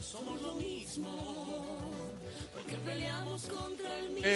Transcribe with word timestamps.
somos 0.00 0.40
lo 0.42 0.54
mismo, 0.54 1.08
porque 2.54 2.76
peleamos 2.76 3.46
contra 3.46 3.98
el 3.98 4.10
mismo. 4.10 4.28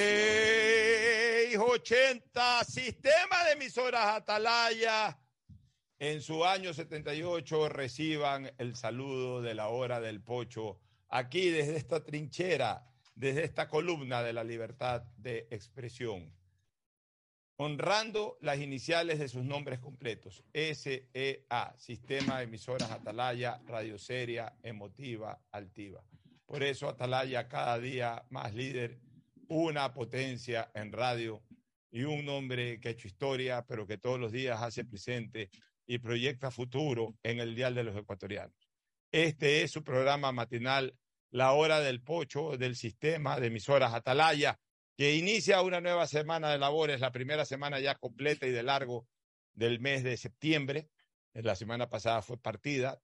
80, 1.73 2.65
sistema 2.65 3.45
de 3.45 3.53
emisoras 3.53 4.17
Atalaya. 4.17 5.19
En 5.99 6.21
su 6.21 6.45
año 6.45 6.75
78 6.75 7.69
reciban 7.69 8.53
el 8.59 8.77
saludo 8.77 9.41
de 9.41 9.55
la 9.55 9.69
hora 9.69 10.01
del 10.01 10.21
pocho 10.21 10.81
aquí 11.09 11.51
desde 11.51 11.77
esta 11.77 12.05
trinchera, 12.05 12.85
desde 13.15 13.45
esta 13.45 13.69
columna 13.69 14.23
de 14.23 14.33
la 14.33 14.45
libertad 14.45 15.03
de 15.17 15.47
expresión, 15.51 16.33
honrando 17.57 18.39
las 18.41 18.59
iniciales 18.59 19.19
de 19.19 19.29
sus 19.29 19.45
nombres 19.45 19.79
completos, 19.79 20.43
SEA, 20.53 21.75
Sistema 21.79 22.39
de 22.39 22.45
Emisoras 22.45 22.91
Atalaya, 22.91 23.61
Radio 23.67 23.99
Seria, 23.99 24.55
Emotiva, 24.63 25.41
Altiva. 25.51 26.03
Por 26.47 26.63
eso 26.63 26.89
Atalaya 26.89 27.49
cada 27.49 27.79
día 27.79 28.25
más 28.31 28.55
líder, 28.55 28.99
una 29.49 29.93
potencia 29.93 30.71
en 30.75 30.93
radio 30.93 31.43
y 31.91 32.05
un 32.05 32.25
nombre 32.25 32.81
que 32.81 32.89
ha 32.89 32.93
hecho 32.93 33.09
historia, 33.09 33.65
pero 33.67 33.87
que 33.87 33.99
todos 33.99 34.19
los 34.19 34.33
días 34.33 34.61
hace 34.63 34.85
presente 34.85 35.51
y 35.87 35.99
proyecta 35.99 36.51
futuro 36.51 37.17
en 37.23 37.39
el 37.39 37.55
Dial 37.55 37.75
de 37.75 37.85
los 37.85 37.97
Ecuatorianos. 37.97 38.57
Este 39.11 39.63
es 39.63 39.71
su 39.71 39.85
programa 39.85 40.33
matinal 40.33 40.97
la 41.31 41.53
hora 41.53 41.81
del 41.81 42.03
pocho 42.03 42.57
del 42.57 42.77
sistema 42.77 43.41
de 43.41 43.49
emisoras 43.49 43.93
Atalaya, 43.95 44.59
que 44.97 45.15
inicia 45.15 45.63
una 45.63 45.81
nueva 45.81 46.07
semana 46.07 46.51
de 46.51 46.59
labores, 46.59 47.01
la 47.01 47.13
primera 47.13 47.45
semana 47.45 47.81
ya 47.81 47.95
completa 47.97 48.47
y 48.47 48.51
de 48.51 48.63
largo 48.63 49.07
del 49.55 49.81
mes 49.81 50.05
de 50.05 50.17
septiembre. 50.17 50.89
La 51.33 51.57
semana 51.57 51.89
pasada 51.89 52.23
fue 52.23 52.39
partida, 52.39 53.01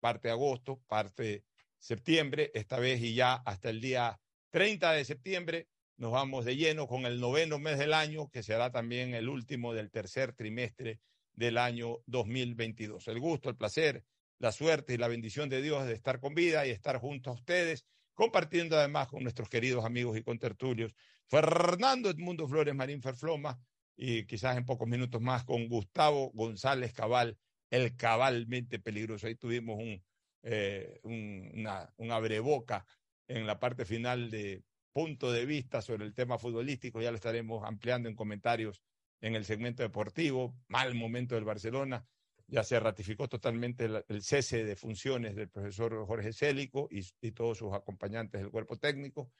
parte 0.00 0.30
agosto, 0.30 0.80
parte 0.86 1.44
septiembre, 1.78 2.50
esta 2.54 2.78
vez 2.78 3.00
y 3.00 3.14
ya 3.14 3.34
hasta 3.34 3.70
el 3.70 3.80
día 3.80 4.18
30 4.50 4.92
de 4.92 5.04
septiembre 5.04 5.68
nos 5.98 6.12
vamos 6.12 6.44
de 6.44 6.56
lleno 6.56 6.86
con 6.86 7.06
el 7.06 7.20
noveno 7.20 7.58
mes 7.58 7.78
del 7.78 7.94
año, 7.94 8.28
que 8.28 8.42
será 8.42 8.70
también 8.70 9.14
el 9.14 9.28
último 9.28 9.72
del 9.72 9.90
tercer 9.90 10.34
trimestre 10.34 11.00
del 11.32 11.58
año 11.58 11.98
2022. 12.06 13.08
El 13.08 13.20
gusto, 13.20 13.48
el 13.48 13.56
placer 13.56 14.04
la 14.38 14.52
suerte 14.52 14.94
y 14.94 14.98
la 14.98 15.08
bendición 15.08 15.48
de 15.48 15.62
Dios 15.62 15.86
de 15.86 15.94
estar 15.94 16.20
con 16.20 16.34
vida 16.34 16.66
y 16.66 16.70
estar 16.70 16.98
junto 16.98 17.30
a 17.30 17.34
ustedes, 17.34 17.86
compartiendo 18.14 18.76
además 18.76 19.08
con 19.08 19.22
nuestros 19.22 19.48
queridos 19.48 19.84
amigos 19.84 20.16
y 20.16 20.22
contertulios, 20.22 20.92
Fernando 21.28 22.10
Edmundo 22.10 22.46
Flores 22.48 22.74
Marín 22.74 23.02
Ferfloma 23.02 23.58
y 23.96 24.24
quizás 24.26 24.56
en 24.56 24.64
pocos 24.64 24.88
minutos 24.88 25.20
más 25.20 25.44
con 25.44 25.68
Gustavo 25.68 26.30
González 26.34 26.92
Cabal, 26.92 27.38
el 27.70 27.96
cabalmente 27.96 28.78
peligroso. 28.78 29.26
Ahí 29.26 29.34
tuvimos 29.34 29.78
un, 29.78 30.02
eh, 30.42 31.00
un, 31.02 32.10
abreboca 32.10 32.86
en 33.26 33.46
la 33.46 33.58
parte 33.58 33.84
final 33.84 34.30
de 34.30 34.62
punto 34.92 35.32
de 35.32 35.44
vista 35.44 35.82
sobre 35.82 36.04
el 36.04 36.14
tema 36.14 36.38
futbolístico, 36.38 37.02
ya 37.02 37.10
lo 37.10 37.16
estaremos 37.16 37.64
ampliando 37.64 38.08
en 38.08 38.14
comentarios 38.14 38.82
en 39.20 39.34
el 39.34 39.44
segmento 39.44 39.82
deportivo, 39.82 40.56
mal 40.68 40.94
momento 40.94 41.34
del 41.34 41.44
Barcelona, 41.44 42.06
ya 42.46 42.62
se 42.62 42.78
ratificó 42.78 43.28
totalmente 43.28 43.86
el, 43.86 44.22
cese 44.22 44.64
de 44.64 44.76
funciones 44.76 45.34
del 45.34 45.48
profesor 45.48 46.06
Jorge 46.06 46.32
Célico 46.32 46.88
y, 46.90 47.32
todos 47.32 47.58
sus 47.58 47.74
acompañantes 47.74 48.40
del 48.40 48.50
cuerpo 48.50 48.78
técnico. 48.78 49.32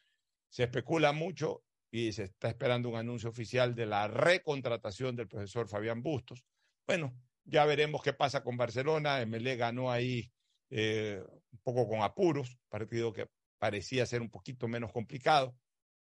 Se 0.48 0.64
especula 0.64 1.12
mucho 1.12 1.62
y 1.91 2.12
se 2.12 2.25
está 2.25 2.48
esperando 2.48 2.89
un 2.89 2.97
anuncio 2.97 3.29
oficial 3.29 3.75
de 3.75 3.87
la 3.87 4.09
recontratación 4.09 5.17
del 5.17 5.29
profesor 5.29 5.69
Fabián 5.69 6.03
Bustos. 6.03 6.45
Bueno, 6.87 7.15
ya 7.45 7.65
veremos 7.65 8.03
qué 8.03 8.12
pasa 8.12 8.42
con 8.42 8.56
Barcelona. 8.56 9.25
MLE 9.25 9.56
ganó 9.56 9.91
ahí 9.91 10.31
eh, 10.70 11.23
un 11.53 11.59
poco 11.62 11.89
con 11.89 12.03
apuros, 12.03 12.59
partido 12.69 13.12
que 13.12 13.29
parecía 13.59 14.05
ser 14.07 14.20
un 14.20 14.31
poquito 14.31 14.69
menos 14.69 14.92
complicado. 14.92 15.57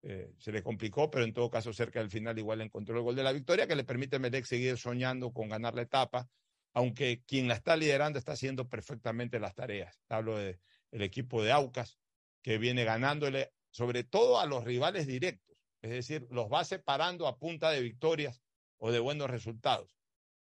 Eh, 0.03 0.33
se 0.39 0.53
le 0.53 0.63
complicó, 0.63 1.11
pero 1.11 1.25
en 1.25 1.35
todo 1.35 1.51
caso 1.51 1.73
cerca 1.73 2.01
del 2.01 2.11
final 2.11 2.39
igual 2.39 2.61
encontró 2.61 2.97
el 2.97 3.03
gol 3.03 3.17
de 3.17 3.23
la 3.23 3.33
victoria 3.33 3.67
que 3.67 3.77
le 3.77 3.85
permite 3.85 4.17
a 4.17 4.19
Melec 4.19 4.45
seguir 4.45 4.79
soñando 4.79 5.33
con 5.33 5.49
ganar 5.49 5.75
la 5.75 5.83
etapa 5.83 6.29
aunque 6.73 7.23
quien 7.27 7.49
la 7.49 7.55
está 7.55 7.77
liderando 7.77 8.19
está 8.19 8.33
haciendo 8.33 8.69
perfectamente 8.69 9.41
las 9.41 9.55
tareas. 9.55 10.01
Hablo 10.09 10.39
del 10.39 10.59
equipo 10.91 11.43
de 11.43 11.53
Aucas, 11.53 11.99
que 12.43 12.59
viene 12.59 12.85
ganándole 12.85 13.53
sobre 13.71 14.05
todo 14.05 14.41
a 14.41 14.47
los 14.47 14.65
rivales 14.65 15.07
directos, 15.07 15.50
es 15.83 15.91
decir, 15.91 16.27
los 16.31 16.53
va 16.53 16.65
separando 16.65 17.27
a 17.27 17.39
punta 17.39 17.71
de 17.71 17.81
victorias 17.81 18.43
o 18.79 18.91
de 18.91 18.99
buenos 18.99 19.31
resultados. 19.31 19.97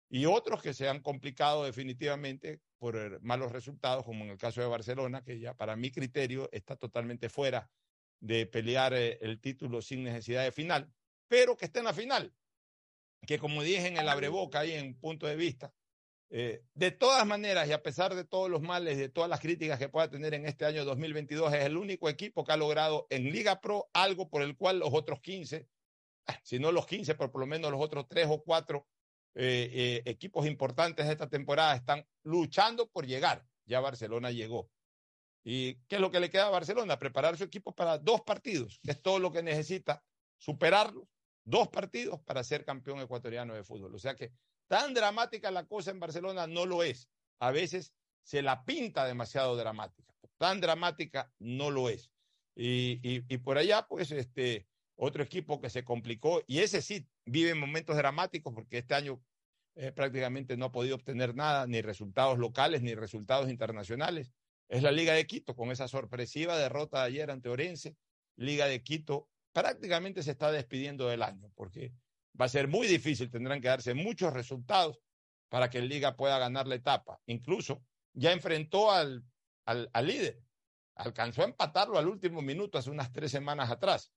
Y 0.10 0.26
otros 0.26 0.62
que 0.62 0.74
se 0.74 0.88
han 0.88 1.02
complicado 1.02 1.64
definitivamente 1.66 2.62
por 2.78 3.22
malos 3.22 3.52
resultados, 3.52 4.06
como 4.06 4.24
en 4.24 4.32
el 4.32 4.38
caso 4.38 4.62
de 4.62 4.68
Barcelona, 4.68 5.24
que 5.24 5.40
ya 5.40 5.56
para 5.56 5.76
mi 5.76 5.92
criterio 5.92 6.50
está 6.52 6.76
totalmente 6.76 7.30
fuera 7.30 7.70
de 8.20 8.46
pelear 8.46 8.94
eh, 8.94 9.18
el 9.22 9.40
título 9.40 9.82
sin 9.82 10.04
necesidad 10.04 10.44
de 10.44 10.52
final, 10.52 10.92
pero 11.28 11.58
que 11.58 11.66
está 11.66 11.80
en 11.80 11.86
la 11.86 11.94
final, 11.94 12.34
que 13.26 13.40
como 13.40 13.64
dije 13.64 13.88
en 13.88 13.98
el 13.98 14.08
abreboca 14.08 14.60
ahí 14.60 14.74
en 14.74 14.98
punto 15.00 15.28
de 15.28 15.36
vista, 15.36 15.74
eh, 16.30 16.64
de 16.74 16.92
todas 16.92 17.26
maneras, 17.26 17.68
y 17.68 17.72
a 17.72 17.84
pesar 17.84 18.16
de 18.16 18.26
todos 18.26 18.50
los 18.50 18.62
males, 18.62 18.98
de 18.98 19.10
todas 19.10 19.30
las 19.30 19.40
críticas 19.40 19.78
que 19.78 19.90
pueda 19.90 20.10
tener 20.10 20.34
en 20.34 20.46
este 20.46 20.66
año 20.66 20.84
2022, 20.84 21.54
es 21.54 21.66
el 21.66 21.78
único 21.78 22.10
equipo 22.10 22.44
que 22.44 22.52
ha 22.52 22.58
logrado 22.58 23.08
en 23.10 23.32
Liga 23.32 23.62
Pro 23.62 23.90
algo 23.94 24.30
por 24.30 24.42
el 24.42 24.58
cual 24.58 24.80
los 24.80 24.90
otros 24.92 25.22
15, 25.22 25.68
ah, 26.28 26.40
si 26.44 26.60
no 26.60 26.72
los 26.72 26.88
15, 26.88 27.16
pero 27.16 27.32
por 27.32 27.42
lo 27.42 27.48
menos 27.48 27.72
los 27.72 27.82
otros 27.82 28.08
3 28.10 28.28
o 28.30 28.44
4 28.44 28.88
eh, 29.36 29.70
eh, 29.74 30.02
equipos 30.06 30.46
importantes 30.46 31.06
de 31.06 31.12
esta 31.12 31.30
temporada 31.30 31.76
están 31.76 32.08
luchando 32.24 32.88
por 32.88 33.06
llegar. 33.06 33.46
Ya 33.66 33.80
Barcelona 33.80 34.32
llegó. 34.32 34.70
¿Y 35.44 35.76
qué 35.88 35.96
es 35.96 36.02
lo 36.02 36.10
que 36.10 36.20
le 36.20 36.30
queda 36.30 36.48
a 36.48 36.52
Barcelona? 36.52 36.98
Preparar 36.98 37.38
su 37.38 37.44
equipo 37.44 37.76
para 37.76 37.98
dos 37.98 38.22
partidos, 38.22 38.80
que 38.84 38.92
es 38.92 39.02
todo 39.02 39.20
lo 39.20 39.32
que 39.32 39.44
necesita, 39.44 40.04
superarlos, 40.38 41.04
dos 41.44 41.68
partidos 41.68 42.20
para 42.22 42.44
ser 42.44 42.66
campeón 42.66 43.00
ecuatoriano 43.00 43.54
de 43.54 43.64
fútbol. 43.64 43.94
O 43.94 44.00
sea 44.00 44.16
que 44.16 44.32
Tan 44.68 44.94
dramática 44.94 45.52
la 45.52 45.66
cosa 45.66 45.92
en 45.92 46.00
Barcelona 46.00 46.48
no 46.48 46.66
lo 46.66 46.84
es. 46.84 47.10
A 47.40 47.52
veces 47.52 47.94
se 48.24 48.42
la 48.42 48.66
pinta 48.66 49.06
demasiado 49.06 49.56
dramática. 49.56 50.14
Tan 50.38 50.60
dramática 50.60 51.32
no 51.40 51.70
lo 51.70 51.90
es. 51.90 52.12
Y, 52.56 53.38
por 53.40 53.58
allá, 53.58 53.86
pues, 53.88 54.12
este, 54.12 54.68
otro 54.96 55.24
equipo 55.24 55.60
que 55.60 55.70
se 55.70 55.84
complicó, 55.84 56.42
y 56.48 56.60
ese 56.60 56.82
sí 56.82 57.08
vive 57.26 57.54
momentos 57.54 57.98
dramáticos 57.98 58.54
porque 58.54 58.80
este 58.80 58.96
año 58.96 59.22
eh, 59.76 59.92
prácticamente 59.92 60.56
no 60.56 60.66
ha 60.66 60.72
podido 60.72 60.96
obtener 60.96 61.36
nada, 61.36 61.68
ni 61.68 61.82
resultados 61.82 62.40
locales, 62.40 62.82
ni 62.82 62.96
resultados 62.96 63.50
internacionales. 63.50 64.32
Es 64.70 64.82
la 64.82 64.92
Liga 64.92 65.14
de 65.14 65.28
Quito, 65.28 65.56
con 65.56 65.72
esa 65.72 65.88
sorpresiva 65.88 66.58
derrota 66.58 67.02
de 67.02 67.08
ayer 67.08 67.30
ante 67.30 67.50
Orense. 67.50 67.96
Liga 68.38 68.68
de 68.68 68.82
Quito 68.82 69.30
prácticamente 69.52 70.24
se 70.24 70.32
está 70.32 70.52
despidiendo 70.52 71.08
del 71.08 71.24
año, 71.24 71.52
porque 71.56 71.94
va 72.40 72.46
a 72.46 72.50
ser 72.50 72.68
muy 72.68 72.88
difícil, 72.88 73.30
tendrán 73.30 73.62
que 73.62 73.68
darse 73.68 73.94
muchos 73.94 74.34
resultados 74.34 75.00
para 75.50 75.70
que 75.70 75.78
el 75.78 75.88
Liga 75.88 76.16
pueda 76.16 76.38
ganar 76.40 76.68
la 76.68 76.76
etapa. 76.76 77.20
Incluso 77.28 77.84
ya 78.14 78.32
enfrentó 78.32 78.92
al, 78.92 79.24
al, 79.66 80.08
líder, 80.08 80.42
alcanzó 80.96 81.42
a 81.42 81.46
empatarlo 81.46 81.98
al 81.98 82.08
último 82.08 82.42
minuto 82.42 82.78
hace 82.78 82.90
unas 82.90 83.12
tres 83.12 83.32
semanas 83.32 83.70
atrás, 83.72 84.12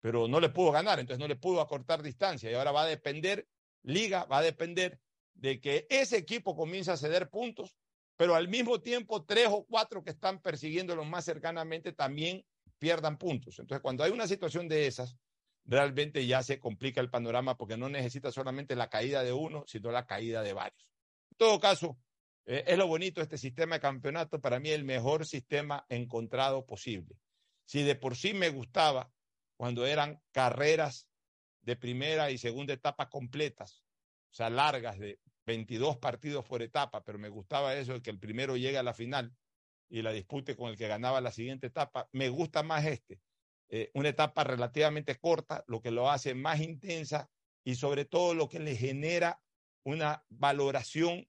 pero 0.00 0.28
no 0.28 0.40
le 0.40 0.50
pudo 0.50 0.72
ganar, 0.72 1.00
entonces 1.00 1.20
no 1.20 1.28
le 1.28 1.36
pudo 1.36 1.60
acortar 1.60 2.02
distancia 2.02 2.50
y 2.50 2.54
ahora 2.54 2.72
va 2.72 2.82
a 2.82 2.86
depender, 2.86 3.46
Liga 3.82 4.24
va 4.24 4.38
a 4.38 4.42
depender 4.42 5.00
de 5.34 5.60
que 5.60 5.86
ese 5.90 6.16
equipo 6.16 6.56
comience 6.56 6.90
a 6.90 6.96
ceder 6.96 7.28
puntos, 7.28 7.76
pero 8.16 8.34
al 8.34 8.48
mismo 8.48 8.80
tiempo 8.80 9.24
tres 9.24 9.48
o 9.50 9.64
cuatro 9.64 10.02
que 10.02 10.10
están 10.10 10.40
persiguiéndolo 10.40 11.04
más 11.04 11.24
cercanamente 11.24 11.92
también 11.92 12.44
pierdan 12.78 13.18
puntos. 13.18 13.58
Entonces, 13.58 13.82
cuando 13.82 14.04
hay 14.04 14.12
una 14.12 14.26
situación 14.26 14.68
de 14.68 14.86
esas, 14.86 15.16
realmente 15.64 16.26
ya 16.26 16.42
se 16.42 16.58
complica 16.58 17.00
el 17.00 17.10
panorama 17.10 17.56
porque 17.56 17.76
no 17.76 17.88
necesita 17.88 18.30
solamente 18.30 18.76
la 18.76 18.90
caída 18.90 19.22
de 19.22 19.32
uno, 19.32 19.64
sino 19.66 19.90
la 19.90 20.06
caída 20.06 20.42
de 20.42 20.52
varios. 20.52 20.90
En 21.30 21.36
todo 21.36 21.60
caso, 21.60 21.98
eh, 22.46 22.64
es 22.66 22.78
lo 22.78 22.86
bonito 22.86 23.22
este 23.22 23.38
sistema 23.38 23.76
de 23.76 23.80
campeonato, 23.80 24.40
para 24.40 24.60
mí 24.60 24.70
el 24.70 24.84
mejor 24.84 25.26
sistema 25.26 25.86
encontrado 25.88 26.66
posible. 26.66 27.16
Si 27.64 27.82
de 27.82 27.94
por 27.94 28.16
sí 28.16 28.34
me 28.34 28.50
gustaba 28.50 29.10
cuando 29.56 29.86
eran 29.86 30.20
carreras 30.32 31.08
de 31.62 31.76
primera 31.76 32.30
y 32.30 32.38
segunda 32.38 32.74
etapa 32.74 33.08
completas, 33.08 33.82
o 34.30 34.34
sea, 34.34 34.50
largas 34.50 34.98
de 34.98 35.18
22 35.46 35.96
partidos 35.98 36.44
por 36.44 36.62
etapa, 36.62 37.02
pero 37.02 37.18
me 37.18 37.28
gustaba 37.28 37.74
eso 37.74 37.94
de 37.94 38.02
que 38.02 38.10
el 38.10 38.18
primero 38.18 38.56
llegue 38.56 38.78
a 38.78 38.82
la 38.82 38.94
final 38.94 39.34
y 39.88 40.02
la 40.02 40.12
dispute 40.12 40.56
con 40.56 40.70
el 40.70 40.76
que 40.76 40.88
ganaba 40.88 41.20
la 41.20 41.30
siguiente 41.30 41.68
etapa, 41.68 42.08
me 42.12 42.28
gusta 42.28 42.62
más 42.62 42.84
este, 42.84 43.20
eh, 43.76 43.90
una 43.94 44.10
etapa 44.10 44.44
relativamente 44.44 45.18
corta, 45.18 45.64
lo 45.66 45.82
que 45.82 45.90
lo 45.90 46.08
hace 46.08 46.32
más 46.32 46.60
intensa 46.60 47.28
y 47.64 47.74
sobre 47.74 48.04
todo 48.04 48.32
lo 48.32 48.48
que 48.48 48.60
le 48.60 48.76
genera 48.76 49.42
una 49.84 50.24
valoración 50.28 51.28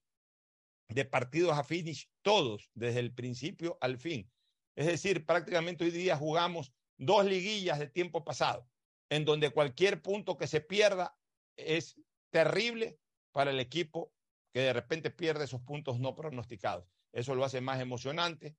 de 0.89 1.06
partidos 1.06 1.57
a 1.57 1.63
finish 1.63 2.07
todos, 2.21 2.69
desde 2.75 3.00
el 3.00 3.15
principio 3.15 3.80
al 3.81 3.97
fin. 3.97 4.31
Es 4.75 4.86
decir, 4.86 5.25
prácticamente 5.25 5.86
hoy 5.86 5.89
día 5.89 6.18
jugamos 6.18 6.71
dos 7.00 7.25
liguillas 7.25 7.80
de 7.80 7.88
tiempo 7.88 8.24
pasado, 8.24 8.69
en 9.09 9.25
donde 9.25 9.50
cualquier 9.50 10.03
punto 10.03 10.38
que 10.38 10.45
se 10.45 10.62
pierda 10.62 11.18
es 11.57 12.00
terrible 12.30 13.00
para 13.31 13.50
el 13.50 13.59
equipo 13.59 14.13
que 14.53 14.59
de 14.59 14.74
repente 14.74 15.09
pierde 15.09 15.45
esos 15.45 15.62
puntos 15.62 16.00
no 16.00 16.13
pronosticados. 16.13 16.88
Eso 17.12 17.33
lo 17.33 17.44
hace 17.44 17.59
más 17.59 17.80
emocionante, 17.80 18.56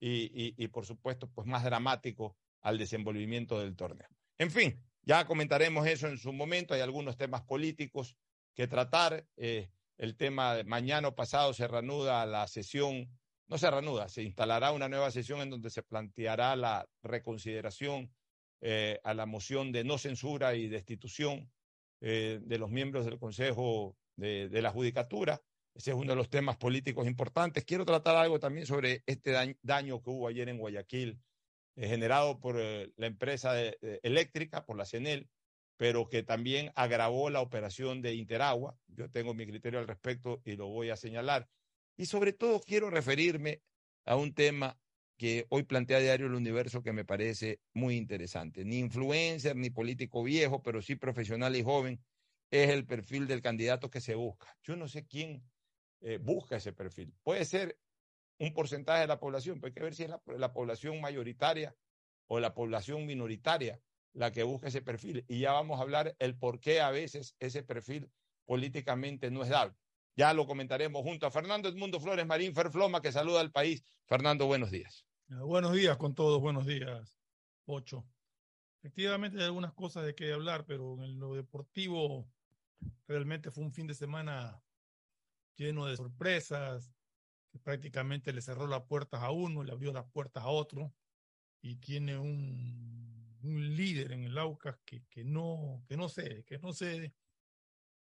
y, 0.00 0.54
y, 0.56 0.68
por 0.68 0.86
supuesto, 0.86 1.30
pues 1.30 1.46
más 1.46 1.62
dramático 1.62 2.36
al 2.62 2.78
desenvolvimiento 2.78 3.60
del 3.60 3.76
torneo. 3.76 4.08
En 4.38 4.50
fin, 4.50 4.82
ya 5.02 5.26
comentaremos 5.26 5.86
eso 5.86 6.08
en 6.08 6.18
su 6.18 6.32
momento. 6.32 6.74
Hay 6.74 6.80
algunos 6.80 7.16
temas 7.16 7.42
políticos 7.42 8.16
que 8.54 8.66
tratar. 8.66 9.26
Eh, 9.36 9.70
el 9.98 10.16
tema 10.16 10.54
de 10.54 10.64
mañana 10.64 11.08
o 11.08 11.14
pasado 11.14 11.52
se 11.52 11.66
reanuda 11.66 12.24
la 12.24 12.46
sesión, 12.46 13.10
no 13.48 13.58
se 13.58 13.70
reanuda, 13.70 14.08
se 14.08 14.22
instalará 14.22 14.70
una 14.70 14.88
nueva 14.88 15.10
sesión 15.10 15.40
en 15.40 15.50
donde 15.50 15.70
se 15.70 15.82
planteará 15.82 16.54
la 16.54 16.88
reconsideración 17.02 18.12
eh, 18.60 19.00
a 19.02 19.14
la 19.14 19.26
moción 19.26 19.72
de 19.72 19.84
no 19.84 19.98
censura 19.98 20.54
y 20.54 20.68
destitución 20.68 21.50
eh, 22.00 22.38
de 22.42 22.58
los 22.58 22.70
miembros 22.70 23.04
del 23.04 23.18
Consejo 23.18 23.96
de, 24.16 24.48
la 24.62 24.70
Judicatura. 24.70 25.40
Ese 25.74 25.90
es 25.90 25.96
uno 25.96 26.10
de 26.10 26.16
los 26.16 26.28
temas 26.28 26.56
políticos 26.56 27.06
importantes. 27.06 27.64
Quiero 27.64 27.84
tratar 27.84 28.16
algo 28.16 28.38
también 28.38 28.66
sobre 28.66 29.02
este 29.06 29.32
daño, 29.62 30.02
que 30.02 30.10
hubo 30.10 30.28
ayer 30.28 30.48
en 30.48 30.58
Guayaquil, 30.58 31.20
generado 31.86 32.40
por 32.40 32.56
la 32.56 33.06
empresa 33.06 33.52
eléctrica, 34.02 34.64
por 34.64 34.76
la 34.76 34.84
CENEL, 34.84 35.28
pero 35.76 36.08
que 36.08 36.24
también 36.24 36.72
agravó 36.74 37.30
la 37.30 37.40
operación 37.40 38.02
de 38.02 38.14
Interagua. 38.14 38.76
Yo 38.88 39.10
tengo 39.10 39.32
mi 39.32 39.46
criterio 39.46 39.78
al 39.78 39.86
respecto 39.86 40.42
y 40.44 40.56
lo 40.56 40.66
voy 40.66 40.90
a 40.90 40.96
señalar. 40.96 41.48
Y 41.96 42.06
sobre 42.06 42.32
todo 42.32 42.60
quiero 42.60 42.90
referirme 42.90 43.62
a 44.04 44.16
un 44.16 44.34
tema 44.34 44.78
que 45.16 45.46
hoy 45.50 45.64
plantea 45.64 46.00
Diario 46.00 46.26
El 46.26 46.34
Universo 46.34 46.82
que 46.82 46.92
me 46.92 47.04
parece 47.04 47.60
muy 47.74 47.96
interesante. 47.96 48.64
Ni 48.64 48.78
influencer, 48.78 49.56
ni 49.56 49.70
político 49.70 50.22
viejo, 50.22 50.62
pero 50.62 50.80
sí 50.80 50.96
profesional 50.96 51.54
y 51.56 51.62
joven, 51.62 52.00
es 52.50 52.70
el 52.70 52.86
perfil 52.86 53.26
del 53.26 53.42
candidato 53.42 53.90
que 53.90 54.00
se 54.00 54.14
busca. 54.14 54.56
Yo 54.62 54.76
no 54.76 54.88
sé 54.88 55.06
quién 55.06 55.44
eh, 56.00 56.18
busca 56.18 56.56
ese 56.56 56.72
perfil. 56.72 57.12
Puede 57.22 57.44
ser 57.44 57.78
un 58.38 58.52
porcentaje 58.52 59.00
de 59.00 59.06
la 59.06 59.20
población, 59.20 59.60
pero 59.60 59.68
hay 59.68 59.74
que 59.74 59.82
ver 59.82 59.94
si 59.94 60.04
es 60.04 60.10
la, 60.10 60.52
población 60.52 61.00
mayoritaria 61.00 61.74
o 62.26 62.40
la 62.40 62.54
población 62.54 63.06
minoritaria 63.06 63.80
la 64.12 64.32
que 64.32 64.42
busca 64.42 64.68
ese 64.68 64.82
perfil. 64.82 65.24
Y 65.28 65.40
ya 65.40 65.52
vamos 65.52 65.78
a 65.78 65.82
hablar 65.82 66.16
el 66.18 66.36
por 66.36 66.60
qué 66.60 66.80
a 66.80 66.90
veces 66.90 67.36
ese 67.40 67.62
perfil 67.62 68.10
políticamente 68.46 69.30
no 69.30 69.42
es 69.42 69.50
dable. 69.50 69.76
Ya 70.16 70.32
lo 70.34 70.46
comentaremos 70.46 71.02
junto 71.02 71.26
a 71.26 71.30
Fernando 71.30 71.68
Edmundo 71.68 72.00
Flores 72.00 72.26
Marín 72.26 72.54
Ferfloma, 72.54 73.00
que 73.00 73.12
saluda 73.12 73.40
al 73.40 73.52
país. 73.52 73.84
Fernando, 74.06 74.46
buenos 74.46 74.70
días. 74.70 75.06
Ah, 75.30 75.42
buenos 75.42 75.72
días 75.72 75.96
con 75.96 76.14
todos, 76.14 76.40
buenos 76.40 76.66
días, 76.66 77.16
Ocho. 77.66 78.04
Efectivamente 78.80 79.38
hay 79.38 79.44
algunas 79.44 79.74
cosas 79.74 80.04
de 80.06 80.14
qué 80.14 80.32
hablar, 80.32 80.64
pero 80.64 81.04
en 81.04 81.18
lo 81.18 81.34
deportivo 81.34 82.28
realmente 83.06 83.50
fue 83.50 83.64
un 83.64 83.72
fin 83.72 83.86
de 83.86 83.94
semana 83.94 84.62
lleno 85.56 85.86
de 85.86 85.96
sorpresas, 85.96 86.90
que 86.90 86.97
prácticamente 87.58 88.32
le 88.32 88.40
cerró 88.42 88.66
las 88.66 88.82
puertas 88.82 89.22
a 89.22 89.30
uno, 89.30 89.62
le 89.62 89.72
abrió 89.72 89.92
las 89.92 90.06
puertas 90.10 90.44
a 90.44 90.48
otro, 90.48 90.94
y 91.60 91.76
tiene 91.76 92.18
un, 92.18 93.38
un 93.42 93.76
líder 93.76 94.12
en 94.12 94.24
el 94.24 94.38
Aucas 94.38 94.78
que, 94.84 95.04
que, 95.06 95.24
no, 95.24 95.84
que 95.86 95.96
no 95.96 96.08
cede, 96.08 96.44
que 96.44 96.58
no 96.58 96.72
cede, 96.72 97.14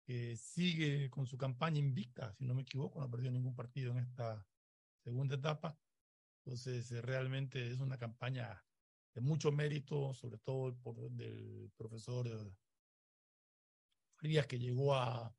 que 0.04 0.36
sigue 0.36 1.10
con 1.10 1.26
su 1.26 1.38
campaña 1.38 1.80
invicta, 1.80 2.34
si 2.34 2.46
no 2.46 2.54
me 2.54 2.64
equivoco, 2.64 3.00
no 3.00 3.06
ha 3.06 3.12
perdido 3.12 3.32
ningún 3.32 3.56
partido 3.56 3.92
en 3.92 4.00
esta 4.00 4.46
segunda 5.04 5.36
etapa. 5.36 5.78
Entonces, 6.46 6.92
eh, 6.92 7.02
realmente 7.02 7.72
es 7.72 7.80
una 7.80 7.98
campaña 7.98 8.64
de 9.14 9.22
mucho 9.22 9.52
mérito, 9.52 10.14
sobre 10.14 10.40
todo 10.40 10.76
por, 10.78 11.10
del 11.12 11.72
profesor 11.78 12.54
Frías, 14.16 14.48
que 14.48 14.60
llegó 14.60 14.96
a, 14.96 15.34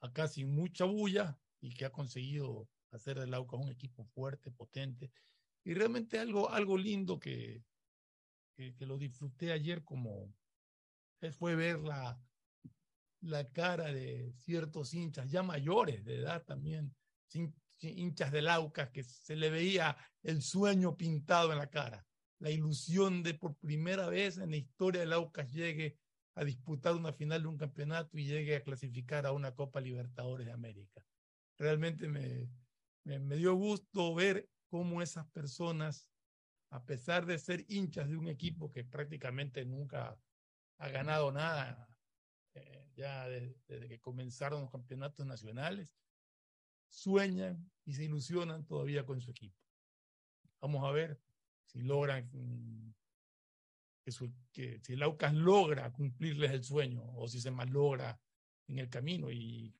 acá 0.00 0.28
sin 0.28 0.54
mucha 0.54 0.84
bulla 0.84 1.38
y 1.60 1.74
que 1.74 1.84
ha 1.84 1.90
conseguido 1.90 2.68
hacer 2.90 3.18
del 3.18 3.34
AUCA 3.34 3.56
un 3.56 3.70
equipo 3.70 4.04
fuerte, 4.04 4.50
potente. 4.50 5.12
Y 5.64 5.74
realmente 5.74 6.18
algo, 6.18 6.50
algo 6.50 6.76
lindo 6.76 7.18
que, 7.18 7.62
que, 8.56 8.86
lo 8.86 8.98
disfruté 8.98 9.52
ayer 9.52 9.84
como 9.84 10.32
fue 11.38 11.54
ver 11.54 11.80
la, 11.80 12.18
la 13.20 13.48
cara 13.50 13.92
de 13.92 14.32
ciertos 14.36 14.94
hinchas 14.94 15.30
ya 15.30 15.42
mayores 15.42 16.04
de 16.04 16.16
edad 16.16 16.44
también, 16.44 16.94
hinchas 17.80 18.32
del 18.32 18.48
Aucas, 18.48 18.90
que 18.90 19.02
se 19.02 19.36
le 19.36 19.50
veía 19.50 19.96
el 20.22 20.42
sueño 20.42 20.96
pintado 20.96 21.52
en 21.52 21.58
la 21.58 21.68
cara, 21.68 22.06
la 22.38 22.50
ilusión 22.50 23.22
de 23.22 23.34
por 23.34 23.56
primera 23.56 24.08
vez 24.08 24.38
en 24.38 24.50
la 24.50 24.56
historia 24.56 25.00
del 25.00 25.12
Aucas 25.12 25.52
llegue 25.52 25.98
a 26.34 26.44
disputar 26.44 26.94
una 26.94 27.12
final 27.12 27.42
de 27.42 27.48
un 27.48 27.58
campeonato 27.58 28.16
y 28.16 28.24
llegue 28.24 28.56
a 28.56 28.62
clasificar 28.62 29.26
a 29.26 29.32
una 29.32 29.54
Copa 29.54 29.80
Libertadores 29.80 30.46
de 30.46 30.52
América. 30.52 31.04
Realmente 31.58 32.08
me, 32.08 32.48
me, 33.04 33.36
dio 33.36 33.54
gusto 33.54 34.14
ver 34.14 34.48
cómo 34.68 35.02
esas 35.02 35.26
personas, 35.28 36.08
a 36.70 36.84
pesar 36.84 37.26
de 37.26 37.38
ser 37.38 37.64
hinchas 37.68 38.08
de 38.08 38.16
un 38.16 38.28
equipo 38.28 38.70
que 38.70 38.84
prácticamente 38.84 39.64
nunca 39.64 40.18
ha 40.78 40.88
ganado 40.88 41.32
nada, 41.32 41.88
eh, 42.54 42.88
ya 42.94 43.28
desde 43.28 43.88
que 43.88 44.00
comenzaron 44.00 44.62
los 44.62 44.70
campeonatos 44.70 45.26
nacionales, 45.26 45.94
sueñan 46.88 47.70
y 47.84 47.94
se 47.94 48.04
ilusionan 48.04 48.64
todavía 48.64 49.04
con 49.04 49.20
su 49.20 49.30
equipo. 49.30 49.56
Vamos 50.60 50.84
a 50.84 50.92
ver 50.92 51.20
si 51.64 51.82
logran 51.82 52.28
mm, 52.32 52.94
que, 54.52 54.80
si 54.82 54.92
el 54.92 55.02
Aucas 55.02 55.34
logra 55.34 55.92
cumplirles 55.92 56.50
el 56.50 56.64
sueño 56.64 57.02
o 57.14 57.28
si 57.28 57.40
se 57.40 57.50
malogra 57.50 58.20
en 58.66 58.78
el 58.78 58.88
camino 58.88 59.30
y 59.30 59.74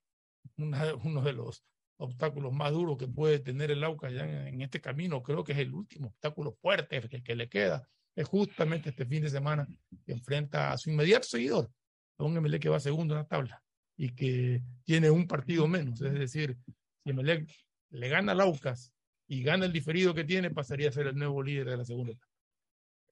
uno 0.57 1.21
de 1.21 1.33
los 1.33 1.63
obstáculos 2.01 2.51
más 2.51 2.71
duros 2.71 2.97
que 2.97 3.07
puede 3.07 3.39
tener 3.39 3.71
el 3.71 3.83
Aucas 3.83 4.11
ya 4.11 4.25
en, 4.47 4.61
este 4.61 4.81
camino, 4.81 5.21
creo 5.21 5.43
que 5.43 5.51
es 5.51 5.59
el 5.59 5.73
último 5.73 6.07
obstáculo 6.07 6.51
fuerte 6.51 6.99
que, 7.07 7.23
que 7.23 7.35
le 7.35 7.47
queda, 7.47 7.87
es 8.15 8.27
justamente 8.27 8.89
este 8.89 9.05
fin 9.05 9.21
de 9.21 9.29
semana 9.29 9.67
que 10.05 10.11
enfrenta 10.11 10.71
a 10.71 10.77
su 10.77 10.89
inmediato 10.89 11.27
seguidor, 11.27 11.71
a 12.17 12.23
un 12.23 12.33
MLE 12.33 12.59
que 12.59 12.69
va 12.69 12.79
segundo 12.79 13.13
en 13.13 13.19
la 13.19 13.27
tabla 13.27 13.63
y 13.95 14.09
que 14.15 14.61
tiene 14.83 15.11
un 15.11 15.27
partido 15.27 15.67
menos, 15.67 16.01
es 16.01 16.13
decir, 16.13 16.57
si 17.03 17.11
Emelec 17.11 17.47
le 17.91 18.09
gana 18.09 18.31
al 18.31 18.41
Aucas 18.41 18.93
y 19.27 19.43
gana 19.43 19.65
el 19.65 19.71
diferido 19.71 20.13
que 20.13 20.23
tiene, 20.23 20.49
pasaría 20.49 20.89
a 20.89 20.91
ser 20.91 21.07
el 21.07 21.15
nuevo 21.15 21.43
líder 21.43 21.69
de 21.69 21.77
la 21.77 21.85
segunda 21.85 22.13
etapa. 22.13 22.31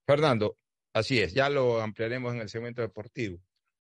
Fernando, 0.07 0.57
así 0.93 1.19
es, 1.19 1.33
ya 1.33 1.49
lo 1.49 1.79
ampliaremos 1.79 2.33
en 2.33 2.41
el 2.41 2.49
segmento 2.49 2.81
deportivo. 2.81 3.39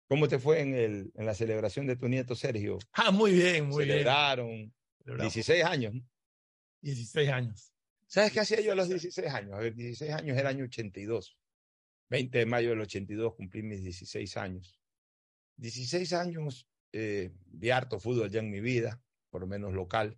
¿Cómo 0.09 0.29
te 0.29 0.39
fue 0.39 0.61
en, 0.61 0.75
el, 0.75 1.13
en 1.15 1.27
la 1.27 1.35
celebración 1.35 1.87
de 1.87 1.97
tu 1.97 2.09
nieto 2.09 2.35
Sergio? 2.35 2.79
Ah, 2.93 3.11
muy 3.11 3.33
bien, 3.33 3.69
muy 3.69 3.85
Celebraron 3.85 4.47
bien. 4.47 4.59
Celebraron 4.59 4.75
16 5.05 5.65
años. 5.65 5.95
16 6.81 7.29
años. 7.31 7.73
¿Sabes 8.07 8.33
qué 8.33 8.41
hacía 8.41 8.61
yo 8.61 8.73
a 8.73 8.75
los 8.75 8.89
16 8.89 9.29
años? 9.29 9.55
A 9.55 9.59
ver, 9.59 9.75
16 9.75 10.13
años 10.13 10.37
era 10.37 10.51
año 10.51 10.65
82. 10.65 11.39
20 12.11 12.39
de 12.39 12.47
mayo 12.47 12.71
del 12.71 12.81
82 12.81 13.35
cumplí 13.35 13.63
mis 13.63 13.83
16 13.83 14.37
años. 14.37 14.79
16 15.57 16.13
años 16.13 16.69
eh, 16.93 17.33
de 17.47 17.73
harto 17.73 17.99
fútbol 17.99 18.31
ya 18.31 18.41
en 18.41 18.51
mi 18.51 18.61
vida 18.61 19.01
por 19.35 19.41
lo 19.41 19.49
menos 19.49 19.73
local. 19.73 20.17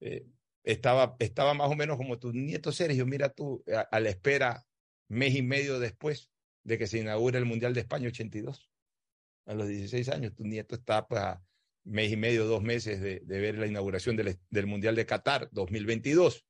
Eh, 0.00 0.26
estaba, 0.64 1.14
estaba 1.20 1.54
más 1.54 1.70
o 1.70 1.76
menos 1.76 1.96
como 1.96 2.18
tu 2.18 2.32
nieto 2.32 2.72
Sergio, 2.72 3.06
mira 3.06 3.28
tú, 3.28 3.62
a, 3.88 4.00
la 4.00 4.08
espera 4.08 4.66
mes 5.06 5.36
y 5.36 5.42
medio 5.42 5.78
después 5.78 6.32
de 6.64 6.76
que 6.76 6.88
se 6.88 6.98
inaugure 6.98 7.38
el 7.38 7.44
Mundial 7.44 7.74
de 7.74 7.82
España 7.82 8.08
82. 8.08 8.72
A 9.46 9.54
los 9.54 9.68
16 9.68 10.08
años, 10.08 10.34
tu 10.34 10.42
nieto 10.42 10.74
está 10.74 11.06
pues, 11.06 11.20
a 11.20 11.44
mes 11.84 12.12
y 12.12 12.16
medio, 12.16 12.46
dos 12.46 12.62
meses 12.62 13.00
de, 13.00 13.20
ver 13.26 13.58
la 13.58 13.66
inauguración 13.66 14.16
del, 14.16 14.38
del, 14.50 14.66
Mundial 14.66 14.94
de 14.94 15.06
Qatar 15.06 15.48
2022, 15.52 16.44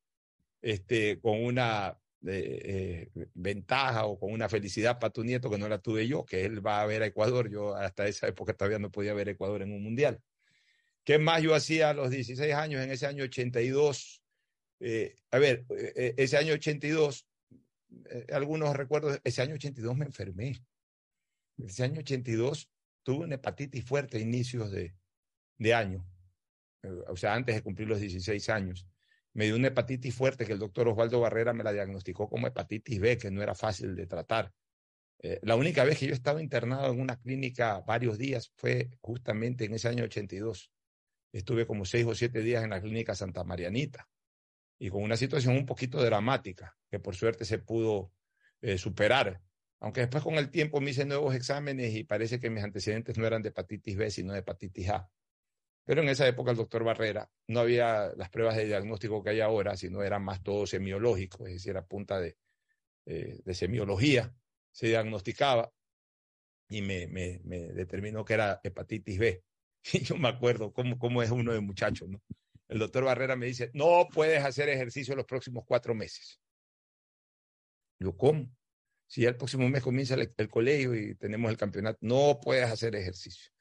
este, 0.61 1.19
con 1.19 1.43
una 1.43 1.99
eh, 2.25 3.09
eh, 3.15 3.27
ventaja 3.33 4.05
o 4.05 4.19
con 4.19 4.31
una 4.31 4.49
felicidad 4.49 4.99
para 4.99 5.13
tu 5.13 5.23
nieto 5.23 5.49
que 5.49 5.57
no 5.57 5.69
la 5.69 5.79
tuve 5.79 6.07
yo, 6.07 6.25
que 6.25 6.45
él 6.45 6.65
va 6.65 6.81
a 6.81 6.85
ver 6.85 7.03
a 7.03 7.07
Ecuador. 7.07 7.49
Yo 7.49 7.75
hasta 7.75 8.07
esa 8.07 8.27
época 8.27 8.53
todavía 8.53 8.79
no 8.79 8.91
podía 8.91 9.13
ver 9.13 9.27
a 9.27 9.31
Ecuador 9.31 9.61
en 9.61 9.71
un 9.71 9.83
Mundial. 9.83 10.21
¿Qué 11.05 11.19
más 11.19 11.43
yo 11.43 11.53
hacía 11.53 11.91
a 11.91 11.93
los 11.93 12.09
16 12.09 12.53
años 12.55 12.83
en 12.83 12.91
ese 12.91 13.05
año 13.05 13.23
82? 13.25 14.23
Eh, 14.79 15.15
a 15.29 15.37
ver, 15.37 15.65
eh, 15.69 15.93
eh, 15.95 16.13
ese 16.17 16.35
año 16.35 16.53
82, 16.53 17.27
algunos 18.33 18.75
recuerdos, 18.75 19.21
ese 19.23 19.43
año 19.43 19.53
82 19.53 19.95
me 19.95 20.05
enfermé. 20.05 20.65
Ese 21.57 21.83
año 21.83 21.99
82 21.99 22.69
tuve 23.03 23.25
una 23.25 23.35
hepatitis 23.35 23.85
fuerte 23.85 24.17
a 24.17 24.19
inicios 24.19 24.71
de, 24.71 24.95
de 25.57 25.73
año, 25.73 26.05
o 27.07 27.17
sea, 27.17 27.33
antes 27.33 27.55
de 27.55 27.61
cumplir 27.61 27.87
los 27.87 27.99
16 27.99 28.49
años. 28.49 28.87
Me 29.33 29.45
dio 29.45 29.55
una 29.55 29.67
hepatitis 29.67 30.15
fuerte 30.15 30.45
que 30.45 30.53
el 30.53 30.59
doctor 30.59 30.87
Osvaldo 30.87 31.19
Barrera 31.19 31.51
me 31.53 31.63
la 31.63 31.73
diagnosticó 31.73 32.29
como 32.29 32.47
hepatitis 32.47 32.99
B, 32.99 33.17
que 33.17 33.31
no 33.31 33.41
era 33.43 33.53
fácil 33.53 33.95
de 33.95 34.07
tratar. 34.07 34.53
la 35.41 35.55
única 35.55 35.83
vez 35.83 35.97
que 35.99 36.05
yo 36.07 36.11
he 36.11 36.15
estado 36.15 36.39
internado 36.39 36.93
en 36.93 37.01
una 37.01 37.17
clínica 37.17 37.81
varios 37.81 38.17
días 38.17 38.51
fue 38.55 38.91
justamente 39.01 39.65
en 39.65 39.73
ese 39.73 39.87
año 39.87 40.03
82 40.03 40.71
estuve 41.37 41.67
como 41.67 41.83
seis 41.85 42.05
o 42.05 42.15
siete 42.15 42.41
días 42.41 42.63
en 42.63 42.69
la 42.69 42.81
clínica 42.81 43.13
Santa 43.13 43.43
Marianita 43.43 44.07
y 44.79 44.89
con 44.89 45.03
una 45.03 45.17
situación 45.17 45.55
un 45.55 45.65
poquito 45.65 46.01
dramática 46.01 46.77
que 46.89 46.99
por 46.99 47.15
suerte 47.15 47.45
se 47.45 47.59
pudo 47.59 48.11
eh, 48.61 48.77
superar. 48.77 49.41
Aunque 49.79 50.01
después 50.01 50.23
con 50.23 50.35
el 50.35 50.49
tiempo 50.49 50.79
me 50.79 50.91
hice 50.91 51.05
nuevos 51.05 51.35
exámenes 51.35 51.93
y 51.93 52.03
parece 52.03 52.39
que 52.39 52.49
mis 52.49 52.63
antecedentes 52.63 53.17
no 53.17 53.27
eran 53.27 53.41
de 53.41 53.49
hepatitis 53.49 53.97
B, 53.97 54.09
sino 54.09 54.33
de 54.33 54.39
hepatitis 54.39 54.89
A. 54.89 55.09
Pero 55.85 56.01
en 56.01 56.09
esa 56.09 56.27
época 56.27 56.51
el 56.51 56.57
doctor 56.57 56.83
Barrera 56.83 57.29
no 57.47 57.61
había 57.61 58.11
las 58.17 58.29
pruebas 58.29 58.55
de 58.57 58.65
diagnóstico 58.65 59.23
que 59.23 59.29
hay 59.29 59.41
ahora, 59.41 59.77
sino 59.77 60.03
era 60.03 60.19
más 60.19 60.43
todo 60.43 60.65
semiológico, 60.65 61.45
es 61.45 61.53
decir, 61.53 61.77
a 61.77 61.85
punta 61.85 62.19
de, 62.19 62.37
eh, 63.05 63.39
de 63.45 63.53
semiología 63.53 64.35
se 64.71 64.87
diagnosticaba 64.87 65.71
y 66.69 66.81
me, 66.81 67.07
determinó 67.73 68.25
que 68.25 68.33
era 68.33 68.59
hepatitis 68.63 69.19
B. 69.19 69.43
Y 69.93 69.99
yo 69.99 70.17
me 70.17 70.29
acuerdo 70.29 70.73
cómo, 70.73 71.21
es 71.21 71.29
uno 71.29 71.53
de 71.53 71.59
muchachos, 71.59 72.09
¿no? 72.09 72.19
El 72.67 72.79
doctor 72.79 73.03
Barrera 73.03 73.35
me 73.35 73.45
dice, 73.45 73.69
no 73.75 74.07
puedes 74.11 74.43
hacer 74.43 74.67
ejercicio 74.67 75.15
los 75.15 75.27
próximos 75.27 75.63
cuatro 75.67 75.93
meses. 75.93 76.41
Yo, 77.99 78.17
¿cómo? 78.17 78.49
Si 79.05 79.21
ya 79.21 79.29
el 79.29 79.37
próximo 79.37 79.69
mes 79.69 79.83
comienza 79.83 80.15
el, 80.15 80.49
colegio 80.49 80.95
y 80.95 81.13
tenemos 81.13 81.51
el 81.51 81.57
campeonato, 81.57 81.99
no 82.01 82.39
puedes 82.41 82.69
hacer 82.69 82.95
ejercicio. 82.95 83.51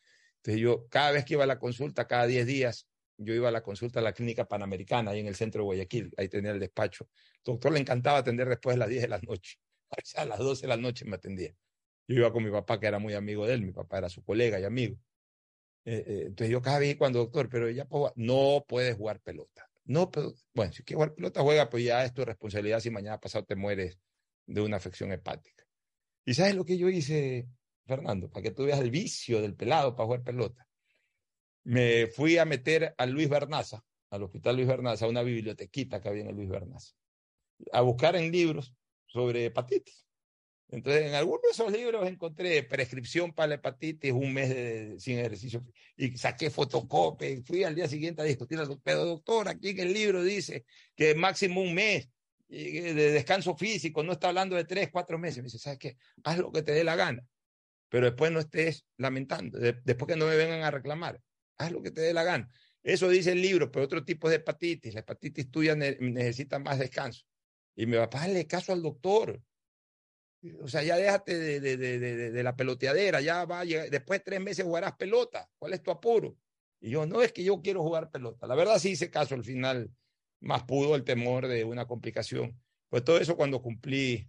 Entonces 0.45 0.61
yo, 0.61 0.87
cada 0.91 1.11
vez 1.11 1.25
que 1.25 1.35
iba 1.35 1.45
a 1.45 1.47
la 1.47 1.59
consulta, 1.59 2.07
cada 2.07 2.27
diez 2.27 2.47
días, 2.47 2.87
yo 3.17 3.33
iba 3.33 3.49
a 3.49 3.53
la 3.53 3.63
consulta 3.63 4.01
a 4.01 4.03
la 4.03 4.13
clínica 4.13 4.45
panamericana, 4.47 5.13
ahí 5.13 5.21
en 5.21 5.27
el 5.27 5.37
centro 5.37 5.63
de 5.63 5.65
Guayaquil, 5.65 6.13
ahí 6.19 6.29
tenía 6.29 6.51
el 6.51 6.61
despacho. 6.61 7.09
Doctor 7.43 7.73
le 7.73 7.81
encantaba 7.81 8.19
atender 8.19 8.47
después 8.47 8.75
de 8.75 8.79
las 8.81 8.91
10 8.91 9.03
de 9.03 9.09
la 9.09 9.19
noche. 9.21 9.57
A 10.17 10.25
las 10.27 10.39
12 10.39 10.63
de 10.63 10.69
la 10.69 10.77
noche 10.77 11.07
me 11.07 11.17
atendía. 11.17 11.55
Yo 12.07 12.17
iba 12.17 12.31
con 12.31 12.45
mi 12.45 12.51
papá, 12.51 12.79
que 12.79 12.87
era 12.87 12.99
muy 12.99 13.15
amigo 13.15 13.47
de 13.47 13.55
él, 13.55 13.63
mi 13.63 13.73
papá 13.73 13.99
era 13.99 14.11
su 14.11 14.23
colega 14.23 14.61
y 14.61 14.65
amigo. 14.65 14.99
Eh, 15.87 16.05
eh, 16.07 16.23
entonces 16.27 16.51
yo 16.51 16.61
cada 16.61 16.79
vez 16.79 16.97
cuando, 16.97 17.21
doctor, 17.21 17.49
pero 17.49 17.71
ya 17.71 17.87
puedo, 17.87 18.13
no 18.17 18.67
puedes 18.69 18.97
jugar 18.97 19.21
pelota. 19.21 19.71
No, 19.85 20.11
pero, 20.11 20.35
bueno, 20.53 20.73
si 20.73 20.83
quieres 20.83 20.97
jugar 20.97 21.15
pelota, 21.15 21.41
juega, 21.41 21.71
pues 21.71 21.85
ya 21.85 22.05
es 22.05 22.13
tu 22.13 22.23
responsabilidad 22.23 22.81
si 22.81 22.91
mañana 22.91 23.19
pasado 23.19 23.45
te 23.47 23.57
mueres 23.57 23.99
de 24.47 24.61
una 24.61 24.77
afección 24.77 25.11
hepática. 25.13 25.65
¿Y 26.27 26.35
sabes 26.35 26.55
lo 26.55 26.65
que 26.67 26.77
yo 26.77 26.91
hice, 26.91 27.47
Fernando? 27.87 28.31
Para 28.31 28.43
que 28.43 28.51
tú 28.51 28.65
veas 28.65 28.81
el 28.81 28.91
vicio 28.91 29.41
del 29.41 29.55
pelado 29.55 29.95
para 29.95 30.07
jugar 30.07 30.23
pelota. 30.23 30.67
Me 31.65 32.07
fui 32.09 32.39
a 32.39 32.45
meter 32.45 32.95
a 32.97 33.07
Luis 33.07 33.29
Bernaza, 33.29 33.83
al 34.11 34.23
hospital 34.23 34.57
Luis 34.57 34.69
Bernaza, 34.69 35.07
a 35.07 35.09
una 35.09 35.23
bibliotequita 35.23 36.01
que 36.01 36.09
había 36.09 36.23
en 36.23 36.31
el 36.31 36.37
Luis 36.37 36.49
Bernaza, 36.49 36.95
a 37.73 37.81
buscar 37.81 38.17
en 38.17 38.31
libros 38.31 38.75
sobre 39.07 39.47
hepatitis. 39.47 40.05
Entonces, 40.69 41.07
en 41.07 41.15
algunos 41.15 41.43
de 41.43 41.51
esos 41.51 41.73
libros 41.73 42.07
encontré 42.09 42.63
prescripción 42.65 43.33
para 43.33 43.49
la 43.49 43.55
hepatitis, 43.57 44.13
un 44.13 44.33
mes 44.33 44.49
de, 44.49 44.95
sin 44.99 45.19
ejercicio, 45.19 45.65
y 45.97 46.17
saqué 46.17 46.51
fotocopia, 46.51 47.31
y 47.31 47.43
fui 47.43 47.65
al 47.65 47.75
día 47.75 47.87
siguiente 47.87 48.23
a 48.23 48.25
discutir, 48.25 48.59
pero 48.83 49.05
doctor, 49.05 49.49
aquí 49.49 49.71
en 49.71 49.81
el 49.81 49.93
libro 49.93 50.23
dice 50.23 50.65
que 50.97 51.15
máximo 51.15 51.61
un 51.61 51.75
mes 51.75 52.09
de 52.49 52.93
descanso 53.13 53.57
físico, 53.57 54.03
no 54.03 54.13
está 54.13 54.29
hablando 54.29 54.57
de 54.57 54.65
tres, 54.65 54.91
cuatro 54.91 55.19
meses. 55.19 55.39
Me 55.39 55.45
dice, 55.45 55.59
¿sabes 55.59 55.79
qué? 55.79 55.97
Haz 56.23 56.39
lo 56.39 56.53
que 56.53 56.63
te 56.63 56.73
dé 56.73 56.85
la 56.85 56.97
gana, 56.97 57.27
pero 57.95 58.07
después 58.07 58.33
no 58.33 58.41
estés 58.41 58.85
lamentando, 58.97 59.57
después 59.57 60.09
que 60.09 60.17
no 60.17 60.27
me 60.27 60.35
vengan 60.35 60.63
a 60.63 60.73
reclamar, 60.73 61.21
haz 61.57 61.71
lo 61.71 61.81
que 61.81 61.93
te 61.93 62.01
dé 62.01 62.13
la 62.13 62.25
gana. 62.25 62.51
Eso 62.83 63.09
dice 63.09 63.31
el 63.31 63.41
libro, 63.41 63.71
pero 63.71 63.85
otro 63.85 64.05
tipo 64.05 64.29
de 64.29 64.35
hepatitis, 64.35 64.95
la 64.95 65.01
hepatitis 65.03 65.49
tuya 65.49 65.77
necesita 65.77 66.59
más 66.59 66.81
descanso. 66.81 67.25
Y 67.77 67.85
va 67.85 68.03
a 68.03 68.11
pasarle 68.11 68.49
caso 68.49 68.73
al 68.73 68.83
doctor. 68.83 69.41
O 70.61 70.67
sea, 70.67 70.83
ya 70.83 70.97
déjate 70.97 71.39
de, 71.39 71.61
de, 71.61 71.77
de, 71.77 72.33
de, 72.33 72.43
la 72.43 72.57
peloteadera, 72.57 73.21
ya 73.21 73.45
va, 73.45 73.65
después 73.65 74.19
de 74.19 74.25
tres 74.25 74.41
meses 74.41 74.65
jugarás 74.65 74.97
pelota. 74.97 75.49
¿Cuál 75.57 75.75
es 75.75 75.81
tu 75.81 75.93
apuro? 75.93 76.37
Y 76.81 76.91
yo, 76.91 77.07
no 77.07 77.23
es 77.23 77.33
que 77.33 77.45
yo 77.45 77.63
quiero 77.63 77.85
jugar 77.85 78.11
pelota. 78.11 78.49
La 78.49 78.57
verdad 78.57 78.81
sí 78.81 78.91
hice 78.91 79.09
caso 79.09 79.37
al 79.37 79.45
final, 79.45 79.89
más 80.41 80.65
pudo 80.65 80.97
el 80.97 81.05
temor 81.05 81.47
de 81.47 81.63
una 81.63 81.87
complicación. 81.87 82.61
Pues 82.89 83.05
todo 83.05 83.19
eso 83.19 83.37
cuando 83.37 83.63
cumplí 83.63 84.29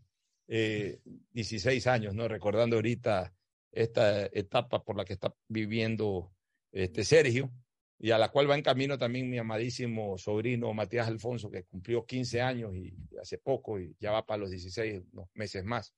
eh, 0.49 0.99
16 1.31 1.87
años, 1.87 2.13
¿no? 2.13 2.27
Recordando 2.27 2.75
ahorita 2.75 3.33
esta 3.75 4.25
etapa 4.27 4.83
por 4.83 4.97
la 4.97 5.05
que 5.05 5.13
está 5.13 5.35
viviendo 5.47 6.33
este 6.71 7.03
Sergio, 7.03 7.51
y 7.99 8.11
a 8.11 8.17
la 8.17 8.29
cual 8.29 8.49
va 8.49 8.55
en 8.55 8.61
camino 8.61 8.97
también 8.97 9.29
mi 9.29 9.37
amadísimo 9.37 10.17
sobrino 10.17 10.73
Matías 10.73 11.07
Alfonso, 11.07 11.49
que 11.49 11.63
cumplió 11.63 12.05
15 12.05 12.41
años 12.41 12.75
y 12.75 12.93
hace 13.21 13.37
poco 13.37 13.79
y 13.79 13.95
ya 13.99 14.11
va 14.11 14.25
para 14.25 14.39
los 14.39 14.49
16 14.49 15.03
unos 15.13 15.29
meses 15.33 15.63
más. 15.63 15.93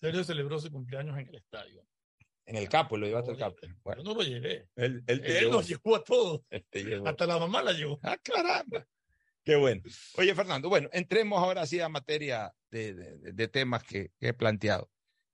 Sergio 0.00 0.24
celebró 0.24 0.58
su 0.58 0.70
cumpleaños 0.70 1.18
en 1.18 1.28
el 1.28 1.36
estadio. 1.36 1.84
En 2.46 2.56
el 2.56 2.68
capo, 2.68 2.96
lo 2.96 3.06
llevaste 3.06 3.30
al 3.30 3.36
capo. 3.36 3.56
Bueno, 3.84 4.02
yo 4.02 4.10
no 4.10 4.14
lo 4.16 4.22
llevé. 4.22 4.68
Él, 4.74 5.04
él, 5.06 5.22
él 5.24 5.40
llevó. 5.40 5.52
nos 5.52 5.68
llevó 5.68 5.96
a 5.96 6.02
todos. 6.02 6.42
Llevó. 6.72 7.06
Hasta 7.06 7.26
la 7.26 7.38
mamá 7.38 7.62
la 7.62 7.72
llevó. 7.72 7.98
Ah, 8.02 8.18
caramba. 8.22 8.86
Qué 9.44 9.56
bueno. 9.56 9.82
Oye, 10.16 10.34
Fernando, 10.34 10.68
bueno, 10.68 10.88
entremos 10.92 11.38
ahora 11.38 11.64
sí 11.66 11.80
a 11.80 11.88
materia 11.88 12.52
de, 12.70 12.94
de, 12.94 13.32
de 13.32 13.48
temas 13.48 13.84
que, 13.84 14.10
que 14.18 14.28
he 14.28 14.34
planteado. 14.34 14.90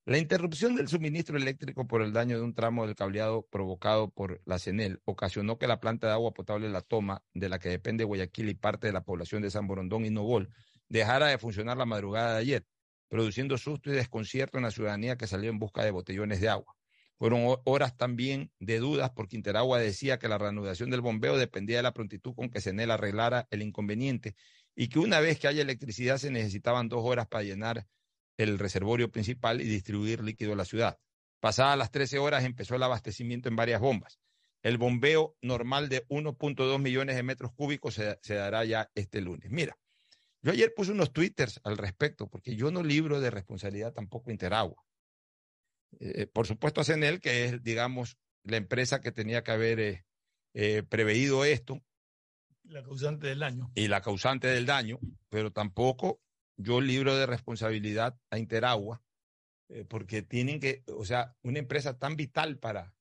La 0.09 0.19
interrupción 0.19 0.77
del 0.77 0.87
suministro 0.87 1.37
eléctrico 1.37 1.89
por 1.89 2.01
el 2.01 2.13
daño 2.13 2.37
de 2.37 2.45
un 2.45 2.55
tramo 2.55 2.87
del 2.87 2.95
cableado 2.95 3.45
provocado 3.51 4.09
por 4.09 4.41
la 4.45 4.61
CENEL 4.61 5.01
ocasionó 5.05 5.59
que 5.59 5.67
la 5.67 5.81
planta 5.81 6.07
de 6.07 6.13
agua 6.13 6.33
potable 6.33 6.69
La 6.69 6.81
Toma, 6.81 7.25
de 7.35 7.49
la 7.49 7.59
que 7.59 7.71
depende 7.71 8.05
Guayaquil 8.05 8.49
y 8.49 8.55
parte 8.55 8.87
de 8.87 8.93
la 8.93 9.03
población 9.03 9.43
de 9.43 9.51
San 9.51 9.67
Borondón 9.67 10.05
y 10.07 10.11
Nogol, 10.11 10.49
dejara 10.89 11.27
de 11.27 11.39
funcionar 11.39 11.77
la 11.77 11.87
madrugada 11.87 12.35
de 12.35 12.39
ayer, 12.39 12.67
produciendo 13.09 13.59
susto 13.59 13.91
y 13.91 13.95
desconcierto 13.95 14.59
en 14.59 14.63
la 14.63 14.71
ciudadanía 14.71 15.17
que 15.17 15.27
salió 15.27 15.51
en 15.51 15.59
busca 15.59 15.83
de 15.83 15.91
botellones 15.91 16.41
de 16.41 16.51
agua. 16.51 16.77
Fueron 17.19 17.57
horas 17.65 17.97
también 17.97 18.53
de 18.61 18.79
dudas 18.79 19.11
porque 19.11 19.35
Interagua 19.35 19.81
decía 19.81 20.21
que 20.21 20.29
la 20.29 20.39
reanudación 20.39 20.89
del 20.89 21.01
bombeo 21.01 21.37
dependía 21.37 21.79
de 21.79 21.83
la 21.83 21.93
prontitud 21.93 22.33
con 22.33 22.49
que 22.49 22.61
CENEL 22.61 22.93
arreglara 22.93 23.49
el 23.51 23.61
inconveniente 23.61 24.37
y 24.77 24.87
que 24.87 25.01
una 25.01 25.19
vez 25.19 25.41
que 25.41 25.49
haya 25.49 25.63
electricidad 25.63 26.19
se 26.19 26.31
necesitaban 26.31 26.89
dos 26.89 27.01
horas 27.05 27.27
para 27.27 27.43
llenar 27.43 27.89
el 28.37 28.59
reservorio 28.59 29.11
principal 29.11 29.61
y 29.61 29.65
distribuir 29.65 30.23
líquido 30.23 30.53
a 30.53 30.57
la 30.57 30.65
ciudad. 30.65 30.99
Pasadas 31.41 31.79
las 31.79 31.91
13 31.91 32.19
horas 32.19 32.45
empezó 32.45 32.75
el 32.75 32.83
abastecimiento 32.83 33.49
en 33.49 33.57
varias 33.57 33.81
bombas. 33.81 34.19
El 34.63 34.79
bombeo 34.79 35.37
normal 35.43 35.89
de 35.89 36.07
1.2 36.09 36.79
millones 36.81 37.17
de 37.17 37.23
metros 37.23 37.53
cúbicos 37.53 37.95
se, 37.95 38.19
se, 38.23 38.35
dará 38.35 38.65
ya 38.65 38.91
este 38.95 39.21
lunes. 39.21 39.51
Mira, 39.51 39.79
yo 40.43 40.53
ayer 40.53 40.73
puse 40.75 40.93
unos 40.93 41.13
twitters 41.13 41.61
al 41.65 41.77
respecto, 41.77 42.29
porque 42.29 42.57
yo 42.57 42.71
no 42.71 42.83
libro 42.83 43.21
de 43.21 43.31
responsabilidad 43.31 43.93
tampoco 43.93 44.31
Interagua. 44.31 44.83
Eh, 46.01 46.27
por 46.27 46.47
supuesto, 46.47 46.85
CENEL, 46.85 47.21
que 47.21 47.47
es, 47.47 47.63
digamos, 47.63 48.17
la 48.43 48.57
empresa 48.57 49.01
que 49.01 49.13
tenía 49.13 49.43
que 49.43 49.51
haber 49.51 49.81
eh, 49.81 50.05
eh, 50.55 50.83
preveído 50.83 51.45
esto. 51.45 51.83
La 52.65 52.83
causante 52.83 53.29
del 53.29 53.39
daño. 53.39 53.71
Y 53.75 53.89
la 53.89 54.01
causante 54.01 54.49
del 54.49 54.67
daño, 54.67 54.99
pero 55.29 55.53
tampoco 55.53 56.21
yo 56.57 56.81
libro 56.81 57.17
de 57.17 57.27
responsabilidad 57.27 58.19
a 58.31 58.39
Interagua, 58.39 59.03
eh, 59.69 59.85
porque 59.85 60.23
tienen 60.23 60.61
que, 60.61 60.85
o 60.89 61.05
sea, 61.05 61.35
una 61.43 61.59
empresa 61.59 61.99
tan 61.99 62.17
vital 62.17 62.59
para, 62.59 62.95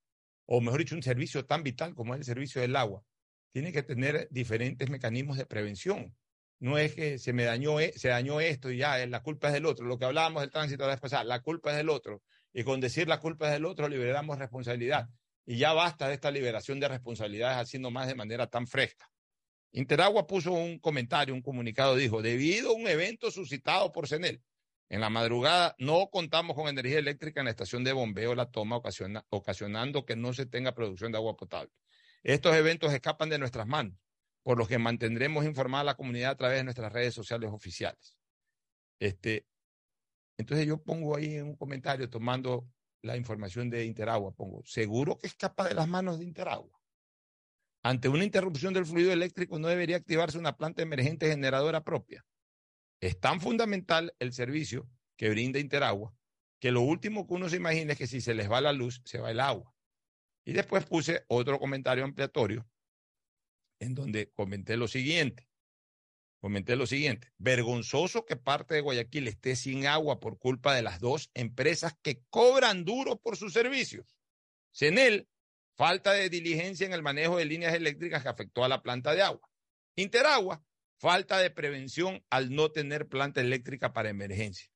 o 0.46 0.62
mejor 0.62 0.80
dicho, 0.80 0.96
un 0.96 1.04
servicio 1.04 1.46
tan 1.46 1.64
vital 1.64 1.96
como 1.96 2.14
es 2.14 2.20
el 2.20 2.26
servicio 2.26 2.62
del 2.62 2.76
agua, 2.76 3.04
tiene 3.52 3.72
que 3.72 3.84
tener 3.84 4.28
diferentes 4.32 4.90
mecanismos 4.90 5.38
de 5.38 5.46
prevención. 5.46 6.16
No 6.60 6.78
es 6.78 6.96
que 6.96 7.20
se 7.20 7.34
me 7.34 7.44
dañó, 7.44 7.80
e, 7.80 7.94
se 7.94 8.10
dañó 8.10 8.40
esto 8.40 8.72
y 8.72 8.78
ya, 8.78 9.06
la 9.06 9.22
culpa 9.22 9.48
es 9.48 9.54
del 9.54 9.66
otro. 9.66 9.86
Lo 9.86 9.98
que 9.98 10.06
hablábamos 10.06 10.42
del 10.42 10.52
tránsito 10.52 10.84
la 10.84 10.92
vez 10.92 11.00
pasada, 11.00 11.24
la 11.24 11.42
culpa 11.42 11.72
es 11.72 11.78
del 11.78 11.90
otro. 11.90 12.22
Y 12.54 12.64
con 12.64 12.80
decir 12.80 13.08
la 13.08 13.20
culpa 13.20 13.48
es 13.48 13.54
del 13.54 13.66
otro, 13.66 13.88
liberamos 13.88 14.40
responsabilidad. 14.40 15.08
Y 15.46 15.58
ya 15.58 15.74
basta 15.74 16.08
de 16.08 16.16
esta 16.16 16.32
liberación 16.32 16.80
de 16.80 16.88
responsabilidades 16.88 17.58
haciendo 17.58 17.92
más 17.92 18.08
de 18.08 18.16
manera 18.16 18.48
tan 18.48 18.68
fresca. 18.68 19.10
Interagua 19.78 20.26
puso 20.26 20.54
un 20.54 20.80
comentario, 20.80 21.34
un 21.34 21.42
comunicado, 21.42 21.98
dijo, 21.98 22.22
debido 22.22 22.70
a 22.70 22.74
un 22.76 22.88
evento 22.88 23.30
suscitado 23.30 23.92
por 23.92 24.08
CENEL, 24.08 24.42
en 24.88 25.02
la 25.02 25.10
madrugada 25.10 25.76
no 25.80 26.10
contamos 26.10 26.56
con 26.56 26.70
energía 26.70 26.98
eléctrica 26.98 27.42
en 27.42 27.46
la 27.46 27.52
estación 27.52 27.84
de 27.84 27.92
bombeo 27.92 28.36
La 28.36 28.50
Toma, 28.50 28.78
ocasiona, 28.78 29.26
ocasionando 29.30 30.06
que 30.06 30.16
no 30.16 30.32
se 30.32 30.46
tenga 30.46 30.74
producción 30.74 31.12
de 31.12 31.18
agua 31.18 31.36
potable. 31.36 31.74
Estos 32.24 32.56
eventos 32.56 32.94
escapan 32.94 33.28
de 33.28 33.38
nuestras 33.38 33.68
manos, 33.68 33.98
por 34.44 34.58
lo 34.58 34.66
que 34.66 34.78
mantendremos 34.78 35.44
informada 35.44 35.82
a 35.82 35.84
la 35.84 35.96
comunidad 35.96 36.32
a 36.32 36.38
través 36.38 36.60
de 36.60 36.64
nuestras 36.64 36.94
redes 36.94 37.14
sociales 37.14 37.52
oficiales. 37.52 38.18
Este, 38.98 39.46
entonces 40.38 40.66
yo 40.66 40.82
pongo 40.82 41.18
ahí 41.18 41.36
en 41.36 41.48
un 41.48 41.56
comentario, 41.58 42.10
tomando 42.10 42.66
la 43.02 43.18
información 43.18 43.70
de 43.70 43.84
Interagua, 43.84 44.32
pongo, 44.32 44.64
seguro 44.64 45.18
que 45.18 45.28
escapa 45.28 45.68
de 45.68 45.74
las 45.74 45.90
manos 45.90 46.18
de 46.18 46.24
Interagua. 46.24 46.80
Ante 47.86 48.10
una 48.10 48.24
interrupción 48.24 48.74
del 48.74 48.88
fluido 48.88 49.14
eléctrico 49.14 49.60
no 49.60 49.68
debería 49.68 49.98
activarse 49.98 50.40
una 50.40 50.58
planta 50.58 50.82
emergente 50.82 51.30
generadora 51.30 51.84
propia. 51.84 52.26
Es 53.00 53.20
tan 53.20 53.40
fundamental 53.40 54.12
el 54.18 54.34
servicio 54.34 54.90
que 55.16 55.30
brinda 55.30 55.60
Interagua 55.60 56.12
que 56.60 56.72
lo 56.72 56.82
último 56.82 57.28
que 57.28 57.36
uno 57.36 57.48
se 57.48 57.58
imagina 57.58 57.92
es 57.92 58.00
que 58.00 58.08
si 58.08 58.22
se 58.22 58.34
les 58.34 58.50
va 58.50 58.60
la 58.60 58.74
luz, 58.74 59.04
se 59.06 59.20
va 59.20 59.30
el 59.30 59.40
agua. 59.40 59.72
Y 60.46 60.54
después 60.54 60.84
puse 60.88 61.26
otro 61.28 61.60
comentario 61.60 62.04
ampliatorio 62.04 62.68
en 63.78 63.94
donde 63.94 64.32
comenté 64.32 64.78
lo 64.78 64.88
siguiente. 64.88 65.48
Comenté 66.42 66.76
lo 66.76 66.88
siguiente. 66.88 67.34
Vergonzoso 67.38 68.26
que 68.26 68.36
parte 68.36 68.74
de 68.74 68.82
Guayaquil 68.82 69.28
esté 69.28 69.56
sin 69.56 69.86
agua 69.86 70.20
por 70.20 70.40
culpa 70.40 70.74
de 70.74 70.82
las 70.82 71.00
dos 71.00 71.30
empresas 71.36 71.94
que 72.02 72.24
cobran 72.32 72.84
duro 72.84 73.18
por 73.18 73.38
sus 73.38 73.54
servicios. 73.54 74.18
CENEL 74.74 75.30
falta 75.76 76.14
de 76.14 76.30
diligencia 76.30 76.86
en 76.86 76.94
el 76.94 77.04
manejo 77.04 77.38
de 77.38 77.46
líneas 77.46 77.74
eléctricas 77.74 78.24
que 78.24 78.30
afectó 78.30 78.64
a 78.64 78.70
la 78.70 78.82
planta 78.82 79.14
de 79.14 79.22
agua. 79.22 79.50
Interagua, 79.96 80.64
falta 80.98 81.38
de 81.38 81.52
prevención 81.52 82.24
al 82.30 82.54
no 82.54 82.72
tener 82.72 83.08
planta 83.08 83.42
eléctrica 83.42 83.94
para 83.94 84.10
emergencia. 84.10 84.70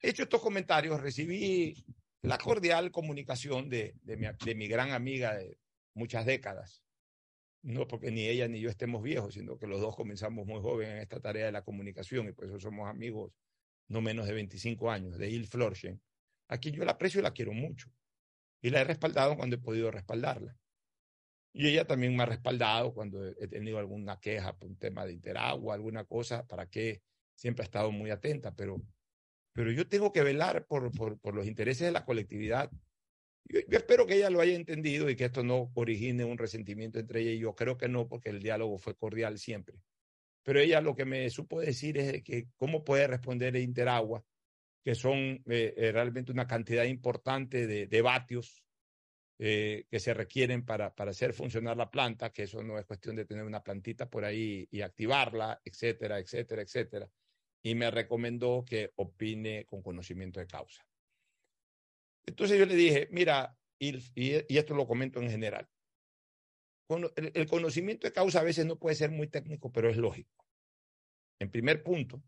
Hecho 0.00 0.24
estos 0.24 0.42
comentarios, 0.42 1.00
recibí 1.00 1.74
la 2.22 2.38
cordial 2.38 2.90
comunicación 2.90 3.68
de, 3.68 3.94
de, 4.02 4.54
mi, 4.54 4.68
gran 4.68 4.90
amiga 4.90 5.34
de 5.34 5.58
muchas 5.94 6.26
décadas, 6.26 6.82
no 7.62 7.86
porque 7.86 8.10
ni 8.10 8.26
ella 8.26 8.48
ni 8.48 8.60
yo 8.60 8.68
estemos 8.68 9.02
viejos, 9.02 9.34
sino 9.34 9.58
que 9.58 9.66
los 9.66 9.80
dos 9.80 9.96
comenzamos 9.96 10.46
muy 10.46 10.60
jóvenes 10.60 10.94
en 10.94 11.00
esta 11.00 11.20
tarea 11.20 11.46
de 11.46 11.52
la 11.52 11.62
comunicación 11.62 12.28
y 12.28 12.32
por 12.32 12.46
eso 12.46 12.60
somos 12.60 12.88
amigos 12.88 13.32
no 13.88 14.00
menos 14.00 14.26
de 14.26 14.34
25 14.34 14.90
años, 14.90 15.16
de 15.16 15.30
Il 15.30 15.46
Florchen, 15.46 16.00
a 16.48 16.58
quien 16.58 16.74
yo 16.74 16.84
la 16.84 16.92
aprecio 16.92 17.20
y 17.20 17.22
la 17.22 17.32
quiero 17.32 17.52
mucho. 17.52 17.88
Y 18.62 18.70
la 18.70 18.80
he 18.80 18.84
respaldado 18.84 19.36
cuando 19.36 19.56
he 19.56 19.58
podido 19.58 19.90
respaldarla. 19.90 20.56
Y 21.52 21.68
ella 21.68 21.86
también 21.86 22.14
me 22.14 22.22
ha 22.22 22.26
respaldado 22.26 22.92
cuando 22.92 23.26
he 23.26 23.48
tenido 23.48 23.78
alguna 23.78 24.20
queja 24.20 24.56
por 24.56 24.68
un 24.68 24.76
tema 24.76 25.06
de 25.06 25.12
interagua, 25.12 25.74
alguna 25.74 26.04
cosa, 26.04 26.46
para 26.46 26.66
que 26.68 27.02
siempre 27.34 27.62
ha 27.62 27.64
estado 27.64 27.90
muy 27.90 28.10
atenta, 28.10 28.54
pero, 28.54 28.82
pero 29.52 29.72
yo 29.72 29.88
tengo 29.88 30.12
que 30.12 30.22
velar 30.22 30.66
por, 30.66 30.90
por, 30.92 31.34
los 31.34 31.46
intereses 31.46 31.86
de 31.86 31.92
la 31.92 32.04
colectividad 32.04 32.70
yo, 33.48 33.60
espero 33.70 34.06
que 34.06 34.16
ella 34.16 34.30
lo 34.30 34.40
haya 34.40 34.54
entendido 34.54 35.08
y 35.08 35.16
que 35.16 35.26
esto 35.26 35.42
no 35.42 35.70
origine 35.74 36.24
un 36.24 36.38
resentimiento 36.38 36.98
entre 36.98 37.20
ella 37.20 37.30
y 37.32 37.38
yo. 37.38 37.54
Creo 37.54 37.76
que 37.76 37.88
no, 37.88 38.08
porque 38.08 38.30
el 38.30 38.42
diálogo 38.42 38.78
fue 38.78 38.96
cordial 38.96 39.38
siempre. 39.38 39.76
Pero 40.42 40.60
ella 40.60 40.80
lo 40.80 40.94
que 40.96 41.04
me 41.04 41.28
supo 41.30 41.60
decir 41.60 41.98
es 41.98 42.22
que 42.22 42.48
cómo 42.56 42.84
puede 42.84 43.06
responder 43.06 43.56
Interagua, 43.56 44.24
que 44.86 44.94
son 44.94 45.42
eh, 45.46 45.74
eh, 45.76 45.90
realmente 45.90 46.30
una 46.30 46.46
cantidad 46.46 46.84
importante 46.84 47.66
de, 47.66 47.88
de 47.88 48.02
vatios 48.02 48.62
eh, 49.36 49.84
que 49.90 49.98
se 49.98 50.14
requieren 50.14 50.64
para, 50.64 50.94
para 50.94 51.10
hacer 51.10 51.32
funcionar 51.32 51.76
la 51.76 51.90
planta, 51.90 52.30
que 52.30 52.44
eso 52.44 52.62
no 52.62 52.78
es 52.78 52.86
cuestión 52.86 53.16
de 53.16 53.24
tener 53.24 53.42
una 53.42 53.64
plantita 53.64 54.08
por 54.08 54.24
ahí 54.24 54.68
y 54.70 54.82
activarla, 54.82 55.60
etcétera, 55.64 56.20
etcétera, 56.20 56.62
etcétera. 56.62 57.10
Y 57.64 57.74
me 57.74 57.90
recomendó 57.90 58.64
que 58.64 58.92
opine 58.94 59.64
con 59.64 59.82
conocimiento 59.82 60.38
de 60.38 60.46
causa. 60.46 60.86
Entonces 62.24 62.56
yo 62.56 62.64
le 62.64 62.76
dije, 62.76 63.08
mira, 63.10 63.58
y, 63.80 63.96
esto 64.56 64.76
lo 64.76 64.86
comento 64.86 65.20
en 65.20 65.30
general, 65.30 65.68
el, 67.16 67.48
conocimiento 67.48 68.06
de 68.06 68.12
causa 68.12 68.38
a 68.38 68.44
veces 68.44 68.64
no 68.66 68.78
puede 68.78 68.94
ser 68.94 69.10
muy 69.10 69.26
técnico, 69.26 69.72
pero 69.72 69.90
es 69.90 69.96
lógico. 69.96 70.46
En 71.40 71.50
primer 71.50 71.82
punto, 71.82 72.22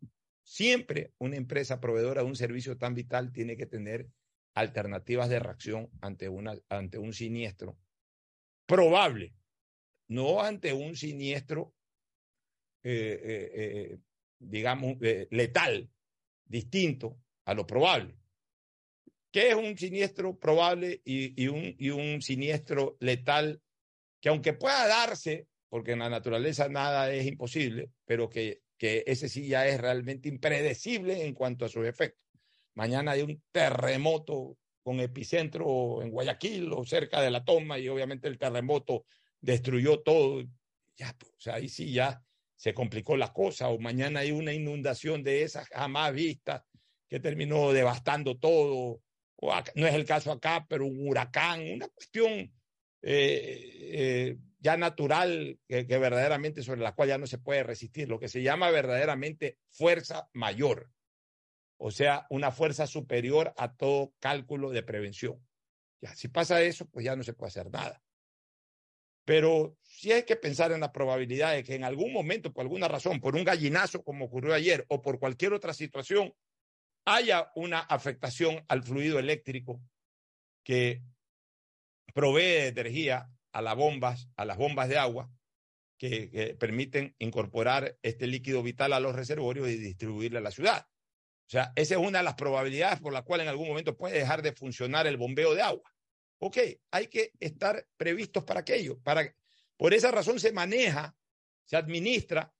siempre 0.48 1.12
una 1.18 1.36
empresa 1.36 1.78
proveedora 1.78 2.22
de 2.22 2.28
un 2.28 2.34
servicio 2.34 2.78
tan 2.78 2.94
vital 2.94 3.32
tiene 3.32 3.58
que 3.58 3.66
tener 3.66 4.08
alternativas 4.54 5.28
de 5.28 5.40
reacción 5.40 5.90
ante, 6.00 6.30
ante 6.70 6.96
un 6.96 7.12
siniestro 7.12 7.78
probable, 8.64 9.34
no 10.08 10.40
ante 10.40 10.72
un 10.72 10.96
siniestro, 10.96 11.74
eh, 12.82 13.20
eh, 13.22 13.50
eh, 13.54 13.98
digamos, 14.38 14.96
letal, 15.30 15.90
distinto 16.46 17.20
a 17.44 17.52
lo 17.52 17.66
probable. 17.66 18.16
¿Qué 19.30 19.50
es 19.50 19.54
un 19.54 19.76
siniestro 19.76 20.38
probable 20.38 21.02
y, 21.04 21.46
un, 21.48 21.76
y 21.78 21.90
un 21.90 22.22
siniestro 22.22 22.96
letal 23.00 23.60
que 24.22 24.30
aunque 24.30 24.54
pueda 24.54 24.88
darse, 24.88 25.46
porque 25.68 25.92
en 25.92 25.98
la 25.98 26.08
naturaleza 26.08 26.70
nada 26.70 27.12
es 27.12 27.26
imposible, 27.26 27.90
pero 28.06 28.30
que, 28.30 28.62
que 28.78 29.04
ese 29.06 29.28
sí 29.28 29.48
ya 29.48 29.66
es 29.66 29.80
realmente 29.80 30.28
impredecible 30.28 31.26
en 31.26 31.34
cuanto 31.34 31.64
a 31.64 31.68
sus 31.68 31.86
efectos. 31.86 32.24
Mañana 32.74 33.12
hay 33.12 33.22
un 33.22 33.42
terremoto 33.52 34.56
con 34.82 35.00
epicentro 35.00 36.00
en 36.02 36.10
Guayaquil 36.10 36.72
o 36.72 36.84
cerca 36.84 37.20
de 37.20 37.30
la 37.30 37.44
toma 37.44 37.78
y 37.78 37.88
obviamente 37.88 38.28
el 38.28 38.38
terremoto 38.38 39.04
destruyó 39.40 40.00
todo. 40.00 40.42
Ya, 40.96 41.14
pues, 41.18 41.46
o 41.46 41.52
ahí 41.52 41.68
sí 41.68 41.92
ya 41.92 42.22
se 42.56 42.72
complicó 42.72 43.16
la 43.16 43.32
cosa. 43.32 43.68
O 43.68 43.78
mañana 43.78 44.20
hay 44.20 44.30
una 44.30 44.54
inundación 44.54 45.22
de 45.22 45.42
esas 45.42 45.68
jamás 45.68 46.14
vistas 46.14 46.62
que 47.08 47.20
terminó 47.20 47.72
devastando 47.72 48.38
todo 48.38 49.02
no 49.74 49.86
es 49.86 49.94
el 49.94 50.04
caso 50.04 50.32
acá, 50.32 50.66
pero 50.68 50.86
un 50.86 51.08
huracán, 51.08 51.60
una 51.70 51.88
cuestión 51.88 52.30
eh, 52.32 52.50
eh, 53.02 54.36
ya 54.58 54.76
natural 54.76 55.58
que, 55.68 55.84
verdaderamente 55.84 56.62
sobre 56.62 56.80
la 56.80 56.94
cual 56.94 57.08
ya 57.08 57.18
no 57.18 57.26
se 57.26 57.38
puede 57.38 57.62
resistir, 57.62 58.08
lo 58.08 58.18
que 58.18 58.28
se 58.28 58.42
llama 58.42 58.70
verdaderamente 58.70 59.58
fuerza 59.70 60.28
mayor, 60.32 60.90
o 61.76 61.90
sea, 61.90 62.26
una 62.30 62.50
fuerza 62.50 62.86
superior 62.86 63.54
a 63.56 63.76
todo 63.76 64.12
cálculo 64.18 64.70
de 64.70 64.82
prevención. 64.82 65.46
Ya, 66.00 66.14
si 66.14 66.28
pasa 66.28 66.60
eso, 66.62 66.86
pues 66.86 67.04
ya 67.04 67.14
no 67.16 67.22
se 67.22 67.34
puede 67.34 67.48
hacer 67.48 67.70
nada. 67.70 68.02
Pero 69.24 69.76
si 69.82 70.10
hay 70.10 70.24
que 70.24 70.36
pensar 70.36 70.72
en 70.72 70.80
la 70.80 70.92
probabilidad 70.92 71.52
de 71.52 71.62
que 71.62 71.74
en 71.74 71.84
algún 71.84 72.12
momento, 72.12 72.52
por 72.52 72.62
alguna 72.62 72.88
razón, 72.88 73.20
por 73.20 73.36
un 73.36 73.44
gallinazo 73.44 74.02
como 74.02 74.24
ocurrió 74.24 74.54
ayer 74.54 74.86
o 74.88 75.02
por 75.02 75.18
cualquier 75.18 75.52
otra 75.52 75.74
situación, 75.74 76.34
haya 77.04 77.52
una 77.54 77.80
afectación 77.80 78.64
al 78.68 78.82
fluido 78.82 79.18
eléctrico 79.18 79.80
que 80.64 81.02
provee 82.14 82.68
energía 82.68 83.30
a 83.58 83.62
las 83.62 83.74
bombas, 83.74 84.28
a 84.36 84.44
las 84.44 84.56
bombas 84.56 84.88
de 84.88 84.98
agua 84.98 85.28
que, 85.98 86.56
permiten 86.60 87.16
incorporar 87.18 87.98
este 88.02 88.28
líquido 88.28 88.62
vital 88.62 88.92
a 88.92 89.00
los 89.00 89.16
reservorios 89.16 89.68
y 89.68 89.76
distribuirle 89.76 90.38
a 90.38 90.42
la 90.42 90.52
ciudad. 90.52 90.86
O 90.86 91.50
sea, 91.50 91.72
esa 91.74 91.94
es 91.94 92.00
una 92.00 92.18
de 92.18 92.24
las 92.24 92.34
probabilidades 92.34 93.00
por 93.00 93.12
la 93.12 93.22
cual 93.22 93.40
en 93.40 93.48
algún 93.48 93.66
momento 93.66 93.96
puede 93.96 94.20
dejar 94.20 94.42
de 94.42 94.52
funcionar 94.52 95.08
el 95.08 95.16
bombeo 95.16 95.56
de 95.56 95.62
agua. 95.62 95.92
Ok, 96.38 96.58
hay 96.92 97.08
que 97.08 97.32
estar 97.40 97.84
previstos 97.96 98.44
para 98.44 98.60
aquello. 98.60 99.00
Para, 99.00 99.34
por 99.76 99.92
esa 99.92 100.12
razón 100.12 100.38
se 100.38 100.52
maneja, 100.52 101.16
se 101.64 101.76
administra 101.76 102.54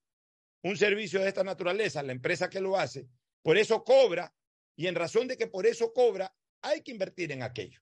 un 0.62 0.76
servicio 0.76 1.20
de 1.20 1.28
esta 1.28 1.44
naturaleza, 1.44 2.02
la 2.02 2.10
empresa 2.10 2.50
que 2.50 2.60
lo 2.60 2.76
hace, 2.76 3.06
por 3.42 3.56
eso 3.56 3.84
cobra 3.84 4.34
y 4.74 4.88
en 4.88 4.96
razón 4.96 5.28
de 5.28 5.36
que 5.36 5.46
por 5.46 5.64
eso 5.64 5.92
cobra, 5.92 6.34
hay 6.60 6.82
que 6.82 6.90
invertir 6.90 7.30
en 7.30 7.44
aquello. 7.44 7.80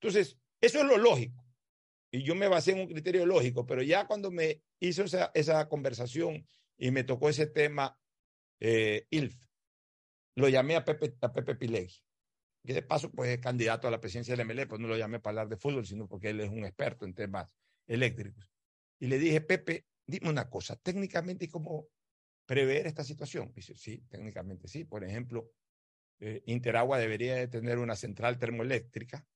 Entonces, 0.00 0.36
eso 0.60 0.80
es 0.80 0.84
lo 0.84 0.98
lógico. 0.98 1.41
Y 2.14 2.22
yo 2.22 2.34
me 2.34 2.46
basé 2.46 2.72
en 2.72 2.80
un 2.80 2.86
criterio 2.86 3.24
lógico, 3.24 3.64
pero 3.66 3.82
ya 3.82 4.06
cuando 4.06 4.30
me 4.30 4.62
hizo 4.80 5.02
esa, 5.02 5.30
esa 5.34 5.66
conversación 5.68 6.46
y 6.76 6.90
me 6.90 7.04
tocó 7.04 7.30
ese 7.30 7.46
tema, 7.46 7.98
eh, 8.60 9.06
ILF, 9.08 9.34
lo 10.36 10.48
llamé 10.50 10.76
a 10.76 10.84
Pepe, 10.84 11.14
a 11.22 11.32
Pepe 11.32 11.56
Pilegui, 11.56 11.96
que 12.64 12.74
de 12.74 12.82
paso 12.82 13.10
pues 13.10 13.30
es 13.30 13.38
candidato 13.38 13.88
a 13.88 13.90
la 13.90 14.00
presidencia 14.00 14.36
del 14.36 14.46
MLE, 14.46 14.66
pues 14.66 14.78
no 14.78 14.88
lo 14.88 14.96
llamé 14.98 15.20
para 15.20 15.30
hablar 15.30 15.48
de 15.48 15.56
fútbol, 15.56 15.86
sino 15.86 16.06
porque 16.06 16.30
él 16.30 16.40
es 16.40 16.50
un 16.50 16.66
experto 16.66 17.06
en 17.06 17.14
temas 17.14 17.56
eléctricos. 17.86 18.52
Y 19.00 19.06
le 19.06 19.18
dije, 19.18 19.40
Pepe, 19.40 19.86
dime 20.06 20.28
una 20.28 20.50
cosa, 20.50 20.76
técnicamente, 20.76 21.48
¿cómo 21.48 21.88
prever 22.44 22.86
esta 22.86 23.04
situación? 23.04 23.52
Dice, 23.54 23.74
sí, 23.74 24.04
técnicamente 24.10 24.68
sí. 24.68 24.84
Por 24.84 25.02
ejemplo, 25.02 25.50
eh, 26.20 26.42
Interagua 26.46 26.98
debería 26.98 27.36
de 27.36 27.48
tener 27.48 27.78
una 27.78 27.96
central 27.96 28.38
termoeléctrica 28.38 29.26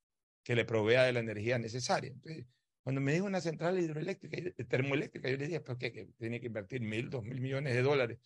que 0.43 0.55
le 0.55 0.65
provea 0.65 1.05
de 1.05 1.13
la 1.13 1.21
energía 1.21 1.59
necesaria. 1.59 2.13
Entonces, 2.13 2.47
cuando 2.87 3.01
me 3.01 3.15
dijo 3.15 3.27
una 3.27 3.41
central 3.41 3.81
hidroeléctrica, 3.81 4.37
eh, 4.37 4.65
termoeléctrica, 4.65 5.29
yo 5.29 5.37
le 5.37 5.47
dije, 5.47 5.59
¿por 5.59 5.77
qué? 5.77 5.91
Que 5.91 6.07
tiene 6.19 6.39
que 6.39 6.47
invertir 6.47 6.83
mil, 6.83 7.11
dos 7.11 7.25
mil 7.25 7.41
millones 7.41 7.75
de 7.75 7.83
dólares. 7.83 8.21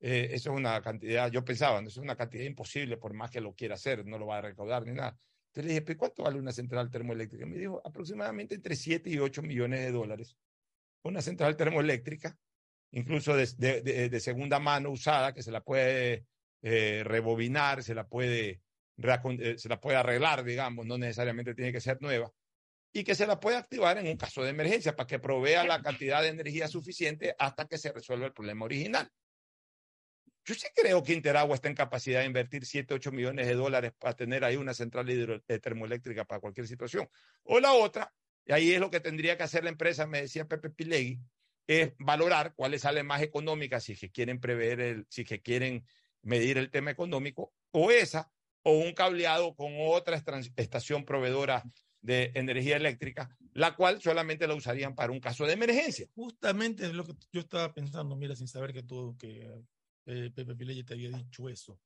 Eh, 0.00 0.28
eso 0.32 0.52
es 0.52 0.58
una 0.58 0.82
cantidad, 0.82 1.30
yo 1.30 1.42
pensaba, 1.46 1.78
eso 1.80 1.88
es 1.88 1.96
una 1.96 2.14
cantidad 2.14 2.44
imposible 2.44 2.98
por 2.98 3.14
más 3.14 3.30
que 3.30 3.40
lo 3.40 3.54
quiera 3.54 3.76
hacer, 3.76 4.04
no 4.04 4.18
lo 4.18 4.26
va 4.26 4.36
a 4.36 4.40
recaudar 4.42 4.84
ni 4.84 4.92
nada. 4.92 5.18
Entonces 5.46 5.64
le 5.64 5.68
dije, 5.70 5.80
¿pero 5.80 5.98
cuánto 5.98 6.24
vale 6.24 6.38
una 6.38 6.52
central 6.52 6.90
termoeléctrica? 6.90 7.46
Me 7.46 7.56
dijo, 7.56 7.80
aproximadamente 7.86 8.54
entre 8.54 8.76
7 8.76 9.08
y 9.08 9.18
8 9.18 9.40
millones 9.40 9.80
de 9.80 9.92
dólares. 9.92 10.36
Una 11.04 11.22
central 11.22 11.56
termoeléctrica, 11.56 12.36
incluso 12.90 13.34
de, 13.34 14.20
segunda 14.20 14.58
mano 14.58 14.90
usada, 14.90 15.32
que 15.32 15.42
se 15.42 15.50
la 15.50 15.62
puede 15.62 16.26
eh, 16.60 17.00
rebobinar, 17.02 17.82
se 17.82 17.94
la, 17.94 18.06
puede, 18.06 18.60
se 19.56 19.68
la 19.70 19.80
puede 19.80 19.96
arreglar, 19.96 20.44
digamos, 20.44 20.84
no 20.84 20.98
necesariamente 20.98 21.54
tiene 21.54 21.72
que 21.72 21.80
ser 21.80 21.96
nueva, 22.02 22.30
y 22.92 23.04
que 23.04 23.14
se 23.14 23.26
la 23.26 23.40
puede 23.40 23.56
activar 23.56 23.98
en 23.98 24.06
un 24.06 24.16
caso 24.16 24.42
de 24.42 24.50
emergencia 24.50 24.94
para 24.94 25.06
que 25.06 25.18
provea 25.18 25.64
la 25.64 25.80
cantidad 25.80 26.22
de 26.22 26.28
energía 26.28 26.68
suficiente 26.68 27.34
hasta 27.38 27.66
que 27.66 27.78
se 27.78 27.92
resuelva 27.92 28.26
el 28.26 28.32
problema 28.32 28.66
original. 28.66 29.10
Yo 30.44 30.54
sí 30.54 30.66
creo 30.74 31.02
que 31.02 31.12
Interagua 31.12 31.54
está 31.54 31.68
en 31.68 31.74
capacidad 31.74 32.20
de 32.20 32.26
invertir 32.26 32.66
7, 32.66 32.94
8 32.94 33.12
millones 33.12 33.46
de 33.46 33.54
dólares 33.54 33.92
para 33.98 34.14
tener 34.14 34.44
ahí 34.44 34.56
una 34.56 34.74
central 34.74 35.08
eh, 35.08 35.58
termoeléctrica 35.60 36.24
para 36.24 36.40
cualquier 36.40 36.66
situación. 36.66 37.08
O 37.44 37.60
la 37.60 37.72
otra, 37.72 38.12
y 38.44 38.52
ahí 38.52 38.72
es 38.72 38.80
lo 38.80 38.90
que 38.90 39.00
tendría 39.00 39.36
que 39.36 39.44
hacer 39.44 39.62
la 39.62 39.70
empresa, 39.70 40.06
me 40.06 40.22
decía 40.22 40.48
Pepe 40.48 40.70
Pilegui, 40.70 41.20
es 41.66 41.92
valorar 41.98 42.54
cuáles 42.54 42.82
salen 42.82 43.06
más 43.06 43.22
económicas 43.22 43.84
si 43.84 43.96
que 43.96 44.10
quieren 44.10 44.40
prever, 44.40 44.80
el, 44.80 45.06
si 45.08 45.24
que 45.24 45.40
quieren 45.40 45.86
medir 46.22 46.58
el 46.58 46.70
tema 46.70 46.90
económico, 46.90 47.54
o 47.70 47.92
esa, 47.92 48.32
o 48.64 48.72
un 48.72 48.92
cableado 48.94 49.54
con 49.54 49.72
otra 49.78 50.20
estación 50.56 51.04
proveedora 51.04 51.62
de 52.02 52.32
energía 52.34 52.76
eléctrica, 52.76 53.34
la 53.54 53.74
cual 53.76 54.02
solamente 54.02 54.46
la 54.46 54.54
usarían 54.54 54.94
para 54.94 55.12
un 55.12 55.20
caso 55.20 55.46
de 55.46 55.52
emergencia. 55.52 56.08
Justamente 56.14 56.84
es 56.84 56.92
lo 56.92 57.06
que 57.06 57.14
yo 57.32 57.40
estaba 57.40 57.72
pensando, 57.72 58.16
mira, 58.16 58.34
sin 58.34 58.48
saber 58.48 58.72
que 58.72 58.82
tú, 58.82 59.16
que 59.18 59.48
eh, 60.06 60.30
Pepe 60.34 60.56
Pileye 60.56 60.84
te 60.84 60.94
había 60.94 61.10
dicho 61.10 61.48
eso. 61.48 61.80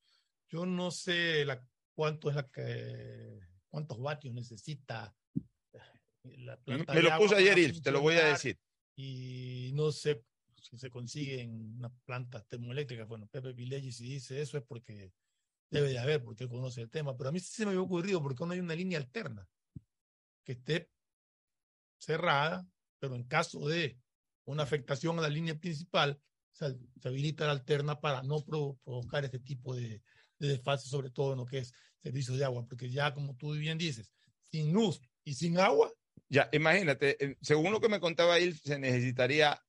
Yo 0.49 0.65
no 0.65 0.91
sé 0.91 1.45
la, 1.45 1.63
cuánto 1.95 2.31
es 2.31 2.37
la 2.37 2.49
que, 2.49 3.41
cuántos 3.69 4.01
vatios 4.01 4.33
necesita 4.35 5.15
eh, 5.35 6.39
la 6.39 6.57
planta. 6.57 6.95
Me 6.95 7.03
lo 7.03 7.17
puse 7.19 7.37
ayer, 7.37 7.81
te 7.81 7.93
lo 7.93 8.01
voy 8.01 8.17
a 8.17 8.29
decir. 8.29 8.59
Y 8.97 9.73
no 9.75 9.93
sé 9.93 10.25
si 10.63 10.79
se 10.79 10.91
consiguen 10.91 11.77
unas 11.77 11.93
plantas 12.07 12.47
termoeléctricas. 12.49 13.07
Bueno, 13.07 13.27
Pepe 13.27 13.53
Pileggi 13.53 13.93
si 13.93 14.09
dice 14.09 14.41
eso 14.41 14.57
es 14.57 14.65
porque 14.65 15.13
debe 15.69 15.91
de 15.91 15.99
haber, 15.99 16.25
porque 16.25 16.45
él 16.45 16.51
conoce 16.51 16.81
el 16.81 16.91
tema. 16.91 17.15
Pero 17.19 17.29
a 17.29 17.33
mí 17.33 17.41
sí 17.41 17.53
se 17.53 17.67
me 17.67 17.73
había 17.73 17.83
ocurrido 17.83 18.23
porque 18.23 18.47
no 18.47 18.53
hay 18.53 18.61
una 18.61 18.75
línea 18.75 18.99
alterna 18.99 19.47
que 20.47 20.53
esté 20.53 20.89
cerrada, 21.99 22.67
pero 22.99 23.15
en 23.17 23.25
caso 23.25 23.67
de 23.69 23.99
una 24.45 24.63
afectación 24.63 25.19
a 25.19 25.23
la 25.23 25.29
línea 25.29 25.59
principal, 25.59 26.21
se, 26.53 26.77
se 27.01 27.09
habilita 27.09 27.47
la 27.47 27.53
alterna 27.53 28.01
para 28.01 28.23
no 28.23 28.41
pro- 28.45 28.79
provocar 28.85 29.25
este 29.25 29.41
tipo 29.41 29.75
de, 29.75 30.03
de 30.39 30.49
desfase, 30.49 30.89
sobre 30.89 31.11
todo 31.11 31.33
en 31.33 31.39
lo 31.39 31.47
que 31.47 31.59
es 31.59 31.73
servicio 32.01 32.35
de 32.37 32.45
agua, 32.45 32.65
porque 32.69 32.89
ya 32.91 33.13
como 33.13 33.35
tú 33.37 33.53
bien 33.53 33.77
dices, 33.77 34.13
sin 34.51 34.73
luz 34.73 35.01
y 35.25 35.35
sin 35.35 35.59
agua, 35.59 35.93
Ya, 36.29 36.49
imagínate, 36.53 37.23
eh, 37.25 37.37
según 37.41 37.71
lo 37.73 37.81
que 37.81 37.89
me 37.89 38.01
contaba 38.01 38.39
él, 38.39 38.57
se 38.59 38.79
necesitaría 38.79 39.61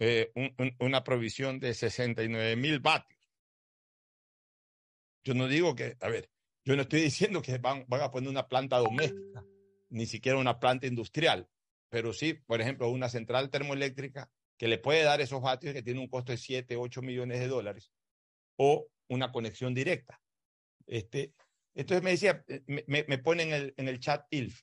eh, 0.00 0.30
un- 0.36 0.54
un- 0.58 0.76
una 0.78 1.02
provisión 1.02 1.58
de 1.58 1.74
69 1.74 2.54
mil 2.56 2.78
vatios. 2.78 3.18
Yo 5.24 5.34
no 5.34 5.48
digo 5.48 5.74
que, 5.74 5.96
a 6.00 6.08
ver, 6.08 6.30
yo 6.64 6.76
no 6.76 6.82
estoy 6.82 7.00
diciendo 7.32 7.42
que 7.42 7.58
van, 7.58 7.84
van 7.88 8.02
a 8.02 8.10
poner 8.10 8.30
una 8.30 8.46
planta 8.46 8.78
doméstica, 8.78 9.44
ni 9.90 10.06
siquiera 10.06 10.38
una 10.38 10.58
planta 10.60 10.86
industrial, 10.86 11.48
pero 11.88 12.12
sí, 12.12 12.34
por 12.34 12.60
ejemplo, 12.60 12.90
una 12.90 13.08
central 13.08 13.50
termoeléctrica 13.50 14.30
que 14.58 14.68
le 14.68 14.78
puede 14.78 15.02
dar 15.02 15.20
esos 15.20 15.40
vatios 15.40 15.72
que 15.74 15.82
tiene 15.82 16.00
un 16.00 16.08
costo 16.08 16.32
de 16.32 16.38
7, 16.38 16.76
8 16.76 17.00
millones 17.02 17.38
de 17.40 17.46
dólares, 17.48 17.92
o 18.56 18.88
una 19.08 19.32
conexión 19.32 19.74
directa. 19.74 20.20
Este, 20.86 21.32
entonces 21.74 22.02
me 22.02 22.10
decía, 22.10 22.44
eh, 22.48 22.62
me, 22.66 22.84
me- 22.86 23.04
me 23.08 23.18
pone 23.18 23.44
en 23.44 23.52
el, 23.52 23.74
en 23.76 23.88
el 23.88 24.00
chat 24.00 24.26
ILF, 24.30 24.62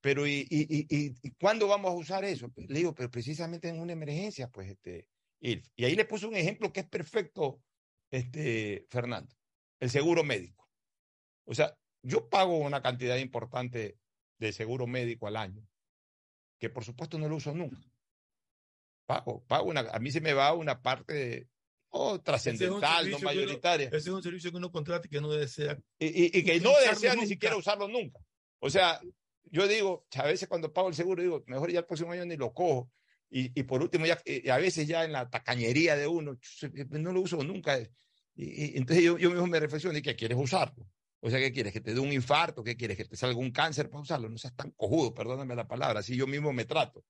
pero 0.00 0.26
¿y, 0.26 0.46
y, 0.48 0.62
y, 0.68 0.86
y- 0.88 1.14
y 1.22 1.30
cuándo 1.32 1.68
vamos 1.68 1.90
a 1.90 1.94
usar 1.94 2.24
eso? 2.24 2.52
Le 2.56 2.78
digo, 2.78 2.94
pero 2.94 3.10
precisamente 3.10 3.68
en 3.68 3.80
una 3.80 3.92
emergencia, 3.92 4.48
pues, 4.48 4.70
este, 4.70 5.08
ILF. 5.40 5.68
Y 5.76 5.84
ahí 5.84 5.94
le 5.94 6.04
puse 6.04 6.26
un 6.26 6.36
ejemplo 6.36 6.72
que 6.72 6.80
es 6.80 6.88
perfecto, 6.88 7.62
este, 8.10 8.86
Fernando, 8.88 9.34
el 9.80 9.90
seguro 9.90 10.24
médico. 10.24 10.68
O 11.44 11.54
sea, 11.54 11.76
yo 12.02 12.28
pago 12.28 12.56
una 12.58 12.82
cantidad 12.82 13.16
importante 13.16 13.98
de 14.38 14.52
seguro 14.52 14.86
médico 14.86 15.26
al 15.26 15.36
año, 15.36 15.66
que 16.58 16.68
por 16.70 16.84
supuesto 16.84 17.18
no 17.18 17.28
lo 17.28 17.36
uso 17.36 17.54
nunca. 17.54 17.78
Pago, 19.06 19.44
pago 19.46 19.68
una, 19.68 19.80
a 19.80 19.98
mí 20.00 20.10
se 20.10 20.20
me 20.20 20.32
va 20.32 20.52
una 20.52 20.82
parte 20.82 21.48
no 21.92 22.20
trascendental, 22.20 23.04
no 23.10 23.16
que 23.18 23.22
uno- 23.22 23.24
mayoritaria. 23.24 23.86
ese 23.88 23.96
es 23.96 24.08
un 24.08 24.22
servicio 24.22 24.50
que 24.50 24.56
uno 24.56 24.70
contrata 24.72 25.06
y 25.06 25.10
que 25.10 25.20
no 25.20 25.30
desea. 25.32 25.78
Y, 25.98 26.06
y- 26.24 26.30
y 26.38 26.44
que 26.44 26.60
no 26.60 26.70
desea 26.80 27.12
ni 27.12 27.20
nunca. 27.20 27.28
siquiera 27.28 27.56
usarlo 27.56 27.88
nunca. 27.88 28.18
O 28.58 28.68
sea, 28.68 29.00
yo 29.44 29.66
digo, 29.68 30.06
a 30.16 30.24
veces 30.24 30.48
cuando 30.48 30.72
pago 30.72 30.88
el 30.88 30.94
seguro, 30.94 31.22
digo, 31.22 31.44
mejor 31.46 31.70
ya 31.70 31.78
el 31.80 31.86
próximo 31.86 32.12
año 32.12 32.24
ni 32.26 32.36
lo 32.36 32.52
cojo. 32.52 32.90
Y, 33.30 33.58
y 33.58 33.62
por 33.64 33.80
último, 33.82 34.06
ya, 34.06 34.20
y 34.24 34.48
a 34.50 34.56
veces 34.58 34.86
ya 34.86 35.04
en 35.04 35.12
la 35.12 35.28
tacañería 35.30 35.96
de 35.96 36.06
uno, 36.06 36.36
no 36.90 37.12
lo 37.12 37.20
uso 37.20 37.42
nunca. 37.42 37.78
Y, 38.34 38.76
entonces 38.76 39.04
yo, 39.04 39.16
yo 39.18 39.30
mismo 39.30 39.46
me 39.46 39.58
reflexiono, 39.60 39.96
¿y 39.96 40.02
qué 40.02 40.14
quieres 40.16 40.36
usarlo? 40.38 40.86
O 41.20 41.30
sea, 41.30 41.38
¿qué 41.38 41.52
quieres? 41.52 41.72
¿Que 41.72 41.80
te 41.80 41.94
dé 41.94 42.00
un 42.00 42.12
infarto? 42.12 42.62
¿Qué 42.62 42.76
quieres? 42.76 42.96
¿Que 42.96 43.04
te 43.04 43.16
salga 43.16 43.38
un 43.38 43.50
cáncer 43.50 43.88
para 43.88 44.02
usarlo? 44.02 44.28
No 44.28 44.38
seas 44.38 44.54
tan 44.54 44.70
cojudo, 44.72 45.14
perdóname 45.14 45.54
la 45.54 45.66
palabra, 45.66 46.00
así 46.00 46.16
yo 46.16 46.26
mismo 46.26 46.52
me 46.52 46.64
trato. 46.64 47.04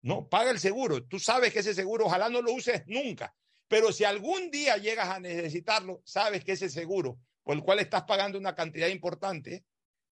No, 0.00 0.28
paga 0.28 0.50
el 0.50 0.58
seguro. 0.58 1.04
Tú 1.04 1.18
sabes 1.18 1.52
que 1.52 1.60
ese 1.60 1.74
seguro 1.74 2.06
ojalá 2.06 2.28
no 2.28 2.42
lo 2.42 2.52
uses 2.52 2.82
nunca. 2.86 3.34
Pero 3.68 3.92
si 3.92 4.04
algún 4.04 4.50
día 4.50 4.76
llegas 4.76 5.08
a 5.08 5.20
necesitarlo, 5.20 6.02
sabes 6.04 6.44
que 6.44 6.52
ese 6.52 6.68
seguro 6.68 7.18
por 7.42 7.56
el 7.56 7.62
cual 7.62 7.80
estás 7.80 8.04
pagando 8.04 8.38
una 8.38 8.54
cantidad 8.54 8.88
importante, 8.88 9.64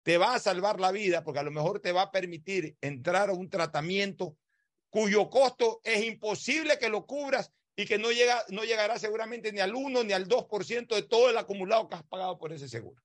te 0.02 0.18
va 0.18 0.34
a 0.34 0.38
salvar 0.38 0.80
la 0.80 0.92
vida 0.92 1.22
porque 1.22 1.40
a 1.40 1.44
lo 1.44 1.50
mejor 1.50 1.80
te 1.80 1.92
va 1.92 2.02
a 2.02 2.10
permitir 2.10 2.76
entrar 2.80 3.30
a 3.30 3.34
un 3.34 3.48
tratamiento 3.50 4.36
cuyo 4.88 5.28
costo 5.30 5.80
es 5.84 6.04
imposible 6.04 6.78
que 6.78 6.88
lo 6.88 7.06
cubras 7.06 7.52
y 7.76 7.84
que 7.86 7.98
no, 7.98 8.10
llega, 8.10 8.44
no 8.48 8.64
llegará 8.64 8.98
seguramente 8.98 9.52
ni 9.52 9.60
al 9.60 9.74
1 9.74 10.04
ni 10.04 10.12
al 10.12 10.26
2% 10.26 10.94
de 10.94 11.02
todo 11.02 11.30
el 11.30 11.38
acumulado 11.38 11.88
que 11.88 11.94
has 11.94 12.02
pagado 12.02 12.38
por 12.38 12.52
ese 12.52 12.68
seguro. 12.68 13.00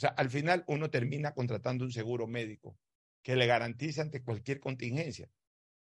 Sea, 0.00 0.14
al 0.16 0.30
final 0.30 0.64
uno 0.66 0.88
termina 0.88 1.34
contratando 1.34 1.84
un 1.84 1.92
seguro 1.92 2.26
médico 2.26 2.78
que 3.22 3.36
le 3.36 3.46
garantiza 3.46 4.00
ante 4.00 4.22
cualquier 4.22 4.58
contingencia. 4.58 5.28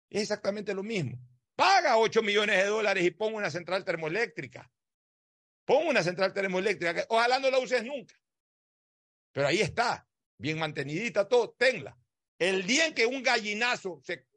Es 0.09 0.23
exactamente 0.23 0.73
lo 0.73 0.83
mismo. 0.83 1.17
Paga 1.55 1.97
8 1.97 2.21
millones 2.21 2.57
de 2.57 2.65
dólares 2.65 3.05
y 3.05 3.11
pon 3.11 3.33
una 3.33 3.49
central 3.49 3.85
termoeléctrica. 3.85 4.69
Pon 5.63 5.87
una 5.87 6.03
central 6.03 6.33
termoeléctrica 6.33 6.93
que 6.93 7.05
ojalá 7.07 7.39
no 7.39 7.49
la 7.49 7.59
uses 7.59 7.81
nunca. 7.85 8.13
Pero 9.31 9.47
ahí 9.47 9.61
está, 9.61 10.05
bien 10.37 10.59
mantenidita 10.59 11.29
todo, 11.29 11.55
tenla. 11.57 11.97
El 12.37 12.67
día 12.67 12.87
en 12.87 12.93
que 12.93 13.05
un 13.05 13.23
gallinazo 13.23 14.01
se, 14.03 14.27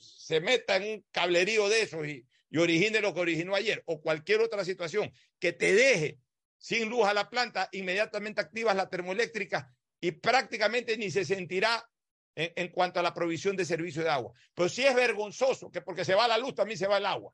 se 0.00 0.40
meta 0.40 0.76
en 0.76 0.90
un 0.90 1.06
cablerío 1.10 1.68
de 1.68 1.82
esos 1.82 2.08
y, 2.08 2.26
y 2.48 2.56
origine 2.56 3.02
lo 3.02 3.12
que 3.12 3.20
originó 3.20 3.54
ayer, 3.54 3.82
o 3.84 4.00
cualquier 4.00 4.40
otra 4.40 4.64
situación 4.64 5.12
que 5.38 5.52
te 5.52 5.74
deje 5.74 6.18
sin 6.58 6.88
luz 6.88 7.06
a 7.06 7.14
la 7.14 7.30
planta, 7.30 7.68
inmediatamente 7.72 8.40
activas 8.40 8.76
la 8.76 8.88
termoeléctrica 8.88 9.72
y 10.00 10.12
prácticamente 10.12 10.96
ni 10.96 11.10
se 11.10 11.24
sentirá 11.24 11.88
en, 12.34 12.52
en 12.56 12.68
cuanto 12.72 13.00
a 13.00 13.02
la 13.02 13.14
provisión 13.14 13.56
de 13.56 13.64
servicio 13.64 14.02
de 14.02 14.10
agua. 14.10 14.32
Pero 14.54 14.68
sí 14.68 14.84
es 14.84 14.94
vergonzoso 14.94 15.70
que 15.70 15.80
porque 15.80 16.04
se 16.04 16.14
va 16.14 16.28
la 16.28 16.38
luz 16.38 16.54
también 16.54 16.78
se 16.78 16.86
va 16.86 16.98
el 16.98 17.06
agua. 17.06 17.32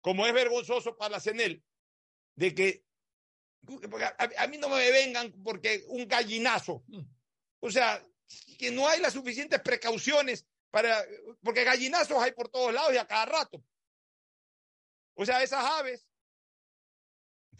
Como 0.00 0.26
es 0.26 0.32
vergonzoso 0.32 0.96
para 0.96 1.12
la 1.12 1.20
CENEL 1.20 1.62
de 2.34 2.54
que 2.54 2.84
a, 4.18 4.42
a 4.42 4.46
mí 4.48 4.58
no 4.58 4.68
me 4.68 4.90
vengan 4.90 5.32
porque 5.44 5.84
un 5.88 6.08
gallinazo, 6.08 6.82
o 7.60 7.70
sea, 7.70 8.04
que 8.58 8.70
no 8.70 8.88
hay 8.88 9.00
las 9.00 9.12
suficientes 9.12 9.60
precauciones 9.60 10.46
para, 10.70 11.04
porque 11.42 11.64
gallinazos 11.64 12.18
hay 12.18 12.32
por 12.32 12.48
todos 12.48 12.72
lados 12.72 12.94
y 12.94 12.96
a 12.96 13.06
cada 13.06 13.26
rato. 13.26 13.62
O 15.14 15.24
sea, 15.24 15.42
esas 15.42 15.64
aves 15.64 16.08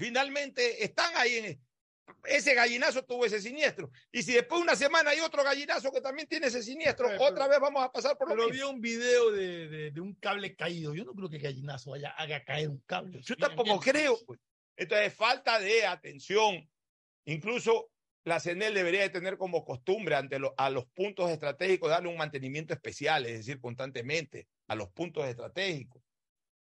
finalmente 0.02 0.82
están 0.84 1.12
ahí 1.16 1.34
en 1.36 1.62
ese 2.24 2.54
gallinazo 2.54 3.04
tuvo 3.04 3.24
ese 3.24 3.40
siniestro. 3.40 3.90
Y 4.10 4.22
si 4.22 4.32
después 4.32 4.58
de 4.58 4.64
una 4.64 4.76
semana 4.76 5.10
hay 5.10 5.20
otro 5.20 5.42
gallinazo 5.44 5.92
que 5.92 6.00
también 6.00 6.26
tiene 6.28 6.48
ese 6.48 6.62
siniestro, 6.62 7.08
otra 7.20 7.46
vez 7.46 7.60
vamos 7.60 7.82
a 7.82 7.90
pasar 7.92 8.18
por 8.18 8.28
lo 8.28 8.34
Pero 8.34 8.48
mismo. 8.48 8.68
vi 8.68 8.74
un 8.74 8.80
video 8.80 9.30
de, 9.30 9.68
de, 9.68 9.90
de 9.92 10.00
un 10.00 10.14
cable 10.16 10.54
caído. 10.56 10.94
Yo 10.94 11.04
no 11.04 11.14
creo 11.14 11.30
que 11.30 11.38
gallinazo 11.38 11.92
vaya, 11.92 12.10
haga 12.10 12.44
caer 12.44 12.68
un 12.68 12.80
cable. 12.86 13.20
Yo 13.22 13.36
tampoco 13.36 13.78
creo. 13.80 14.18
pues. 14.26 14.40
Entonces, 14.76 15.14
falta 15.14 15.58
de 15.60 15.86
atención. 15.86 16.68
Incluso 17.24 17.90
la 18.24 18.40
CNEL 18.40 18.74
debería 18.74 19.02
de 19.02 19.10
tener 19.10 19.36
como 19.38 19.64
costumbre 19.64 20.14
ante 20.16 20.38
lo- 20.38 20.54
a 20.56 20.70
los 20.70 20.86
puntos 20.86 21.30
estratégicos 21.30 21.88
darle 21.90 22.08
un 22.08 22.16
mantenimiento 22.16 22.74
especial, 22.74 23.26
es 23.26 23.38
decir, 23.38 23.60
constantemente 23.60 24.48
a 24.68 24.74
los 24.74 24.90
puntos 24.90 25.24
estratégicos, 25.26 26.02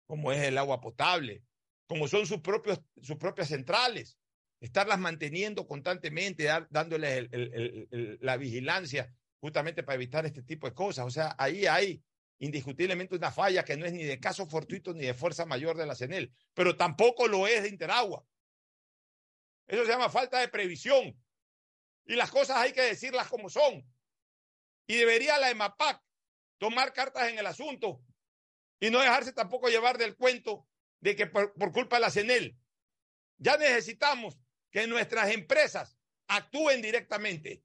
como 0.07 0.31
es 0.31 0.41
el 0.41 0.57
agua 0.57 0.79
potable, 0.81 1.43
como 1.89 2.07
son 2.07 2.27
sus, 2.27 2.39
sus 3.01 3.17
propias 3.17 3.47
centrales, 3.47 4.19
estarlas 4.61 4.99
manteniendo 4.99 5.65
constantemente, 5.67 6.43
dar- 6.43 6.67
dándoles 6.69 7.27
la 8.21 8.37
vigilancia 8.37 9.11
justamente 9.39 9.81
para 9.81 9.95
evitar 9.95 10.23
este 10.27 10.43
tipo 10.43 10.67
de 10.67 10.75
cosas. 10.75 11.07
O 11.07 11.09
sea, 11.09 11.35
ahí 11.39 11.65
hay 11.65 12.03
indiscutiblemente 12.37 13.15
una 13.15 13.31
falla 13.31 13.65
que 13.65 13.75
no 13.75 13.87
es 13.87 13.93
ni 13.93 14.03
de 14.03 14.19
caso 14.19 14.45
fortuito 14.45 14.93
ni 14.93 15.03
de 15.05 15.15
fuerza 15.15 15.47
mayor 15.47 15.75
de 15.77 15.87
la 15.87 15.95
CENEL, 15.95 16.31
pero 16.53 16.77
tampoco 16.77 17.27
lo 17.27 17.47
es 17.47 17.63
de 17.63 17.69
Interagua. 17.69 18.23
Eso 19.67 19.83
se 19.83 19.91
llama 19.91 20.09
falta 20.09 20.39
de 20.39 20.47
previsión. 20.47 21.19
Y 22.05 22.15
las 22.15 22.29
cosas 22.29 22.57
hay 22.57 22.71
que 22.71 22.81
decirlas 22.81 23.27
como 23.27 23.49
son. 23.49 23.83
Y 24.87 24.95
debería 24.95 25.39
la 25.39 25.49
EMAPAC 25.49 26.03
tomar 26.59 26.93
cartas 26.93 27.29
en 27.29 27.39
el 27.39 27.47
asunto 27.47 28.03
y 28.79 28.91
no 28.91 28.99
dejarse 28.99 29.33
tampoco 29.33 29.69
llevar 29.69 29.97
del 29.97 30.15
cuento 30.15 30.67
de 31.01 31.15
que 31.15 31.27
por, 31.27 31.53
culpa 31.71 31.97
de 31.97 32.01
la 32.01 32.11
CENEL 32.11 32.57
ya 33.37 33.57
necesitamos 33.57 34.37
que 34.71 34.87
nuestras 34.87 35.31
empresas 35.31 35.97
actúen 36.27 36.81
directamente. 36.81 37.63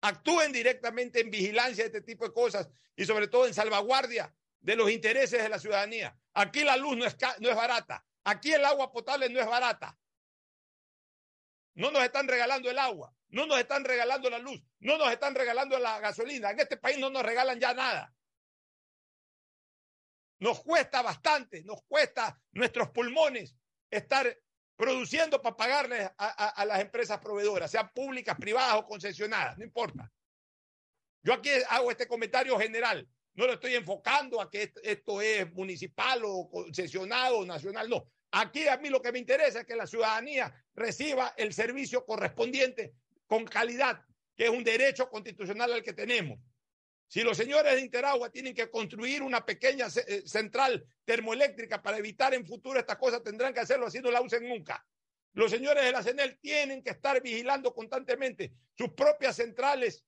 Actúen 0.00 0.52
directamente 0.52 1.20
en 1.20 1.30
vigilancia 1.30 1.84
de 1.84 1.88
este 1.88 2.02
tipo 2.02 2.24
de 2.26 2.32
cosas 2.32 2.68
y 2.94 3.04
sobre 3.04 3.28
todo 3.28 3.46
en 3.46 3.54
salvaguardia 3.54 4.34
de 4.60 4.76
los 4.76 4.90
intereses 4.90 5.42
de 5.42 5.48
la 5.48 5.58
ciudadanía. 5.58 6.16
Aquí 6.34 6.62
la 6.62 6.76
luz 6.76 6.96
no 6.96 7.04
es, 7.04 7.16
no 7.40 7.48
es 7.48 7.56
barata. 7.56 8.04
Aquí 8.24 8.52
el 8.52 8.64
agua 8.64 8.92
potable 8.92 9.28
no 9.28 9.40
es 9.40 9.46
barata. 9.46 9.98
No 11.74 11.90
nos 11.90 12.02
están 12.02 12.26
regalando 12.28 12.70
el 12.70 12.78
agua, 12.78 13.14
no 13.28 13.46
nos 13.46 13.58
están 13.58 13.84
regalando 13.84 14.28
la 14.28 14.40
luz, 14.40 14.60
no 14.80 14.98
nos 14.98 15.12
están 15.12 15.34
regalando 15.34 15.78
la 15.78 16.00
gasolina. 16.00 16.50
En 16.50 16.58
este 16.58 16.76
país 16.76 16.98
no 16.98 17.08
nos 17.08 17.22
regalan 17.22 17.60
ya 17.60 17.72
nada. 17.72 18.12
Nos 20.40 20.60
cuesta 20.62 21.02
bastante, 21.02 21.62
nos 21.64 21.82
cuesta 21.84 22.40
nuestros 22.52 22.90
pulmones 22.90 23.56
estar 23.90 24.38
produciendo 24.76 25.42
para 25.42 25.56
pagarles 25.56 26.08
a, 26.16 26.64
las 26.64 26.80
empresas 26.80 27.18
proveedoras, 27.18 27.70
sean 27.70 27.90
públicas, 27.92 28.36
privadas 28.38 28.76
o 28.76 28.86
concesionadas, 28.86 29.58
no 29.58 29.64
importa. 29.64 30.12
Yo 31.24 31.34
aquí 31.34 31.50
hago 31.68 31.90
este 31.90 32.06
comentario 32.06 32.56
general, 32.58 33.08
no 33.34 33.46
lo 33.46 33.54
estoy 33.54 33.74
enfocando 33.74 34.40
a 34.40 34.48
que 34.48 34.62
est- 34.62 34.78
esto 34.84 35.20
es 35.20 35.52
municipal 35.52 36.22
o 36.24 36.48
concesionado 36.48 37.38
o 37.38 37.44
nacional, 37.44 37.88
no. 37.88 38.08
Aquí 38.30 38.68
a 38.68 38.76
mí 38.76 38.88
lo 38.88 39.02
que 39.02 39.10
me 39.10 39.18
interesa 39.18 39.60
es 39.60 39.66
que 39.66 39.74
la 39.74 39.86
ciudadanía 39.86 40.54
reciba 40.74 41.34
el 41.36 41.52
servicio 41.52 42.04
correspondiente 42.04 42.94
con 43.26 43.44
calidad, 43.46 44.04
que 44.36 44.44
es 44.44 44.50
un 44.50 44.62
derecho 44.62 45.08
constitucional 45.10 45.72
al 45.72 45.82
que 45.82 45.92
tenemos. 45.92 46.38
Si 47.08 47.22
los 47.22 47.38
señores 47.38 47.74
de 47.74 47.80
Interagua 47.80 48.30
tienen 48.30 48.54
que 48.54 48.70
construir 48.70 49.22
una 49.22 49.44
pequeña 49.44 49.86
eh, 50.06 50.22
central 50.26 50.84
termoeléctrica 51.06 51.82
para 51.82 51.96
evitar 51.96 52.34
en 52.34 52.46
futuro 52.46 52.78
estas 52.78 52.98
cosas, 52.98 53.22
tendrán 53.22 53.54
que 53.54 53.60
hacerlo 53.60 53.86
así 53.86 53.98
no 54.00 54.10
la 54.10 54.20
usen 54.20 54.46
nunca. 54.46 54.86
Los 55.32 55.50
señores 55.50 55.84
de 55.84 55.92
la 55.92 56.02
CENEL 56.02 56.38
tienen 56.38 56.82
que 56.82 56.90
estar 56.90 57.22
vigilando 57.22 57.72
constantemente 57.72 58.52
sus 58.76 58.90
propias 58.90 59.36
centrales 59.36 60.04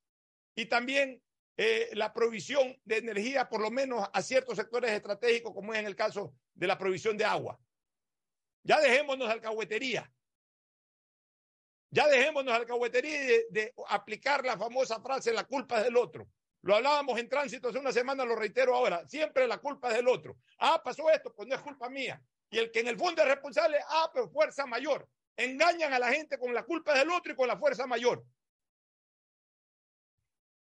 y 0.55 0.67
también 0.67 1.23
eh, 1.57 1.89
la 1.95 2.13
provisión 2.13 2.79
de 2.85 2.99
energía, 2.99 3.49
por 3.49 3.63
lo 3.63 3.71
menos 3.71 4.07
a 4.13 4.23
ciertos 4.23 4.57
sectores 4.57 4.91
estratégicos, 4.91 5.55
como 5.55 5.73
es 5.73 5.81
en 5.81 5.87
el 5.87 5.97
caso 5.97 6.35
de 6.55 6.67
la 6.67 6.77
provisión 6.77 7.17
de 7.17 7.25
agua. 7.25 7.59
Ya 8.63 8.79
dejémonos 8.79 9.27
de 9.27 9.35
alcahuetería. 9.35 10.13
Ya 11.91 12.07
dejémonos 12.09 12.53
de 12.53 12.61
alcahuetería 12.61 13.21
de, 13.21 13.47
de 13.51 13.75
aplicar 13.89 14.45
la 14.45 14.59
famosa 14.59 15.01
frase, 15.01 15.33
la 15.33 15.45
culpa 15.45 15.79
es 15.79 15.85
del 15.85 15.97
otro. 15.97 16.29
Lo 16.63 16.77
hablábamos 16.77 17.19
en 17.19 17.29
tránsito 17.29 17.69
hace 17.69 17.79
una 17.79 17.93
semana, 17.93 18.25
lo 18.25 18.37
reitero 18.37 18.75
ahora. 18.75 19.07
Siempre 19.09 19.47
la 19.47 19.59
culpa 19.59 19.91
es 19.91 19.97
del 19.97 20.09
otro. 20.09 20.37
Ah, 20.59 20.81
pasó 20.85 21.11
esto, 21.11 21.33
pues 21.35 21.49
no 21.49 21.55
es 21.55 21.61
culpa 21.63 21.89
mía. 21.89 22.23
Y 22.51 22.59
el 22.59 22.71
que 22.71 22.81
en 22.81 22.89
el 22.89 22.99
fondo 22.99 23.23
es 23.23 23.29
responsable, 23.29 23.79
ah, 23.89 24.11
pero 24.13 24.29
fuerza 24.29 24.67
mayor. 24.67 25.09
Engañan 25.37 25.93
a 25.93 25.99
la 25.99 26.13
gente 26.13 26.39
con 26.39 26.53
la 26.53 26.65
culpa 26.65 26.99
del 26.99 27.09
otro 27.11 27.33
y 27.33 27.37
con 27.37 27.49
la 27.49 27.57
fuerza 27.57 27.87
mayor. 27.87 28.25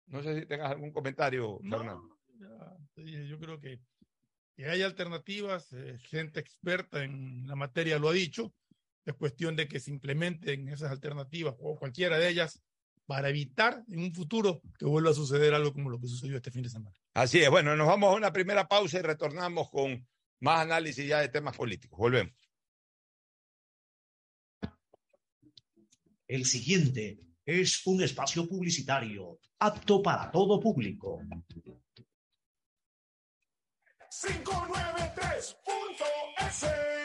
No 0.07 0.21
sé 0.21 0.39
si 0.39 0.45
tengas 0.45 0.71
algún 0.71 0.91
comentario, 0.91 1.59
No, 1.61 1.77
Fernando. 1.77 2.19
ya 2.97 3.21
yo 3.23 3.39
creo 3.39 3.59
que, 3.59 3.79
que 4.55 4.67
hay 4.67 4.81
alternativas, 4.81 5.71
eh, 5.73 5.97
gente 5.99 6.39
experta 6.39 7.03
en 7.03 7.47
la 7.47 7.55
materia 7.55 7.97
lo 7.99 8.09
ha 8.09 8.13
dicho, 8.13 8.53
es 9.05 9.13
cuestión 9.15 9.55
de 9.55 9.67
que 9.67 9.79
se 9.79 9.91
implementen 9.91 10.67
esas 10.69 10.91
alternativas 10.91 11.55
o 11.59 11.77
cualquiera 11.77 12.17
de 12.17 12.29
ellas 12.29 12.61
para 13.05 13.29
evitar 13.29 13.83
en 13.87 13.99
un 13.99 14.13
futuro 14.13 14.61
que 14.77 14.85
vuelva 14.85 15.11
a 15.11 15.13
suceder 15.13 15.53
algo 15.53 15.73
como 15.73 15.89
lo 15.89 15.99
que 15.99 16.07
sucedió 16.07 16.37
este 16.37 16.51
fin 16.51 16.63
de 16.63 16.69
semana. 16.69 16.95
Así 17.13 17.39
es. 17.39 17.49
Bueno, 17.49 17.75
nos 17.75 17.87
vamos 17.87 18.11
a 18.11 18.17
una 18.17 18.33
primera 18.33 18.67
pausa 18.67 18.99
y 18.99 19.01
retornamos 19.01 19.69
con 19.69 20.07
más 20.39 20.61
análisis 20.61 21.07
ya 21.07 21.19
de 21.19 21.29
temas 21.29 21.55
políticos. 21.55 21.97
Volvemos. 21.97 22.33
El 26.27 26.45
siguiente 26.45 27.19
es 27.45 27.85
un 27.85 28.01
espacio 28.01 28.47
publicitario 28.47 29.39
apto 29.59 30.01
para 30.01 30.31
todo 30.31 30.59
público. 30.59 31.21
593.es. 34.09 37.04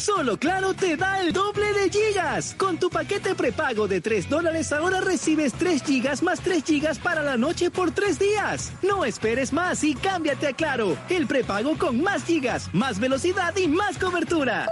Solo 0.00 0.38
Claro 0.38 0.72
te 0.72 0.96
da 0.96 1.20
el 1.20 1.30
doble 1.30 1.74
de 1.74 1.90
gigas. 1.90 2.54
Con 2.56 2.78
tu 2.78 2.88
paquete 2.88 3.34
prepago 3.34 3.86
de 3.86 4.00
3 4.00 4.30
dólares 4.30 4.72
ahora 4.72 5.02
recibes 5.02 5.52
3 5.52 5.82
gigas 5.82 6.22
más 6.22 6.40
3 6.40 6.64
gigas 6.64 6.98
para 6.98 7.22
la 7.22 7.36
noche 7.36 7.70
por 7.70 7.90
3 7.90 8.18
días. 8.18 8.72
No 8.82 9.04
esperes 9.04 9.52
más 9.52 9.84
y 9.84 9.94
cámbiate 9.94 10.48
a 10.48 10.52
Claro, 10.54 10.96
el 11.10 11.26
prepago 11.26 11.76
con 11.76 12.02
más 12.02 12.24
gigas, 12.24 12.70
más 12.72 12.98
velocidad 12.98 13.54
y 13.56 13.68
más 13.68 13.98
cobertura. 13.98 14.66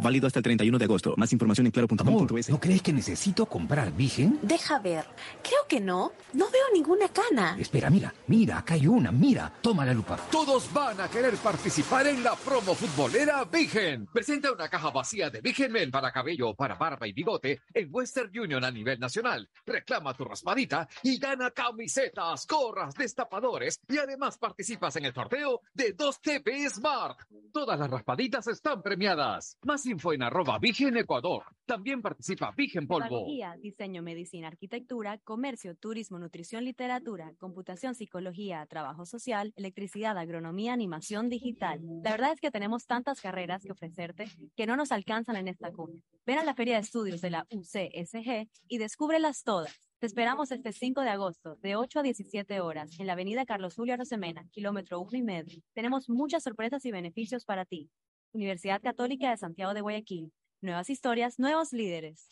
Válido 0.00 0.26
hasta 0.26 0.38
el 0.38 0.42
31 0.42 0.78
de 0.78 0.84
agosto. 0.84 1.14
Más 1.16 1.32
información 1.32 1.66
en 1.66 1.72
claro.com.es. 1.72 2.48
¿No 2.48 2.60
crees 2.60 2.82
que 2.82 2.92
necesito 2.92 3.46
comprar 3.46 3.92
Vigen? 3.92 4.38
Deja 4.42 4.78
ver. 4.78 5.04
Creo 5.42 5.60
que 5.68 5.80
no. 5.80 6.12
No 6.32 6.50
veo 6.50 6.64
ninguna 6.72 7.08
cana. 7.08 7.56
Espera, 7.58 7.90
mira, 7.90 8.12
mira, 8.26 8.58
acá 8.58 8.74
hay 8.74 8.86
una, 8.86 9.12
mira. 9.12 9.52
Toma 9.60 9.84
la 9.84 9.92
lupa. 9.92 10.16
Todos 10.30 10.72
van 10.72 11.00
a 11.00 11.08
querer 11.08 11.34
participar 11.36 12.06
en 12.06 12.22
la 12.22 12.34
promo 12.34 12.74
futbolera 12.74 13.44
Vigen. 13.44 14.06
Presenta 14.06 14.52
una 14.52 14.68
caja 14.68 14.90
vacía 14.90 15.30
de 15.30 15.40
Vigen 15.40 15.72
Men 15.72 15.90
para 15.90 16.12
cabello, 16.12 16.54
para 16.54 16.76
barba 16.76 17.06
y 17.06 17.12
bigote 17.12 17.60
en 17.74 17.88
Western 17.90 18.30
Union 18.38 18.64
a 18.64 18.70
nivel 18.70 18.98
nacional. 18.98 19.48
Reclama 19.66 20.14
tu 20.14 20.24
raspadita 20.24 20.88
y 21.02 21.18
gana 21.18 21.50
camisetas, 21.50 22.46
gorras, 22.46 22.94
destapadores 22.94 23.80
y 23.88 23.98
además 23.98 24.38
participas 24.38 24.96
en 24.96 25.04
el 25.04 25.14
sorteo 25.14 25.60
de 25.74 25.92
2 25.92 26.20
TV 26.20 26.68
Smart. 26.70 27.18
Todas 27.52 27.78
las 27.78 27.90
raspaditas 27.90 28.46
están 28.46 28.82
premiadas. 28.82 29.58
Más 29.64 29.84
info 29.90 30.12
en 30.12 30.22
arroba 30.22 30.58
Vigen 30.58 30.96
Ecuador. 30.96 31.44
También 31.66 32.00
participa 32.00 32.52
Vigen 32.56 32.86
Polvo. 32.86 33.08
Pedagogía, 33.08 33.56
diseño, 33.60 34.02
medicina, 34.02 34.48
arquitectura, 34.48 35.18
comercio, 35.18 35.74
turismo, 35.76 36.18
nutrición, 36.18 36.64
literatura, 36.64 37.32
computación, 37.38 37.94
psicología, 37.94 38.66
trabajo 38.66 39.04
social, 39.04 39.52
electricidad, 39.56 40.16
agronomía, 40.16 40.72
animación 40.72 41.28
digital. 41.28 41.80
La 42.02 42.12
verdad 42.12 42.32
es 42.32 42.40
que 42.40 42.50
tenemos 42.50 42.86
tantas 42.86 43.20
carreras 43.20 43.62
que 43.62 43.72
ofrecerte 43.72 44.26
que 44.56 44.66
no 44.66 44.76
nos 44.76 44.92
alcanzan 44.92 45.36
en 45.36 45.48
esta 45.48 45.70
cuna. 45.72 46.00
Ven 46.24 46.38
a 46.38 46.44
la 46.44 46.54
Feria 46.54 46.74
de 46.74 46.80
Estudios 46.80 47.20
de 47.20 47.30
la 47.30 47.46
UCSG 47.50 48.48
y 48.68 48.78
descúbrelas 48.78 49.42
todas. 49.42 49.90
Te 50.00 50.06
esperamos 50.06 50.50
este 50.50 50.72
5 50.72 51.02
de 51.02 51.10
agosto, 51.10 51.56
de 51.56 51.76
8 51.76 51.98
a 51.98 52.02
17 52.02 52.60
horas, 52.60 52.98
en 52.98 53.06
la 53.06 53.12
avenida 53.12 53.44
Carlos 53.44 53.74
Julio 53.74 53.92
Arosemena, 53.92 54.48
kilómetro 54.50 54.98
1 55.00 55.10
y 55.18 55.22
medio. 55.22 55.62
Tenemos 55.74 56.08
muchas 56.08 56.42
sorpresas 56.42 56.84
y 56.86 56.90
beneficios 56.90 57.44
para 57.44 57.66
ti. 57.66 57.90
Universidad 58.32 58.80
Católica 58.80 59.30
de 59.30 59.36
Santiago 59.36 59.74
de 59.74 59.80
Guayaquil. 59.80 60.32
Nuevas 60.60 60.90
historias, 60.90 61.38
nuevos 61.38 61.72
líderes. 61.72 62.28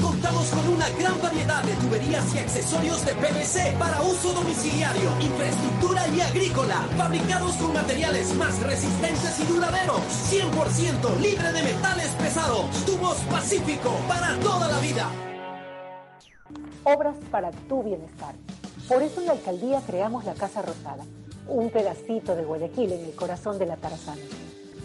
Contamos 0.00 0.50
con 0.50 0.74
una 0.74 0.88
gran 0.98 1.22
variedad 1.22 1.62
de 1.62 1.74
tuberías 1.74 2.34
y 2.34 2.38
accesorios 2.38 3.06
de 3.06 3.12
PVC 3.12 3.78
para 3.78 4.02
uso 4.02 4.32
domiciliario, 4.32 5.10
infraestructura 5.20 6.08
y 6.08 6.20
agrícola, 6.20 6.74
fabricados 6.96 7.52
con 7.56 7.72
materiales 7.72 8.34
más 8.34 8.60
resistentes 8.64 9.38
y 9.40 9.44
duraderos, 9.44 10.00
100% 10.00 11.20
libre 11.20 11.52
de 11.52 11.62
metales 11.62 12.08
pesados, 12.16 12.84
tubos 12.84 13.18
Pacífico 13.30 13.90
para 14.08 14.36
toda 14.40 14.66
la 14.68 14.80
vida. 14.80 15.08
Obras 16.82 17.16
para 17.30 17.52
tu 17.52 17.84
bienestar. 17.84 18.34
Por 18.88 19.02
eso 19.02 19.20
en 19.20 19.26
la 19.26 19.32
alcaldía 19.32 19.82
creamos 19.86 20.24
la 20.24 20.34
Casa 20.34 20.62
Rosada, 20.62 21.04
un 21.46 21.70
pedacito 21.70 22.34
de 22.34 22.44
Guayaquil 22.44 22.92
en 22.92 23.04
el 23.04 23.14
corazón 23.14 23.58
de 23.58 23.66
la 23.66 23.76
Tarazana 23.76 24.22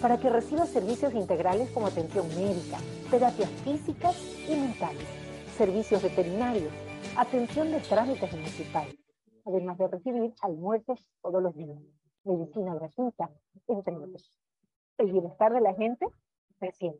para 0.03 0.17
que 0.17 0.29
reciba 0.29 0.65
servicios 0.65 1.13
integrales 1.13 1.71
como 1.71 1.87
atención 1.87 2.27
médica, 2.27 2.77
terapias 3.09 3.49
físicas 3.63 4.21
y 4.49 4.53
mentales, 4.53 5.07
servicios 5.55 6.03
veterinarios, 6.03 6.73
atención 7.15 7.71
de 7.71 7.79
trámites 7.79 8.29
municipales, 8.33 8.99
además 9.45 9.77
de 9.77 9.87
recibir 9.87 10.33
almuerzos 10.41 10.99
todos 11.21 11.41
los 11.41 11.55
días, 11.55 11.79
medicina 12.25 12.75
gratuita, 12.75 13.31
entre 13.65 13.95
otros. 13.95 14.29
El 14.97 15.09
bienestar 15.09 15.53
de 15.53 15.61
la 15.61 15.73
gente 15.73 16.05
se. 16.73 16.99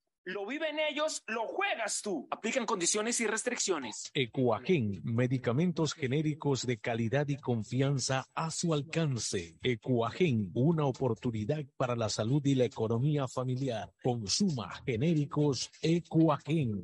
Lo 0.23 0.45
viven 0.45 0.77
ellos, 0.79 1.23
lo 1.25 1.47
juegas 1.47 2.01
tú. 2.03 2.27
Aplican 2.29 2.67
condiciones 2.67 3.19
y 3.21 3.27
restricciones. 3.27 4.11
Ecuagen, 4.13 5.01
medicamentos 5.03 5.93
genéricos 5.93 6.67
de 6.67 6.77
calidad 6.77 7.27
y 7.27 7.37
confianza 7.37 8.27
a 8.35 8.51
su 8.51 8.75
alcance. 8.75 9.57
Ecuagen, 9.63 10.51
una 10.53 10.85
oportunidad 10.85 11.65
para 11.75 11.95
la 11.95 12.09
salud 12.09 12.45
y 12.45 12.53
la 12.53 12.65
economía 12.65 13.27
familiar. 13.27 13.91
Consuma 14.03 14.69
genéricos 14.85 15.71
Ecuagen. 15.81 16.83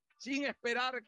sin 0.21 0.45
esperar 0.45 1.03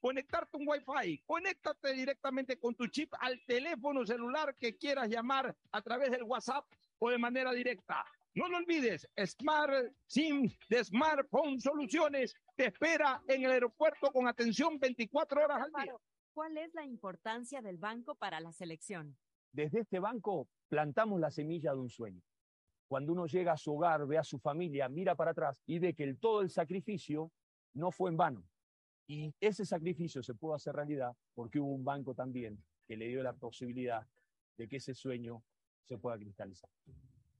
conectarte 0.00 0.56
un 0.56 0.66
Wi-Fi. 0.66 1.22
Conéctate 1.24 1.92
directamente 1.92 2.58
con 2.58 2.74
tu 2.74 2.88
chip 2.88 3.14
al 3.20 3.40
teléfono 3.46 4.04
celular 4.04 4.56
que 4.56 4.76
quieras 4.76 5.08
llamar 5.08 5.56
a 5.70 5.82
través 5.82 6.10
del 6.10 6.24
WhatsApp 6.24 6.66
o 6.98 7.08
de 7.08 7.16
manera 7.16 7.52
directa. 7.52 8.04
No 8.34 8.48
lo 8.48 8.56
olvides, 8.56 9.08
Smart 9.24 9.92
SIM 10.06 10.50
de 10.68 10.84
Smartphone 10.84 11.60
Soluciones 11.60 12.34
te 12.56 12.66
espera 12.66 13.22
en 13.28 13.44
el 13.44 13.52
aeropuerto 13.52 14.10
con 14.10 14.26
atención 14.26 14.80
24 14.80 15.44
horas 15.44 15.62
al 15.62 15.84
día. 15.84 15.94
¿Cuál 16.34 16.58
es 16.58 16.74
la 16.74 16.84
importancia 16.84 17.62
del 17.62 17.78
banco 17.78 18.16
para 18.16 18.40
la 18.40 18.52
selección? 18.52 19.16
Desde 19.52 19.80
este 19.80 20.00
banco 20.00 20.48
plantamos 20.68 21.20
la 21.20 21.30
semilla 21.30 21.72
de 21.72 21.78
un 21.78 21.88
sueño. 21.88 22.20
Cuando 22.88 23.12
uno 23.12 23.26
llega 23.26 23.52
a 23.52 23.56
su 23.56 23.74
hogar, 23.74 24.06
ve 24.06 24.18
a 24.18 24.24
su 24.24 24.40
familia, 24.40 24.88
mira 24.88 25.14
para 25.14 25.30
atrás 25.30 25.62
y 25.66 25.78
ve 25.78 25.94
que 25.94 26.02
el, 26.02 26.18
todo 26.18 26.42
el 26.42 26.50
sacrificio 26.50 27.30
no 27.76 27.92
fue 27.92 28.10
en 28.10 28.16
vano. 28.16 28.44
Y 29.08 29.32
ese 29.40 29.64
sacrificio 29.64 30.22
se 30.22 30.34
pudo 30.34 30.54
hacer 30.54 30.74
realidad 30.74 31.16
porque 31.34 31.60
hubo 31.60 31.72
un 31.72 31.84
banco 31.84 32.14
también 32.14 32.62
que 32.86 32.96
le 32.96 33.08
dio 33.08 33.22
la 33.22 33.32
posibilidad 33.32 34.06
de 34.56 34.68
que 34.68 34.76
ese 34.76 34.94
sueño 34.94 35.42
se 35.84 35.98
pueda 35.98 36.18
cristalizar. 36.18 36.70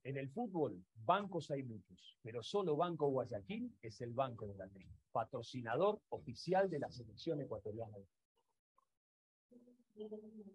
En 0.05 0.17
el 0.17 0.29
fútbol, 0.29 0.85
bancos 1.05 1.51
hay 1.51 1.65
muchos, 1.65 2.17
pero 2.23 2.41
solo 2.41 2.77
Banco 2.77 3.09
Guayaquil 3.09 3.77
es 3.83 4.01
el 4.01 4.13
banco 4.13 4.47
de 4.47 4.55
la 4.55 4.69
tri, 4.69 4.87
patrocinador 5.11 6.01
oficial 6.11 6.71
de 6.71 6.79
la 6.79 6.91
selección 6.93 7.41
ecuatoriana. 7.41 7.97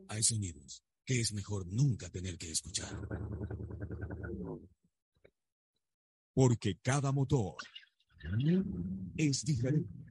Hay 0.08 0.24
sonidos 0.24 0.84
que 1.04 1.20
es 1.20 1.34
mejor 1.34 1.68
nunca 1.68 2.10
tener 2.10 2.38
que 2.38 2.52
escuchar. 2.52 2.96
Porque 6.34 6.78
cada 6.82 7.12
motor 7.12 7.56
es 9.18 9.44
diferente. 9.44 10.11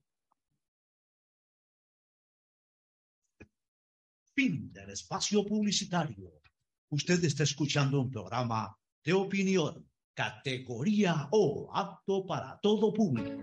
Fin 4.41 4.73
del 4.73 4.89
espacio 4.89 5.45
publicitario. 5.45 6.41
Usted 6.89 7.23
está 7.23 7.43
escuchando 7.43 8.01
un 8.01 8.09
programa 8.09 8.75
de 9.03 9.13
opinión, 9.13 9.87
categoría 10.15 11.27
O, 11.29 11.69
apto 11.71 12.25
para 12.25 12.59
todo 12.59 12.91
público. 12.91 13.39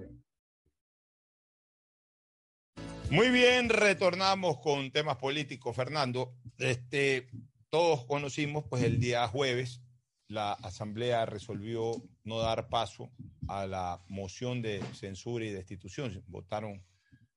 Muy 3.12 3.28
bien, 3.28 3.68
retornamos 3.68 4.58
con 4.58 4.90
temas 4.90 5.18
políticos, 5.18 5.76
Fernando. 5.76 6.34
Este, 6.58 7.28
todos 7.68 8.04
conocimos, 8.04 8.64
pues 8.68 8.82
el 8.82 8.98
día 8.98 9.28
jueves 9.28 9.80
la 10.26 10.54
Asamblea 10.54 11.26
resolvió 11.26 12.02
no 12.24 12.40
dar 12.40 12.68
paso 12.68 13.12
a 13.46 13.68
la 13.68 14.02
moción 14.08 14.62
de 14.62 14.82
censura 14.94 15.44
y 15.44 15.50
destitución. 15.50 16.24
Votaron, 16.26 16.84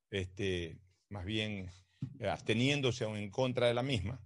este, 0.09 0.79
más 1.09 1.25
bien 1.25 1.69
absteniéndose 2.27 3.05
o 3.05 3.15
en 3.15 3.29
contra 3.29 3.67
de 3.67 3.73
la 3.73 3.83
misma, 3.83 4.21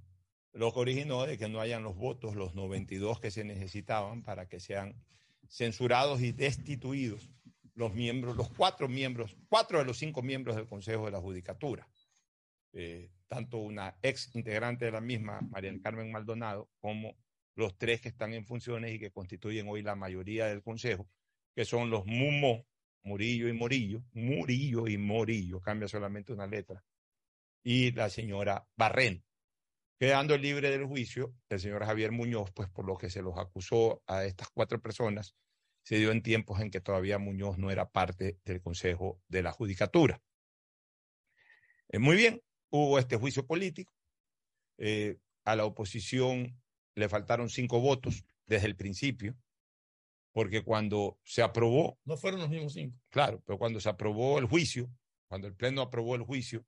lo 0.53 0.73
que 0.73 0.79
originó 0.79 1.25
de 1.25 1.37
que 1.37 1.49
no 1.49 1.59
hayan 1.59 1.83
los 1.83 1.95
votos, 1.95 2.35
los 2.35 2.55
92 2.55 3.19
que 3.19 3.31
se 3.31 3.43
necesitaban 3.43 4.23
para 4.23 4.47
que 4.47 4.59
sean 4.59 4.95
censurados 5.49 6.21
y 6.21 6.31
destituidos 6.31 7.29
los 7.73 7.93
miembros, 7.93 8.37
los 8.37 8.49
cuatro 8.49 8.87
miembros, 8.87 9.35
cuatro 9.49 9.79
de 9.79 9.85
los 9.85 9.97
cinco 9.97 10.21
miembros 10.21 10.55
del 10.55 10.67
Consejo 10.67 11.05
de 11.05 11.11
la 11.11 11.19
Judicatura. 11.19 11.87
Eh, 12.71 13.11
tanto 13.27 13.57
una 13.57 13.97
ex 14.01 14.33
integrante 14.35 14.85
de 14.85 14.91
la 14.91 15.01
misma, 15.01 15.41
María 15.41 15.71
del 15.71 15.81
Carmen 15.81 16.11
Maldonado, 16.11 16.69
como 16.79 17.15
los 17.55 17.77
tres 17.77 18.01
que 18.01 18.09
están 18.09 18.33
en 18.33 18.45
funciones 18.45 18.93
y 18.93 18.99
que 18.99 19.11
constituyen 19.11 19.67
hoy 19.67 19.81
la 19.81 19.95
mayoría 19.95 20.45
del 20.47 20.63
Consejo, 20.63 21.09
que 21.53 21.65
son 21.65 21.89
los 21.89 22.05
Mumo, 22.05 22.65
Murillo 23.03 23.47
y 23.47 23.53
Morillo, 23.53 24.03
Murillo 24.13 24.87
y 24.87 24.97
Morillo, 24.97 25.59
cambia 25.61 25.87
solamente 25.87 26.33
una 26.33 26.47
letra, 26.47 26.83
y 27.65 27.91
la 27.93 28.09
señora 28.09 28.67
Barren. 28.77 29.25
Quedando 29.99 30.37
libre 30.37 30.69
del 30.69 30.85
juicio, 30.85 31.33
el 31.49 31.59
señor 31.59 31.83
Javier 31.83 32.11
Muñoz, 32.11 32.51
pues 32.51 32.69
por 32.69 32.85
lo 32.85 32.95
que 32.95 33.09
se 33.09 33.23
los 33.23 33.37
acusó 33.37 34.03
a 34.05 34.23
estas 34.23 34.49
cuatro 34.49 34.79
personas, 34.79 35.35
se 35.83 35.97
dio 35.97 36.11
en 36.11 36.21
tiempos 36.21 36.59
en 36.61 36.69
que 36.69 36.79
todavía 36.79 37.17
Muñoz 37.17 37.57
no 37.57 37.71
era 37.71 37.89
parte 37.89 38.37
del 38.45 38.61
Consejo 38.61 39.19
de 39.27 39.41
la 39.41 39.51
Judicatura. 39.51 40.21
Eh, 41.89 41.97
muy 41.97 42.15
bien, 42.15 42.41
hubo 42.69 42.99
este 42.99 43.17
juicio 43.17 43.47
político. 43.47 43.91
Eh, 44.77 45.17
a 45.43 45.55
la 45.55 45.65
oposición 45.65 46.61
le 46.93 47.09
faltaron 47.09 47.49
cinco 47.49 47.79
votos 47.79 48.25
desde 48.45 48.67
el 48.67 48.75
principio, 48.75 49.35
porque 50.33 50.63
cuando 50.63 51.19
se 51.23 51.41
aprobó... 51.41 51.97
No 52.03 52.15
fueron 52.15 52.41
los 52.41 52.49
mismos 52.49 52.73
cinco. 52.73 52.99
Claro, 53.09 53.41
pero 53.45 53.57
cuando 53.57 53.79
se 53.79 53.89
aprobó 53.89 54.37
el 54.37 54.45
juicio, 54.45 54.91
cuando 55.27 55.47
el 55.47 55.55
Pleno 55.55 55.81
aprobó 55.81 56.15
el 56.15 56.23
juicio, 56.23 56.65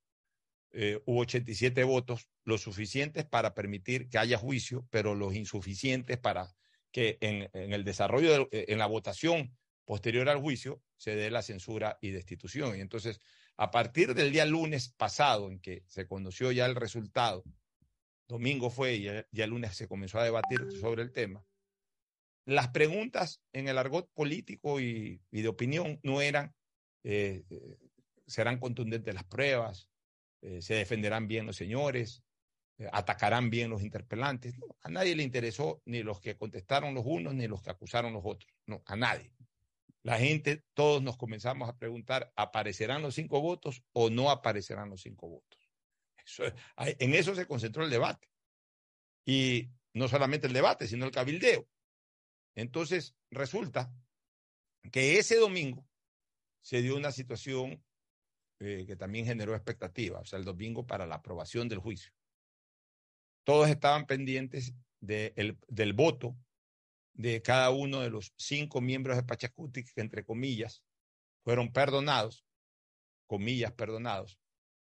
eh, 0.80 1.02
hubo 1.06 1.22
87 1.22 1.84
votos, 1.86 2.30
los 2.44 2.62
suficientes 2.62 3.26
para 3.26 3.56
permitir 3.56 4.10
que 4.10 4.20
haya 4.20 4.38
juicio, 4.38 4.88
pero 4.92 5.16
los 5.16 5.34
insuficientes 5.34 6.20
para 6.20 6.54
que 6.92 7.18
en, 7.20 7.50
el 7.74 7.84
desarrollo, 7.84 8.48
de, 8.52 8.66
en 8.68 8.78
la 8.78 8.86
votación 8.86 9.58
posterior 9.86 10.30
al 10.30 10.40
juicio, 10.40 10.84
se 10.96 11.16
dé 11.16 11.32
la 11.32 11.42
censura 11.42 11.98
y 12.00 12.12
destitución. 12.12 12.78
Y 12.78 12.82
entonces 12.82 13.20
A 13.58 13.72
partir 13.72 14.14
del 14.14 14.32
día 14.32 14.46
lunes 14.46 14.94
pasado, 14.96 15.50
en 15.50 15.60
que 15.60 15.84
se 15.88 16.06
conoció 16.06 16.52
ya 16.52 16.68
el 16.68 16.76
resultado, 16.76 17.44
domingo 18.28 18.70
fue 18.70 18.94
y 18.94 19.04
ya, 19.06 19.26
ya 19.32 19.48
lunes 19.48 19.76
se 19.76 19.88
comenzó 19.88 20.20
a 20.20 20.24
debatir 20.26 20.60
sobre 20.80 21.02
el 21.02 21.12
tema, 21.12 21.44
las 22.46 22.68
preguntas 22.68 23.42
en 23.52 23.68
el 23.68 23.80
argot 23.80 24.12
político 24.14 24.80
y, 24.80 25.22
de 25.32 25.48
opinión 25.48 26.00
no 26.04 26.22
eran, 26.22 26.54
eh, 27.04 27.44
eh, 27.50 27.78
serán 28.28 28.60
contundentes 28.60 29.16
las 29.16 29.24
pruebas, 29.24 29.90
eh, 30.48 30.62
se 30.62 30.76
defenderán 30.76 31.28
bien 31.28 31.46
los 31.46 31.58
señores, 31.58 32.24
eh, 32.78 32.88
atacarán 32.94 33.50
bien 33.50 33.70
los 33.70 33.82
interpelantes. 33.82 34.56
A 34.80 34.90
nadie 34.90 35.14
le 35.14 35.24
interesó 35.24 35.82
ni 35.84 36.04
los 36.04 36.22
que 36.22 36.38
contestaron 36.38 36.94
los 36.96 37.04
unos 37.06 37.34
ni 37.34 37.48
los 37.48 37.62
que 37.62 37.70
acusaron 37.70 38.14
los 38.14 38.24
otros. 38.24 38.50
No, 38.66 38.82
a 38.86 38.96
nadie. 38.96 39.34
La 40.04 40.18
gente, 40.18 40.64
todos 40.74 41.04
nos 41.04 41.18
comenzamos 41.18 41.68
a 41.68 41.78
preguntar, 41.78 42.32
¿aparecerán 42.38 43.02
los 43.02 43.16
cinco 43.16 43.42
votos 43.42 43.84
o 43.92 44.10
no 44.10 44.32
aparecerán 44.32 44.90
los 44.90 45.02
cinco 45.02 45.28
votos? 45.28 45.60
En 46.78 47.14
eso 47.14 47.36
se 47.36 47.46
concentró 47.46 47.84
el 47.84 47.90
debate. 47.90 48.30
Y 49.26 49.70
no 49.94 50.08
solamente 50.08 50.48
el 50.48 50.54
debate, 50.54 50.88
sino 50.88 51.06
el 51.06 51.12
cabildeo. 51.12 51.68
Entonces, 52.56 53.18
resulta 53.32 53.94
que 54.94 55.20
ese 55.20 55.36
domingo 55.36 55.86
se 56.62 56.82
dio 56.82 56.96
una 56.96 57.12
situación 57.12 57.84
eh, 58.60 58.86
que 58.88 58.96
también 58.96 59.26
generó 59.26 59.56
expectativa, 59.56 60.20
o 60.20 60.26
sea, 60.26 60.40
el 60.40 60.46
domingo 60.46 60.86
para 60.86 61.06
la 61.06 61.16
aprobación 61.16 61.70
del 61.70 61.80
juicio. 61.80 62.12
Todos 63.44 63.70
estaban 63.70 64.08
pendientes 64.08 64.74
de 65.00 65.34
el, 65.36 65.58
del 65.68 65.94
voto 65.94 66.36
de 67.14 67.42
cada 67.42 67.70
uno 67.70 68.02
de 68.02 68.10
los 68.10 68.34
cinco 68.38 68.82
miembros 68.82 69.16
de 69.16 69.24
Pachacuti, 69.24 69.84
que 69.84 70.02
entre 70.02 70.24
comillas 70.24 70.84
fueron 71.44 71.72
perdonados, 71.72 72.46
comillas 73.26 73.72
perdonados, 73.74 74.40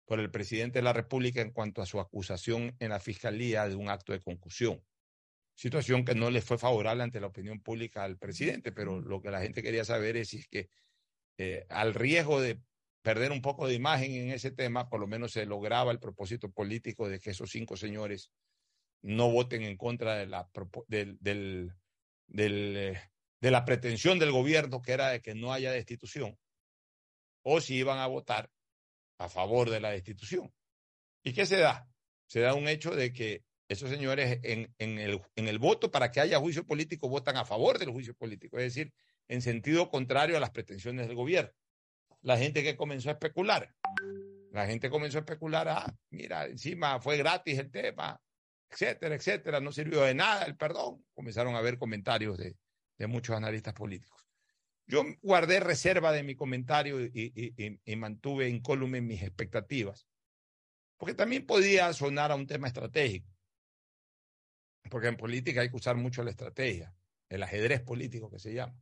por 0.05 0.21
el 0.21 0.31
presidente 0.31 0.79
de 0.79 0.83
la 0.83 0.93
República 0.93 1.41
en 1.41 1.51
cuanto 1.51 1.81
a 1.81 1.85
su 1.85 1.99
acusación 1.99 2.75
en 2.79 2.89
la 2.89 2.99
fiscalía 2.99 3.67
de 3.67 3.75
un 3.75 3.89
acto 3.89 4.13
de 4.13 4.21
concusión. 4.21 4.81
Situación 5.53 6.05
que 6.05 6.15
no 6.15 6.31
le 6.31 6.41
fue 6.41 6.57
favorable 6.57 7.03
ante 7.03 7.19
la 7.19 7.27
opinión 7.27 7.59
pública 7.59 8.03
al 8.03 8.17
presidente, 8.17 8.71
pero 8.71 9.01
lo 9.01 9.21
que 9.21 9.31
la 9.31 9.41
gente 9.41 9.61
quería 9.61 9.83
saber 9.83 10.15
es 10.15 10.29
si 10.29 10.37
es 10.37 10.47
que 10.47 10.69
eh, 11.37 11.65
al 11.69 11.93
riesgo 11.93 12.39
de 12.39 12.61
perder 13.07 13.31
un 13.31 13.41
poco 13.41 13.65
de 13.69 13.73
imagen 13.73 14.11
en 14.15 14.31
ese 14.31 14.51
tema, 14.51 14.89
por 14.89 14.99
lo 14.99 15.07
menos 15.07 15.31
se 15.31 15.45
lograba 15.45 15.93
el 15.93 15.99
propósito 15.99 16.51
político 16.51 17.07
de 17.07 17.21
que 17.21 17.29
esos 17.29 17.49
cinco 17.49 17.77
señores 17.77 18.33
no 19.01 19.31
voten 19.31 19.61
en 19.61 19.77
contra 19.77 20.17
de 20.17 20.27
la, 20.27 20.49
eh, 20.89 21.17
de 22.27 23.51
la 23.51 23.63
pretensión 23.63 24.19
del 24.19 24.33
gobierno, 24.33 24.81
que 24.81 24.91
era 24.91 25.07
de 25.07 25.21
que 25.21 25.35
no 25.35 25.53
haya 25.53 25.71
destitución, 25.71 26.37
o 27.43 27.61
si 27.61 27.75
iban 27.75 27.99
a 27.99 28.07
votar 28.07 28.51
a 29.19 29.29
favor 29.29 29.69
de 29.69 29.79
la 29.79 29.91
destitución. 29.91 30.53
¿Y 31.23 31.31
qué 31.31 31.45
se 31.45 31.59
da? 31.59 31.87
Se 32.25 32.41
da 32.41 32.55
un 32.55 32.67
hecho 32.67 32.91
de 32.93 33.13
que 33.13 33.45
esos 33.69 33.89
señores 33.89 34.41
en, 34.43 34.69
el, 34.79 35.21
en 35.37 35.47
el 35.47 35.59
voto 35.59 35.91
para 35.91 36.11
que 36.11 36.19
haya 36.19 36.39
juicio 36.39 36.65
político 36.65 37.07
votan 37.07 37.37
a 37.37 37.45
favor 37.45 37.79
del 37.79 37.91
juicio 37.91 38.13
político, 38.15 38.57
es 38.57 38.65
decir, 38.65 38.91
en 39.29 39.41
sentido 39.41 39.89
contrario 39.89 40.35
a 40.35 40.41
las 40.41 40.51
pretensiones 40.51 41.07
del 41.07 41.15
gobierno. 41.15 41.53
La 42.21 42.37
gente 42.37 42.63
que 42.63 42.75
comenzó 42.75 43.09
a 43.09 43.13
especular, 43.13 43.73
la 44.51 44.65
gente 44.65 44.89
comenzó 44.89 45.19
a 45.19 45.21
especular, 45.21 45.67
ah, 45.69 45.95
mira, 46.09 46.45
encima 46.45 46.99
fue 46.99 47.17
gratis 47.17 47.59
el 47.59 47.71
tema, 47.71 48.19
etcétera, 48.69 49.15
etcétera, 49.15 49.59
no 49.59 49.71
sirvió 49.71 50.01
de 50.01 50.15
nada 50.15 50.45
el 50.45 50.57
perdón. 50.57 51.05
Comenzaron 51.13 51.55
a 51.55 51.59
haber 51.59 51.77
comentarios 51.77 52.37
de, 52.37 52.57
de 52.97 53.07
muchos 53.07 53.35
analistas 53.35 53.73
políticos. 53.73 54.27
Yo 54.87 55.03
guardé 55.21 55.59
reserva 55.59 56.11
de 56.13 56.23
mi 56.23 56.35
comentario 56.35 57.01
y, 57.01 57.79
y, 57.83 57.95
mantuve 57.97 58.47
incólume 58.47 59.01
mis 59.01 59.21
expectativas, 59.21 60.07
porque 60.97 61.13
también 61.13 61.45
podía 61.45 61.91
sonar 61.91 62.31
a 62.31 62.35
un 62.35 62.47
tema 62.47 62.67
estratégico, 62.67 63.29
porque 64.89 65.09
en 65.09 65.17
política 65.17 65.59
hay 65.59 65.69
que 65.69 65.75
usar 65.75 65.97
mucho 65.97 66.23
la 66.23 66.31
estrategia, 66.31 66.95
el 67.27 67.43
ajedrez 67.43 67.81
político 67.81 68.31
que 68.31 68.39
se 68.39 68.53
llama, 68.53 68.81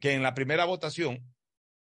que 0.00 0.14
en 0.14 0.22
la 0.22 0.34
primera 0.34 0.64
votación, 0.64 1.32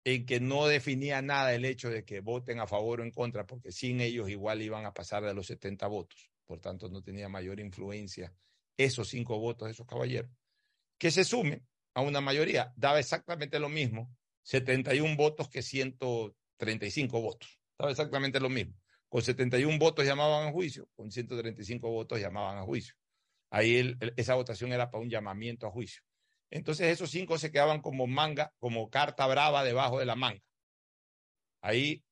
en 0.05 0.27
que 0.27 0.41
no 0.41 0.67
definía 0.67 1.23
nada 1.23 1.55
el 1.55 1.65
hecho 1.65 1.91
de 1.91 2.05
que 2.05 2.21
voten 2.21 2.61
a 2.61 2.67
favor 2.67 3.01
o 3.01 3.05
en 3.05 3.11
contra, 3.11 3.47
porque 3.47 3.73
sin 3.73 4.01
ellos 4.01 4.31
igual 4.31 4.63
iban 4.63 4.87
a 4.87 4.95
pasar 4.95 5.25
de 5.25 5.35
los 5.35 5.47
70 5.47 5.87
votos, 5.89 6.31
por 6.47 6.61
tanto 6.61 6.89
no 6.89 7.03
tenía 7.03 7.29
mayor 7.29 7.61
influencia 7.61 8.33
esos 8.77 9.09
cinco 9.09 9.39
votos 9.39 9.67
de 9.67 9.73
esos 9.73 9.87
caballeros, 9.87 10.31
que 10.99 11.11
se 11.11 11.25
sumen 11.25 11.67
a 11.95 12.01
una 12.01 12.21
mayoría. 12.21 12.73
Daba 12.77 12.99
exactamente 12.99 13.59
lo 13.59 13.69
mismo, 13.69 14.15
71 14.43 15.17
votos 15.17 15.49
que 15.49 15.63
135 15.63 17.21
votos. 17.21 17.61
Daba 17.79 17.91
exactamente 17.91 18.41
lo 18.41 18.49
mismo. 18.49 18.75
Con 19.09 19.23
71 19.23 19.79
votos 19.79 20.07
llamaban 20.07 20.49
a 20.49 20.53
juicio, 20.53 20.89
con 20.95 21.11
135 21.11 21.91
votos 21.91 22.21
llamaban 22.21 22.59
a 22.59 22.63
juicio. 22.63 22.95
Ahí 23.51 23.99
esa 24.17 24.35
votación 24.35 24.73
era 24.73 24.91
para 24.91 25.03
un 25.03 25.11
llamamiento 25.11 25.67
a 25.67 25.71
juicio. 25.71 26.03
Entonces 26.51 26.89
esos 26.89 27.11
cinco 27.11 27.39
se 27.39 27.51
quedaban 27.51 27.81
como 27.81 28.07
manga, 28.07 28.53
como 28.59 28.91
carta 28.91 29.27
brava 29.27 29.65
debajo 29.65 29.99
de 30.01 30.07
la 30.07 30.17
manga. 30.17 30.43
Ahí, 31.63 32.03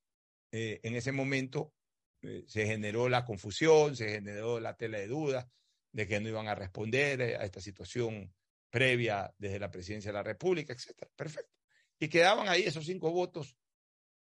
eh, 0.51 0.79
en 0.83 0.95
ese 0.95 1.11
momento, 1.11 1.73
eh, 2.21 2.43
se 2.47 2.65
generó 2.65 3.09
la 3.09 3.25
confusión, 3.25 3.95
se 3.95 4.09
generó 4.09 4.59
la 4.59 4.75
tela 4.75 4.97
de 4.97 5.07
dudas 5.07 5.47
de 5.91 6.07
que 6.07 6.19
no 6.19 6.29
iban 6.29 6.47
a 6.47 6.55
responder 6.55 7.21
a 7.21 7.43
esta 7.43 7.59
situación 7.59 8.33
previa 8.69 9.33
desde 9.37 9.59
la 9.59 9.71
presidencia 9.71 10.09
de 10.09 10.17
la 10.17 10.23
República, 10.23 10.73
etcétera. 10.73 11.11
Perfecto. 11.15 11.51
Y 11.99 12.07
quedaban 12.07 12.47
ahí 12.47 12.63
esos 12.63 12.85
cinco 12.85 13.11
votos, 13.11 13.57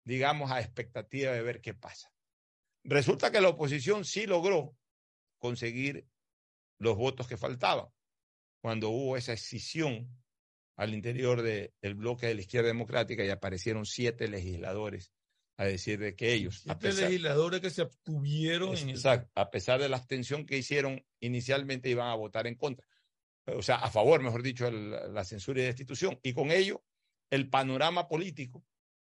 digamos, 0.05 0.51
a 0.51 0.61
expectativa 0.61 1.33
de 1.33 1.43
ver 1.43 1.61
qué 1.61 1.75
pasa. 1.75 2.11
Resulta 2.85 3.31
que 3.31 3.41
la 3.41 3.49
oposición 3.49 4.05
sí 4.05 4.27
logró 4.27 4.77
conseguir 5.39 6.07
los 6.79 6.97
votos 6.97 7.27
que 7.27 7.37
faltaban 7.37 7.89
cuando 8.67 8.91
hubo 8.91 9.17
esa 9.17 9.33
escisión 9.33 10.11
al 10.77 10.93
interior 10.93 11.41
del 11.41 11.73
de, 11.81 11.95
bloque 11.95 12.27
de 12.27 12.35
la 12.35 12.41
izquierda 12.41 12.67
democrática 12.67 13.25
y 13.25 13.31
aparecieron 13.31 13.87
siete 13.87 14.27
legisladores 14.27 15.13
a 15.57 15.67
decir 15.67 16.01
de 16.01 16.17
que 16.17 16.33
ellos. 16.33 16.63
Siete 16.65 16.73
a 16.73 16.79
pesar, 16.81 17.05
legisladores 17.05 17.61
que 17.61 17.71
se 17.71 17.83
abstuvieron. 17.83 18.75
Es, 18.75 18.83
en 18.83 18.91
exacto, 18.91 19.31
el... 19.37 19.43
a 19.43 19.51
pesar 19.53 19.81
de 19.81 19.89
la 19.89 19.99
abstención 19.99 20.47
que 20.47 20.59
hicieron 20.59 21.07
inicialmente, 21.21 21.89
iban 21.89 22.09
a 22.09 22.17
votar 22.17 22.49
en 22.49 22.57
contra 22.57 22.85
o 23.55 23.63
sea, 23.63 23.77
a 23.77 23.89
favor, 23.89 24.21
mejor 24.21 24.43
dicho, 24.43 24.67
el, 24.67 24.91
la 24.91 25.23
censura 25.23 25.61
y 25.61 25.67
destitución. 25.67 26.19
Y 26.25 26.33
con 26.33 26.51
ello, 26.51 26.83
el 27.31 27.49
panorama 27.49 28.09
político 28.09 28.65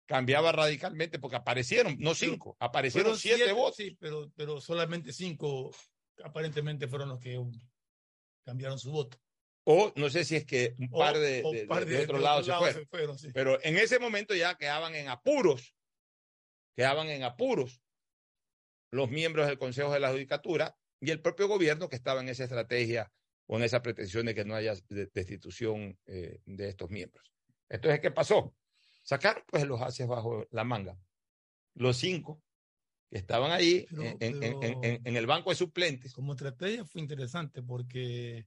cambiaba 0.06 0.52
radicalmente 0.52 1.18
porque 1.18 1.38
aparecieron, 1.38 1.96
no 1.98 2.14
cinco, 2.14 2.56
aparecieron 2.60 3.18
siete, 3.18 3.38
siete, 3.38 3.52
votos. 3.52 3.74
Sí, 3.78 3.96
pero, 3.98 4.30
pero 4.36 4.60
solamente 4.60 5.12
cinco 5.12 5.72
aparentemente 6.22 6.86
fueron 6.86 7.08
los 7.08 7.18
que 7.18 7.36
cambiaron 8.44 8.78
su 8.78 8.92
voto. 8.92 9.18
O 9.64 9.92
no 9.96 10.08
sé 10.08 10.24
si 10.24 10.36
es 10.36 10.44
que 10.44 10.74
un 10.78 10.88
par 10.90 11.18
de, 11.18 11.42
o, 11.44 11.52
de, 11.52 11.66
de, 11.66 11.84
de 11.84 12.02
otro, 12.02 12.18
lado, 12.18 12.42
se 12.42 12.86
fueron. 12.86 13.18
Sí. 13.18 13.28
Pero 13.32 13.62
en 13.62 13.76
ese 13.76 13.98
momento 13.98 14.34
ya 14.34 14.56
quedaban 14.56 14.94
en 14.94 15.08
apuros, 15.08 15.74
quedaban 16.74 17.08
en 17.08 17.22
apuros 17.22 17.82
los 18.90 19.10
miembros 19.10 19.46
del 19.46 19.58
Consejo 19.58 19.92
de 19.92 20.00
la 20.00 20.10
Judicatura 20.10 20.76
y 21.00 21.10
el 21.10 21.20
propio 21.20 21.48
gobierno 21.48 21.88
que 21.88 21.96
estaba 21.96 22.20
en 22.20 22.28
esa 22.28 22.44
estrategia 22.44 23.12
con 23.46 23.62
esa 23.62 23.82
pretensión 23.82 24.26
de 24.26 24.34
que 24.34 24.44
no 24.44 24.54
haya 24.54 24.74
destitución 24.88 25.98
eh, 26.06 26.40
de 26.46 26.68
estos 26.68 26.88
miembros. 26.90 27.32
Entonces, 27.68 28.00
¿qué 28.00 28.10
pasó? 28.10 28.54
Sacaron 29.02 29.42
pues 29.46 29.66
los 29.66 29.80
haces 29.80 30.06
bajo 30.06 30.46
la 30.50 30.64
manga. 30.64 30.96
Los 31.74 31.96
cinco 31.96 32.42
que 33.10 33.18
estaban 33.18 33.50
ahí 33.50 33.86
pero, 33.90 34.02
en, 34.02 34.18
pero, 34.18 34.62
en, 34.62 34.84
en, 34.84 35.00
en, 35.04 35.16
el 35.16 35.26
banco 35.26 35.50
de 35.50 35.56
suplentes. 35.56 36.12
Como 36.12 36.32
estrategia 36.32 36.84
fue 36.84 37.00
interesante 37.00 37.62
porque 37.62 38.46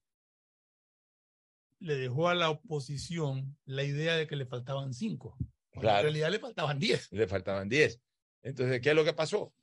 le 1.83 1.95
dejó 1.95 2.29
a 2.29 2.35
la 2.35 2.49
oposición 2.49 3.57
la 3.65 3.83
idea 3.83 4.15
de 4.15 4.25
que 4.25 4.35
le 4.35 4.45
faltaban 4.45 4.93
cinco. 4.93 5.37
Claro. 5.71 5.99
En 5.99 6.03
realidad 6.03 6.31
le 6.31 6.39
faltaban 6.39 6.79
diez. 6.79 7.11
Le 7.11 7.27
faltaban 7.27 7.67
diez. 7.67 7.99
Entonces, 8.41 8.81
¿qué 8.81 8.89
es 8.89 8.95
lo 8.95 9.03
que 9.03 9.13
pasó? 9.13 9.53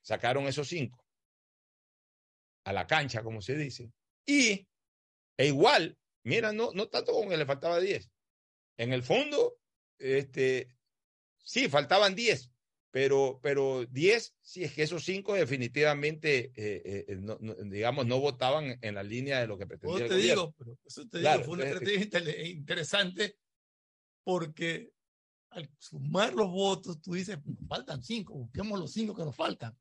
Sacaron 0.00 0.46
esos 0.46 0.68
cinco 0.68 1.04
a 2.64 2.72
la 2.72 2.86
cancha, 2.86 3.22
como 3.22 3.42
se 3.42 3.56
dice, 3.56 3.92
y 4.26 4.66
e 5.36 5.46
igual, 5.46 5.98
mira, 6.22 6.52
no, 6.52 6.70
no 6.72 6.88
tanto 6.88 7.12
como 7.12 7.28
que 7.28 7.36
le 7.36 7.46
faltaba 7.46 7.78
10. 7.78 8.10
En 8.78 8.92
el 8.92 9.02
fondo, 9.02 9.58
este, 9.98 10.68
sí, 11.42 11.68
faltaban 11.68 12.14
10, 12.14 12.50
pero, 12.94 13.40
pero 13.42 13.84
10, 13.86 14.36
sí 14.40 14.62
es 14.62 14.72
que 14.72 14.84
esos 14.84 15.04
5 15.04 15.34
definitivamente, 15.34 16.52
eh, 16.54 17.04
eh, 17.08 17.16
no, 17.16 17.36
no, 17.40 17.52
digamos, 17.54 18.06
no 18.06 18.20
votaban 18.20 18.78
en 18.80 18.94
la 18.94 19.02
línea 19.02 19.40
de 19.40 19.48
lo 19.48 19.58
que 19.58 19.66
pretendía. 19.66 20.06
te 20.06 20.14
digo, 20.14 20.54
pero 20.56 20.78
eso 20.84 21.04
te 21.08 21.18
claro, 21.18 21.38
digo, 21.38 21.46
fue 21.46 21.54
una 21.56 21.64
estrategia 21.64 22.46
interesante 22.46 23.36
porque 24.22 24.92
al 25.50 25.68
sumar 25.76 26.34
los 26.34 26.48
votos, 26.48 27.02
tú 27.02 27.14
dices, 27.14 27.36
faltan 27.68 28.00
5, 28.00 28.32
busquemos 28.32 28.78
los 28.78 28.92
5 28.92 29.12
que 29.12 29.24
nos 29.24 29.34
faltan. 29.34 29.76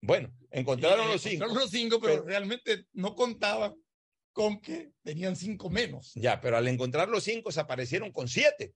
Bueno, 0.00 0.34
encontraron 0.50 1.08
los 1.08 1.20
cinco. 1.20 1.44
Encontraron 1.44 1.62
los 1.62 1.70
cinco, 1.70 2.00
pero, 2.00 2.14
pero, 2.14 2.24
realmente 2.24 2.86
no 2.94 3.14
contaban 3.14 3.74
con 4.32 4.62
que 4.62 4.92
tenían 5.02 5.36
cinco 5.36 5.68
menos. 5.68 6.12
Ya, 6.14 6.40
pero 6.40 6.56
al 6.56 6.68
encontrar 6.68 7.10
los 7.10 7.24
cinco 7.24 7.52
se 7.52 7.60
aparecieron 7.60 8.12
con 8.12 8.28
siete. 8.28 8.74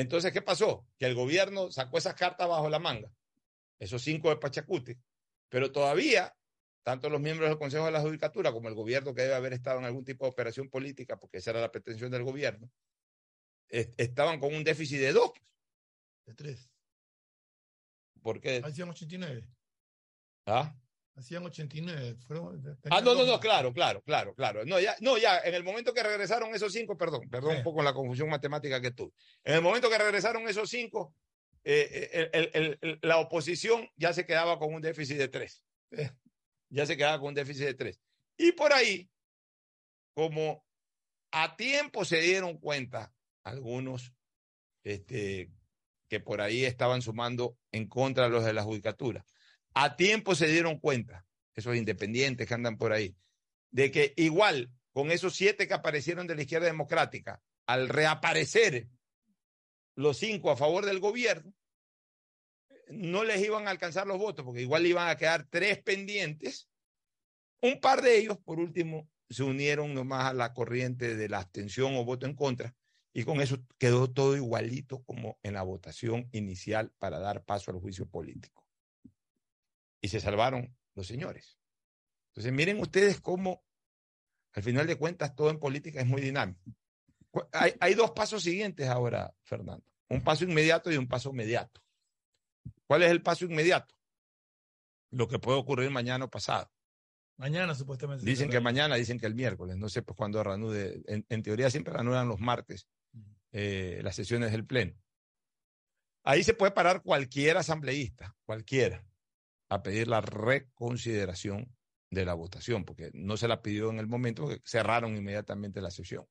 Entonces, 0.00 0.32
¿qué 0.32 0.40
pasó? 0.42 0.86
Que 0.98 1.06
el 1.06 1.14
gobierno 1.14 1.70
sacó 1.70 1.98
esas 1.98 2.14
cartas 2.14 2.48
bajo 2.48 2.68
la 2.70 2.78
manga, 2.78 3.12
esos 3.78 4.02
cinco 4.02 4.30
de 4.30 4.36
Pachacute, 4.36 4.98
pero 5.48 5.70
todavía, 5.72 6.34
tanto 6.82 7.10
los 7.10 7.20
miembros 7.20 7.50
del 7.50 7.58
Consejo 7.58 7.84
de 7.84 7.92
la 7.92 8.00
Judicatura 8.00 8.50
como 8.52 8.68
el 8.68 8.74
gobierno 8.74 9.14
que 9.14 9.22
debe 9.22 9.34
haber 9.34 9.52
estado 9.52 9.78
en 9.78 9.84
algún 9.84 10.04
tipo 10.04 10.24
de 10.24 10.30
operación 10.30 10.70
política, 10.70 11.18
porque 11.18 11.38
esa 11.38 11.50
era 11.50 11.60
la 11.60 11.70
pretensión 11.70 12.10
del 12.10 12.22
gobierno, 12.24 12.70
est- 13.68 13.92
estaban 14.00 14.40
con 14.40 14.54
un 14.54 14.64
déficit 14.64 14.98
de 15.00 15.12
dos. 15.12 15.32
De 16.26 16.34
tres. 16.34 16.70
Porque, 18.22 18.62
Hacían 18.64 18.88
89. 18.90 19.48
¿ah? 20.46 20.74
Hacían 21.20 21.44
89. 21.44 22.16
Fueron, 22.26 22.62
Ah, 22.90 23.00
no, 23.00 23.14
no, 23.14 23.24
no, 23.26 23.38
claro, 23.38 23.72
claro, 23.72 24.02
claro, 24.02 24.34
claro. 24.34 24.64
No, 24.64 24.80
ya, 24.80 24.96
no, 25.00 25.18
ya, 25.18 25.38
en 25.40 25.54
el 25.54 25.62
momento 25.62 25.92
que 25.92 26.02
regresaron 26.02 26.54
esos 26.54 26.72
cinco, 26.72 26.96
perdón, 26.96 27.28
perdón 27.30 27.56
un 27.58 27.62
poco 27.62 27.82
la 27.82 27.92
confusión 27.92 28.28
matemática 28.30 28.80
que 28.80 28.90
tuve. 28.90 29.12
En 29.44 29.54
el 29.56 29.60
momento 29.62 29.90
que 29.90 29.98
regresaron 29.98 30.48
esos 30.48 30.68
cinco, 30.70 31.14
eh, 31.62 32.08
eh, 32.12 32.30
el- 32.32 32.50
el- 32.54 32.78
el- 32.80 32.98
la 33.02 33.18
oposición 33.18 33.86
ya 33.96 34.12
se 34.14 34.24
quedaba 34.24 34.58
con 34.58 34.72
un 34.72 34.80
déficit 34.80 35.18
de 35.18 35.28
tres. 35.28 35.62
Eh, 35.90 36.10
Ya 36.72 36.86
se 36.86 36.96
quedaba 36.96 37.18
con 37.18 37.28
un 37.28 37.34
déficit 37.34 37.64
de 37.66 37.74
tres. 37.74 38.00
Y 38.38 38.52
por 38.52 38.72
ahí, 38.72 39.10
como 40.14 40.64
a 41.32 41.56
tiempo 41.56 42.04
se 42.04 42.20
dieron 42.20 42.58
cuenta 42.58 43.12
algunos 43.44 44.12
este, 44.84 45.50
que 46.08 46.20
por 46.20 46.40
ahí 46.40 46.64
estaban 46.64 47.02
sumando 47.02 47.58
en 47.72 47.86
contra 47.88 48.24
de 48.24 48.30
los 48.30 48.44
de 48.44 48.52
la 48.54 48.62
judicatura, 48.62 49.24
a 49.74 49.96
tiempo 49.96 50.34
se 50.34 50.48
dieron 50.48 50.78
cuenta, 50.78 51.26
esos 51.54 51.76
independientes 51.76 52.46
que 52.46 52.54
andan 52.54 52.78
por 52.78 52.92
ahí, 52.92 53.16
de 53.70 53.90
que 53.90 54.14
igual 54.16 54.70
con 54.92 55.10
esos 55.10 55.34
siete 55.34 55.68
que 55.68 55.74
aparecieron 55.74 56.26
de 56.26 56.34
la 56.34 56.42
izquierda 56.42 56.66
democrática, 56.66 57.42
al 57.66 57.88
reaparecer 57.88 58.88
los 59.94 60.18
cinco 60.18 60.50
a 60.50 60.56
favor 60.56 60.84
del 60.84 60.98
gobierno, 60.98 61.54
no 62.88 63.22
les 63.22 63.44
iban 63.44 63.68
a 63.68 63.70
alcanzar 63.70 64.06
los 64.06 64.18
votos, 64.18 64.44
porque 64.44 64.62
igual 64.62 64.86
iban 64.86 65.08
a 65.08 65.16
quedar 65.16 65.46
tres 65.48 65.80
pendientes. 65.80 66.68
Un 67.60 67.78
par 67.80 68.02
de 68.02 68.18
ellos, 68.18 68.38
por 68.38 68.58
último, 68.58 69.08
se 69.28 69.44
unieron 69.44 69.94
nomás 69.94 70.26
a 70.26 70.32
la 70.32 70.52
corriente 70.52 71.14
de 71.14 71.28
la 71.28 71.38
abstención 71.38 71.94
o 71.94 72.04
voto 72.04 72.26
en 72.26 72.34
contra, 72.34 72.74
y 73.12 73.24
con 73.24 73.40
eso 73.40 73.58
quedó 73.78 74.10
todo 74.10 74.36
igualito 74.36 75.02
como 75.04 75.38
en 75.42 75.54
la 75.54 75.62
votación 75.62 76.28
inicial 76.32 76.92
para 76.98 77.18
dar 77.18 77.44
paso 77.44 77.70
al 77.70 77.78
juicio 77.78 78.06
político. 78.06 78.59
Y 80.00 80.08
se 80.08 80.20
salvaron 80.20 80.76
los 80.94 81.06
señores. 81.06 81.58
Entonces, 82.28 82.52
miren 82.52 82.80
ustedes 82.80 83.20
cómo, 83.20 83.64
al 84.52 84.62
final 84.62 84.86
de 84.86 84.96
cuentas, 84.96 85.34
todo 85.34 85.50
en 85.50 85.58
política 85.58 86.00
es 86.00 86.06
muy 86.06 86.20
dinámico. 86.20 86.60
Hay, 87.52 87.74
hay 87.80 87.94
dos 87.94 88.10
pasos 88.12 88.42
siguientes 88.42 88.88
ahora, 88.88 89.34
Fernando. 89.42 89.84
Un 90.08 90.22
paso 90.22 90.44
inmediato 90.44 90.90
y 90.90 90.96
un 90.96 91.06
paso 91.06 91.30
inmediato. 91.30 91.80
¿Cuál 92.86 93.02
es 93.02 93.10
el 93.10 93.22
paso 93.22 93.44
inmediato? 93.44 93.94
Lo 95.10 95.28
que 95.28 95.38
puede 95.38 95.58
ocurrir 95.58 95.90
mañana 95.90 96.24
o 96.24 96.30
pasado. 96.30 96.70
Mañana 97.36 97.74
supuestamente. 97.74 98.24
Dicen 98.24 98.50
que 98.50 98.60
mañana, 98.60 98.96
dicen 98.96 99.18
que 99.18 99.26
el 99.26 99.34
miércoles. 99.34 99.76
No 99.76 99.88
sé 99.88 100.02
pues 100.02 100.16
cuándo 100.16 100.42
reanude. 100.42 101.02
En, 101.06 101.24
en 101.28 101.42
teoría 101.42 101.70
siempre 101.70 101.92
reanudan 101.92 102.28
los 102.28 102.40
martes 102.40 102.88
eh, 103.52 104.00
las 104.04 104.14
sesiones 104.14 104.52
del 104.52 104.64
Pleno. 104.64 104.96
Ahí 106.22 106.44
se 106.44 106.54
puede 106.54 106.70
parar 106.70 107.02
cualquier 107.02 107.56
asambleísta, 107.56 108.36
cualquiera, 108.44 109.04
a 109.70 109.82
pedir 109.82 110.08
la 110.08 110.20
reconsideración 110.20 111.74
de 112.10 112.24
la 112.24 112.34
votación, 112.34 112.84
porque 112.84 113.10
no 113.14 113.36
se 113.36 113.48
la 113.48 113.62
pidió 113.62 113.88
en 113.90 114.00
el 114.00 114.08
momento 114.08 114.48
que 114.48 114.60
cerraron 114.64 115.16
inmediatamente 115.16 115.80
la 115.80 115.92
sesión. 115.92 116.26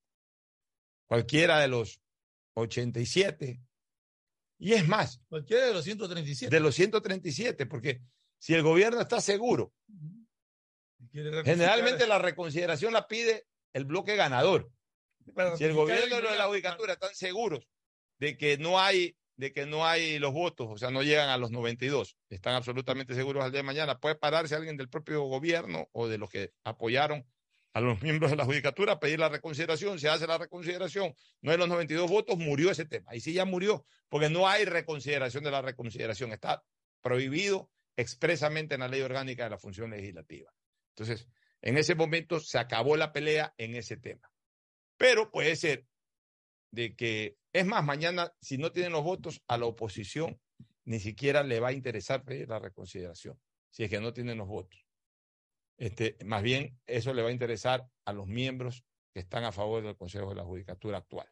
Cualquiera 1.07 1.59
de 1.59 1.69
los 1.69 2.01
87, 2.55 3.61
y 4.59 4.73
es 4.73 4.87
más, 4.87 5.21
Cualquiera 5.29 5.67
de 5.67 5.73
los 5.73 5.85
137. 5.85 6.53
de 6.53 6.59
los 6.59 6.75
137, 6.75 7.65
porque 7.65 8.01
si 8.37 8.53
el 8.53 8.61
gobierno 8.61 8.99
está 8.99 9.21
seguro, 9.21 9.73
generalmente 11.11 12.07
la 12.07 12.19
reconsideración 12.19 12.91
la 12.91 13.07
pide 13.07 13.47
el 13.71 13.85
bloque 13.85 14.17
ganador. 14.17 14.69
Si 15.57 15.63
el 15.63 15.73
gobierno 15.73 16.17
y 16.19 16.37
la 16.37 16.47
judicatura 16.47 16.93
están 16.93 17.15
seguros 17.15 17.65
de 18.19 18.37
que 18.37 18.57
no 18.57 18.79
hay 18.79 19.15
de 19.39 19.53
que 19.53 19.65
no 19.65 19.87
hay 19.87 20.19
los 20.19 20.33
votos, 20.33 20.67
o 20.69 20.77
sea, 20.77 20.91
no 20.91 21.01
llegan 21.01 21.29
a 21.29 21.37
los 21.37 21.49
92, 21.49 22.17
están 22.29 22.55
absolutamente 22.55 23.15
seguros 23.15 23.41
al 23.41 23.51
día 23.51 23.59
de 23.59 23.63
mañana, 23.63 23.97
puede 23.97 24.15
pararse 24.15 24.53
alguien 24.53 24.75
del 24.75 24.89
propio 24.89 25.21
gobierno 25.23 25.87
o 25.93 26.09
de 26.09 26.17
los 26.17 26.29
que 26.29 26.51
apoyaron 26.65 27.25
a 27.71 27.79
los 27.79 28.01
miembros 28.03 28.31
de 28.31 28.35
la 28.35 28.43
judicatura 28.43 28.93
a 28.93 28.99
pedir 28.99 29.17
la 29.17 29.29
reconsideración, 29.29 29.97
se 29.97 30.09
hace 30.09 30.27
la 30.27 30.37
reconsideración, 30.37 31.15
no 31.39 31.51
hay 31.51 31.57
los 31.57 31.69
92 31.69 32.09
votos, 32.09 32.37
murió 32.37 32.69
ese 32.69 32.83
tema. 32.83 33.15
Y 33.15 33.21
sí 33.21 33.31
ya 33.31 33.45
murió, 33.45 33.85
porque 34.09 34.29
no 34.29 34.45
hay 34.45 34.65
reconsideración 34.65 35.45
de 35.45 35.51
la 35.51 35.61
reconsideración, 35.61 36.33
está 36.33 36.61
prohibido 37.01 37.71
expresamente 37.95 38.75
en 38.75 38.81
la 38.81 38.89
ley 38.89 38.99
orgánica 38.99 39.45
de 39.45 39.51
la 39.51 39.57
función 39.57 39.91
legislativa. 39.91 40.51
Entonces, 40.97 41.29
en 41.61 41.77
ese 41.77 41.95
momento 41.95 42.41
se 42.41 42.59
acabó 42.59 42.97
la 42.97 43.13
pelea 43.13 43.53
en 43.57 43.75
ese 43.75 43.95
tema. 43.95 44.29
Pero 44.97 45.31
puede 45.31 45.55
ser 45.55 45.85
de 46.71 46.95
que, 46.95 47.37
es 47.53 47.65
más, 47.65 47.83
mañana, 47.83 48.33
si 48.41 48.57
no 48.57 48.71
tienen 48.71 48.91
los 48.91 49.03
votos, 49.03 49.41
a 49.47 49.57
la 49.57 49.65
oposición 49.65 50.39
ni 50.85 50.99
siquiera 50.99 51.43
le 51.43 51.59
va 51.59 51.69
a 51.69 51.73
interesar 51.73 52.23
pedir 52.23 52.49
la 52.49 52.59
reconsideración, 52.59 53.39
si 53.71 53.83
es 53.83 53.89
que 53.89 53.99
no 53.99 54.13
tienen 54.13 54.37
los 54.37 54.47
votos. 54.47 54.85
Este, 55.77 56.17
más 56.25 56.41
bien, 56.43 56.77
eso 56.87 57.13
le 57.13 57.21
va 57.21 57.29
a 57.29 57.31
interesar 57.31 57.87
a 58.05 58.13
los 58.13 58.27
miembros 58.27 58.83
que 59.13 59.19
están 59.21 59.43
a 59.43 59.51
favor 59.51 59.83
del 59.83 59.95
Consejo 59.95 60.29
de 60.29 60.35
la 60.35 60.43
Judicatura 60.43 60.97
actual. 60.97 61.27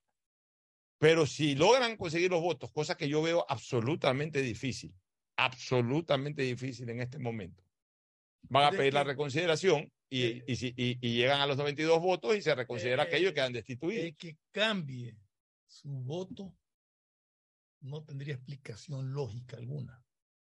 Pero 0.99 1.25
si 1.25 1.53
logran 1.55 1.97
conseguir 1.97 2.31
los 2.31 2.41
votos, 2.41 2.71
cosa 2.71 2.95
que 2.95 3.09
yo 3.09 3.21
veo 3.21 3.45
absolutamente 3.49 4.41
difícil, 4.41 4.93
absolutamente 5.37 6.41
difícil 6.43 6.89
en 6.89 7.01
este 7.01 7.19
momento, 7.19 7.63
van 8.49 8.65
a 8.65 8.71
pedir 8.77 8.93
la 8.93 9.03
reconsideración 9.03 9.91
y, 10.09 10.41
y, 10.51 10.55
si- 10.55 10.73
y- 10.77 10.97
y 11.01 11.15
llegan 11.15 11.41
a 11.41 11.45
los 11.47 11.57
92 11.57 11.99
votos 12.01 12.35
y 12.35 12.41
se 12.41 12.55
reconsidera 12.55 13.03
Eh, 13.03 13.07
aquellos 13.07 13.33
que 13.33 13.41
han 13.41 13.53
destituidos. 13.53 14.15
Que 14.17 14.37
cambie 14.51 15.15
su 15.67 15.89
voto 15.89 16.55
no 17.81 18.03
tendría 18.03 18.35
explicación 18.35 19.13
lógica 19.13 19.57
alguna. 19.57 20.03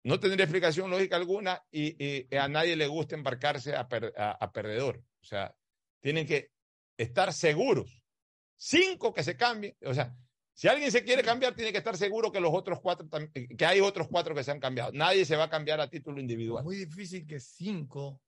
No 0.03 0.19
tendría 0.19 0.45
explicación 0.45 0.89
lógica 0.89 1.15
alguna 1.17 1.61
y, 1.69 2.01
y 2.03 2.35
a 2.35 2.47
nadie 2.47 2.75
le 2.75 2.87
gusta 2.87 3.15
embarcarse 3.15 3.75
a, 3.75 3.87
per- 3.87 4.13
a- 4.17 4.31
a 4.31 4.51
perdedor. 4.51 5.03
O 5.21 5.25
sea, 5.25 5.53
tienen 5.99 6.25
que 6.25 6.51
estar 6.97 7.33
seguros. 7.33 8.03
Cinco 8.55 9.13
que 9.13 9.23
se 9.23 9.35
cambien. 9.35 9.75
O 9.85 9.93
sea, 9.93 10.15
si 10.53 10.67
alguien 10.67 10.91
se 10.91 11.03
quiere 11.03 11.23
cambiar, 11.23 11.53
tiene 11.55 11.71
que 11.71 11.77
estar 11.79 11.97
seguro 11.97 12.31
que 12.31 12.39
los 12.39 12.53
otros 12.53 12.79
cuatro, 12.81 13.07
que 13.57 13.65
hay 13.65 13.81
otros 13.81 14.07
cuatro 14.07 14.33
que 14.33 14.43
se 14.43 14.51
han 14.51 14.59
cambiado. 14.59 14.91
Nadie 14.93 15.25
se 15.25 15.35
va 15.35 15.43
a 15.45 15.49
cambiar 15.49 15.81
a 15.81 15.89
título 15.89 16.17
Es 16.17 16.21
individual. 16.21 16.63
muy 16.63 16.77
difícil 16.77 17.27
que 17.27 17.39
cinco 17.39 18.21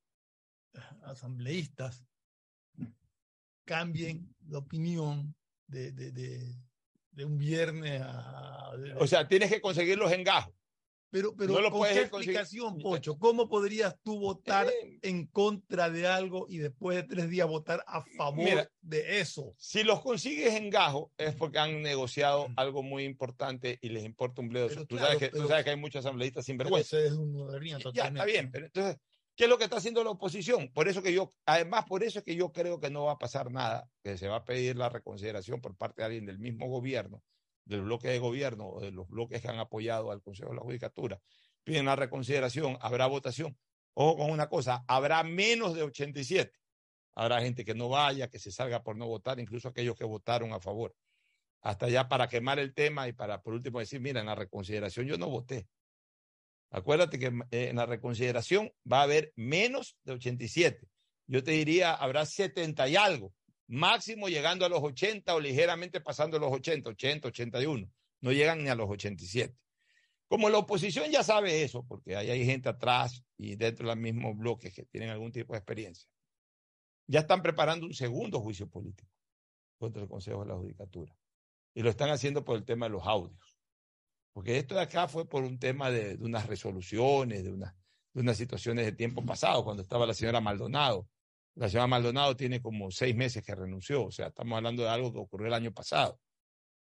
eh, 0.74 0.80
asambleístas 1.04 2.04
cambien 3.66 4.36
la 4.48 4.58
opinión 4.60 5.36
de, 5.68 5.92
de, 5.92 6.12
de, 6.12 6.56
de 7.20 7.26
un 7.26 7.38
viernes 7.38 8.02
a... 8.02 8.72
O 8.98 9.06
sea, 9.06 9.28
tienes 9.28 9.52
que 9.52 9.60
conseguir 9.60 9.98
los 9.98 10.10
engajos. 10.12 10.54
pero, 11.12 11.36
pero 11.36 11.54
no 11.54 11.60
lo 11.62 11.70
¿con 11.72 11.84
qué 11.88 12.02
explicación, 12.02 12.78
Pocho? 12.78 13.18
¿Cómo 13.20 13.50
podrías 13.50 13.96
tú 14.04 14.20
votar 14.20 14.68
Eh, 14.68 15.00
en 15.02 15.26
contra 15.28 15.90
de 15.90 16.08
algo 16.08 16.46
y 16.48 16.60
después 16.60 16.96
de 16.96 17.04
tres 17.04 17.30
días 17.30 17.46
votar 17.48 17.84
a 17.88 18.04
favor 18.16 18.46
Mira, 18.46 18.72
de 18.80 19.20
eso? 19.20 19.54
Si 19.58 19.84
los 19.84 20.00
consigues 20.02 20.54
en 20.56 20.70
gajo 20.70 21.12
es 21.18 21.36
porque 21.36 21.60
han 21.60 21.82
negociado 21.82 22.48
algo 22.56 22.84
muy 22.84 23.04
importante 23.04 23.78
y 23.82 23.90
les 23.90 24.06
importa 24.06 24.42
un 24.42 24.48
bledo. 24.50 24.70
Tú, 24.86 24.96
claro, 24.96 25.20
tú 25.32 25.48
sabes 25.48 25.64
que 25.66 25.72
hay 25.72 25.78
muchos 25.78 26.06
asambleístas 26.06 26.46
sin 26.46 26.58
Pero 26.58 26.70
vergüenza. 26.70 26.98
ese 26.98 27.08
es 27.08 27.14
un 27.14 27.34
modernismo 27.34 27.80
Ya, 27.80 27.90
está 27.90 27.92
totalmente. 27.92 28.32
bien, 28.32 28.52
pero 28.52 28.66
entonces, 28.68 28.98
¿qué 29.40 29.46
es 29.46 29.50
lo 29.50 29.58
que 29.58 29.64
está 29.64 29.78
haciendo 29.78 30.04
la 30.04 30.10
oposición? 30.10 30.70
Por 30.74 30.90
eso 30.90 31.02
que 31.02 31.14
yo, 31.14 31.34
además, 31.46 31.86
por 31.86 32.04
eso 32.04 32.20
es 32.20 32.26
que 32.26 32.36
yo 32.36 32.52
creo 32.52 32.82
que 32.82 32.90
no 32.90 33.06
va 33.06 33.14
a 33.14 33.18
pasar 33.18 33.50
nada, 33.52 33.90
que 34.04 34.18
se 34.18 34.28
va 34.28 34.36
a 34.36 34.44
pedir 34.44 34.76
la 34.76 34.90
reconsideración 34.90 35.62
por 35.62 35.78
parte 35.78 36.02
de 36.02 36.08
alguien 36.08 36.26
del 36.26 36.40
mismo 36.40 36.68
gobierno, 36.68 37.24
del 37.64 37.84
bloque 37.84 38.10
de 38.10 38.20
gobierno 38.20 38.68
o 38.68 38.82
de 38.82 38.92
los 38.92 39.08
bloques 39.08 39.42
que 39.42 39.48
han 39.48 39.58
apoyado 39.58 40.12
al 40.12 40.22
Consejo 40.22 40.50
de 40.50 40.58
la 40.58 40.62
Judicatura. 40.62 41.22
Piden 41.64 41.86
la 41.86 41.96
reconsideración, 41.96 42.78
habrá 42.82 43.08
votación. 43.08 43.58
Ojo 43.94 44.18
con 44.18 44.30
una 44.30 44.50
cosa, 44.50 44.84
habrá 44.90 45.24
menos 45.24 45.74
de 45.74 45.84
87. 45.84 46.52
Habrá 47.16 47.40
gente 47.40 47.64
que 47.64 47.74
no 47.74 47.88
vaya, 47.88 48.28
que 48.28 48.40
se 48.40 48.52
salga 48.52 48.84
por 48.84 48.98
no 48.98 49.08
votar, 49.08 49.40
incluso 49.40 49.70
aquellos 49.70 49.96
que 49.96 50.04
votaron 50.04 50.52
a 50.52 50.60
favor. 50.60 50.94
Hasta 51.62 51.88
ya 51.88 52.10
para 52.10 52.28
quemar 52.28 52.60
el 52.60 52.74
tema 52.74 53.08
y 53.08 53.14
para 53.14 53.42
por 53.42 53.54
último 53.54 53.80
decir, 53.80 54.02
mira, 54.02 54.20
en 54.20 54.26
la 54.26 54.36
reconsideración 54.36 55.06
yo 55.06 55.18
no 55.18 55.30
voté. 55.30 55.70
Acuérdate 56.72 57.18
que 57.18 57.28
eh, 57.52 57.70
en 57.70 57.78
la 57.78 57.86
reconsideración 57.86 58.72
va 58.92 59.00
a 59.00 59.04
haber 59.04 59.34
menos 59.36 59.98
de 60.04 60.14
87. 60.14 60.88
Yo 61.28 61.44
te 61.44 61.52
diría, 61.52 61.94
habrá 61.94 62.26
70 62.26 62.88
y 62.90 62.96
algo, 62.96 63.34
máximo 63.68 64.30
llegando 64.30 64.66
a 64.66 64.70
los 64.70 64.82
80 64.82 65.34
o 65.34 65.40
ligeramente 65.40 66.02
pasando 66.02 66.40
los 66.40 66.52
80, 66.52 66.90
80, 66.90 67.28
81. 67.28 67.92
No 68.22 68.32
llegan 68.32 68.64
ni 68.64 68.70
a 68.70 68.76
los 68.76 68.90
87. 68.90 69.56
Como 70.28 70.50
la 70.50 70.60
oposición 70.60 71.10
ya 71.10 71.24
sabe 71.24 71.64
eso, 71.64 71.84
porque 71.88 72.16
ahí 72.16 72.30
hay 72.30 72.46
gente 72.46 72.70
atrás 72.70 73.24
y 73.36 73.56
dentro 73.56 73.88
de 73.88 73.96
los 73.96 74.02
mismos 74.02 74.38
bloques 74.38 74.74
que 74.74 74.86
tienen 74.86 75.10
algún 75.10 75.32
tipo 75.32 75.54
de 75.54 75.60
experiencia, 75.60 76.08
ya 77.08 77.22
están 77.22 77.42
preparando 77.42 77.88
un 77.88 77.96
segundo 77.96 78.40
juicio 78.40 78.70
político 78.70 79.12
contra 79.80 80.04
el 80.04 80.08
Consejo 80.08 80.42
de 80.42 80.50
la 80.50 80.56
Judicatura. 80.56 81.16
Y 81.74 81.82
lo 81.82 81.90
están 81.90 82.10
haciendo 82.10 82.44
por 82.44 82.58
el 82.58 82.66
tema 82.66 82.86
de 82.86 82.92
los 82.92 83.08
audios. 83.08 83.49
Porque 84.34 84.58
esto 84.58 84.76
de 84.76 84.82
acá 84.82 85.08
fue 85.08 85.28
por 85.28 85.44
un 85.44 85.60
tema 85.60 85.90
de, 85.90 86.18
de 86.18 86.24
unas 86.24 86.46
resoluciones, 86.48 87.44
de, 87.44 87.52
una, 87.52 87.76
de 88.14 88.22
unas 88.22 88.38
situaciones 88.38 88.86
de 88.86 88.92
tiempo 88.92 89.26
pasado, 89.26 89.64
cuando 89.64 89.84
estaba 89.84 90.06
la 90.06 90.14
señora 90.14 90.40
Maldonado. 90.40 91.08
La 91.56 91.68
señora 91.68 91.88
Maldonado 91.88 92.38
tiene 92.38 92.62
como 92.62 92.90
seis 92.92 93.16
meses 93.16 93.44
que 93.44 93.54
renunció, 93.54 94.06
o 94.06 94.12
sea, 94.12 94.28
estamos 94.28 94.56
hablando 94.56 94.84
de 94.84 94.90
algo 94.90 95.12
que 95.12 95.20
ocurrió 95.20 95.48
el 95.48 95.54
año 95.54 95.74
pasado. 95.74 96.20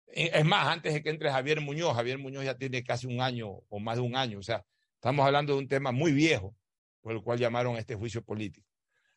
Eh, 0.07 0.31
Es 0.33 0.45
más, 0.45 0.67
antes 0.67 0.93
de 0.93 1.03
que 1.03 1.09
entre 1.09 1.31
Javier 1.31 1.61
Muñoz, 1.61 1.93
Javier 1.95 2.19
Muñoz 2.19 2.45
ya 2.45 2.55
tiene 2.55 2.83
casi 2.83 3.07
un 3.07 3.21
año 3.21 3.49
o 3.49 3.79
más 3.79 3.97
de 3.97 4.01
un 4.01 4.15
año, 4.15 4.39
o 4.39 4.43
sea, 4.43 4.63
estamos 4.95 5.25
hablando 5.25 5.53
de 5.53 5.59
un 5.59 5.67
tema 5.67 5.91
muy 5.91 6.13
viejo 6.13 6.55
por 7.01 7.13
el 7.13 7.21
cual 7.21 7.39
llamaron 7.39 7.75
a 7.75 7.79
este 7.79 7.95
juicio 7.95 8.23
político. 8.23 8.67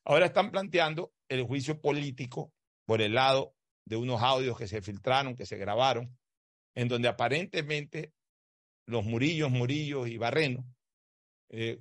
Ahora 0.05 0.27
están 0.27 0.51
planteando 0.51 1.13
el 1.29 1.45
juicio 1.45 1.81
político 1.81 2.53
por 2.85 3.01
el 3.01 3.15
lado 3.15 3.55
de 3.85 3.97
unos 3.97 4.23
audios 4.23 4.57
que 4.57 4.67
se 4.67 4.81
filtraron, 4.81 5.37
que 5.37 5.47
se 5.47 5.57
grabaron, 5.57 6.17
en 6.75 6.89
donde 6.89 7.09
aparentemente 7.09 8.13
los 8.87 9.05
Murillos, 9.05 9.51
Murillos 9.51 10.09
y 10.09 10.19
Barreno 10.19 10.67
eh, 11.51 11.81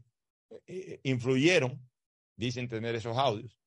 eh, 0.67 0.99
influyeron, 1.03 1.79
dicen 2.35 2.67
tener 2.67 2.95
esos 2.95 3.17
audios. 3.17 3.57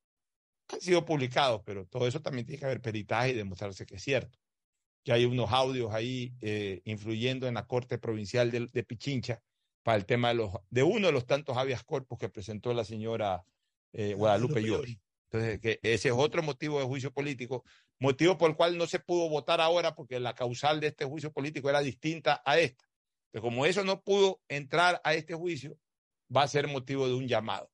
Han 0.69 0.81
sido 0.81 1.05
publicados, 1.05 1.61
pero 1.65 1.85
todo 1.85 2.07
eso 2.07 2.21
también 2.21 2.45
tiene 2.45 2.59
que 2.59 2.65
haber 2.65 2.81
peritaje 2.81 3.31
y 3.31 3.35
demostrarse 3.35 3.85
que 3.85 3.95
es 3.95 4.03
cierto. 4.03 4.37
Que 5.03 5.13
hay 5.13 5.25
unos 5.25 5.51
audios 5.51 5.93
ahí 5.93 6.33
eh, 6.41 6.81
influyendo 6.85 7.47
en 7.47 7.53
la 7.53 7.65
Corte 7.65 7.97
Provincial 7.97 8.51
de, 8.51 8.67
de 8.67 8.83
Pichincha 8.83 9.41
para 9.87 9.97
el 9.97 10.05
tema 10.05 10.27
de, 10.29 10.33
los, 10.33 10.51
de 10.69 10.83
uno 10.83 11.07
de 11.07 11.13
los 11.13 11.25
tantos 11.25 11.55
habeas 11.55 11.81
corpus 11.81 12.19
que 12.19 12.27
presentó 12.27 12.73
la 12.73 12.83
señora 12.83 13.45
eh, 13.93 14.13
Guadalupe 14.15 14.61
Llori. 14.61 14.99
Entonces, 15.29 15.59
que 15.59 15.79
ese 15.83 16.09
es 16.09 16.13
otro 16.15 16.41
motivo 16.41 16.79
de 16.79 16.85
juicio 16.85 17.11
político, 17.11 17.65
motivo 17.99 18.37
por 18.37 18.51
el 18.51 18.55
cual 18.55 18.77
no 18.77 18.87
se 18.87 18.99
pudo 18.99 19.29
votar 19.29 19.59
ahora 19.59 19.93
porque 19.93 20.19
la 20.19 20.33
causal 20.33 20.79
de 20.79 20.87
este 20.87 21.05
juicio 21.05 21.33
político 21.33 21.69
era 21.69 21.81
distinta 21.81 22.41
a 22.45 22.57
esta. 22.57 22.85
Pero 23.31 23.41
como 23.41 23.65
eso 23.65 23.83
no 23.83 24.01
pudo 24.01 24.41
entrar 24.47 25.01
a 25.03 25.13
este 25.13 25.33
juicio, 25.33 25.77
va 26.35 26.43
a 26.43 26.47
ser 26.47 26.67
motivo 26.67 27.07
de 27.07 27.13
un 27.13 27.27
llamado. 27.27 27.69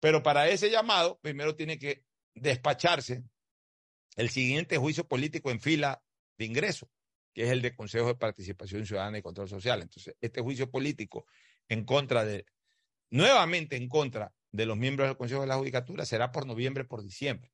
Pero 0.00 0.22
para 0.22 0.48
ese 0.48 0.70
llamado, 0.70 1.18
primero 1.20 1.54
tiene 1.54 1.78
que 1.78 2.04
despacharse 2.34 3.22
el 4.16 4.30
siguiente 4.30 4.76
juicio 4.76 5.06
político 5.06 5.50
en 5.50 5.60
fila 5.60 6.02
de 6.38 6.46
ingreso, 6.46 6.90
que 7.32 7.44
es 7.44 7.50
el 7.50 7.62
de 7.62 7.74
Consejo 7.74 8.08
de 8.08 8.14
Participación 8.16 8.84
Ciudadana 8.84 9.18
y 9.18 9.22
Control 9.22 9.48
Social. 9.48 9.82
Entonces, 9.82 10.16
este 10.20 10.40
juicio 10.40 10.70
político 10.70 11.26
en 11.68 11.84
contra 11.84 12.24
de, 12.24 12.46
nuevamente 13.10 13.76
en 13.76 13.88
contra 13.88 14.32
de 14.52 14.66
los 14.66 14.76
miembros 14.76 15.08
del 15.08 15.16
Consejo 15.16 15.40
de 15.42 15.46
la 15.46 15.56
Judicatura 15.56 16.04
será 16.04 16.32
por 16.32 16.46
noviembre, 16.46 16.84
por 16.84 17.02
diciembre. 17.02 17.52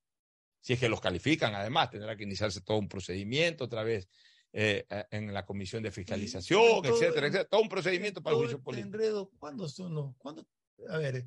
Si 0.61 0.73
es 0.73 0.81
que 0.81 0.89
los 0.89 1.01
califican, 1.01 1.55
además, 1.55 1.91
tendrá 1.91 2.17
que 2.17 2.25
iniciarse 2.25 2.61
todo 2.61 2.79
un 2.79 2.89
procedimiento 2.89 3.65
otra 3.65 3.83
vez 3.85 4.09
eh, 4.53 4.85
en 5.11 5.33
la 5.35 5.45
comisión 5.45 5.83
de 5.83 5.91
fiscalización, 5.93 6.61
todo- 6.83 6.85
etcétera, 6.95 7.27
etcétera. 7.27 7.45
Todo 7.49 7.61
un 7.63 7.69
procedimiento 7.69 8.23
para 8.23 8.35
el 8.35 8.39
juicio 8.39 8.57
este 8.57 8.65
político. 8.65 8.89
enredo, 8.97 9.31
¿cuándo 9.39 9.69
son 9.69 9.95
los? 9.95 10.15
¿Cuándo? 10.17 10.47
A 10.89 10.99
ver, 10.99 11.17
el 11.17 11.27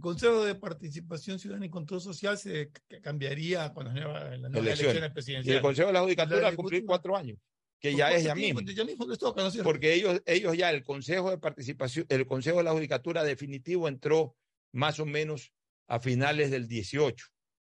Consejo 0.00 0.44
de 0.44 0.54
Participación 0.54 1.38
Ciudadana 1.38 1.66
y 1.66 1.70
Control 1.70 2.00
Social 2.00 2.36
se 2.38 2.70
cambiaría 3.02 3.72
con 3.72 3.86
las 3.86 3.94
nuevas, 3.94 4.22
las 4.38 4.40
nuevas 4.50 4.58
Elecciones. 4.58 4.80
elecciones 4.80 5.02
Y 5.02 5.04
el 5.06 5.12
presidenciales. 5.12 5.62
Consejo 5.62 5.86
de 5.88 5.92
la 5.94 6.02
Judicatura 6.02 6.40
va 6.42 6.48
a 6.48 6.50
La 6.50 6.56
cumplir 6.56 6.84
cuatro 6.84 7.16
años, 7.16 7.38
que 7.80 7.90
¿Por 7.90 7.98
ya 7.98 8.12
es 8.12 8.24
ya 8.24 8.34
mismo. 8.34 8.60
Ya 8.60 8.84
mismo 8.84 9.06
les 9.08 9.18
toca, 9.18 9.40
¿no 9.40 9.48
es 9.48 9.54
cierto? 9.54 9.68
Porque 9.68 9.94
ellos, 9.94 10.22
ellos 10.26 10.56
ya, 10.56 10.70
el 10.70 10.84
Consejo 10.84 11.30
de 11.30 11.38
Participación, 11.38 12.06
el 12.08 12.26
Consejo 12.26 12.58
de 12.58 12.64
la 12.64 12.72
Judicatura 12.72 13.24
definitivo 13.24 13.88
entró 13.88 14.36
más 14.72 15.00
o 15.00 15.06
menos 15.06 15.52
a 15.88 16.00
finales 16.00 16.50
del 16.50 16.68
18, 16.68 17.26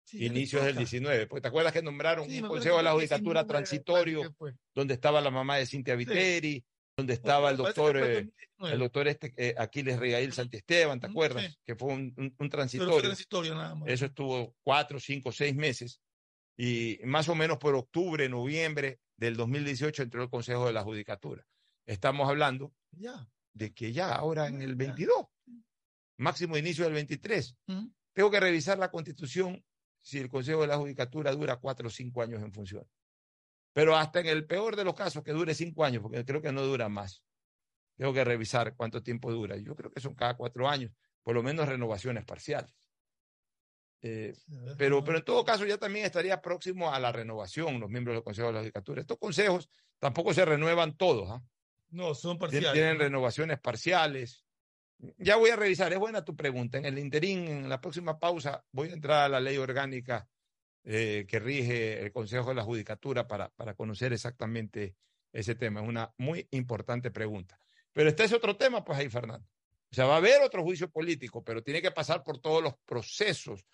Sí, 0.03 0.17
ya 0.17 0.23
les 0.23 0.31
inicios 0.31 0.63
del 0.63 0.73
toca. 0.73 0.79
19. 0.79 1.27
Porque 1.27 1.41
te 1.41 1.47
acuerdas 1.47 1.71
que 1.73 1.81
nombraron 1.81 2.29
Sí, 2.29 2.41
un 2.41 2.49
Consejo 2.49 2.77
de 2.77 2.83
la 2.83 2.91
Judicatura 2.93 3.47
transitorio, 3.47 4.35
donde 4.75 4.93
estaba 4.95 5.21
la 5.21 5.31
mamá 5.31 5.57
de 5.57 5.65
Cintia 5.65 5.95
Viteri, 5.95 6.65
donde 6.97 7.13
estaba 7.13 7.49
el 7.51 7.57
doctor, 7.57 7.95
eh, 7.97 7.99
2019. 8.01 8.73
el 8.73 8.79
doctor 8.79 9.07
este, 9.07 9.33
eh, 9.37 9.55
Aquiles 9.57 9.97
Regail 9.97 10.33
Santiesteban, 10.33 10.99
¿te 10.99 11.07
Ujú, 11.07 11.11
acuerdas? 11.13 11.57
Que 11.65 11.75
fue 11.75 11.93
un, 11.93 12.13
un- 12.17 12.25
un 12.25 12.31
Pero 12.37 12.49
transitorio. 12.49 12.93
fue 12.93 13.01
transitorio 13.03 13.55
nada 13.55 13.75
más. 13.75 13.87
Eso 13.89 14.05
estuvo 14.05 14.55
cuatro, 14.63 14.99
cinco, 14.99 15.31
seis 15.31 15.55
meses. 15.55 16.01
Y 16.57 16.99
más 17.05 17.29
o 17.29 17.35
menos 17.35 17.57
por 17.57 17.73
octubre, 17.75 18.27
noviembre 18.27 18.99
del 19.17 19.37
2018 19.37 20.03
entró 20.03 20.21
el 20.23 20.29
Consejo 20.29 20.67
de 20.67 20.73
la 20.73 20.83
Judicatura. 20.83 21.47
Estamos 21.85 22.27
hablando 22.29 22.73
Ya. 22.91 23.29
de 23.53 23.73
que 23.73 23.93
ya 23.93 24.13
ahora 24.13 24.47
en 24.47 24.61
el 24.61 24.75
22, 24.75 25.27
máximo 26.21 26.57
inicio 26.57 26.83
del 26.85 26.93
23, 26.93 27.55
Ujú. 27.67 27.91
tengo 28.13 28.31
que 28.31 28.39
revisar 28.39 28.77
la 28.77 28.91
constitución 28.91 29.63
si 29.99 30.19
el 30.19 30.29
Consejo 30.29 30.61
de 30.61 30.67
la 30.67 30.77
Judicatura 30.77 31.31
dura 31.31 31.57
cuatro 31.57 31.87
o 31.87 31.91
cinco 31.91 32.21
años 32.21 32.41
en 32.41 32.51
función. 32.51 32.87
Pero 33.73 33.95
hasta 33.95 34.19
en 34.19 34.27
el 34.27 34.45
peor 34.45 34.75
de 34.75 34.83
los 34.83 34.95
casos 34.95 35.23
que 35.23 35.31
dure 35.31 35.53
cinco 35.53 35.85
años, 35.85 36.01
porque 36.01 36.25
creo 36.25 36.41
que 36.41 36.51
no 36.51 36.61
dura 36.63 36.89
más. 36.89 37.23
Tengo 37.95 38.13
que 38.13 38.23
revisar 38.23 38.75
cuánto 38.75 39.03
tiempo 39.03 39.31
dura. 39.31 39.57
Yo 39.57 39.75
creo 39.75 39.91
que 39.91 40.01
son 40.01 40.15
cada 40.15 40.35
cuatro 40.35 40.67
años, 40.67 40.91
por 41.21 41.35
lo 41.35 41.43
menos 41.43 41.67
renovaciones 41.67 42.25
parciales. 42.25 42.73
Eh, 44.01 44.33
pero, 44.77 45.03
pero 45.03 45.19
en 45.19 45.23
todo 45.23 45.45
caso 45.45 45.65
ya 45.65 45.77
también 45.77 46.05
estaría 46.05 46.41
próximo 46.41 46.91
a 46.91 46.99
la 46.99 47.11
renovación 47.11 47.79
los 47.79 47.89
miembros 47.89 48.15
del 48.15 48.23
Consejo 48.23 48.47
de 48.47 48.53
la 48.53 48.59
Judicatura. 48.61 49.01
Estos 49.01 49.19
consejos 49.19 49.69
tampoco 49.99 50.33
se 50.33 50.43
renuevan 50.43 50.97
todos. 50.97 51.29
¿ah? 51.29 51.43
No, 51.91 52.15
son 52.15 52.39
parciales. 52.39 52.73
Tienen 52.73 52.97
¿no? 52.97 53.03
renovaciones 53.03 53.59
parciales. 53.59 54.43
Ya 55.17 55.35
voy 55.35 55.49
a 55.49 55.55
revisar, 55.55 55.91
es 55.91 55.99
buena 55.99 56.23
tu 56.23 56.35
pregunta. 56.35 56.77
En 56.77 56.85
el 56.85 56.99
interín, 56.99 57.47
en 57.47 57.69
la 57.69 57.81
próxima 57.81 58.19
pausa, 58.19 58.63
voy 58.71 58.89
a 58.89 58.93
entrar 58.93 59.23
a 59.25 59.29
la 59.29 59.39
ley 59.39 59.57
orgánica 59.57 60.27
eh, 60.83 61.25
que 61.27 61.39
rige 61.39 62.01
el 62.01 62.11
Consejo 62.11 62.49
de 62.49 62.55
la 62.55 62.63
Judicatura 62.63 63.27
para, 63.27 63.49
para 63.49 63.73
conocer 63.73 64.13
exactamente 64.13 64.95
ese 65.31 65.55
tema. 65.55 65.81
Es 65.81 65.87
una 65.87 66.13
muy 66.17 66.47
importante 66.51 67.09
pregunta. 67.09 67.59
Pero 67.93 68.09
este 68.09 68.25
es 68.25 68.33
otro 68.33 68.57
tema, 68.57 68.83
pues 68.83 68.99
ahí, 68.99 69.09
Fernando. 69.09 69.47
O 69.91 69.95
sea, 69.95 70.05
va 70.05 70.15
a 70.15 70.17
haber 70.17 70.41
otro 70.41 70.63
juicio 70.63 70.89
político, 70.89 71.43
pero 71.43 71.63
tiene 71.63 71.81
que 71.81 71.91
pasar 71.91 72.23
por 72.23 72.39
todos 72.39 72.63
los 72.63 72.75
procesos, 72.85 73.65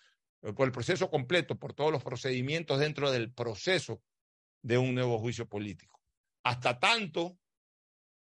eh, 0.42 0.52
por 0.52 0.66
el 0.66 0.72
proceso 0.72 1.10
completo, 1.10 1.58
por 1.58 1.74
todos 1.74 1.92
los 1.92 2.02
procedimientos 2.02 2.80
dentro 2.80 3.10
del 3.10 3.32
proceso 3.32 4.02
de 4.62 4.78
un 4.78 4.94
nuevo 4.94 5.18
juicio 5.18 5.46
político. 5.46 6.00
Hasta 6.42 6.78
tanto, 6.78 7.38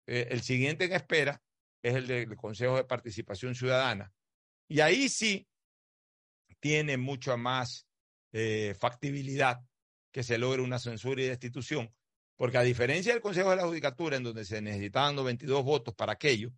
eh, 0.08 0.28
el 0.32 0.42
siguiente 0.42 0.86
en 0.86 0.94
espera 0.94 1.42
es 1.84 1.96
el 1.96 2.08
del 2.08 2.36
Consejo 2.38 2.78
de 2.78 2.86
Participación 2.86 3.54
Ciudadana. 3.54 4.12
Y 4.68 4.80
ahí 4.80 5.10
sí 5.10 5.48
tiene 6.60 6.98
mucha 6.98 7.36
más 7.38 7.86
eh, 8.32 8.74
factibilidad 8.80 9.62
que 10.12 10.24
se 10.24 10.38
logre 10.38 10.62
una 10.62 10.80
censura 10.80 11.22
y 11.22 11.26
destitución, 11.26 11.94
porque 12.38 12.58
a 12.58 12.64
diferencia 12.64 13.12
del 13.12 13.22
Consejo 13.22 13.50
de 13.50 13.58
la 13.58 13.68
Judicatura, 13.68 14.16
en 14.16 14.24
donde 14.24 14.46
se 14.46 14.62
necesitaban 14.62 15.16
92 15.16 15.64
votos 15.64 15.94
para 15.94 16.14
aquello, 16.14 16.52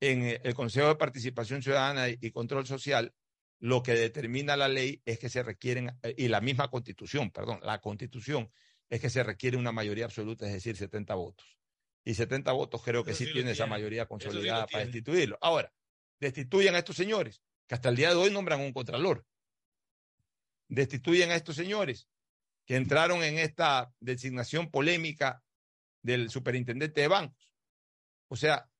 en 0.00 0.22
eh, 0.22 0.40
el 0.44 0.54
Consejo 0.54 0.88
de 0.88 0.94
Participación 0.94 1.62
Ciudadana 1.62 2.08
y, 2.08 2.30
Control 2.30 2.66
Social, 2.66 3.12
lo 3.58 3.82
que 3.82 3.94
determina 3.94 4.56
la 4.56 4.68
ley 4.68 5.02
es 5.04 5.18
que 5.18 5.28
se 5.28 5.42
requieren, 5.42 5.90
eh, 6.02 6.14
y 6.16 6.28
la 6.28 6.40
misma 6.40 6.70
constitución, 6.70 7.30
perdón, 7.30 7.60
la 7.62 7.80
constitución 7.80 8.50
es 8.88 9.00
que 9.00 9.10
se 9.10 9.22
requiere 9.22 9.56
una 9.56 9.72
mayoría 9.72 10.04
absoluta, 10.04 10.46
es 10.46 10.52
decir, 10.52 10.76
70 10.76 11.14
votos. 11.14 11.59
Y 12.04 12.14
70 12.14 12.52
votos 12.52 12.82
creo 12.82 13.04
que 13.04 13.10
Eso 13.10 13.24
sí, 13.24 13.32
tiene 13.32 13.50
esa 13.50 13.66
mayoría 13.66 14.04
sí 14.04 14.08
consolidada 14.08 14.66
para 14.66 14.84
destituirlo. 14.84 15.38
Ahora, 15.40 15.72
destituyen 16.18 16.74
a 16.74 16.78
estos 16.78 16.96
señores, 16.96 17.42
que 17.66 17.74
hasta 17.74 17.88
el 17.88 17.96
día 17.96 18.10
de 18.10 18.16
hoy 18.16 18.30
nombran 18.30 18.60
un 18.60 18.72
contralor. 18.72 19.24
Destituyen 20.68 21.30
a 21.30 21.36
estos 21.36 21.56
señores 21.56 22.08
que 22.64 22.76
entraron 22.76 23.22
en 23.22 23.38
esta 23.38 23.92
designación 23.98 24.70
polémica 24.70 25.42
del 26.02 26.30
superintendente 26.30 27.00
de 27.00 27.08
bancos. 27.08 27.54
O 28.28 28.36
sea, 28.36 28.70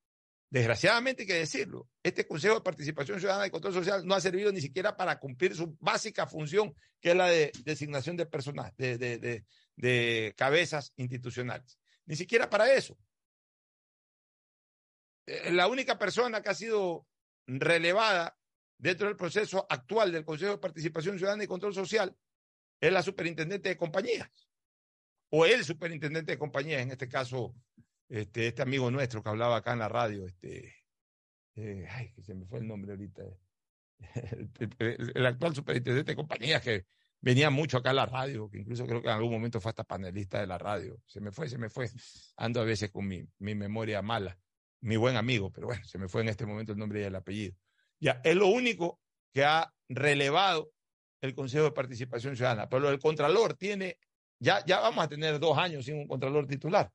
desgraciadamente 0.49 1.23
hay 1.23 1.27
que 1.27 1.35
decirlo, 1.35 1.89
este 2.03 2.27
Consejo 2.27 2.55
de 2.55 2.61
Participación 2.61 3.19
Ciudadana 3.19 3.47
y 3.47 3.51
Control 3.51 3.75
Social 3.75 4.07
no 4.07 4.15
ha 4.15 4.21
servido 4.21 4.53
ni 4.53 4.61
siquiera 4.61 4.97
para 4.97 5.19
cumplir 5.19 5.55
su 5.55 5.77
básica 5.81 6.27
función, 6.27 6.75
que 7.01 7.11
es 7.11 7.17
la 7.17 7.27
de 7.27 7.53
designación 7.65 8.17
de 8.17 8.27
personas, 8.27 8.77
de, 8.77 8.97
de, 8.97 9.19
de, 9.19 9.45
de 9.77 10.35
cabezas 10.37 10.93
institucionales. 10.97 11.79
Ni 12.07 12.17
siquiera 12.17 12.49
para 12.49 12.73
eso. 12.73 12.97
Eh, 15.27 15.51
La 15.53 15.69
única 15.69 15.99
persona 15.99 16.43
que 16.43 16.51
ha 16.51 16.55
sido 16.55 17.07
relevada 17.47 18.37
dentro 18.79 19.07
del 19.09 19.17
proceso 19.17 19.67
actual 19.69 20.13
del 20.13 20.25
Consejo 20.25 20.53
de 20.53 20.59
Participación 20.59 21.19
Ciudadana 21.19 21.45
y 21.45 21.49
Control 21.49 21.75
Social 21.75 22.17
es 22.81 22.93
la 22.93 23.03
superintendente 23.03 23.69
de 23.69 23.77
compañías, 23.77 24.31
o 25.31 25.45
el 25.45 25.65
superintendente 25.65 26.33
de 26.33 26.39
compañías, 26.39 26.81
en 26.81 26.91
este 26.93 27.09
caso, 27.09 27.55
este, 28.09 28.47
este 28.49 28.63
amigo 28.63 28.91
nuestro 28.91 29.23
que 29.23 29.29
hablaba 29.29 29.57
acá 29.57 29.75
en 29.75 29.81
la 29.81 29.89
radio, 29.89 30.27
este, 30.27 30.75
eh, 31.57 31.87
ay, 31.91 32.13
que 32.15 32.23
se 32.23 32.35
me 32.35 32.47
fue 32.47 32.61
el 32.61 32.67
nombre 32.67 32.93
ahorita, 32.93 33.23
el, 34.79 35.13
el- 35.15 35.27
actual 35.27 35.55
superintendente 35.55 36.13
de 36.13 36.17
compañías 36.17 36.63
que 36.63 36.87
venía 37.21 37.51
mucho 37.51 37.77
acá 37.77 37.91
a 37.91 37.95
la 37.95 38.07
radio, 38.07 38.49
que 38.49 38.59
incluso 38.59 38.87
creo 38.87 39.03
que 39.03 39.09
en 39.09 39.15
algún 39.15 39.33
momento 39.33 39.61
fue 39.61 39.69
hasta 39.71 39.85
panelista 39.85 40.41
de 40.41 40.47
la 40.47 40.57
radio, 40.57 41.03
se 41.07 41.21
me 41.21 41.31
fue, 41.33 41.49
se 41.51 41.59
me 41.59 41.69
fue, 41.69 41.91
ando 42.37 42.61
a 42.63 42.65
veces 42.65 42.91
con 42.91 43.07
mi, 43.07 43.23
mi 43.39 43.55
memoria 43.55 44.01
mala, 44.01 44.39
mi 44.83 44.97
buen 44.97 45.17
amigo, 45.17 45.51
pero 45.51 45.67
bueno, 45.67 45.85
se 45.85 45.99
me 45.99 46.09
fue 46.09 46.23
en 46.23 46.29
este 46.29 46.47
momento 46.47 46.73
el 46.73 46.79
nombre 46.79 47.01
y 47.01 47.05
el 47.05 47.15
apellido. 47.15 47.55
Ya, 47.99 48.21
es 48.25 48.35
lo 48.35 48.47
único 48.49 49.01
que 49.33 49.45
ha 49.45 49.73
relevado 49.89 50.73
el 51.21 51.35
Consejo 51.35 51.65
de 51.65 51.73
Participación 51.73 52.35
Ciudadana. 52.37 52.69
Pero 52.69 52.89
el 52.89 52.99
Contralor 52.99 53.55
tiene, 53.55 53.99
ya, 54.39 54.65
ya 54.65 54.81
vamos 54.81 55.05
a 55.05 55.09
tener 55.09 55.39
dos 55.39 55.57
años 55.59 55.85
sin 55.85 55.97
un 55.99 56.09
Contralor 56.09 56.47
titular. 56.47 56.91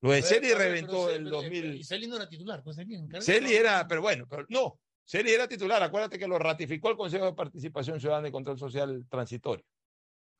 Lo 0.00 0.10
de 0.12 0.22
Celi 0.22 0.52
reventó 0.52 1.06
pero- 1.06 1.10
el 1.10 1.24
pero- 1.24 1.36
2000. 1.42 1.74
Y 1.76 1.84
Celi 1.84 2.06
no 2.06 2.16
era 2.16 2.28
titular, 2.28 2.62
pues 2.62 2.76
Celi 3.20 3.54
era, 3.54 3.86
pero 3.86 4.00
bueno, 4.02 4.26
pero 4.28 4.44
no, 4.48 4.80
Celi 5.04 5.30
era 5.32 5.46
titular. 5.46 5.82
Acuérdate 5.82 6.18
que 6.18 6.26
lo 6.26 6.38
ratificó 6.38 6.90
el 6.90 6.96
Consejo 6.96 7.26
de 7.26 7.34
Participación 7.34 8.00
Ciudadana 8.00 8.28
y 8.28 8.32
Control 8.32 8.58
Social 8.58 9.06
Transitorio. 9.08 9.64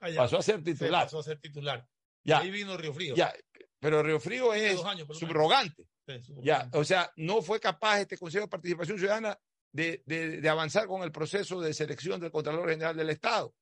Ah, 0.00 0.10
ya. 0.10 0.16
Pasó 0.16 0.38
a 0.38 0.42
ser 0.42 0.62
titular. 0.64 1.04
pasó 1.04 1.20
a 1.20 1.22
ser 1.22 1.38
titular. 1.38 1.86
Ya. 2.24 2.38
Ahí 2.38 2.50
vino 2.50 2.76
Río 2.76 2.92
Frío. 2.92 3.14
Ya, 3.14 3.32
pero 3.82 4.00
Río 4.00 4.20
Frío 4.20 4.54
es 4.54 4.82
años. 4.84 5.08
Sí, 5.12 5.26
subrogante. 5.26 5.84
Ya, 6.42 6.68
o 6.72 6.84
sea, 6.84 7.12
no 7.16 7.42
fue 7.42 7.58
capaz 7.58 8.00
este 8.00 8.16
Consejo 8.16 8.44
de 8.44 8.50
Participación 8.50 8.96
Ciudadana 8.98 9.36
de, 9.72 10.02
de- 10.06 10.40
de 10.40 10.48
avanzar 10.48 10.86
con 10.86 11.02
el 11.02 11.10
proceso 11.10 11.60
de 11.60 11.74
selección 11.74 12.20
del 12.20 12.30
Contralor 12.30 12.68
General 12.70 12.96
del 12.96 13.10
Estado. 13.10 13.52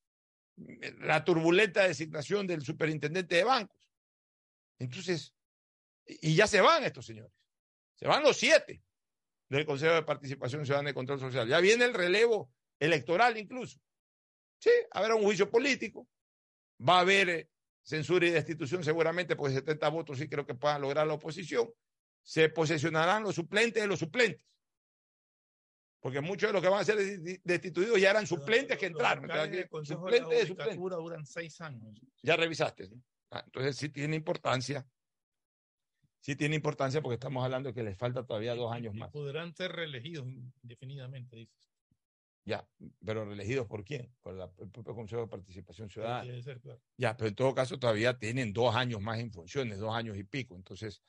La 0.99 1.25
turbulenta 1.25 1.85
designación 1.89 2.47
del 2.47 2.63
superintendente 2.63 3.37
de 3.37 3.45
bancos. 3.45 3.89
Entonces, 4.79 5.33
y 6.07 6.35
ya 6.35 6.47
se 6.47 6.61
van 6.61 6.85
estos 6.85 7.07
señores. 7.07 7.33
Se 7.97 8.07
van 8.07 8.23
los 8.23 8.37
siete 8.37 8.83
del 9.49 9.65
Consejo 9.65 9.95
de 9.95 10.03
Participación 10.03 10.65
Ciudadana 10.67 10.91
y 10.91 10.95
Control 10.95 11.19
Social. 11.21 11.49
Ya 11.49 11.61
viene 11.61 11.85
el 11.87 11.95
relevo 11.95 12.53
electoral 12.79 13.39
incluso. 13.39 13.79
Sí, 14.59 14.71
habrá 14.91 15.15
un 15.15 15.23
juicio 15.23 15.51
político. 15.51 16.07
Va 16.87 16.99
a 16.99 17.01
haber 17.01 17.29
eh, 17.31 17.49
censura 17.83 18.27
y 18.27 18.31
destitución 18.31 18.85
seguramente, 18.85 19.37
porque 19.37 19.55
70 19.55 19.89
votos 19.89 20.19
sí 20.19 20.29
creo 20.29 20.47
que 20.47 20.55
puedan 20.55 20.81
lograr 20.83 21.07
la 21.07 21.15
oposición. 21.15 21.69
Se 22.23 22.49
posesionarán 22.49 23.23
los 23.23 23.35
suplentes 23.35 23.83
de 23.83 23.87
los 23.89 23.99
suplentes. 23.99 24.43
Porque 26.01 26.21
muchos 26.21 26.49
de 26.49 26.53
los 26.55 26.63
que 26.63 26.69
van 26.69 26.81
a 26.81 26.85
ser 26.85 26.97
desti- 26.99 27.41
destituidos 27.45 28.01
ya 28.01 28.11
eran 28.11 28.27
suplentes 28.27 28.79
que 28.79 28.87
entraron. 28.87 29.25
Entonces, 29.25 29.69
Consejo 29.69 30.07
de 30.11 30.19
suplentes 30.19 30.41
de 30.41 30.47
suplentes. 30.47 30.79
Duran 30.79 31.27
seis 31.27 31.61
años. 31.61 32.01
Ya 32.23 32.37
revisaste. 32.37 32.89
¿no? 32.89 33.03
Ah, 33.31 33.43
entonces 33.45 33.77
sí 33.77 33.89
tiene 33.91 34.17
importancia. 34.17 34.87
Sí 36.23 36.37
tiene 36.37 36.55
importancia 36.57 37.01
porque 37.01 37.15
estamos 37.15 37.43
hablando 37.45 37.71
de 37.71 37.75
que 37.75 37.83
les 37.83 37.97
falta 37.97 38.25
todavía 38.25 38.55
dos 38.55 38.73
años 38.73 38.95
más. 38.95 39.11
Podrán 39.11 39.55
ser 39.55 39.73
reelegidos 39.73 40.27
indefinidamente, 40.63 41.37
dices. 41.37 41.70
Ya, 42.45 42.69
pero 43.05 43.25
reelegidos 43.25 43.67
por 43.67 43.85
quién? 43.85 44.15
Por 44.23 44.35
la- 44.35 44.53
el 44.59 44.71
propio 44.71 44.95
Consejo 44.95 45.23
de 45.23 45.29
Participación 45.29 45.91
Ciudadana. 45.91 46.43
Ser, 46.43 46.61
claro. 46.61 46.81
Ya, 46.97 47.17
pero 47.17 47.29
en 47.29 47.35
todo 47.35 47.55
caso 47.55 47.79
todavía 47.79 48.19
tienen 48.19 48.53
dos 48.53 48.75
años 48.75 49.01
más 49.01 49.19
en 49.19 49.31
funciones, 49.31 49.79
dos 49.79 49.95
años 49.95 50.17
y 50.17 50.25
pico. 50.25 50.57
Entonces, 50.57 51.03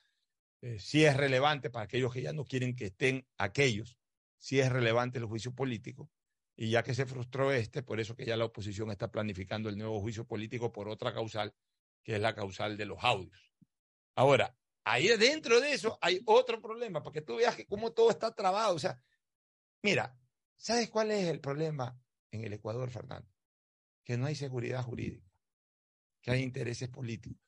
eh, 0.60 0.78
sí 0.78 1.04
es 1.04 1.16
relevante 1.16 1.70
para 1.70 1.84
aquellos 1.84 2.12
que 2.12 2.22
ya 2.22 2.32
no 2.32 2.44
quieren 2.44 2.76
que 2.76 2.86
estén 2.86 3.26
aquellos, 3.38 3.98
sí 4.36 4.60
es 4.60 4.70
relevante 4.70 5.18
el 5.18 5.24
juicio 5.24 5.54
político. 5.54 6.10
Y 6.54 6.70
ya 6.70 6.82
que 6.82 6.94
se 6.94 7.06
frustró 7.06 7.50
este, 7.50 7.82
por 7.82 7.98
eso 7.98 8.14
que 8.14 8.26
ya 8.26 8.36
la 8.36 8.44
oposición 8.44 8.90
está 8.90 9.10
planificando 9.10 9.68
el 9.68 9.78
nuevo 9.78 10.00
juicio 10.00 10.26
político 10.26 10.70
por 10.70 10.88
otra 10.88 11.12
causal, 11.14 11.54
que 12.04 12.16
es 12.16 12.20
la 12.20 12.34
causal 12.34 12.76
de 12.76 12.84
los 12.86 13.02
audios. 13.02 13.52
Ahora, 14.14 14.56
ahí 14.84 15.08
dentro 15.16 15.60
de 15.60 15.72
eso 15.72 15.98
hay 16.02 16.20
otro 16.26 16.60
problema, 16.60 17.02
porque 17.02 17.22
tú 17.22 17.36
veas 17.36 17.56
que 17.56 17.66
cómo 17.66 17.92
todo 17.92 18.10
está 18.10 18.34
trabado. 18.34 18.74
O 18.74 18.78
sea, 18.78 19.02
mira, 19.82 20.18
¿sabes 20.62 20.88
cuál 20.88 21.10
es 21.10 21.28
el 21.28 21.40
problema 21.40 22.00
en 22.30 22.44
el 22.44 22.52
Ecuador, 22.54 22.90
Fernando? 22.90 23.28
Que 24.04 24.16
no 24.16 24.26
hay 24.26 24.34
seguridad 24.34 24.82
jurídica 24.82 25.32
que 26.22 26.30
hay 26.30 26.42
intereses 26.42 26.88
políticos. 26.88 27.42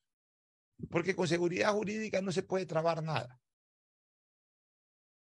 Porque 0.90 1.14
con 1.14 1.28
seguridad 1.28 1.72
jurídica 1.72 2.20
no 2.20 2.32
se 2.32 2.42
puede 2.42 2.66
trabar 2.66 3.02
nada. 3.02 3.40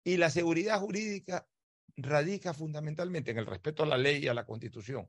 Y 0.04 0.16
la 0.18 0.28
seguridad 0.28 0.80
jurídica 0.80 1.48
radica 1.96 2.52
fundamentalmente 2.52 3.30
en 3.30 3.38
el 3.38 3.46
respeto 3.46 3.84
a 3.84 3.86
la 3.86 3.96
ley 3.96 4.24
y 4.24 4.28
a 4.28 4.34
la 4.34 4.44
constitución. 4.44 5.08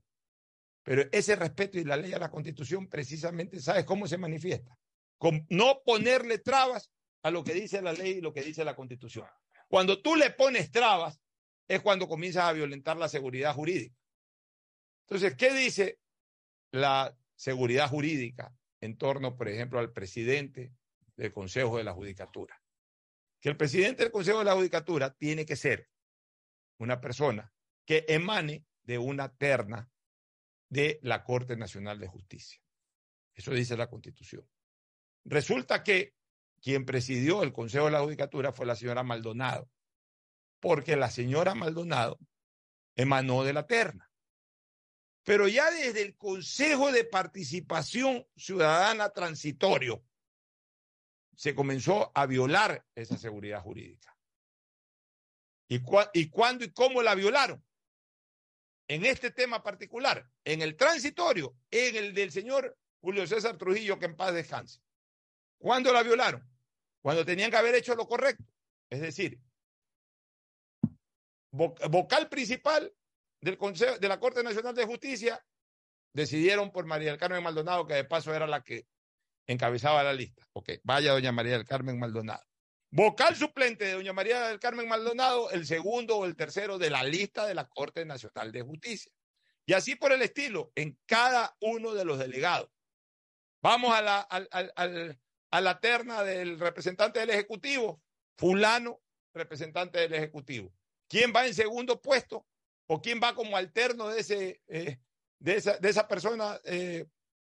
Pero 0.84 1.04
ese 1.12 1.36
respeto 1.36 1.80
y 1.80 1.84
la 1.84 1.98
ley 1.98 2.14
a 2.14 2.20
la 2.20 2.30
constitución 2.30 2.88
precisamente, 2.88 3.60
¿sabes 3.60 3.84
cómo 3.86 4.08
se 4.08 4.20
manifiesta? 4.20 4.78
Con 5.18 5.48
no 5.50 5.82
ponerle 5.84 6.38
trabas 6.38 6.92
a 7.24 7.32
lo 7.32 7.44
que 7.44 7.56
dice 7.56 7.82
la 7.82 7.92
ley 7.92 8.18
y 8.18 8.22
lo 8.22 8.32
que 8.32 8.44
dice 8.44 8.64
la 8.64 8.76
constitución. 8.76 9.28
Cuando 9.68 10.02
tú 10.04 10.16
le 10.16 10.30
pones 10.30 10.72
trabas, 10.72 11.20
es 11.68 11.82
cuando 11.82 12.07
comienzas 12.07 12.43
a 12.45 12.53
violentar 12.53 12.97
la 12.97 13.09
seguridad 13.09 13.53
jurídica. 13.53 13.95
Entonces, 15.07 15.36
¿qué 15.36 15.53
dice 15.53 15.99
la 16.72 17.18
seguridad 17.36 17.89
jurídica 17.89 18.55
en 18.82 18.97
torno, 18.97 19.36
por 19.36 19.47
ejemplo, 19.47 19.80
al 19.80 19.91
presidente 19.91 20.74
del 21.16 21.32
Consejo 21.32 21.78
de 21.78 21.84
la 21.84 21.93
Judicatura? 21.93 22.61
Que 23.39 23.49
el 23.49 23.57
presidente 23.57 24.03
del 24.03 24.11
Consejo 24.11 24.39
de 24.39 24.45
la 24.45 24.55
Judicatura 24.55 25.13
tiene 25.13 25.45
que 25.45 25.55
ser 25.55 25.89
una 26.80 26.99
persona 26.99 27.53
que 27.86 28.05
emane 28.07 28.66
de 28.84 28.97
una 28.97 29.36
terna 29.36 29.89
de 30.70 30.99
la 31.03 31.24
Corte 31.24 31.55
Nacional 31.55 31.99
de 31.99 32.07
Justicia. 32.07 32.59
Eso 33.34 33.51
dice 33.51 33.78
la 33.78 33.89
Constitución. 33.89 34.47
Resulta 35.26 35.84
que 35.84 36.16
quien 36.61 36.86
presidió 36.86 37.43
el 37.43 37.53
Consejo 37.53 37.86
de 37.86 37.91
la 37.91 38.01
Judicatura 38.01 38.51
fue 38.51 38.66
la 38.66 38.76
señora 38.76 39.03
Maldonado, 39.03 39.70
porque 40.66 40.95
la 40.95 41.11
señora 41.11 41.53
Maldonado 41.53 42.18
emanó 42.95 43.43
de 43.43 43.53
la 43.53 43.68
terna. 43.68 44.11
Pero 45.24 45.47
ya 45.47 45.70
desde 45.70 46.01
el 46.01 46.18
Consejo 46.18 46.91
de 46.91 47.03
Participación 47.03 48.26
Ciudadana 48.36 49.11
Transitorio 49.11 50.03
se 51.36 51.53
comenzó 51.53 52.11
a 52.16 52.26
violar 52.26 52.84
esa 52.95 53.16
seguridad 53.16 53.61
jurídica. 53.61 54.18
¿Y, 55.68 55.82
cua- 55.82 56.09
¿Y 56.16 56.32
cuándo 56.32 56.66
y 56.66 56.72
cómo 56.72 57.03
la 57.03 57.13
violaron? 57.13 57.63
En 58.88 59.05
este 59.05 59.30
tema 59.30 59.61
particular, 59.61 60.28
en 60.45 60.63
el 60.63 60.76
transitorio, 60.76 61.55
en 61.70 61.95
el 61.95 62.16
del 62.16 62.32
señor 62.32 62.76
Julio 63.01 63.28
César 63.28 63.55
Trujillo, 63.59 63.99
que 63.99 64.05
en 64.05 64.16
paz 64.16 64.34
descanse. 64.34 64.82
¿Cuándo 65.59 65.93
la 65.93 66.01
violaron? 66.01 66.43
Cuando 67.03 67.24
tenían 67.24 67.51
que 67.51 67.57
haber 67.57 67.76
hecho 67.76 67.93
lo 67.93 68.07
correcto. 68.07 68.43
Es 68.89 69.01
decir, 69.01 69.39
vocal 71.56 72.30
principal 72.30 72.93
del 73.41 73.58
Consejo, 73.58 73.97
de 73.97 74.08
la 74.08 74.20
Corte 74.20 74.43
Nacional 74.43 74.76
de 74.76 74.86
Justicia 74.86 75.43
decidieron 76.14 76.72
por 76.72 76.86
María 76.86 77.10
del 77.10 77.20
Carmen 77.20 77.43
Maldonado, 77.43 77.86
que 77.86 77.93
de 77.93 78.06
paso 78.06 78.34
era 78.34 78.47
la 78.47 78.62
que 78.62 78.88
encabezaba 79.47 80.03
la 80.03 80.14
lista. 80.14 80.47
Ok, 80.53 80.72
vaya 80.84 81.12
doña 81.12 81.32
María 81.32 81.53
del 81.53 81.66
Carmen 81.66 81.99
Maldonado. 81.99 82.43
Vocal 82.89 83.36
suplente 83.36 83.86
de 83.86 83.93
doña 83.93 84.14
María 84.14 84.47
del 84.47 84.60
Carmen 84.60 84.88
Maldonado, 84.88 85.51
el 85.51 85.66
segundo 85.66 86.18
o 86.18 86.26
el 86.26 86.36
tercero 86.36 86.78
de 86.78 86.89
la 86.89 87.03
lista 87.03 87.45
de 87.45 87.53
la 87.53 87.68
Corte 87.68 88.06
Nacional 88.06 88.51
de 88.51 88.62
Justicia. 88.62 89.12
Y 89.66 89.74
así 89.74 89.95
por 89.95 90.14
el 90.14 90.22
estilo, 90.22 90.72
en 90.76 90.97
cada 91.06 91.56
uno 91.60 91.93
de 91.93 92.06
los 92.06 92.18
delegados. 92.20 92.70
Vamos 93.62 93.93
a 93.93 94.01
la, 94.01 94.20
a 94.22 95.62
la 95.62 95.80
terna 95.80 96.24
del 96.24 96.60
representante 96.60 97.20
del 97.20 97.32
Ejecutivo, 97.32 98.01
fulano, 98.38 99.01
representante 99.34 99.99
del 99.99 100.14
Ejecutivo. 100.14 100.72
¿Quién 101.08 101.32
va 101.36 101.45
en 101.45 101.53
segundo 101.53 102.01
puesto? 102.01 102.45
¿O 102.88 103.01
quién 103.01 103.20
va 103.22 103.34
como 103.36 103.58
alterno 103.58 104.10
de, 104.10 104.20
ese, 104.20 104.62
eh, 104.68 104.99
de, 105.39 105.56
esa, 105.56 105.78
de 105.78 105.89
esa 105.89 106.08
persona 106.08 106.60
eh, 106.66 107.06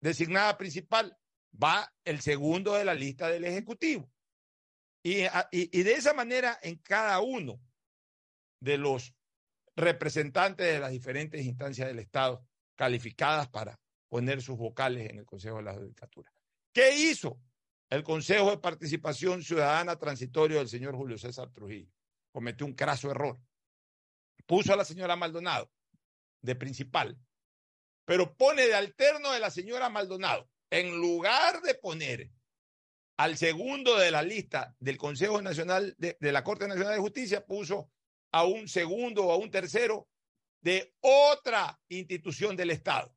designada 0.00 0.56
principal? 0.56 1.16
Va 1.62 1.92
el 2.04 2.20
segundo 2.20 2.74
de 2.74 2.84
la 2.84 2.94
lista 2.94 3.28
del 3.28 3.44
Ejecutivo. 3.44 4.10
Y, 5.02 5.22
a- 5.22 5.48
y- 5.52 5.78
y 5.78 5.82
de 5.82 5.92
esa 5.94 6.12
manera, 6.14 6.58
en 6.62 6.76
cada 6.76 7.20
uno 7.20 7.60
de 8.60 8.78
los 8.78 9.14
representantes 9.76 10.66
de 10.66 10.80
las 10.80 10.90
diferentes 10.90 11.44
instancias 11.44 11.88
del 11.88 12.00
Estado 12.00 12.44
calificadas 12.76 13.48
para 13.48 13.78
poner 14.08 14.42
sus 14.42 14.56
vocales 14.56 15.10
en 15.10 15.18
el 15.18 15.24
Consejo 15.26 15.58
de 15.58 15.62
la 15.64 15.74
Judicatura. 15.74 16.32
¿Qué 16.72 16.96
hizo 16.96 17.40
el 17.90 18.02
Consejo 18.02 18.50
de 18.50 18.58
Participación 18.58 19.42
Ciudadana 19.42 19.96
Transitorio 19.96 20.58
del 20.58 20.68
señor 20.68 20.96
Julio 20.96 21.16
César 21.18 21.50
Trujillo? 21.50 21.92
Cometió 22.38 22.64
un 22.66 22.74
craso 22.74 23.10
error. 23.10 23.36
Puso 24.46 24.72
a 24.72 24.76
la 24.76 24.84
señora 24.84 25.16
Maldonado 25.16 25.72
de 26.40 26.54
principal, 26.54 27.18
pero 28.04 28.36
pone 28.36 28.64
de 28.64 28.76
alterno 28.76 29.32
de 29.32 29.40
la 29.40 29.50
señora 29.50 29.88
Maldonado. 29.88 30.48
En 30.70 31.00
lugar 31.00 31.62
de 31.62 31.74
poner 31.74 32.30
al 33.16 33.36
segundo 33.36 33.96
de 33.98 34.12
la 34.12 34.22
lista 34.22 34.76
del 34.78 34.98
Consejo 34.98 35.42
Nacional 35.42 35.96
de, 35.98 36.16
la 36.20 36.44
Corte 36.44 36.68
Nacional 36.68 36.94
de 36.94 37.00
Justicia, 37.00 37.44
puso 37.44 37.90
a 38.30 38.44
un 38.44 38.68
segundo 38.68 39.24
o 39.26 39.32
a 39.32 39.36
un 39.36 39.50
tercero 39.50 40.08
de 40.60 40.94
otra 41.00 41.80
institución 41.88 42.54
del 42.54 42.70
Estado, 42.70 43.12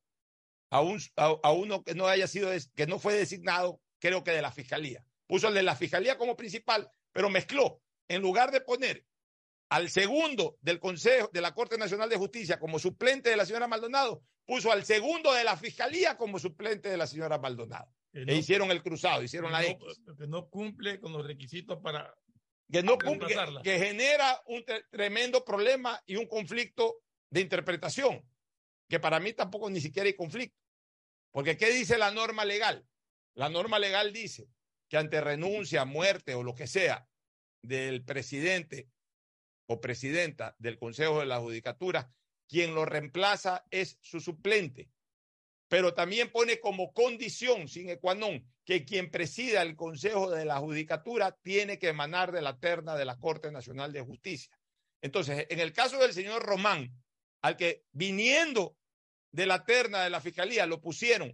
a, 0.71 0.81
un, 0.81 0.99
a, 1.15 1.51
uno 1.51 1.83
que 1.83 1.93
no 1.93 2.07
haya 2.07 2.25
sido, 2.25 2.49
que 2.73 2.87
no 2.87 2.97
fue 2.97 3.13
designado, 3.13 3.79
creo 3.99 4.23
que 4.23 4.31
de 4.31 4.41
la 4.41 4.51
Fiscalía. 4.51 5.05
Puso 5.27 5.51
de 5.51 5.61
la 5.61 5.75
Fiscalía 5.75 6.17
como 6.17 6.35
principal, 6.35 6.89
pero 7.11 7.29
mezcló, 7.29 7.83
en 8.07 8.23
lugar 8.23 8.51
de 8.51 8.61
poner 8.61 9.05
al 9.71 9.89
segundo 9.89 10.57
del 10.61 10.79
Consejo 10.81 11.29
de 11.31 11.39
la 11.39 11.53
Corte 11.53 11.77
Nacional 11.77 12.09
de 12.09 12.17
Justicia 12.17 12.59
como 12.59 12.77
suplente 12.77 13.29
de 13.29 13.37
la 13.37 13.45
señora 13.45 13.69
Maldonado, 13.69 14.21
puso 14.45 14.69
al 14.69 14.83
segundo 14.83 15.31
de 15.33 15.45
la 15.45 15.55
Fiscalía 15.55 16.17
como 16.17 16.39
suplente 16.39 16.89
de 16.89 16.97
la 16.97 17.07
señora 17.07 17.37
Maldonado. 17.37 17.89
Que 18.11 18.23
E 18.23 18.25
no- 18.25 18.33
hicieron 18.33 18.69
el 18.71 18.83
cruzado, 18.83 19.23
hicieron 19.23 19.49
la 19.53 19.63
X. 19.65 19.77
no, 20.05 20.17
que 20.17 20.27
no 20.27 20.49
cumple 20.49 20.99
con 20.99 21.13
los 21.13 21.25
requisitos 21.25 21.79
para 21.81 22.13
que 22.69 22.83
no 22.83 22.97
cumple, 22.97 23.33
que, 23.63 23.79
genera 23.79 24.41
un 24.47 24.61
tre- 24.65 24.85
tremendo 24.91 25.45
problema 25.45 26.01
y 26.05 26.17
un 26.17 26.25
conflicto 26.25 26.97
de 27.29 27.39
interpretación, 27.39 28.29
que 28.89 28.99
para 28.99 29.21
mí 29.21 29.31
tampoco 29.31 29.69
ni 29.69 29.79
siquiera 29.79 30.07
hay 30.07 30.15
conflicto. 30.15 30.57
Porque 31.31 31.55
¿qué 31.55 31.69
dice 31.69 31.97
la 31.97 32.11
norma 32.11 32.43
legal? 32.43 32.85
La 33.35 33.47
norma 33.47 33.79
legal 33.79 34.11
dice 34.11 34.49
que 34.89 34.97
ante 34.97 35.21
renuncia, 35.21 35.85
muerte 35.85 36.35
o 36.35 36.43
lo 36.43 36.53
que 36.55 36.67
sea 36.67 37.07
del 37.61 38.03
presidente 38.03 38.89
o 39.71 39.79
presidenta 39.79 40.55
del 40.59 40.77
Consejo 40.77 41.19
de 41.19 41.25
la 41.25 41.39
Judicatura, 41.39 42.11
quien 42.47 42.75
lo 42.75 42.85
reemplaza 42.85 43.65
es 43.71 43.97
su 44.01 44.19
suplente. 44.19 44.89
Pero 45.69 45.93
también 45.93 46.29
pone 46.29 46.59
como 46.59 46.91
condición 46.91 47.69
sin 47.69 47.95
qua 47.95 48.13
non 48.13 48.43
que 48.65 48.83
quien 48.83 49.09
presida 49.09 49.61
el 49.61 49.77
Consejo 49.77 50.29
de 50.29 50.43
la 50.43 50.59
Judicatura 50.59 51.31
tiene 51.41 51.79
que 51.79 51.87
emanar 51.87 52.33
de 52.33 52.41
la 52.41 52.59
terna 52.59 52.95
de 52.95 53.05
la 53.05 53.17
Corte 53.17 53.51
Nacional 53.51 53.93
de 53.93 54.01
Justicia. 54.01 54.51
Entonces, 55.01 55.47
en 55.49 55.59
el 55.61 55.71
caso 55.71 55.97
del 55.97 56.13
señor 56.13 56.43
Román, 56.43 56.91
al 57.41 57.55
que 57.55 57.85
viniendo 57.91 58.75
de 59.31 59.45
la 59.45 59.63
terna 59.63 60.03
de 60.03 60.09
la 60.09 60.19
Fiscalía 60.19 60.65
lo 60.65 60.81
pusieron 60.81 61.33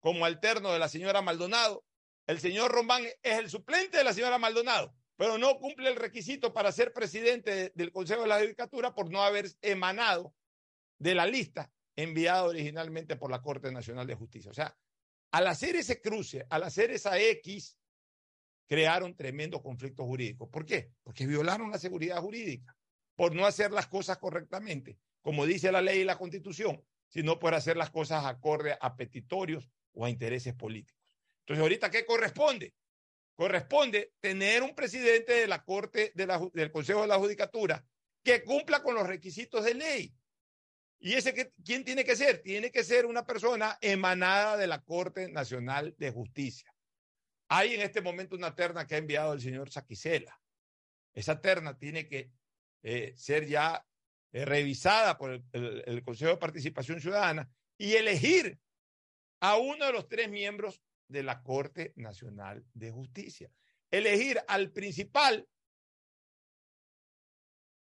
como 0.00 0.24
alterno 0.24 0.72
de 0.72 0.80
la 0.80 0.88
señora 0.88 1.22
Maldonado, 1.22 1.84
el 2.26 2.40
señor 2.40 2.72
Román 2.72 3.04
es 3.22 3.38
el 3.38 3.48
suplente 3.48 3.98
de 3.98 4.04
la 4.04 4.12
señora 4.12 4.38
Maldonado, 4.38 4.92
pero 5.20 5.36
no 5.36 5.58
cumple 5.58 5.90
el 5.90 5.96
requisito 5.96 6.54
para 6.54 6.72
ser 6.72 6.94
presidente 6.94 7.72
del 7.74 7.92
Consejo 7.92 8.22
de 8.22 8.28
la 8.28 8.40
Judicatura 8.40 8.94
por 8.94 9.10
no 9.10 9.22
haber 9.22 9.50
emanado 9.60 10.34
de 10.98 11.14
la 11.14 11.26
lista 11.26 11.70
enviada 11.94 12.44
originalmente 12.44 13.16
por 13.16 13.30
la 13.30 13.42
Corte 13.42 13.70
Nacional 13.70 14.06
de 14.06 14.14
Justicia. 14.14 14.50
O 14.50 14.54
sea, 14.54 14.74
al 15.30 15.46
hacer 15.46 15.76
ese 15.76 16.00
cruce, 16.00 16.46
al 16.48 16.62
hacer 16.62 16.90
esa 16.90 17.20
X, 17.20 17.76
crearon 18.66 19.14
tremendo 19.14 19.62
conflicto 19.62 20.06
jurídico. 20.06 20.50
¿Por 20.50 20.64
qué? 20.64 20.90
Porque 21.02 21.26
violaron 21.26 21.70
la 21.70 21.78
seguridad 21.78 22.18
jurídica 22.22 22.74
por 23.14 23.34
no 23.34 23.44
hacer 23.44 23.72
las 23.72 23.88
cosas 23.88 24.16
correctamente, 24.16 24.96
como 25.20 25.44
dice 25.44 25.70
la 25.70 25.82
ley 25.82 26.00
y 26.00 26.04
la 26.04 26.16
constitución, 26.16 26.82
sino 27.08 27.38
por 27.38 27.52
hacer 27.52 27.76
las 27.76 27.90
cosas 27.90 28.24
acorde 28.24 28.74
a 28.80 28.96
petitorios 28.96 29.70
o 29.92 30.06
a 30.06 30.08
intereses 30.08 30.54
políticos. 30.54 31.04
Entonces, 31.40 31.60
ahorita, 31.60 31.90
¿qué 31.90 32.06
corresponde? 32.06 32.72
Corresponde 33.40 34.12
tener 34.20 34.62
un 34.62 34.74
presidente 34.74 35.32
de 35.32 35.46
la 35.46 35.64
Corte, 35.64 36.12
de 36.14 36.26
la, 36.26 36.38
del 36.52 36.70
Consejo 36.70 37.00
de 37.00 37.06
la 37.06 37.16
Judicatura, 37.16 37.82
que 38.22 38.44
cumpla 38.44 38.82
con 38.82 38.94
los 38.94 39.06
requisitos 39.06 39.64
de 39.64 39.72
ley. 39.72 40.14
¿Y 40.98 41.14
ese 41.14 41.50
quién 41.64 41.82
tiene 41.82 42.04
que 42.04 42.16
ser? 42.16 42.42
Tiene 42.42 42.70
que 42.70 42.84
ser 42.84 43.06
una 43.06 43.24
persona 43.24 43.78
emanada 43.80 44.58
de 44.58 44.66
la 44.66 44.82
Corte 44.82 45.32
Nacional 45.32 45.94
de 45.96 46.10
Justicia. 46.10 46.70
Hay 47.48 47.72
en 47.72 47.80
este 47.80 48.02
momento 48.02 48.36
una 48.36 48.54
terna 48.54 48.86
que 48.86 48.96
ha 48.96 48.98
enviado 48.98 49.32
el 49.32 49.40
señor 49.40 49.70
Saquicela. 49.70 50.38
Esa 51.14 51.40
terna 51.40 51.78
tiene 51.78 52.06
que 52.06 52.30
eh, 52.82 53.14
ser 53.16 53.46
ya 53.46 53.86
eh, 54.32 54.44
revisada 54.44 55.16
por 55.16 55.30
el, 55.30 55.82
el 55.86 56.02
Consejo 56.02 56.32
de 56.32 56.36
Participación 56.36 57.00
Ciudadana 57.00 57.50
y 57.78 57.94
elegir 57.94 58.60
a 59.40 59.56
uno 59.56 59.86
de 59.86 59.92
los 59.92 60.06
tres 60.08 60.28
miembros 60.28 60.82
de 61.10 61.22
la 61.22 61.42
Corte 61.42 61.92
Nacional 61.96 62.64
de 62.72 62.90
Justicia. 62.90 63.50
Elegir 63.90 64.40
al 64.46 64.70
principal 64.70 65.48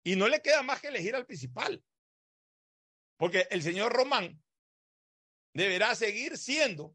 y 0.03 0.17
no 0.17 0.29
le 0.29 0.41
queda 0.41 0.63
más 0.63 0.81
que 0.81 0.89
elegir 0.89 1.15
al 1.15 1.27
principal. 1.27 1.85
Porque 3.19 3.47
el 3.51 3.63
señor 3.63 3.93
Román 3.93 4.43
deberá 5.53 5.95
seguir 5.95 6.39
siendo 6.39 6.95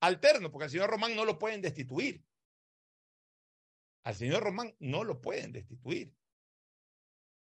alterno, 0.00 0.50
porque 0.50 0.64
al 0.64 0.70
señor 0.70 0.90
Román 0.90 1.16
no 1.16 1.24
lo 1.24 1.38
pueden 1.38 1.60
destituir. 1.60 2.22
Al 4.04 4.14
señor 4.14 4.42
Román 4.42 4.74
no 4.78 5.02
lo 5.02 5.20
pueden 5.20 5.52
destituir, 5.52 6.14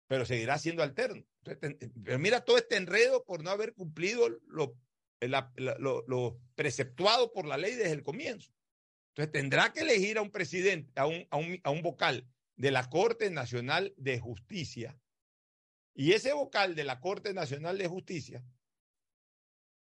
pero 0.08 0.26
seguirá 0.26 0.58
siendo 0.58 0.82
alterno. 0.82 1.24
Pero 1.44 2.20
mira 2.20 2.44
todo 2.44 2.58
este 2.58 2.78
enredo 2.78 3.24
por 3.26 3.44
no 3.44 3.52
haber 3.52 3.74
cumplido 3.74 4.28
lo, 4.48 4.76
lo, 5.28 6.04
lo, 6.08 6.40
preceptuado 6.56 7.32
por 7.32 7.46
la 7.46 7.58
ley 7.58 7.76
desde 7.76 7.94
el 7.94 8.04
comienzo. 8.04 8.52
Entonces 9.10 9.32
tendrá 9.32 9.72
que 9.72 9.82
elegir 9.82 10.18
a 10.18 10.22
un 10.22 10.32
presidente, 10.32 10.92
a 10.96 11.06
un, 11.06 11.28
a 11.30 11.38
un, 11.38 11.60
a 11.64 11.70
un 11.70 11.82
vocal 11.82 12.28
de 12.56 12.72
la 12.72 12.90
Corte 12.90 13.30
Nacional 13.30 13.94
de 13.98 14.20
Justicia. 14.20 14.98
Y 15.94 16.14
ese 16.14 16.34
vocal 16.34 16.76
de 16.76 16.86
la 16.86 17.00
Corte 17.00 17.34
Nacional 17.34 17.78
de 17.78 17.88
Justicia, 17.88 18.44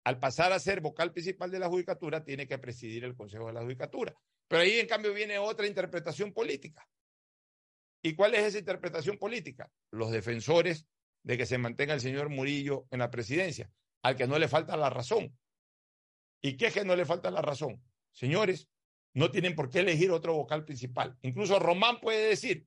al 0.05 0.21
pasar 0.21 0.53
a 0.53 0.59
ser 0.59 0.81
vocal 0.81 1.13
principal 1.13 1.51
de 1.51 1.59
la 1.59 1.69
Judicatura, 1.69 2.23
tiene 2.25 2.47
que 2.47 2.59
presidir 2.59 3.05
el 3.05 3.17
Consejo 3.17 3.47
de 3.47 3.55
la 3.55 3.63
Judicatura. 3.63 4.15
Pero 4.49 4.63
ahí, 4.63 4.79
en 4.79 4.87
cambio, 4.87 5.13
viene 5.13 5.39
otra 5.39 5.67
interpretación 5.67 6.33
política. 6.33 6.87
¿Y 8.03 8.15
cuál 8.15 8.35
es 8.35 8.45
esa 8.45 8.59
interpretación 8.59 9.19
política? 9.19 9.71
Los 9.91 10.13
defensores 10.13 10.87
de 11.25 11.37
que 11.37 11.47
se 11.47 11.59
mantenga 11.59 11.95
el 11.95 12.01
señor 12.01 12.29
Murillo 12.29 12.87
en 12.91 13.01
la 13.01 13.11
presidencia 13.11 13.69
al 14.03 14.17
que 14.17 14.27
no 14.27 14.39
le 14.39 14.49
falta 14.49 14.77
la 14.77 14.91
razón. 14.91 15.37
¿Y 16.41 16.57
qué 16.57 16.67
es 16.67 16.75
que 16.75 16.85
no 16.85 16.95
le 16.95 17.05
falta 17.05 17.31
la 17.31 17.43
razón? 17.43 17.83
Señores, 18.13 18.69
no 19.15 19.31
tienen 19.31 19.55
por 19.55 19.71
qué 19.71 19.81
elegir 19.81 20.11
otro 20.11 20.35
vocal 20.35 20.65
principal. 20.65 21.17
Incluso 21.23 21.59
Román 21.59 22.01
puede 22.01 22.29
decir, 22.29 22.67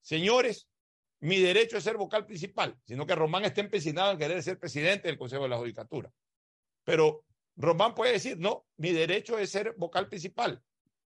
señores, 0.00 0.68
mi 1.20 1.38
derecho 1.38 1.76
es 1.76 1.84
ser 1.84 1.96
vocal 1.96 2.24
principal, 2.24 2.78
sino 2.84 3.06
que 3.06 3.14
Román 3.14 3.44
está 3.44 3.60
empecinado 3.60 4.12
en 4.12 4.18
querer 4.18 4.42
ser 4.42 4.58
presidente 4.58 5.08
del 5.08 5.18
Consejo 5.18 5.42
de 5.42 5.50
la 5.50 5.58
Judicatura. 5.58 6.10
Pero 6.84 7.24
Román 7.56 7.94
puede 7.94 8.12
decir, 8.12 8.38
no, 8.38 8.66
mi 8.78 8.92
derecho 8.92 9.38
es 9.38 9.50
ser 9.50 9.74
vocal 9.76 10.08
principal, 10.08 10.62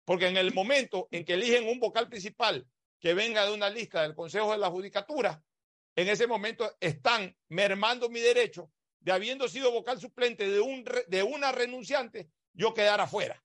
porque 0.05 0.27
en 0.27 0.37
el 0.37 0.53
momento 0.53 1.07
en 1.09 1.25
que 1.25 1.33
eligen 1.33 1.67
un 1.67 1.79
vocal 1.79 2.07
principal 2.07 2.67
que 2.99 3.15
venga 3.15 3.45
de 3.45 3.53
una 3.53 3.69
lista 3.69 4.03
del 4.03 4.13
Consejo 4.13 4.51
de 4.51 4.59
la 4.59 4.69
Judicatura, 4.69 5.43
en 5.95 6.07
ese 6.07 6.27
momento 6.27 6.71
están 6.79 7.35
mermando 7.49 8.09
mi 8.09 8.19
derecho 8.19 8.71
de 9.03 9.11
habiendo 9.11 9.47
sido 9.47 9.71
vocal 9.71 9.99
suplente 9.99 10.49
de, 10.49 10.59
un, 10.59 10.83
de 11.07 11.23
una 11.23 11.51
renunciante, 11.51 12.29
yo 12.53 12.73
quedar 12.73 12.99
afuera. 13.01 13.43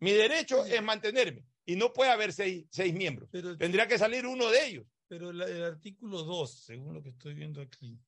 Mi 0.00 0.12
derecho 0.12 0.64
es 0.64 0.82
mantenerme 0.82 1.46
y 1.64 1.76
no 1.76 1.92
puede 1.92 2.10
haber 2.10 2.32
seis, 2.32 2.66
seis 2.70 2.94
miembros. 2.94 3.28
Pero, 3.30 3.56
Tendría 3.56 3.86
que 3.86 3.98
salir 3.98 4.26
uno 4.26 4.50
de 4.50 4.66
ellos. 4.66 4.86
Pero 5.08 5.30
el, 5.30 5.40
el 5.42 5.64
artículo 5.64 6.22
2, 6.22 6.64
según 6.64 6.94
lo 6.94 7.02
que 7.02 7.10
estoy 7.10 7.34
viendo 7.34 7.60
aquí, 7.60 7.98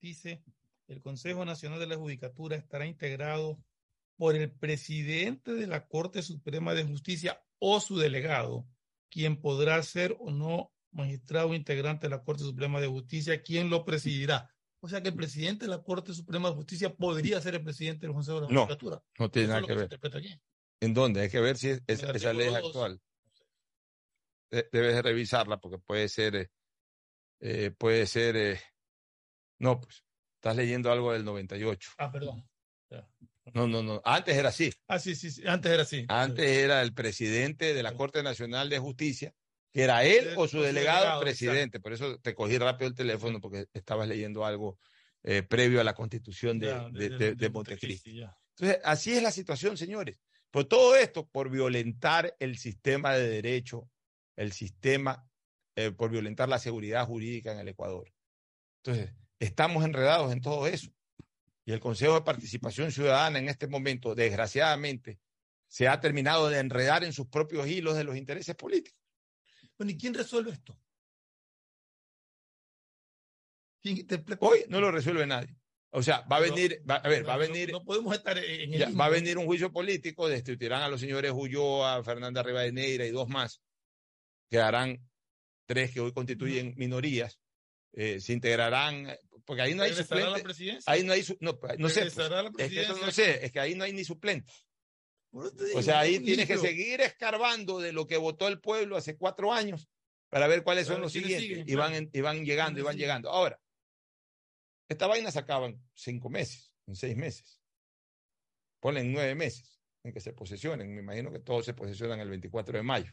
dice, 0.00 0.42
el 0.88 1.00
Consejo 1.00 1.44
Nacional 1.44 1.78
de 1.78 1.86
la 1.86 1.96
Judicatura 1.96 2.56
estará 2.56 2.86
integrado 2.86 3.58
por 4.16 4.36
el 4.36 4.50
presidente 4.50 5.54
de 5.54 5.66
la 5.66 5.86
Corte 5.86 6.22
Suprema 6.22 6.74
de 6.74 6.84
Justicia 6.84 7.42
o 7.58 7.80
su 7.80 7.96
delegado, 7.96 8.66
quien 9.08 9.40
podrá 9.40 9.82
ser 9.82 10.16
o 10.18 10.30
no 10.30 10.72
magistrado 10.92 11.54
integrante 11.54 12.06
de 12.06 12.16
la 12.16 12.22
Corte 12.22 12.42
Suprema 12.42 12.80
de 12.80 12.88
Justicia, 12.88 13.42
quien 13.42 13.70
lo 13.70 13.84
presidirá. 13.84 14.50
O 14.80 14.88
sea 14.88 15.02
que 15.02 15.10
el 15.10 15.14
presidente 15.14 15.66
de 15.66 15.70
la 15.70 15.82
Corte 15.82 16.14
Suprema 16.14 16.48
de 16.48 16.54
Justicia 16.54 16.94
podría 16.94 17.40
ser 17.40 17.54
el 17.54 17.62
presidente 17.62 18.06
del 18.06 18.14
Consejo 18.14 18.40
de 18.40 18.46
la 18.46 18.52
no, 18.52 18.62
Judicatura. 18.62 19.02
No 19.18 19.30
tiene 19.30 19.48
nada 19.48 19.62
que, 19.62 19.74
ver. 19.74 19.98
¿En 20.80 20.94
dónde? 20.94 21.20
Hay 21.20 21.30
que 21.30 21.40
ver 21.40 21.58
si 21.58 21.68
es, 21.68 21.82
es, 21.86 22.02
esa 22.02 22.32
ley 22.32 22.48
es 22.48 22.54
actual. 22.54 23.00
Debes 24.50 25.02
revisarla 25.02 25.60
porque 25.60 25.78
puede 25.78 26.08
ser, 26.08 26.50
eh, 27.40 27.70
puede 27.76 28.06
ser, 28.06 28.36
eh, 28.36 28.60
no, 29.58 29.80
pues, 29.80 30.02
estás 30.36 30.56
leyendo 30.56 30.90
algo 30.90 31.12
del 31.12 31.24
98. 31.24 31.90
Ah, 31.98 32.10
perdón. 32.10 32.48
Ya. 32.88 33.06
No, 33.52 33.68
no, 33.68 33.82
no. 33.82 34.00
Antes 34.04 34.36
era 34.36 34.48
así. 34.48 34.72
Ah, 34.88 34.98
sí, 34.98 35.14
sí, 35.14 35.30
sí. 35.30 35.42
Antes 35.46 35.70
era 35.70 35.82
así. 35.82 36.06
Antes 36.08 36.48
era 36.48 36.82
el 36.82 36.94
presidente 36.94 37.74
de 37.74 37.82
la 37.82 37.94
Corte 37.94 38.22
Nacional 38.22 38.70
de 38.70 38.78
Justicia, 38.78 39.34
que 39.72 39.82
era 39.82 40.04
él 40.04 40.34
o 40.36 40.48
su 40.48 40.60
delegado, 40.60 41.00
delegado 41.00 41.20
presidente. 41.20 41.78
Exacto. 41.78 41.82
Por 41.82 41.92
eso 41.92 42.18
te 42.20 42.34
cogí 42.34 42.58
rápido 42.58 42.88
el 42.88 42.94
teléfono 42.94 43.40
porque 43.40 43.66
estabas 43.72 44.08
leyendo 44.08 44.44
algo 44.44 44.78
eh, 45.22 45.42
previo 45.42 45.80
a 45.80 45.84
la 45.84 45.94
constitución 45.94 46.58
de, 46.58 46.66
ya, 46.66 46.88
de, 46.90 47.08
de, 47.08 47.18
de, 47.18 47.34
de 47.34 47.50
Montecristi. 47.50 48.22
Entonces, 48.56 48.80
así 48.84 49.12
es 49.12 49.22
la 49.22 49.30
situación, 49.30 49.76
señores. 49.76 50.18
Pero 50.50 50.66
todo 50.66 50.96
esto 50.96 51.26
por 51.28 51.50
violentar 51.50 52.34
el 52.40 52.58
sistema 52.58 53.14
de 53.14 53.28
derecho, 53.28 53.88
el 54.36 54.52
sistema, 54.52 55.24
eh, 55.76 55.92
por 55.92 56.10
violentar 56.10 56.48
la 56.48 56.58
seguridad 56.58 57.06
jurídica 57.06 57.52
en 57.52 57.60
el 57.60 57.68
Ecuador. 57.68 58.12
Entonces, 58.82 59.14
estamos 59.38 59.84
enredados 59.84 60.32
en 60.32 60.40
todo 60.40 60.66
eso. 60.66 60.90
Y 61.64 61.72
el 61.72 61.80
Consejo 61.80 62.14
de 62.14 62.22
Participación 62.22 62.90
Ciudadana 62.90 63.38
en 63.38 63.48
este 63.48 63.68
momento, 63.68 64.14
desgraciadamente, 64.14 65.20
se 65.68 65.86
ha 65.86 66.00
terminado 66.00 66.48
de 66.48 66.58
enredar 66.58 67.04
en 67.04 67.12
sus 67.12 67.28
propios 67.28 67.68
hilos 67.68 67.96
de 67.96 68.02
los 68.02 68.16
intereses 68.16 68.56
políticos. 68.56 68.99
Bueno, 69.80 69.92
¿y 69.92 69.96
quién 69.96 70.12
resuelve 70.12 70.50
esto? 70.50 70.78
¿Quién 73.80 74.06
Hoy 74.40 74.66
no 74.68 74.78
lo 74.78 74.90
resuelve 74.90 75.26
nadie. 75.26 75.56
O 75.88 76.02
sea, 76.02 76.20
va 76.30 76.36
a 76.36 76.40
venir, 76.40 76.84
va, 76.88 76.96
a 76.96 77.08
ver, 77.08 77.26
va 77.26 77.32
a 77.32 77.38
venir. 77.38 77.72
No, 77.72 77.82
podemos 77.82 78.14
estar 78.14 78.36
en 78.36 78.74
el 78.74 78.78
ya, 78.78 78.90
Va 78.90 79.06
a 79.06 79.08
venir 79.08 79.38
un 79.38 79.46
juicio 79.46 79.72
político, 79.72 80.28
destituirán 80.28 80.82
a 80.82 80.88
los 80.88 81.00
señores 81.00 81.32
Ulloa, 81.34 82.04
Fernanda 82.04 82.42
Rivadeneira 82.42 83.06
y 83.06 83.10
dos 83.10 83.26
más. 83.30 83.62
Quedarán 84.50 85.00
tres 85.64 85.92
que 85.92 86.00
hoy 86.00 86.12
constituyen 86.12 86.74
minorías. 86.76 87.40
Eh, 87.94 88.20
se 88.20 88.34
integrarán, 88.34 89.08
porque 89.46 89.62
ahí 89.62 89.74
no 89.74 89.82
hay 89.82 89.94
suplente. 89.94 90.44
Ahí 90.84 91.04
no 91.04 91.14
hay, 91.14 91.24
no, 91.40 91.58
no 91.78 91.88
sé, 91.88 92.10
pues, 92.10 92.18
es 92.58 92.70
que 92.70 92.86
no 92.86 93.10
sé, 93.10 93.46
es 93.46 93.50
que 93.50 93.60
ahí 93.60 93.74
no 93.74 93.84
hay 93.84 93.94
ni 93.94 94.04
suplente. 94.04 94.52
O 95.32 95.82
sea, 95.82 96.00
ahí 96.00 96.18
tienes 96.20 96.46
que 96.46 96.58
seguir 96.58 97.00
escarbando 97.00 97.78
de 97.78 97.92
lo 97.92 98.06
que 98.06 98.16
votó 98.16 98.48
el 98.48 98.60
pueblo 98.60 98.96
hace 98.96 99.16
cuatro 99.16 99.52
años 99.52 99.88
para 100.28 100.46
ver 100.46 100.62
cuáles 100.62 100.86
son 100.86 101.00
los 101.00 101.12
siguientes. 101.12 101.48
Siguen, 101.48 101.68
y, 101.68 101.74
van, 101.74 102.10
y 102.12 102.20
van 102.20 102.44
llegando, 102.44 102.80
y 102.80 102.82
van 102.82 102.96
llegando. 102.96 103.30
Ahora, 103.30 103.60
esta 104.88 105.06
vaina 105.06 105.30
se 105.30 105.38
acaba 105.38 105.66
en 105.66 105.80
cinco 105.94 106.30
meses, 106.30 106.72
en 106.86 106.96
seis 106.96 107.16
meses. 107.16 107.60
Ponen 108.80 109.12
nueve 109.12 109.34
meses. 109.34 109.80
en 110.02 110.12
que 110.12 110.20
se 110.20 110.32
posesionen. 110.32 110.92
Me 110.94 111.02
imagino 111.02 111.30
que 111.30 111.40
todos 111.40 111.64
se 111.64 111.74
posesionan 111.74 112.20
el 112.20 112.30
24 112.30 112.78
de 112.78 112.82
mayo. 112.82 113.12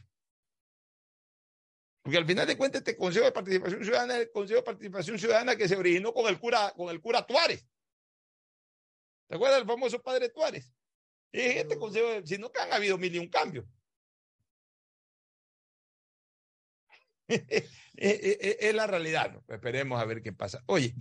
Porque 2.02 2.18
al 2.18 2.26
final 2.26 2.46
de 2.46 2.56
cuentas, 2.56 2.80
este 2.80 2.96
Consejo 2.96 3.26
de 3.26 3.32
Participación 3.32 3.84
Ciudadana 3.84 4.14
es 4.16 4.22
el 4.22 4.30
Consejo 4.30 4.60
de 4.60 4.64
Participación 4.64 5.18
Ciudadana 5.18 5.56
que 5.56 5.68
se 5.68 5.76
originó 5.76 6.12
con 6.14 6.26
el 6.26 6.38
cura, 6.38 6.72
con 6.74 6.88
el 6.88 7.00
cura 7.00 7.26
Tuárez. 7.26 7.68
¿Te 9.28 9.36
acuerdas 9.36 9.58
del 9.58 9.66
famoso 9.66 10.02
padre 10.02 10.30
Tuárez? 10.30 10.72
Y 11.32 11.40
en 11.40 11.58
este 11.58 11.78
consejo, 11.78 12.08
sino 12.24 12.50
que 12.50 12.60
han 12.60 12.72
habido 12.72 12.98
mil 12.98 13.14
y 13.14 13.18
un 13.18 13.28
cambios. 13.28 13.66
es, 17.96 18.74
la 18.74 18.86
realidad. 18.86 19.32
¿no? 19.32 19.54
Esperemos 19.54 20.00
a 20.00 20.04
ver 20.04 20.22
qué 20.22 20.32
pasa. 20.32 20.62
Oye, 20.66 20.94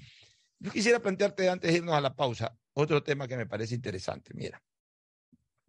yo 0.60 0.72
quisiera 0.72 1.00
plantearte 1.00 1.50
antes 1.50 1.72
de 1.72 1.78
irnos 1.78 1.96
a 1.96 2.02
la 2.02 2.16
pausa 2.16 2.58
otro 2.74 3.02
tema 3.02 3.28
que 3.28 3.38
me 3.38 3.48
parece 3.48 3.76
interesante. 3.76 4.34
Mira, 4.34 4.62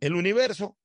el 0.00 0.14
universo 0.14 0.76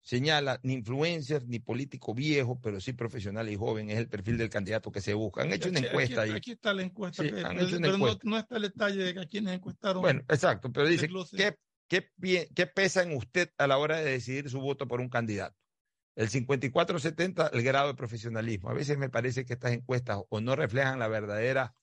señala 0.00 0.60
ni 0.62 0.74
influencer 0.74 1.46
ni 1.46 1.58
político 1.58 2.14
viejo, 2.14 2.60
pero 2.60 2.80
sí 2.80 2.92
profesional 2.92 3.48
y 3.48 3.56
joven 3.56 3.90
es 3.90 3.98
el 3.98 4.08
perfil 4.08 4.38
del 4.38 4.48
candidato 4.48 4.92
que 4.92 5.00
se 5.00 5.14
busca. 5.14 5.42
Han 5.42 5.52
hecho 5.52 5.68
una 5.68 5.80
encuesta 5.80 6.22
aquí, 6.22 6.30
ahí. 6.30 6.36
aquí 6.36 6.52
está 6.52 6.72
la 6.72 6.82
encuesta, 6.82 7.22
Sí, 7.24 7.30
pero, 7.30 7.52
no, 7.52 7.94
encuesta. 7.94 8.20
no 8.22 8.38
está 8.38 8.56
el 8.56 8.62
detalle 8.62 9.12
de 9.12 9.20
a 9.20 9.26
quienes 9.26 9.54
encuestaron. 9.54 10.02
Bueno, 10.02 10.20
exacto, 10.28 10.70
pero 10.70 10.86
dice. 10.86 11.08
¿qué, 11.36 11.56
qué, 11.88 12.10
qué 12.54 12.66
pesa 12.66 13.02
en 13.02 13.16
usted 13.16 13.50
a 13.58 13.66
la 13.66 13.78
hora 13.78 13.98
de 13.98 14.10
decidir 14.10 14.50
su 14.50 14.60
voto 14.60 14.86
por 14.88 15.00
un 15.00 15.08
candidato? 15.08 15.56
El 16.16 16.30
54-70, 16.30 17.50
el 17.52 17.62
grado 17.62 17.88
de 17.88 17.94
profesionalismo. 17.94 18.70
A 18.70 18.74
veces 18.74 18.96
me 18.96 19.10
parece 19.10 19.44
que 19.44 19.52
estas 19.52 19.72
encuestas 19.72 20.18
o 20.30 20.40
no 20.40 20.56
reflejan 20.56 20.98
la 20.98 21.08
verdadera, 21.08 21.74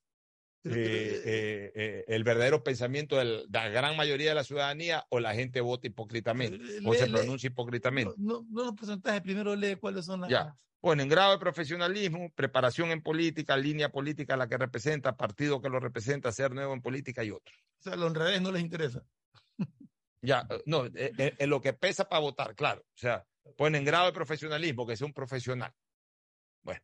eh, 0.63 0.71
eh, 0.73 1.71
eh, 1.75 2.05
el 2.07 2.23
verdadero 2.23 2.63
pensamiento 2.63 3.17
de 3.17 3.45
la 3.47 3.69
gran 3.69 3.95
mayoría 3.95 4.29
de 4.29 4.35
la 4.35 4.43
ciudadanía 4.43 5.05
o 5.09 5.19
la 5.19 5.35
gente 5.35 5.61
vota 5.61 5.85
hipócritamente 5.85 6.59
o 6.83 6.93
se 6.95 7.07
pronuncia 7.07 7.47
hipócritamente. 7.47 8.15
No, 8.17 8.43
no 8.49 8.63
los 8.63 8.73
porcentajes, 8.73 9.21
primero 9.21 9.55
lee 9.55 9.75
cuáles 9.75 10.05
son 10.05 10.21
las. 10.21 10.31
Ya. 10.31 10.57
Ponen 10.79 11.07
grado 11.07 11.33
de 11.33 11.37
profesionalismo, 11.37 12.29
preparación 12.35 12.89
en 12.89 13.01
política, 13.01 13.55
línea 13.55 13.89
política 13.89 14.35
la 14.35 14.47
que 14.47 14.57
representa, 14.57 15.15
partido 15.15 15.61
que 15.61 15.69
lo 15.69 15.79
representa, 15.79 16.31
ser 16.31 16.51
nuevo 16.51 16.73
en 16.73 16.81
política 16.81 17.23
y 17.23 17.31
otros. 17.31 17.55
O 17.79 17.83
sea, 17.83 17.95
los 17.95 18.07
honradez 18.07 18.41
no 18.41 18.51
les 18.51 18.63
interesa. 18.63 19.03
Ya, 20.23 20.47
eh, 20.49 20.63
no, 20.65 20.85
eh, 20.85 21.11
eh, 21.17 21.35
en 21.37 21.49
lo 21.49 21.61
que 21.61 21.73
pesa 21.73 22.07
para 22.07 22.21
votar, 22.21 22.55
claro. 22.55 22.81
O 22.81 22.97
sea, 22.97 23.25
ponen 23.57 23.83
grado 23.83 24.05
de 24.07 24.13
profesionalismo, 24.13 24.87
que 24.87 24.95
sea 24.95 25.05
un 25.05 25.13
profesional. 25.13 25.73
Bueno, 26.63 26.81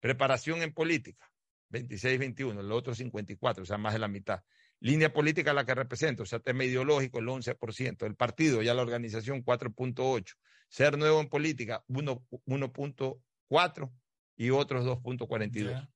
preparación 0.00 0.60
en 0.62 0.74
política, 0.74 1.32
26-21, 1.70 2.60
el 2.60 2.72
otro 2.72 2.94
54, 2.94 3.62
o 3.62 3.66
sea, 3.66 3.78
más 3.78 3.92
de 3.92 4.00
la 4.00 4.08
mitad. 4.08 4.42
Línea 4.80 5.12
política 5.12 5.52
la 5.52 5.64
que 5.64 5.74
representa, 5.74 6.24
o 6.24 6.26
sea, 6.26 6.40
tema 6.40 6.64
ideológico, 6.64 7.20
el 7.20 7.26
11%. 7.26 8.06
El 8.06 8.16
partido, 8.16 8.60
ya 8.60 8.74
la 8.74 8.82
organización, 8.82 9.44
4.8. 9.44 10.34
Ser 10.68 10.98
nuevo 10.98 11.20
en 11.20 11.28
política, 11.28 11.84
1 11.88 12.26
1.4 12.46 13.92
y 14.36 14.50
otros 14.50 14.84
2.42. 14.84 15.70
Ya. 15.70 15.90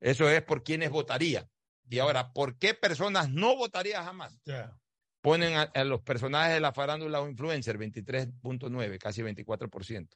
Eso 0.00 0.28
es 0.28 0.42
por 0.42 0.64
quienes 0.64 0.90
votarían. 0.90 1.48
Y 1.88 1.98
ahora, 1.98 2.32
¿por 2.32 2.58
qué 2.58 2.74
personas 2.74 3.30
no 3.30 3.56
votarían 3.56 4.04
jamás? 4.04 4.40
Ya. 4.44 4.74
Ponen 5.24 5.56
a, 5.56 5.62
a 5.62 5.84
los 5.84 6.02
personajes 6.02 6.52
de 6.52 6.60
la 6.60 6.74
farándula 6.74 7.22
o 7.22 7.26
influencer, 7.26 7.78
23.9, 7.78 8.98
casi 8.98 9.22
24%. 9.22 10.08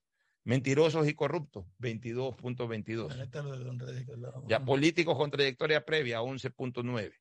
Mentirosos 0.44 1.08
y 1.08 1.14
corruptos, 1.14 1.64
22.22. 1.78 3.12
Ahí 3.12 3.22
está 3.22 3.42
lo 3.42 3.52
de 3.52 3.58
los 3.58 3.68
honradez 3.68 4.04
que 4.04 4.12
hablábamos. 4.12 4.46
Ya 4.50 4.62
políticos 4.62 5.16
con 5.16 5.30
trayectoria 5.30 5.82
previa, 5.86 6.20
11.9. 6.20 7.14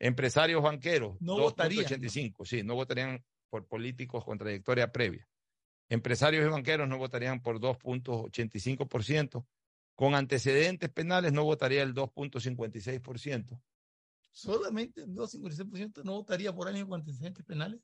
Empresarios 0.00 0.60
banqueros, 0.60 1.16
No 1.20 1.38
votarían, 1.38 1.84
2.85. 1.84 2.44
Sí, 2.46 2.64
no 2.64 2.74
votarían 2.74 3.24
por 3.48 3.64
políticos 3.68 4.24
con 4.24 4.36
trayectoria 4.36 4.90
previa. 4.90 5.28
Empresarios 5.88 6.44
y 6.44 6.48
banqueros 6.48 6.88
no 6.88 6.98
votarían 6.98 7.40
por 7.42 7.60
2.85%. 7.60 9.46
Con 9.94 10.16
antecedentes 10.16 10.90
penales 10.90 11.32
no 11.32 11.44
votaría 11.44 11.84
el 11.84 11.94
2.56%. 11.94 13.60
Solamente 14.34 15.02
el 15.02 15.14
2,56% 15.14 16.02
no 16.02 16.14
votaría 16.14 16.52
por 16.52 16.66
años 16.66 16.88
con 16.88 16.98
antecedentes 16.98 17.44
penales. 17.44 17.80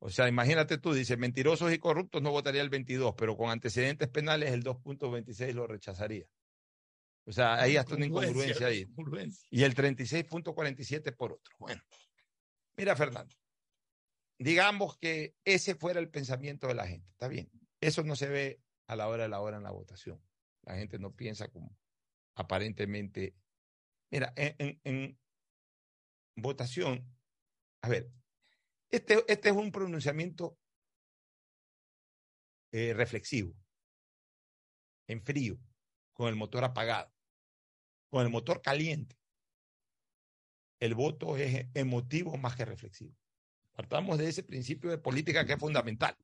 O 0.00 0.10
sea, 0.10 0.26
imagínate 0.28 0.76
tú, 0.76 0.92
dice, 0.92 1.16
mentirosos 1.16 1.72
y 1.72 1.78
corruptos 1.78 2.20
no 2.20 2.32
votaría 2.32 2.62
el 2.62 2.68
22, 2.68 3.14
pero 3.16 3.36
con 3.36 3.48
antecedentes 3.48 4.08
penales 4.08 4.52
el 4.52 4.64
2.26 4.64 5.52
lo 5.52 5.68
rechazaría. 5.68 6.26
O 7.26 7.32
sea, 7.32 7.54
ahí 7.54 7.76
hasta 7.76 7.94
una 7.94 8.06
incongruencia 8.06 8.66
ahí. 8.66 8.80
incongruencia. 8.80 9.46
Y 9.50 9.62
el 9.62 9.74
36.47 9.74 11.16
por 11.16 11.32
otro. 11.32 11.54
Bueno, 11.60 11.80
mira, 12.76 12.96
Fernando, 12.96 13.36
digamos 14.36 14.98
que 14.98 15.36
ese 15.44 15.76
fuera 15.76 16.00
el 16.00 16.10
pensamiento 16.10 16.66
de 16.66 16.74
la 16.74 16.88
gente, 16.88 17.08
está 17.12 17.28
bien. 17.28 17.48
Eso 17.80 18.02
no 18.02 18.16
se 18.16 18.28
ve 18.28 18.60
a 18.88 18.96
la 18.96 19.06
hora 19.06 19.22
de 19.22 19.28
la 19.28 19.40
hora 19.40 19.58
en 19.58 19.62
la 19.62 19.70
votación. 19.70 20.20
La 20.62 20.74
gente 20.74 20.98
no 20.98 21.14
piensa 21.14 21.46
como 21.46 21.78
aparentemente. 22.34 23.36
Mira, 24.10 24.32
en 24.36 25.18
votación, 26.36 27.08
a 27.82 27.88
ver, 27.88 28.10
este, 28.90 29.24
este 29.28 29.48
es 29.48 29.54
un 29.54 29.72
pronunciamiento 29.72 30.58
eh, 32.72 32.92
reflexivo, 32.94 33.54
en 35.06 35.22
frío, 35.22 35.58
con 36.12 36.28
el 36.28 36.36
motor 36.36 36.64
apagado, 36.64 37.12
con 38.08 38.22
el 38.22 38.30
motor 38.30 38.62
caliente. 38.62 39.16
El 40.80 40.94
voto 40.94 41.36
es 41.36 41.66
emotivo 41.74 42.36
más 42.36 42.56
que 42.56 42.64
reflexivo. 42.64 43.14
Partamos 43.72 44.18
de 44.18 44.28
ese 44.28 44.42
principio 44.42 44.90
de 44.90 44.98
política 44.98 45.44
que 45.44 45.54
es 45.54 45.58
fundamental. 45.58 46.16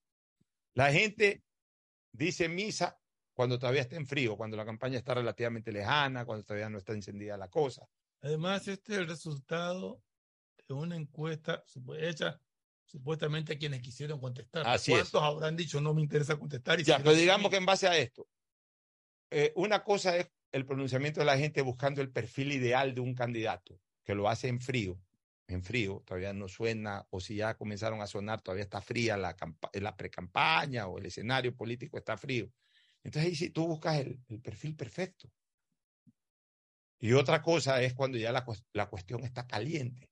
La 0.74 0.92
gente 0.92 1.42
dice 2.12 2.48
misa 2.48 3.00
cuando 3.32 3.58
todavía 3.58 3.82
está 3.82 3.96
en 3.96 4.06
frío, 4.06 4.36
cuando 4.36 4.56
la 4.56 4.64
campaña 4.64 4.98
está 4.98 5.14
relativamente 5.14 5.72
lejana, 5.72 6.24
cuando 6.24 6.44
todavía 6.44 6.68
no 6.68 6.78
está 6.78 6.92
encendida 6.92 7.36
la 7.36 7.48
cosa. 7.48 7.88
Además, 8.22 8.68
este 8.68 8.92
es 8.92 8.98
el 8.98 9.08
resultado 9.08 10.02
de 10.68 10.74
una 10.74 10.96
encuesta 10.96 11.64
hecha 11.98 12.40
supuestamente 12.84 13.54
a 13.54 13.58
quienes 13.58 13.80
quisieron 13.80 14.20
contestar. 14.20 14.66
Así 14.66 14.92
es. 14.92 14.98
¿Cuántos 14.98 15.22
habrán 15.22 15.56
dicho 15.56 15.80
no 15.80 15.94
me 15.94 16.02
interesa 16.02 16.36
contestar? 16.36 16.80
Y 16.80 16.84
Ya, 16.84 16.98
pero 16.98 17.12
digamos 17.12 17.50
que 17.50 17.56
en 17.56 17.66
base 17.66 17.86
a 17.86 17.96
esto, 17.96 18.28
eh, 19.30 19.52
una 19.54 19.84
cosa 19.84 20.16
es 20.16 20.28
el 20.52 20.66
pronunciamiento 20.66 21.20
de 21.20 21.26
la 21.26 21.38
gente 21.38 21.62
buscando 21.62 22.02
el 22.02 22.10
perfil 22.10 22.52
ideal 22.52 22.94
de 22.94 23.00
un 23.00 23.14
candidato, 23.14 23.78
que 24.04 24.14
lo 24.14 24.28
hace 24.28 24.48
en 24.48 24.60
frío, 24.60 25.00
en 25.46 25.62
frío, 25.62 26.02
todavía 26.04 26.32
no 26.32 26.48
suena, 26.48 27.06
o 27.10 27.20
si 27.20 27.36
ya 27.36 27.56
comenzaron 27.56 28.00
a 28.02 28.08
sonar, 28.08 28.42
todavía 28.42 28.64
está 28.64 28.80
fría 28.80 29.16
la, 29.16 29.36
la 29.74 29.96
precampaña 29.96 30.88
o 30.88 30.98
el 30.98 31.06
escenario 31.06 31.54
político 31.54 31.96
está 31.96 32.16
frío. 32.16 32.50
Entonces 33.04 33.30
ahí 33.30 33.36
sí 33.36 33.50
tú 33.50 33.66
buscas 33.66 34.00
el, 34.00 34.20
el 34.28 34.40
perfil 34.40 34.74
perfecto. 34.74 35.30
Y 37.00 37.12
otra 37.14 37.42
cosa 37.42 37.82
es 37.82 37.94
cuando 37.94 38.18
ya 38.18 38.30
la, 38.32 38.44
la 38.72 38.86
cuestión 38.88 39.24
está 39.24 39.46
caliente, 39.46 40.10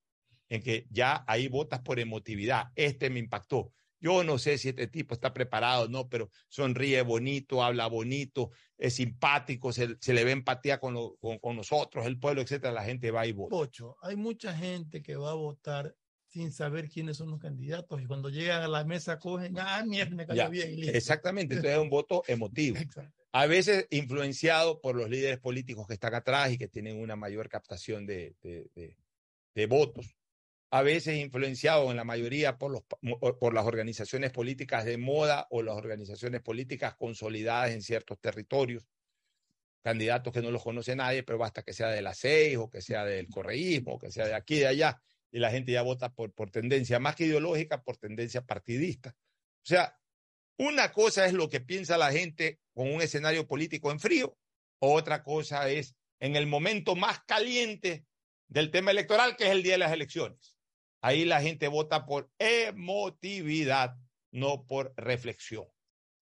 en 0.48 0.62
que 0.62 0.86
ya 0.90 1.24
ahí 1.26 1.48
votas 1.48 1.80
por 1.80 2.00
emotividad. 2.00 2.66
Este 2.74 3.10
me 3.10 3.18
impactó. 3.20 3.72
Yo 4.00 4.22
no 4.24 4.38
sé 4.38 4.58
si 4.58 4.68
este 4.68 4.86
tipo 4.86 5.14
está 5.14 5.34
preparado 5.34 5.84
o 5.84 5.88
no, 5.88 6.08
pero 6.08 6.30
sonríe 6.48 7.02
bonito, 7.02 7.62
habla 7.64 7.88
bonito, 7.88 8.50
es 8.76 8.94
simpático, 8.94 9.72
se, 9.72 9.96
se 10.00 10.14
le 10.14 10.24
ve 10.24 10.30
empatía 10.30 10.78
con, 10.78 10.94
lo- 10.94 11.16
con, 11.20 11.38
con 11.38 11.56
nosotros, 11.56 12.06
el 12.06 12.18
pueblo, 12.18 12.40
etcétera. 12.40 12.72
La 12.72 12.84
gente 12.84 13.10
va 13.10 13.26
y 13.26 13.32
vota. 13.32 13.50
Pocho, 13.56 13.96
hay 14.00 14.14
mucha 14.16 14.56
gente 14.56 15.02
que 15.02 15.16
va 15.16 15.32
a 15.32 15.34
votar 15.34 15.96
sin 16.28 16.52
saber 16.52 16.88
quiénes 16.88 17.16
son 17.16 17.30
los 17.30 17.40
candidatos 17.40 18.00
y 18.00 18.06
cuando 18.06 18.28
llegan 18.28 18.62
a 18.62 18.68
la 18.68 18.84
mesa 18.84 19.18
cogen, 19.18 19.58
ah, 19.58 19.82
mierda, 19.84 20.14
me 20.14 20.26
cayó 20.26 20.36
Ya, 20.42 20.48
bien. 20.48 20.76
listo. 20.76 20.96
Exactamente, 20.96 21.54
entonces 21.54 21.76
es 21.78 21.82
un 21.82 21.90
voto 21.90 22.22
emotivo. 22.28 22.78
A 23.32 23.46
veces 23.46 23.86
influenciado 23.90 24.80
por 24.80 24.96
los 24.96 25.10
líderes 25.10 25.38
políticos 25.38 25.86
que 25.86 25.94
están 25.94 26.14
atrás 26.14 26.50
y 26.50 26.58
que 26.58 26.68
tienen 26.68 26.98
una 26.98 27.14
mayor 27.14 27.48
captación 27.48 28.06
de, 28.06 28.34
votos. 29.68 30.16
A 30.70 30.82
veces 30.82 31.16
influenciado 31.18 31.90
en 31.90 31.96
la 31.96 32.04
mayoría 32.04 32.58
por, 32.58 32.84
las 33.52 33.66
organizaciones 33.66 34.32
políticas 34.32 34.84
de 34.84 34.98
moda 34.98 35.46
o 35.50 35.62
las 35.62 35.76
organizaciones 35.76 36.40
políticas 36.40 36.94
consolidadas 36.96 37.70
en 37.70 37.82
ciertos 37.82 38.18
territorios. 38.20 38.86
Candidatos 39.82 40.32
que 40.32 40.42
no 40.42 40.50
los 40.50 40.62
conoce 40.62 40.96
nadie, 40.96 41.22
pero 41.22 41.38
basta 41.38 41.62
que 41.62 41.72
sea 41.72 41.88
de 41.88 42.02
la 42.02 42.14
seis 42.14 42.56
o 42.56 42.68
que 42.68 42.82
sea 42.82 43.04
del 43.04 43.28
correísmo, 43.28 43.94
o 43.94 43.98
que 43.98 44.10
sea 44.10 44.26
de 44.26 44.34
aquí 44.34 44.56
y 44.56 44.60
de 44.60 44.66
allá, 44.66 45.00
y 45.30 45.38
la 45.38 45.50
gente 45.50 45.72
ya 45.72 45.82
vota 45.82 46.12
por, 46.12 46.32
por 46.32 46.50
tendencia 46.50 46.98
más 46.98 47.14
que 47.14 47.26
ideológica, 47.26 47.82
por 47.82 47.96
tendencia 47.96 48.42
partidista. 48.42 49.14
O 49.62 49.66
sea, 49.68 49.97
una 50.58 50.92
cosa 50.92 51.26
es 51.26 51.32
lo 51.32 51.48
que 51.48 51.60
piensa 51.60 51.96
la 51.96 52.12
gente 52.12 52.58
con 52.74 52.92
un 52.92 53.00
escenario 53.00 53.46
político 53.46 53.90
en 53.90 54.00
frío, 54.00 54.36
otra 54.80 55.22
cosa 55.22 55.68
es 55.70 55.96
en 56.20 56.36
el 56.36 56.46
momento 56.46 56.96
más 56.96 57.20
caliente 57.24 58.04
del 58.48 58.70
tema 58.70 58.90
electoral, 58.90 59.36
que 59.36 59.44
es 59.44 59.50
el 59.50 59.62
día 59.62 59.72
de 59.72 59.78
las 59.78 59.92
elecciones. 59.92 60.56
Ahí 61.00 61.24
la 61.24 61.40
gente 61.40 61.68
vota 61.68 62.06
por 62.06 62.30
emotividad, 62.38 63.96
no 64.32 64.66
por 64.66 64.92
reflexión. 64.96 65.66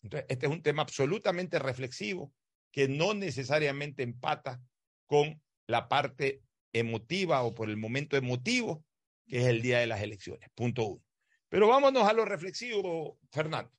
Entonces, 0.02 0.26
este 0.28 0.46
es 0.46 0.52
un 0.52 0.62
tema 0.62 0.82
absolutamente 0.82 1.58
reflexivo 1.58 2.32
que 2.70 2.88
no 2.88 3.14
necesariamente 3.14 4.02
empata 4.02 4.60
con 5.06 5.42
la 5.66 5.88
parte 5.88 6.42
emotiva 6.72 7.42
o 7.42 7.54
por 7.54 7.70
el 7.70 7.76
momento 7.76 8.16
emotivo, 8.16 8.84
que 9.26 9.38
es 9.38 9.46
el 9.46 9.62
día 9.62 9.78
de 9.78 9.86
las 9.86 10.02
elecciones. 10.02 10.50
Punto 10.54 10.84
uno. 10.84 11.04
Pero 11.48 11.68
vámonos 11.68 12.06
a 12.06 12.12
lo 12.12 12.24
reflexivo, 12.24 13.18
Fernando. 13.30 13.72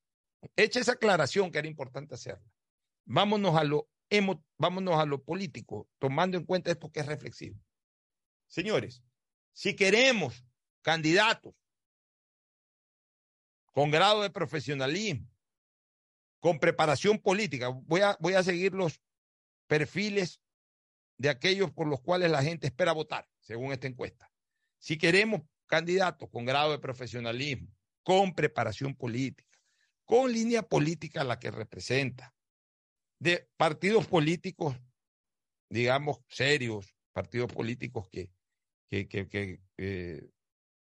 Hecha 0.55 0.79
esa 0.79 0.93
aclaración 0.93 1.51
que 1.51 1.59
era 1.59 1.67
importante 1.67 2.15
hacerla. 2.15 2.45
Vámonos 3.05 3.55
a 3.55 3.63
lo, 3.63 3.89
vámonos 4.57 4.99
a 4.99 5.05
lo 5.05 5.23
político, 5.23 5.89
tomando 5.99 6.37
en 6.37 6.45
cuenta 6.45 6.71
esto 6.71 6.91
que 6.91 6.99
es 6.99 7.05
reflexivo. 7.05 7.59
Señores, 8.47 9.03
si 9.53 9.75
queremos 9.75 10.45
candidatos 10.81 11.53
con 13.71 13.91
grado 13.91 14.21
de 14.21 14.29
profesionalismo, 14.29 15.29
con 16.39 16.59
preparación 16.59 17.19
política, 17.19 17.69
voy 17.69 18.01
a, 18.01 18.17
voy 18.19 18.33
a 18.33 18.43
seguir 18.43 18.73
los 18.73 19.01
perfiles 19.67 20.41
de 21.17 21.29
aquellos 21.29 21.71
por 21.71 21.87
los 21.87 22.01
cuales 22.01 22.31
la 22.31 22.43
gente 22.43 22.67
espera 22.67 22.91
votar, 22.91 23.27
según 23.39 23.71
esta 23.71 23.87
encuesta. 23.87 24.31
Si 24.79 24.97
queremos 24.97 25.41
candidatos 25.65 26.29
con 26.29 26.45
grado 26.45 26.71
de 26.71 26.79
profesionalismo, 26.79 27.67
con 28.03 28.33
preparación 28.33 28.95
política, 28.95 29.46
con 30.07 30.31
línea 30.31 30.63
política 30.63 31.23
la 31.25 31.37
que 31.37 31.51
representa, 31.51 32.33
de 33.19 33.49
partidos 33.57 34.07
políticos, 34.07 34.79
digamos, 35.69 36.21
serios, 36.29 36.95
partidos 37.11 37.51
políticos 37.51 38.07
que, 38.09 38.31
que, 38.89 39.07
que, 39.07 40.29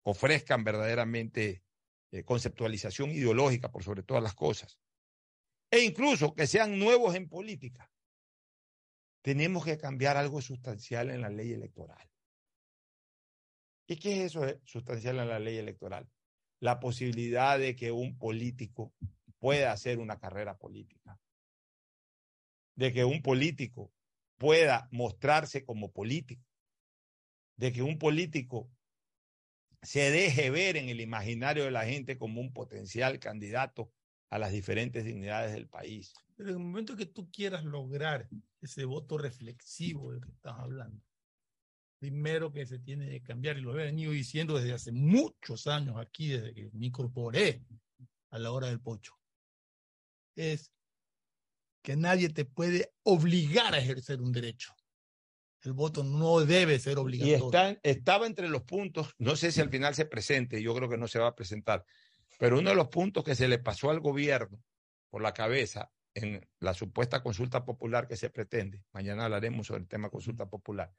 ofrezcan 0.03 0.63
verdaderamente 0.63 1.63
eh, 2.11 2.23
conceptualización 2.23 3.09
ideológica 3.11 3.71
por 3.71 3.83
sobre 3.83 4.03
todas 4.03 4.21
las 4.21 4.35
cosas, 4.35 4.77
e 5.71 5.79
incluso 5.79 6.35
que 6.35 6.45
sean 6.45 6.77
nuevos 6.77 7.15
en 7.15 7.29
política, 7.29 7.89
tenemos 9.23 9.63
que 9.63 9.77
cambiar 9.77 10.17
algo 10.17 10.41
sustancial 10.41 11.09
en 11.09 11.21
la 11.21 11.29
ley 11.29 11.53
electoral. 11.53 12.07
¿Y 13.87 13.95
qué 13.97 14.25
es 14.25 14.35
eso 14.35 14.41
sustancial 14.65 15.19
en 15.19 15.29
la 15.29 15.39
ley 15.39 15.57
electoral? 15.57 16.07
La 16.59 16.79
posibilidad 16.79 17.59
de 17.59 17.75
que 17.75 17.91
un 17.91 18.17
político 18.17 18.93
pueda 19.39 19.71
hacer 19.71 19.99
una 19.99 20.19
carrera 20.19 20.57
política. 20.57 21.19
De 22.75 22.91
que 22.91 23.05
un 23.05 23.21
político 23.21 23.91
pueda 24.37 24.87
mostrarse 24.91 25.63
como 25.63 25.91
político. 25.91 26.43
De 27.57 27.71
que 27.71 27.81
un 27.81 27.97
político 27.97 28.69
se 29.81 30.09
deje 30.11 30.49
ver 30.49 30.77
en 30.77 30.89
el 30.89 30.99
imaginario 30.99 31.63
de 31.63 31.71
la 31.71 31.85
gente 31.85 32.17
como 32.17 32.41
un 32.41 32.51
potencial 32.51 33.19
candidato 33.19 33.91
a 34.29 34.39
las 34.39 34.51
diferentes 34.51 35.05
dignidades 35.05 35.53
del 35.53 35.67
país. 35.67 36.13
Pero 36.35 36.49
en 36.49 36.55
el 36.55 36.61
momento 36.61 36.95
que 36.95 37.05
tú 37.05 37.29
quieras 37.31 37.63
lograr 37.63 38.27
ese 38.61 38.85
voto 38.85 39.17
reflexivo 39.17 40.11
del 40.11 40.21
que 40.21 40.31
estás 40.31 40.57
hablando, 40.57 41.01
primero 41.99 42.51
que 42.51 42.65
se 42.65 42.79
tiene 42.79 43.09
que 43.09 43.21
cambiar, 43.21 43.57
y 43.57 43.61
lo 43.61 43.73
he 43.73 43.85
venido 43.85 44.11
diciendo 44.11 44.57
desde 44.57 44.73
hace 44.73 44.91
muchos 44.91 45.67
años 45.67 45.97
aquí, 45.97 46.29
desde 46.29 46.53
que 46.53 46.69
me 46.73 46.87
incorporé 46.87 47.61
a 48.29 48.39
la 48.39 48.51
hora 48.51 48.67
del 48.67 48.79
pocho, 48.81 49.13
es 50.35 50.71
que 51.81 51.95
nadie 51.95 52.29
te 52.29 52.45
puede 52.45 52.93
obligar 53.03 53.73
a 53.73 53.77
ejercer 53.77 54.21
un 54.21 54.31
derecho. 54.31 54.73
El 55.61 55.73
voto 55.73 56.03
no 56.03 56.41
debe 56.41 56.77
ser 56.77 56.93
Y 56.93 57.01
obligatorio. 57.01 57.45
está, 57.45 57.79
estaba 57.81 58.27
entre 58.27 58.49
los 58.49 58.63
puntos, 58.63 59.15
no 59.17 59.35
sé 59.35 59.51
si 59.51 59.61
al 59.61 59.69
final 59.69 59.95
se 59.95 60.05
presente, 60.05 60.61
yo 60.61 60.75
creo 60.75 60.89
que 60.89 60.97
no 60.97 61.07
se 61.07 61.19
va 61.19 61.29
a 61.29 61.35
presentar, 61.35 61.85
pero 62.37 62.59
uno 62.59 62.69
de 62.69 62.75
los 62.75 62.89
puntos 62.89 63.23
que 63.23 63.35
se 63.35 63.47
le 63.47 63.57
pasó 63.57 63.89
al 63.89 63.99
gobierno 63.99 64.61
por 65.09 65.21
la 65.21 65.33
cabeza 65.33 65.91
en 66.13 66.47
la 66.59 66.73
supuesta 66.73 67.23
consulta 67.23 67.65
popular 67.65 68.07
que 68.07 68.15
se 68.15 68.29
pretende, 68.29 68.83
mañana 68.91 69.25
hablaremos 69.25 69.67
sobre 69.67 69.81
el 69.81 69.87
tema 69.87 70.09
consulta 70.09 70.47
popular, 70.47 70.93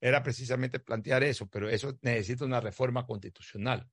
era 0.00 0.22
precisamente 0.22 0.78
plantear 0.78 1.22
eso, 1.24 1.48
pero 1.48 1.68
eso 1.68 1.98
necesita 2.02 2.44
una 2.44 2.60
reforma 2.60 3.06
constitucional, 3.06 3.88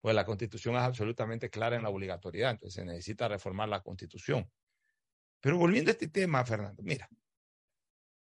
pues 0.00 0.14
la 0.14 0.24
constitución 0.24 0.74
es 0.76 0.82
absolutamente 0.82 1.50
clara 1.50 1.76
en 1.76 1.82
la 1.82 1.88
obligatoriedad, 1.88 2.52
entonces 2.52 2.74
se 2.74 2.84
necesita 2.84 3.28
reformar 3.28 3.68
la 3.68 3.82
constitución. 3.82 4.50
Pero 5.40 5.58
volviendo 5.58 5.90
a 5.90 5.92
este 5.92 6.08
tema, 6.08 6.44
Fernando, 6.44 6.82
mira, 6.82 7.08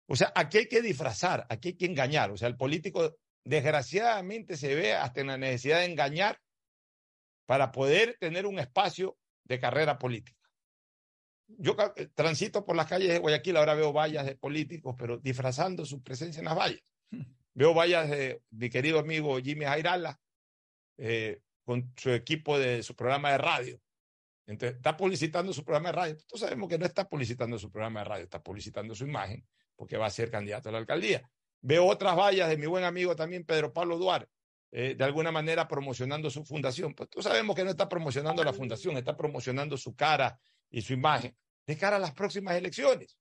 o 0.06 0.16
sea, 0.16 0.32
aquí 0.34 0.58
hay 0.58 0.68
que 0.68 0.82
disfrazar, 0.82 1.46
aquí 1.48 1.68
hay 1.68 1.76
que 1.76 1.86
engañar, 1.86 2.30
o 2.30 2.36
sea, 2.36 2.48
el 2.48 2.56
político 2.56 3.16
desgraciadamente 3.44 4.56
se 4.56 4.74
ve 4.74 4.94
hasta 4.94 5.20
en 5.20 5.28
la 5.28 5.38
necesidad 5.38 5.78
de 5.78 5.86
engañar 5.86 6.40
para 7.46 7.72
poder 7.72 8.16
tener 8.20 8.46
un 8.46 8.58
espacio 8.58 9.18
de 9.44 9.58
carrera 9.58 9.98
política. 9.98 10.38
Yo 11.58 11.76
eh, 11.96 12.08
transito 12.14 12.64
por 12.64 12.76
las 12.76 12.86
calles 12.86 13.08
de 13.08 13.18
Guayaquil, 13.18 13.56
ahora 13.56 13.74
veo 13.74 13.92
vallas 13.92 14.26
de 14.26 14.36
políticos, 14.36 14.94
pero 14.98 15.18
disfrazando 15.18 15.84
su 15.84 16.02
presencia 16.02 16.40
en 16.40 16.46
las 16.46 16.56
vallas. 16.56 16.82
Veo 17.54 17.74
vallas 17.74 18.08
de 18.08 18.42
mi 18.50 18.70
querido 18.70 18.98
amigo 18.98 19.38
Jimmy 19.38 19.64
Jairala 19.64 20.18
eh, 20.96 21.40
con 21.64 21.92
su 21.96 22.10
equipo 22.10 22.58
de 22.58 22.82
su 22.82 22.94
programa 22.96 23.32
de 23.32 23.38
radio. 23.38 23.80
Entonces, 24.46 24.76
está 24.76 24.96
publicitando 24.96 25.52
su 25.52 25.64
programa 25.64 25.90
de 25.90 25.92
radio. 25.92 26.16
Todos 26.26 26.40
sabemos 26.40 26.68
que 26.68 26.78
no 26.78 26.86
está 26.86 27.08
publicitando 27.08 27.58
su 27.58 27.70
programa 27.70 28.00
de 28.00 28.04
radio, 28.04 28.24
está 28.24 28.42
publicitando 28.42 28.94
su 28.94 29.04
imagen 29.04 29.46
porque 29.76 29.96
va 29.96 30.06
a 30.06 30.10
ser 30.10 30.30
candidato 30.30 30.68
a 30.68 30.72
la 30.72 30.78
alcaldía. 30.78 31.28
Veo 31.60 31.86
otras 31.86 32.16
vallas 32.16 32.48
de 32.48 32.56
mi 32.56 32.66
buen 32.66 32.84
amigo 32.84 33.14
también 33.14 33.44
Pedro 33.44 33.72
Pablo 33.72 33.98
Duarte, 33.98 34.30
eh, 34.72 34.94
de 34.96 35.04
alguna 35.04 35.30
manera 35.30 35.68
promocionando 35.68 36.30
su 36.30 36.44
fundación. 36.44 36.94
Pues 36.94 37.08
todos 37.08 37.24
sabemos 37.24 37.54
que 37.54 37.64
no 37.64 37.70
está 37.70 37.88
promocionando 37.88 38.42
la 38.42 38.52
fundación, 38.52 38.96
está 38.96 39.16
promocionando 39.16 39.76
su 39.76 39.94
cara 39.94 40.38
y 40.70 40.82
su 40.82 40.92
imagen 40.92 41.36
de 41.66 41.76
cara 41.76 41.96
a 41.96 42.00
las 42.00 42.12
próximas 42.12 42.56
elecciones. 42.56 43.16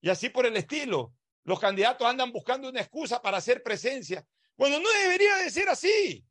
Y 0.00 0.08
así 0.08 0.28
por 0.28 0.46
el 0.46 0.56
estilo, 0.56 1.14
los 1.46 1.60
candidatos 1.60 2.06
andan 2.06 2.32
buscando 2.32 2.68
una 2.68 2.80
excusa 2.80 3.22
para 3.22 3.38
hacer 3.38 3.62
presencia, 3.62 4.26
cuando 4.56 4.80
no 4.80 4.88
debería 5.02 5.36
de 5.36 5.50
ser 5.50 5.68
así. 5.68 6.24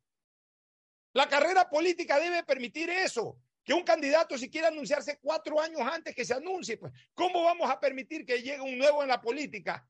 La 1.14 1.26
carrera 1.26 1.68
política 1.70 2.18
debe 2.18 2.44
permitir 2.44 2.90
eso, 2.90 3.38
que 3.64 3.72
un 3.72 3.82
candidato 3.82 4.36
si 4.36 4.50
quiere 4.50 4.66
anunciarse 4.66 5.18
cuatro 5.20 5.58
años 5.58 5.80
antes 5.80 6.14
que 6.14 6.24
se 6.24 6.34
anuncie, 6.34 6.76
pues, 6.76 6.92
¿cómo 7.14 7.42
vamos 7.44 7.70
a 7.70 7.80
permitir 7.80 8.26
que 8.26 8.42
llegue 8.42 8.60
un 8.60 8.76
nuevo 8.76 9.02
en 9.02 9.08
la 9.08 9.20
política 9.20 9.88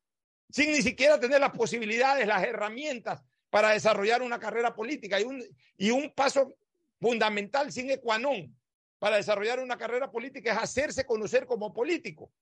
sin 0.48 0.70
ni 0.70 0.80
siquiera 0.80 1.18
tener 1.18 1.40
las 1.40 1.50
posibilidades, 1.50 2.24
las 2.24 2.44
herramientas 2.44 3.20
para 3.50 3.70
desarrollar 3.70 4.22
una 4.22 4.38
carrera 4.38 4.76
política 4.76 5.20
y 5.20 5.24
un, 5.24 5.44
y 5.76 5.90
un 5.90 6.12
paso 6.14 6.56
fundamental 7.00 7.72
sin 7.72 7.90
ecuanón 7.90 8.56
para 9.00 9.16
desarrollar 9.16 9.58
una 9.58 9.76
carrera 9.76 10.08
política 10.08 10.52
es 10.52 10.58
hacerse 10.58 11.04
conocer 11.04 11.46
como 11.46 11.74
político. 11.74 12.32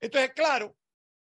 Entonces, 0.00 0.32
claro, 0.32 0.76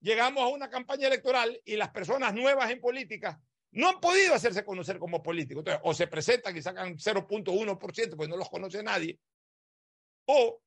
llegamos 0.00 0.42
a 0.42 0.48
una 0.48 0.68
campaña 0.68 1.06
electoral 1.06 1.60
y 1.64 1.76
las 1.76 1.90
personas 1.90 2.34
nuevas 2.34 2.70
en 2.70 2.80
política 2.80 3.40
no 3.72 3.88
han 3.88 4.00
podido 4.00 4.34
hacerse 4.34 4.64
conocer 4.64 4.98
como 4.98 5.22
políticos. 5.22 5.60
Entonces, 5.60 5.82
o 5.84 5.94
se 5.94 6.06
presentan 6.06 6.56
y 6.56 6.62
sacan 6.62 6.96
0.1% 6.96 8.16
porque 8.16 8.28
no 8.28 8.36
los 8.36 8.48
conoce 8.48 8.82
nadie, 8.82 9.18
o 10.26 10.60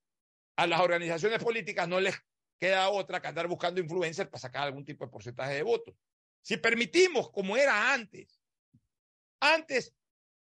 a 0.56 0.68
las 0.68 0.80
organizaciones 0.80 1.44
políticas 1.44 1.88
no 1.88 2.00
les 2.00 2.16
queda 2.60 2.90
otra 2.90 3.22
que 3.22 3.28
andar 3.28 3.48
buscando 3.48 3.82
influencers 3.82 4.30
para 4.30 4.40
sacar 4.40 4.64
algún 4.64 4.86
tipo 4.86 5.06
de 5.06 5.12
porcentaje 5.12 5.56
de 5.56 5.64
votos. 5.64 5.96
Si 6.42 6.58
permitimos, 6.58 7.32
como 7.32 7.58
era 7.58 7.94
antes, 7.94 8.40
antes 9.40 9.94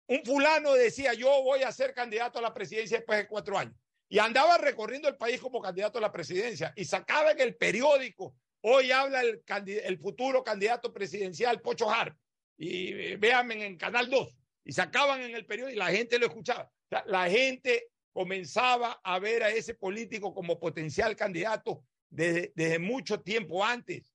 un 0.06 0.24
fulano 0.24 0.74
decía 0.74 1.14
yo 1.14 1.42
voy 1.42 1.62
a 1.62 1.72
ser 1.72 1.94
candidato 1.94 2.38
a 2.38 2.42
la 2.42 2.52
presidencia 2.52 2.98
después 2.98 3.18
de 3.18 3.28
cuatro 3.28 3.56
años 3.56 3.74
y 4.08 4.18
andaba 4.18 4.58
recorriendo 4.58 5.08
el 5.08 5.16
país 5.16 5.40
como 5.40 5.62
candidato 5.62 5.98
a 5.98 6.02
la 6.02 6.12
presidencia 6.12 6.72
y 6.76 6.84
sacaba 6.84 7.30
en 7.30 7.40
el 7.40 7.56
periódico, 7.56 8.34
hoy 8.62 8.90
habla 8.92 9.22
el, 9.22 9.42
el 9.84 9.98
futuro 9.98 10.42
candidato 10.42 10.92
presidencial 10.92 11.60
Pocho 11.60 11.90
Harp 11.90 12.16
y 12.56 12.92
eh, 12.92 13.16
véanme 13.16 13.64
en 13.64 13.76
Canal 13.76 14.10
2 14.10 14.36
y 14.64 14.72
sacaban 14.72 15.22
en 15.22 15.34
el 15.34 15.46
periódico 15.46 15.74
y 15.74 15.78
la 15.78 15.90
gente 15.90 16.18
lo 16.18 16.26
escuchaba. 16.26 16.70
La 17.06 17.30
gente 17.30 17.88
comenzaba 18.12 19.00
a 19.02 19.18
ver 19.18 19.42
a 19.42 19.50
ese 19.50 19.74
político 19.74 20.34
como 20.34 20.58
potencial 20.58 21.16
candidato 21.16 21.84
desde, 22.08 22.52
desde 22.54 22.78
mucho 22.78 23.20
tiempo 23.20 23.64
antes. 23.64 24.12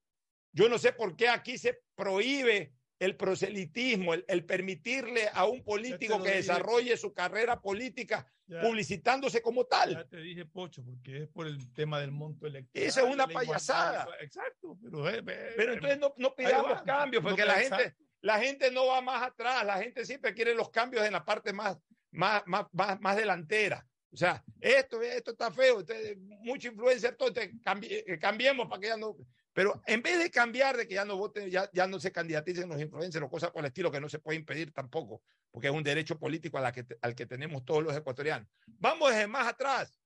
Yo 0.52 0.70
no 0.70 0.78
sé 0.78 0.94
por 0.94 1.16
qué 1.16 1.28
aquí 1.30 1.58
se 1.58 1.80
prohíbe 1.96 2.74
el 3.06 3.15
proselitismo, 3.15 4.14
el, 4.14 4.26
el 4.27 4.44
permitirle 4.45 5.30
a 5.34 5.45
un 5.45 5.64
político 5.64 6.18
que 6.22 6.30
dije. 6.30 6.36
desarrolle 6.38 6.98
su 6.98 7.14
carrera 7.14 7.61
política 7.61 8.27
Ya. 8.48 8.61
publicitándose 8.61 9.41
como 9.41 9.65
tal. 9.65 9.94
Ya 9.94 10.06
te 10.06 10.18
dije, 10.18 10.45
Pocho, 10.45 10.84
porque 10.84 11.23
es 11.23 11.27
por 11.30 11.48
el 11.48 11.72
tema 11.73 11.99
del 11.99 12.11
monto 12.11 12.45
electoral. 12.45 12.88
Eso 12.88 12.99
es 12.99 13.06
una 13.06 13.23
igualdad. 13.23 13.34
payasada. 13.41 14.07
Exacto, 14.22 14.77
pero, 14.84 15.10
eh, 15.10 15.23
Pero 15.23 15.73
entonces 15.73 15.99
no, 16.18 16.36
pidamos 16.36 16.82
cambios, 16.84 17.23
porque 17.23 17.41
No, 17.41 17.48
la 17.48 17.61
exacto. 17.61 17.84
gente, 17.84 17.98
la 18.22 18.40
gente 18.40 18.72
no 18.72 18.86
va 18.88 19.02
más 19.02 19.23
atrás, 19.23 19.65
la 19.65 19.77
gente 19.82 20.06
siempre 20.06 20.34
quiere 20.34 20.53
los 20.53 20.69
cambios 20.69 21.06
en 21.06 21.14
la 21.14 21.23
parte 21.26 21.53
más, 21.53 21.77
más, 22.11 22.44
más, 22.45 22.65
más, 22.72 22.99
más 23.02 23.15
delantera. 23.18 23.88
O 24.11 24.18
sea, 24.18 24.44
esto, 24.61 25.02
esto 25.02 25.32
está 25.32 25.52
feo, 25.52 25.82
entonces, 25.82 26.15
mucho 26.19 26.69
influencer, 26.69 27.11
entonces 27.11 27.52
cambi- 27.61 28.03
eh, 28.07 28.18
cambiemos 28.19 28.68
para 28.69 28.80
que 28.80 28.88
ya 28.88 28.95
no. 28.98 29.18
Pero 29.56 29.82
en 29.88 30.02
vez 30.02 30.19
de 30.19 30.30
cambiar, 30.30 30.76
de 30.76 30.86
que 30.86 30.95
ya 30.95 31.06
no 31.06 31.15
voten, 31.15 31.49
ya, 31.49 31.72
ya 31.72 31.88
no 31.88 31.98
se 31.98 32.11
candidaticen 32.11 32.68
los 32.68 32.82
influencers 32.82 33.23
o 33.23 33.30
cosas 33.30 33.52
por 33.52 33.61
el 33.61 33.68
estilo, 33.68 33.90
que 33.90 34.02
no 34.02 34.10
se 34.10 34.19
puede 34.19 34.38
impedir 34.38 34.73
tampoco, 34.73 35.23
porque 35.49 35.68
es 35.68 35.73
un 35.73 35.82
derecho 35.82 36.19
político 36.19 36.57
a 36.57 36.73
que, 36.73 36.86
al 37.02 37.15
que 37.15 37.26
tenemos 37.26 37.64
todos 37.64 37.82
los 37.82 37.95
ecuatorianos. 37.95 38.49
Vamos 38.68 39.11
desde 39.11 39.27
más 39.27 39.48
atrás. 39.48 39.98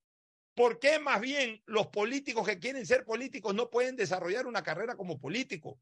¿Por 0.54 0.78
qué 0.78 1.00
más 1.00 1.20
bien 1.20 1.60
los 1.66 1.88
políticos 1.88 2.46
que 2.46 2.60
quieren 2.60 2.86
ser 2.86 3.04
políticos 3.04 3.52
no 3.52 3.70
pueden 3.70 3.96
desarrollar 3.96 4.46
una 4.46 4.62
carrera 4.62 4.94
como 4.94 5.18
político? 5.18 5.80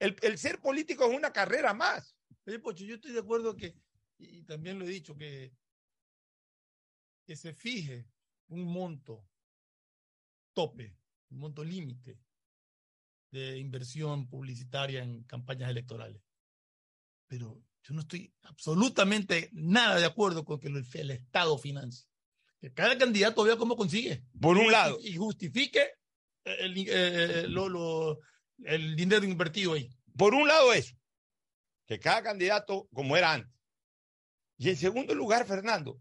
El, 0.00 0.16
el 0.22 0.36
ser 0.36 0.58
político 0.58 1.08
es 1.08 1.16
una 1.16 1.32
carrera 1.32 1.72
más. 1.72 2.16
Oye, 2.44 2.60
yo 2.86 2.96
estoy 2.96 3.12
de 3.12 3.20
acuerdo 3.20 3.54
que, 3.54 3.76
y 4.18 4.42
también 4.42 4.80
lo 4.80 4.84
he 4.84 4.88
dicho, 4.88 5.16
que 5.16 5.52
que 7.24 7.36
se 7.36 7.54
fije 7.54 8.08
un 8.48 8.64
monto 8.64 9.24
tope, 10.52 10.96
un 11.30 11.38
monto 11.38 11.62
límite 11.62 12.18
de 13.30 13.58
inversión 13.58 14.28
publicitaria 14.28 15.02
en 15.02 15.22
campañas 15.24 15.70
electorales. 15.70 16.22
Pero 17.28 17.62
yo 17.82 17.94
no 17.94 18.00
estoy 18.00 18.34
absolutamente 18.42 19.48
nada 19.52 19.96
de 19.98 20.04
acuerdo 20.06 20.44
con 20.44 20.58
que 20.58 20.68
el, 20.68 20.84
el 20.94 21.10
Estado 21.10 21.56
financie. 21.58 22.06
Que 22.60 22.72
cada 22.72 22.98
candidato 22.98 23.42
vea 23.44 23.56
cómo 23.56 23.76
consigue. 23.76 24.24
Por 24.40 24.58
un 24.58 24.66
Y- 24.66 24.70
lado. 24.70 24.98
Y 25.02 25.16
justifique 25.16 25.92
el, 26.44 26.74
eh, 26.88 27.46
lo- 27.48 27.68
lo- 27.68 28.18
el 28.64 28.96
dinero 28.96 29.24
invertido 29.24 29.72
ahí. 29.74 29.88
Por 30.16 30.34
un 30.34 30.46
lado 30.46 30.72
eso, 30.72 30.94
que 31.86 31.98
cada 31.98 32.22
candidato 32.22 32.88
como 32.92 33.16
era 33.16 33.32
antes. 33.32 33.52
Y 34.58 34.68
en 34.68 34.76
segundo 34.76 35.14
lugar, 35.14 35.46
Fernando, 35.46 35.98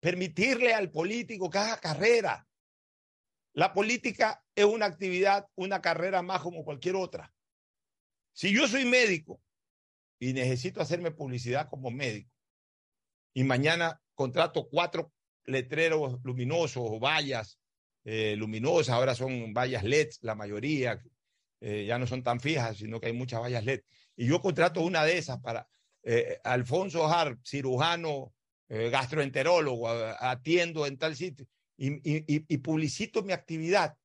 permitirle 0.00 0.74
al 0.74 0.90
político 0.90 1.48
que 1.48 1.58
haga 1.58 1.80
carrera. 1.80 2.46
La 3.54 3.74
política 3.74 4.42
es 4.54 4.64
una 4.64 4.86
actividad, 4.86 5.46
una 5.54 5.82
carrera 5.82 6.22
más 6.22 6.40
como 6.40 6.64
cualquier 6.64 6.96
otra. 6.96 7.32
Si 8.32 8.52
yo 8.52 8.66
soy 8.66 8.86
médico 8.86 9.42
y 10.18 10.32
necesito 10.32 10.80
hacerme 10.80 11.10
publicidad 11.10 11.68
como 11.68 11.90
médico 11.90 12.30
y 13.34 13.44
mañana 13.44 14.00
contrato 14.14 14.68
cuatro 14.70 15.12
letreros 15.44 16.18
luminosos 16.22 16.82
o 16.86 16.98
vallas 16.98 17.58
eh, 18.04 18.36
luminosas, 18.36 18.94
ahora 18.94 19.14
son 19.14 19.52
vallas 19.52 19.84
LEDs 19.84 20.18
la 20.22 20.34
mayoría, 20.34 21.02
eh, 21.60 21.84
ya 21.86 21.98
no 21.98 22.06
son 22.06 22.22
tan 22.22 22.40
fijas, 22.40 22.78
sino 22.78 23.00
que 23.00 23.08
hay 23.08 23.12
muchas 23.12 23.40
vallas 23.42 23.64
LED. 23.64 23.82
Y 24.16 24.26
yo 24.26 24.40
contrato 24.40 24.80
una 24.80 25.04
de 25.04 25.18
esas 25.18 25.40
para 25.40 25.68
eh, 26.02 26.38
Alfonso 26.42 27.06
Har, 27.06 27.38
cirujano, 27.44 28.32
gastroenterólogo, 28.68 29.86
atiendo 30.18 30.86
en 30.86 30.96
tal 30.96 31.14
sitio 31.14 31.46
y, 31.84 32.58
publicito 32.58 33.22
mi 33.22 33.32
actividad. 33.32 33.96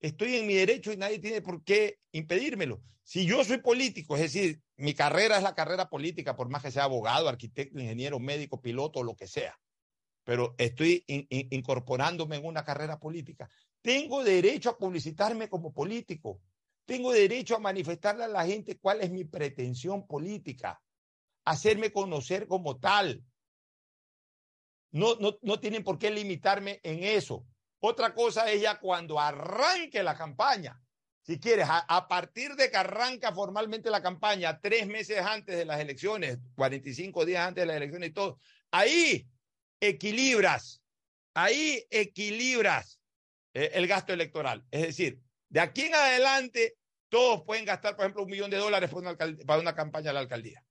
Estoy 0.00 0.36
en 0.36 0.46
mi 0.46 0.54
derecho 0.54 0.92
y 0.92 0.96
nadie 0.96 1.18
tiene 1.18 1.40
por 1.40 1.62
qué 1.64 1.98
impedírmelo. 2.12 2.82
Si 3.04 3.24
yo 3.24 3.42
soy 3.44 3.58
político, 3.58 4.16
es 4.16 4.22
decir, 4.22 4.60
mi 4.76 4.94
carrera 4.94 5.36
es 5.36 5.42
la 5.42 5.54
carrera 5.54 5.88
política, 5.88 6.36
por 6.36 6.48
más 6.48 6.62
que 6.62 6.70
sea 6.70 6.84
abogado, 6.84 7.28
arquitecto, 7.28 7.78
ingeniero, 7.78 8.18
médico, 8.18 8.60
piloto, 8.60 9.02
lo 9.02 9.16
que 9.16 9.26
sea, 9.26 9.58
pero 10.24 10.54
estoy 10.58 11.04
in- 11.06 11.26
in- 11.30 11.48
incorporándome 11.50 12.36
en 12.36 12.44
una 12.44 12.64
carrera 12.64 12.98
política. 12.98 13.48
Tengo 13.80 14.22
derecho 14.22 14.70
a 14.70 14.78
publicitarme 14.78 15.48
como 15.48 15.72
político. 15.72 16.40
Tengo 16.84 17.12
derecho 17.12 17.56
a 17.56 17.60
manifestarle 17.60 18.24
a 18.24 18.28
la 18.28 18.44
gente 18.44 18.78
cuál 18.78 19.00
es 19.00 19.10
mi 19.10 19.24
pretensión 19.24 20.06
política, 20.06 20.82
hacerme 21.44 21.92
conocer 21.92 22.46
como 22.46 22.78
tal. 22.78 23.24
No, 24.92 25.16
no, 25.16 25.38
no 25.42 25.58
tienen 25.58 25.82
por 25.82 25.98
qué 25.98 26.10
limitarme 26.10 26.80
en 26.82 27.02
eso. 27.02 27.44
Otra 27.80 28.14
cosa 28.14 28.50
es 28.50 28.62
ya 28.62 28.78
cuando 28.78 29.18
arranque 29.18 30.02
la 30.02 30.16
campaña. 30.16 30.80
Si 31.22 31.38
quieres, 31.38 31.66
a, 31.68 32.08
partir 32.08 32.54
de 32.56 32.70
que 32.70 32.76
arranca 32.76 33.32
formalmente 33.32 33.90
la 33.90 34.02
campaña, 34.02 34.60
tres 34.60 34.88
meses 34.88 35.18
antes 35.18 35.56
de 35.56 35.64
las 35.64 35.80
elecciones, 35.80 36.38
45 36.56 37.24
días 37.24 37.46
antes 37.46 37.62
de 37.62 37.66
las 37.66 37.76
elecciones 37.76 38.10
y 38.10 38.12
todo, 38.12 38.38
ahí 38.72 39.28
equilibras, 39.80 40.82
ahí 41.34 41.84
equilibras 41.90 43.00
eh, 43.54 43.70
el 43.74 43.86
gasto 43.86 44.12
electoral. 44.12 44.64
Es 44.70 44.82
decir, 44.82 45.20
de 45.48 45.60
aquí 45.60 45.82
en 45.82 45.94
adelante, 45.94 46.76
todos 47.08 47.42
pueden 47.44 47.64
gastar, 47.64 47.94
por 47.94 48.04
ejemplo, 48.04 48.24
un 48.24 48.30
millón 48.30 48.50
de 48.50 48.56
dólares 48.56 48.90
para 48.90 49.10
una, 49.10 49.16
para 49.46 49.60
una 49.60 49.74
campaña 49.74 50.10
a 50.10 50.12
la 50.14 50.20
alcaldía. 50.20 50.64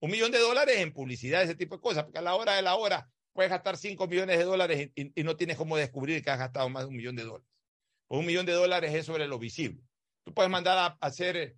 Un 0.00 0.10
millón 0.10 0.32
de 0.32 0.38
dólares 0.38 0.78
en 0.78 0.92
publicidad, 0.92 1.42
ese 1.42 1.54
tipo 1.54 1.76
de 1.76 1.82
cosas, 1.82 2.04
porque 2.04 2.18
a 2.18 2.22
la 2.22 2.34
hora 2.34 2.54
de 2.54 2.62
la 2.62 2.76
hora 2.76 3.10
puedes 3.38 3.52
gastar 3.52 3.76
cinco 3.76 4.08
millones 4.08 4.36
de 4.36 4.42
dólares 4.42 4.90
y, 4.96 5.22
no 5.22 5.36
tienes 5.36 5.56
cómo 5.56 5.76
descubrir 5.76 6.24
que 6.24 6.30
has 6.30 6.40
gastado 6.40 6.68
más 6.70 6.82
de 6.82 6.88
un 6.88 6.96
millón 6.96 7.14
de 7.14 7.22
dólares. 7.22 7.46
Un 8.08 8.26
millón 8.26 8.44
de 8.44 8.52
dólares 8.52 8.92
es 8.92 9.06
sobre 9.06 9.28
lo 9.28 9.38
visible. 9.38 9.80
Tú 10.24 10.34
puedes 10.34 10.50
mandar 10.50 10.76
a, 10.76 10.86
a 10.86 10.96
hacer 11.06 11.56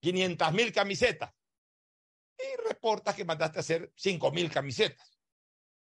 500 0.00 0.52
mil 0.52 0.70
camisetas 0.74 1.32
y 2.38 2.68
reportas 2.68 3.14
que 3.14 3.24
mandaste 3.24 3.58
a 3.58 3.60
hacer 3.60 3.90
5 3.96 4.30
mil 4.30 4.50
camisetas. 4.50 5.18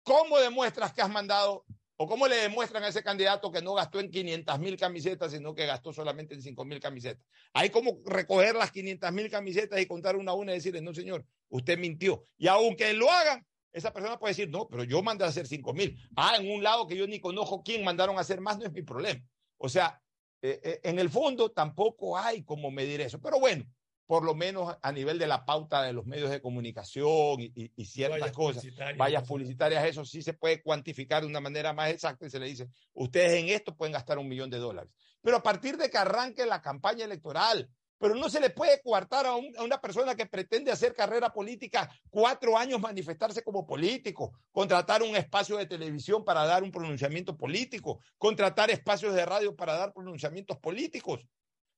¿Cómo 0.03 0.37
demuestras 0.37 0.93
que 0.93 1.01
has 1.01 1.09
mandado 1.09 1.65
o 1.95 2.07
cómo 2.07 2.27
le 2.27 2.35
demuestran 2.35 2.83
a 2.83 2.89
ese 2.89 3.01
candidato 3.01 3.51
que 3.51 3.63
no 3.63 3.73
gastó 3.73 3.99
en 3.99 4.11
500 4.11 4.59
mil 4.59 4.77
camisetas, 4.77 5.31
sino 5.31 5.55
que 5.55 5.65
gastó 5.65 5.91
solamente 5.91 6.35
en 6.35 6.43
5 6.43 6.63
mil 6.63 6.79
camisetas? 6.79 7.25
Hay 7.53 7.71
como 7.71 8.01
recoger 8.05 8.53
las 8.53 8.69
500 8.69 9.11
mil 9.13 9.31
camisetas 9.31 9.81
y 9.81 9.87
contar 9.87 10.15
una 10.15 10.33
a 10.33 10.35
una 10.35 10.51
y 10.51 10.57
decirle, 10.57 10.79
no, 10.79 10.93
señor, 10.93 11.25
usted 11.49 11.79
mintió. 11.79 12.27
Y 12.37 12.47
aunque 12.47 12.93
lo 12.93 13.09
hagan, 13.09 13.47
esa 13.73 13.93
persona 13.93 14.17
puede 14.19 14.31
decir, 14.31 14.49
no, 14.49 14.67
pero 14.67 14.83
yo 14.83 15.01
mandé 15.03 15.23
a 15.25 15.27
hacer 15.27 15.47
5 15.47 15.73
mil. 15.73 15.97
Ah, 16.15 16.35
en 16.39 16.51
un 16.51 16.63
lado 16.63 16.87
que 16.87 16.95
yo 16.97 17.07
ni 17.07 17.19
conozco 17.19 17.63
quién 17.63 17.83
mandaron 17.83 18.17
a 18.17 18.21
hacer 18.21 18.41
más, 18.41 18.57
no 18.57 18.65
es 18.65 18.71
mi 18.71 18.81
problema. 18.81 19.21
O 19.57 19.69
sea, 19.69 20.01
eh, 20.41 20.59
eh, 20.63 20.79
en 20.83 20.99
el 20.99 21.09
fondo 21.09 21.51
tampoco 21.51 22.17
hay 22.17 22.43
como 22.43 22.71
medir 22.71 23.01
eso. 23.01 23.19
Pero 23.21 23.39
bueno, 23.39 23.65
por 24.05 24.23
lo 24.23 24.33
menos 24.35 24.75
a 24.81 24.91
nivel 24.91 25.19
de 25.19 25.27
la 25.27 25.45
pauta 25.45 25.83
de 25.83 25.91
los 25.93 26.05
medios 26.05 26.29
de 26.29 26.41
comunicación 26.41 27.41
y, 27.41 27.51
y- 27.55 27.71
y 27.75 27.85
ciertas 27.85 28.19
Vallas 28.21 28.35
cosas, 28.35 28.61
publicitarias, 28.63 28.97
vallas 28.97 29.27
publicitarias, 29.27 29.85
eso 29.85 30.05
sí 30.05 30.21
se 30.21 30.33
puede 30.33 30.61
cuantificar 30.63 31.21
de 31.23 31.27
una 31.27 31.41
manera 31.41 31.73
más 31.73 31.89
exacta 31.89 32.25
y 32.25 32.29
se 32.29 32.39
le 32.39 32.45
dice, 32.47 32.69
ustedes 32.93 33.33
en 33.43 33.49
esto 33.49 33.75
pueden 33.75 33.91
gastar 33.93 34.17
un 34.17 34.27
millón 34.29 34.49
de 34.49 34.59
dólares. 34.59 34.93
Pero 35.21 35.37
a 35.37 35.43
partir 35.43 35.75
de 35.77 35.89
que 35.89 35.97
arranque 35.97 36.45
la 36.45 36.61
campaña 36.61 37.03
electoral, 37.03 37.69
pero 37.97 38.15
no 38.15 38.29
se 38.29 38.39
le 38.39 38.49
puede 38.49 38.81
coartar 38.81 39.25
a, 39.25 39.35
un- 39.35 39.53
a 39.57 39.63
una 39.63 39.79
persona 39.81 40.15
que 40.15 40.25
pretende 40.25 40.71
hacer 40.71 40.93
carrera 40.93 41.31
política 41.31 41.89
cuatro 42.09 42.57
años 42.57 42.79
manifestarse 42.79 43.43
como 43.43 43.65
político, 43.65 44.33
contratar 44.51 45.01
un 45.03 45.15
espacio 45.15 45.57
de 45.57 45.65
televisión 45.65 46.23
para 46.23 46.45
dar 46.45 46.63
un 46.63 46.71
pronunciamiento 46.71 47.35
político, 47.35 47.99
contratar 48.17 48.69
espacios 48.69 49.13
de 49.15 49.25
radio 49.25 49.55
para 49.55 49.75
dar 49.77 49.93
pronunciamientos 49.93 50.57
políticos. 50.59 51.25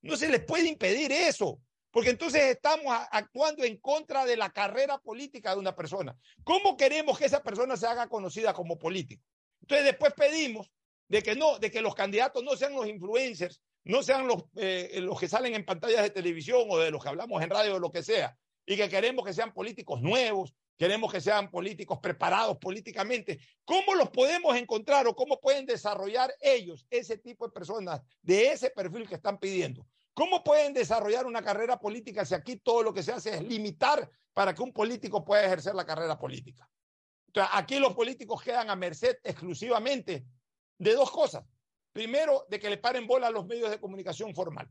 No 0.01 0.15
se 0.15 0.29
les 0.29 0.43
puede 0.43 0.67
impedir 0.67 1.11
eso, 1.11 1.59
porque 1.91 2.11
entonces 2.11 2.41
estamos 2.43 2.85
actuando 3.11 3.63
en 3.63 3.77
contra 3.77 4.25
de 4.25 4.37
la 4.37 4.49
carrera 4.49 4.97
política 4.97 5.53
de 5.53 5.59
una 5.59 5.75
persona. 5.75 6.15
¿Cómo 6.43 6.77
queremos 6.77 7.17
que 7.17 7.25
esa 7.25 7.41
persona 7.41 7.75
se 7.75 7.87
haga 7.87 8.07
conocida 8.07 8.53
como 8.53 8.77
político? 8.77 9.23
Entonces 9.61 9.85
después 9.85 10.13
pedimos 10.13 10.71
de 11.07 11.23
que 11.23 11.35
no, 11.35 11.57
de 11.59 11.71
que 11.71 11.81
los 11.81 11.95
candidatos 11.95 12.43
no 12.43 12.55
sean 12.55 12.73
los 12.73 12.87
influencers, 12.87 13.61
no 13.83 14.03
sean 14.03 14.27
los, 14.27 14.43
eh, 14.55 14.99
los 15.01 15.19
que 15.19 15.27
salen 15.27 15.55
en 15.55 15.65
pantallas 15.65 16.03
de 16.03 16.09
televisión 16.09 16.63
o 16.69 16.77
de 16.77 16.91
los 16.91 17.01
que 17.01 17.09
hablamos 17.09 17.41
en 17.41 17.49
radio 17.49 17.75
o 17.75 17.79
lo 17.79 17.91
que 17.91 18.03
sea, 18.03 18.37
y 18.65 18.77
que 18.77 18.87
queremos 18.87 19.25
que 19.25 19.33
sean 19.33 19.53
políticos 19.53 20.01
nuevos, 20.01 20.53
queremos 20.77 21.11
que 21.11 21.19
sean 21.19 21.49
políticos 21.49 21.99
preparados 21.99 22.57
políticamente. 22.57 23.39
¿Cómo 23.65 23.95
los 23.95 24.09
podemos 24.11 24.55
encontrar 24.55 25.07
o 25.07 25.15
cómo 25.15 25.39
pueden 25.39 25.65
desarrollar 25.65 26.31
ellos 26.39 26.85
ese 26.89 27.17
tipo 27.17 27.47
de 27.47 27.51
personas 27.51 28.01
de 28.21 28.51
ese 28.51 28.69
perfil 28.69 29.07
que 29.07 29.15
están 29.15 29.39
pidiendo? 29.39 29.87
¿Cómo 30.13 30.43
pueden 30.43 30.73
desarrollar 30.73 31.25
una 31.25 31.41
carrera 31.41 31.79
política 31.79 32.25
si 32.25 32.35
aquí 32.35 32.57
todo 32.57 32.83
lo 32.83 32.93
que 32.93 33.03
se 33.03 33.11
hace 33.11 33.35
es 33.35 33.41
limitar 33.41 34.09
para 34.33 34.53
que 34.53 34.61
un 34.61 34.71
político 34.71 35.25
pueda 35.25 35.45
ejercer 35.45 35.73
la 35.73 35.85
carrera 35.85 36.19
política? 36.19 36.69
Aquí 37.53 37.79
los 37.79 37.93
políticos 37.93 38.41
quedan 38.41 38.69
a 38.69 38.75
merced 38.75 39.17
exclusivamente 39.23 40.25
de 40.77 40.93
dos 40.93 41.09
cosas. 41.11 41.43
Primero, 41.91 42.45
de 42.49 42.59
que 42.59 42.69
le 42.69 42.77
paren 42.77 43.07
bola 43.07 43.27
a 43.27 43.31
los 43.31 43.45
medios 43.45 43.69
de 43.69 43.79
comunicación 43.79 44.33
formal. 44.35 44.69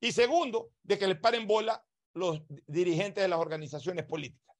Y 0.00 0.12
segundo, 0.12 0.72
de 0.82 0.98
que 0.98 1.06
le 1.06 1.16
paren 1.16 1.46
bola 1.46 1.84
los 2.14 2.42
dirigentes 2.66 3.22
de 3.22 3.28
las 3.28 3.38
organizaciones 3.38 4.04
políticas. 4.04 4.56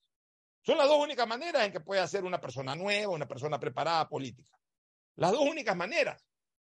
Son 0.62 0.78
las 0.78 0.86
dos 0.86 0.98
únicas 0.98 1.26
maneras 1.26 1.66
en 1.66 1.72
que 1.72 1.80
puede 1.80 2.00
hacer 2.00 2.24
una 2.24 2.40
persona 2.40 2.74
nueva, 2.74 3.12
una 3.12 3.26
persona 3.26 3.58
preparada 3.58 4.08
política. 4.08 4.56
Las 5.16 5.32
dos 5.32 5.40
únicas 5.40 5.76
maneras. 5.76 6.24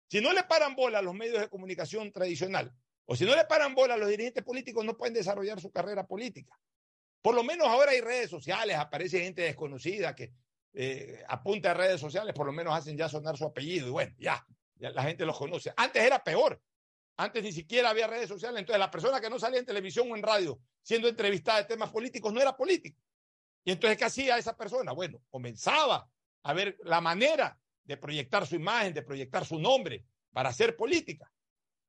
Si 0.09 0.21
no 0.21 0.33
le 0.33 0.45
paran 0.45 0.77
bola 0.77 0.99
a 0.99 1.03
los 1.03 1.15
medios 1.15 1.41
de 1.41 1.49
comunicación 1.49 2.13
tradicional, 2.13 2.73
o 3.07 3.17
si 3.17 3.25
no 3.25 3.35
le 3.35 3.45
paran 3.45 3.75
bola 3.75 3.95
a 3.95 3.97
los 3.97 4.09
dirigentes 4.09 4.45
políticos, 4.45 4.85
no 4.85 4.97
pueden 4.97 5.15
desarrollar 5.15 5.61
su 5.61 5.71
carrera 5.71 6.07
política. 6.07 6.57
Por 7.23 7.35
lo 7.35 7.43
menos 7.43 7.67
ahora 7.67 7.93
hay 7.93 8.01
redes 8.01 8.31
sociales, 8.31 8.77
aparece 8.77 9.23
gente 9.23 9.43
desconocida 9.43 10.15
que 10.15 10.33
eh, 10.75 11.25
apunta 11.29 11.71
a 11.71 11.75
redes 11.75 12.01
sociales, 12.01 12.35
por 12.35 12.47
lo 12.47 12.53
menos 12.53 12.75
hacen 12.75 12.97
ya 12.97 13.09
sonar 13.09 13.37
su 13.37 13.47
apellido 13.47 13.89
y 13.89 13.91
bueno, 13.91 14.15
ya, 14.19 14.35
ya 14.35 14.66
la 14.79 15.03
gente 15.03 15.25
los 15.25 15.39
conoce. 15.39 15.73
Antes 15.77 16.03
era 16.03 16.23
peor. 16.23 16.61
Antes 17.19 17.43
ni 17.43 17.53
siquiera 17.53 17.91
había 17.91 18.07
redes 18.07 18.29
sociales. 18.29 18.61
Entonces 18.61 18.79
la 18.79 18.91
persona 18.91 19.21
que 19.21 19.31
no 19.31 19.39
salía 19.39 19.59
en 19.59 19.67
televisión 19.67 20.11
o 20.11 20.17
en 20.17 20.23
radio 20.23 20.59
siendo 20.83 21.09
entrevistada 21.09 21.59
de 21.59 21.65
temas 21.65 21.91
políticos 21.91 22.33
no 22.33 22.41
era 22.41 22.57
político. 22.57 23.01
Y 23.65 23.73
entonces, 23.73 23.99
¿qué 23.99 24.05
hacía 24.05 24.39
esa 24.39 24.57
persona? 24.57 24.93
Bueno, 24.93 25.21
comenzaba 25.29 26.09
a 26.45 26.53
ver 26.53 26.79
la 26.85 27.01
manera 27.01 27.59
de 27.83 27.97
proyectar 27.97 28.47
su 28.47 28.55
imagen, 28.55 28.95
de 28.95 29.03
proyectar 29.03 29.45
su 29.45 29.59
nombre 29.59 30.05
para 30.33 30.51
hacer 30.51 30.77
política. 30.77 31.29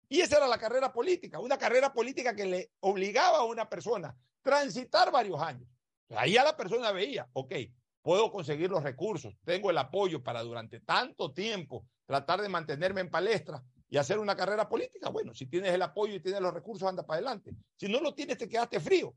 Y 0.10 0.22
esa 0.22 0.38
era 0.38 0.48
la 0.48 0.58
carrera 0.58 0.92
política, 0.92 1.40
una 1.40 1.58
carrera 1.58 1.94
política 1.94 2.36
que 2.36 2.46
le 2.46 2.72
obligaba 2.80 3.40
a 3.40 3.44
una 3.44 3.70
persona 3.70 4.08
a 4.08 4.16
transitar 4.42 5.12
varios 5.12 5.40
años. 5.40 5.70
Ahí 6.10 6.34
ya 6.34 6.44
la 6.44 6.58
persona 6.58 6.92
veía, 6.92 7.30
ok, 7.34 7.54
puedo 8.02 8.32
conseguir 8.32 8.72
los 8.72 8.82
recursos, 8.82 9.36
tengo 9.44 9.70
el 9.70 9.78
apoyo 9.78 10.24
para 10.24 10.42
durante 10.42 10.80
tanto 10.80 11.34
tiempo 11.34 11.86
tratar 12.08 12.42
de 12.42 12.50
mantenerme 12.50 13.02
en 13.02 13.12
palestra 13.12 13.64
y 13.90 13.98
hacer 13.98 14.18
una 14.18 14.36
carrera 14.36 14.68
política. 14.68 15.10
Bueno, 15.10 15.34
si 15.36 15.46
tienes 15.46 15.74
el 15.74 15.82
apoyo 15.82 16.16
y 16.16 16.20
tienes 16.20 16.42
los 16.42 16.54
recursos, 16.54 16.88
anda 16.88 17.06
para 17.06 17.18
adelante. 17.18 17.54
Si 17.76 17.88
no 17.88 18.00
lo 18.00 18.16
tienes, 18.16 18.38
te 18.38 18.50
quedaste 18.50 18.80
frío. 18.80 19.14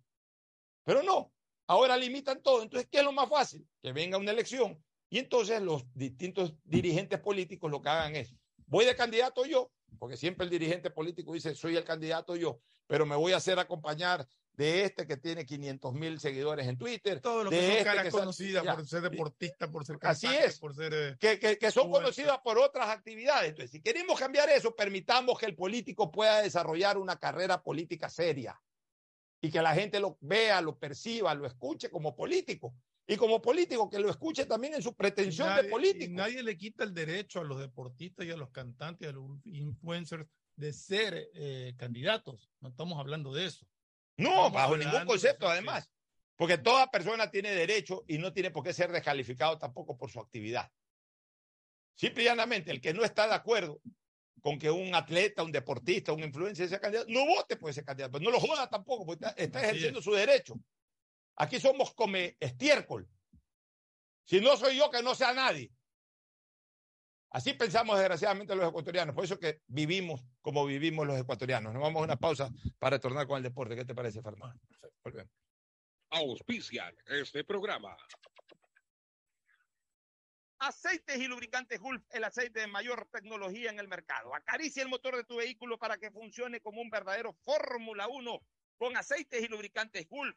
Pero 0.84 1.02
no, 1.02 1.32
ahora 1.66 1.96
limitan 1.96 2.42
todo. 2.42 2.62
Entonces, 2.62 2.88
¿qué 2.90 2.98
es 2.98 3.04
lo 3.04 3.12
más 3.12 3.28
fácil? 3.28 3.66
Que 3.80 3.92
venga 3.92 4.18
una 4.18 4.32
elección 4.32 4.82
Y 5.08 5.18
entonces 5.18 5.62
los 5.62 5.84
distintos 5.94 6.54
dirigentes 6.64 7.20
políticos 7.20 7.70
lo 7.70 7.80
que 7.80 7.88
hagan 7.88 8.16
es, 8.16 8.34
voy 8.66 8.84
de 8.84 8.94
candidato 8.94 9.44
yo, 9.44 9.70
porque 9.98 10.16
siempre 10.16 10.44
el 10.44 10.50
dirigente 10.50 10.90
político 10.90 11.32
dice, 11.32 11.54
soy 11.54 11.76
el 11.76 11.84
candidato 11.84 12.36
yo, 12.36 12.60
pero 12.86 13.06
me 13.06 13.16
voy 13.16 13.32
a 13.32 13.36
hacer 13.36 13.58
acompañar 13.58 14.26
de 14.54 14.84
este 14.84 15.06
que 15.06 15.16
tiene 15.16 15.46
500 15.46 15.94
mil 15.94 16.20
seguidores 16.20 16.66
en 16.68 16.76
Twitter. 16.76 17.20
Todo 17.20 17.44
lo 17.44 17.50
que 17.50 17.56
de 17.56 17.62
son 17.62 17.70
este 17.72 17.84
caras 17.84 18.04
que 18.04 18.10
conocidas 18.10 18.64
por 18.76 18.86
ser 18.86 19.00
deportista, 19.02 19.70
por 19.70 19.84
ser 19.86 19.96
Así 20.02 20.26
cantante, 20.26 20.48
es. 20.48 20.58
por 20.58 20.74
ser... 20.74 20.92
eh, 20.94 21.16
que, 21.18 21.38
que- 21.38 21.56
que 21.58 21.70
son 21.70 21.90
conocidas 21.90 22.38
por 22.44 22.58
otras 22.58 22.88
actividades. 22.88 23.50
Entonces, 23.50 23.70
si 23.70 23.80
queremos 23.80 24.18
cambiar 24.18 24.48
eso, 24.50 24.74
permitamos 24.74 25.38
que 25.38 25.46
el 25.46 25.54
político 25.56 26.10
pueda 26.10 26.42
desarrollar 26.42 26.98
una 26.98 27.16
carrera 27.18 27.62
política 27.62 28.08
seria 28.10 28.60
y 29.40 29.50
que 29.50 29.62
la 29.62 29.72
gente 29.74 29.98
lo 30.00 30.18
vea, 30.20 30.60
lo 30.60 30.78
perciba, 30.78 31.34
lo 31.34 31.46
escuche 31.46 31.88
como 31.90 32.14
político. 32.14 32.74
Y 33.06 33.16
como 33.16 33.40
político, 33.40 33.88
que 33.88 33.98
lo 33.98 34.08
escuche 34.10 34.44
también 34.46 34.74
en 34.74 34.82
su 34.82 34.94
pretensión 34.94 35.48
nadie, 35.48 35.62
de 35.62 35.68
y 35.68 35.70
político. 35.72 36.12
nadie 36.12 36.42
le 36.42 36.56
quita 36.56 36.84
el 36.84 36.92
derecho 36.94 37.40
a 37.40 37.44
los 37.44 37.58
deportistas 37.58 38.24
y 38.26 38.30
a 38.30 38.36
los 38.36 38.50
cantantes 38.50 39.08
a 39.08 39.12
los 39.12 39.30
influencers 39.46 40.26
de 40.54 40.72
ser 40.72 41.28
eh, 41.34 41.74
candidatos. 41.78 42.50
No 42.60 42.68
estamos 42.68 42.98
hablando 43.00 43.32
de 43.32 43.46
eso. 43.46 43.66
No, 44.20 44.50
bajo 44.50 44.76
ningún 44.76 45.04
concepto, 45.04 45.48
además. 45.48 45.90
Porque 46.36 46.58
toda 46.58 46.90
persona 46.90 47.30
tiene 47.30 47.50
derecho 47.50 48.04
y 48.08 48.18
no 48.18 48.32
tiene 48.32 48.50
por 48.50 48.64
qué 48.64 48.72
ser 48.72 48.90
descalificado 48.90 49.58
tampoco 49.58 49.96
por 49.96 50.10
su 50.10 50.20
actividad. 50.20 50.70
Simple 51.94 52.22
y 52.22 52.26
llanamente, 52.26 52.70
el 52.70 52.80
que 52.80 52.94
no 52.94 53.04
está 53.04 53.26
de 53.26 53.34
acuerdo 53.34 53.80
con 54.40 54.58
que 54.58 54.70
un 54.70 54.94
atleta, 54.94 55.42
un 55.42 55.52
deportista, 55.52 56.12
un 56.12 56.22
influencer 56.22 56.68
sea 56.68 56.80
candidato, 56.80 57.10
no 57.10 57.26
vote 57.26 57.56
por 57.56 57.70
ese 57.70 57.84
candidato, 57.84 58.12
pero 58.12 58.24
no 58.24 58.30
lo 58.30 58.40
joda 58.40 58.68
tampoco, 58.70 59.04
porque 59.04 59.26
está, 59.36 59.60
ejerciendo 59.60 59.98
es. 59.98 60.04
su 60.04 60.12
derecho. 60.12 60.58
Aquí 61.36 61.60
somos 61.60 61.92
como 61.94 62.16
estiércol. 62.16 63.06
Si 64.24 64.40
no 64.40 64.56
soy 64.56 64.78
yo, 64.78 64.90
que 64.90 65.02
no 65.02 65.14
sea 65.14 65.32
nadie. 65.32 65.70
Así 67.30 67.52
pensamos 67.54 67.96
desgraciadamente 67.96 68.56
los 68.56 68.68
ecuatorianos. 68.68 69.14
Por 69.14 69.24
eso 69.24 69.38
que 69.38 69.62
vivimos 69.68 70.24
como 70.42 70.66
vivimos 70.66 71.06
los 71.06 71.18
ecuatorianos. 71.18 71.72
Nos 71.72 71.82
vamos 71.82 72.00
a 72.00 72.04
una 72.04 72.16
pausa 72.16 72.50
para 72.78 72.96
retornar 72.96 73.26
con 73.26 73.36
el 73.36 73.44
deporte. 73.44 73.76
¿Qué 73.76 73.84
te 73.84 73.94
parece, 73.94 74.20
Fernando? 74.20 74.60
Volvemos. 75.04 75.32
Auspician 76.10 76.94
este 77.06 77.44
programa. 77.44 77.96
Aceites 80.58 81.16
y 81.18 81.26
lubricantes 81.26 81.80
Gulf, 81.80 82.02
el 82.10 82.24
aceite 82.24 82.60
de 82.60 82.66
mayor 82.66 83.08
tecnología 83.10 83.70
en 83.70 83.78
el 83.78 83.88
mercado. 83.88 84.34
Acaricia 84.34 84.82
el 84.82 84.90
motor 84.90 85.16
de 85.16 85.24
tu 85.24 85.36
vehículo 85.36 85.78
para 85.78 85.96
que 85.98 86.10
funcione 86.10 86.60
como 86.60 86.82
un 86.82 86.90
verdadero 86.90 87.32
Fórmula 87.44 88.08
1 88.08 88.42
con 88.76 88.96
aceites 88.96 89.42
y 89.42 89.48
lubricantes 89.48 90.06
Gulf. 90.08 90.36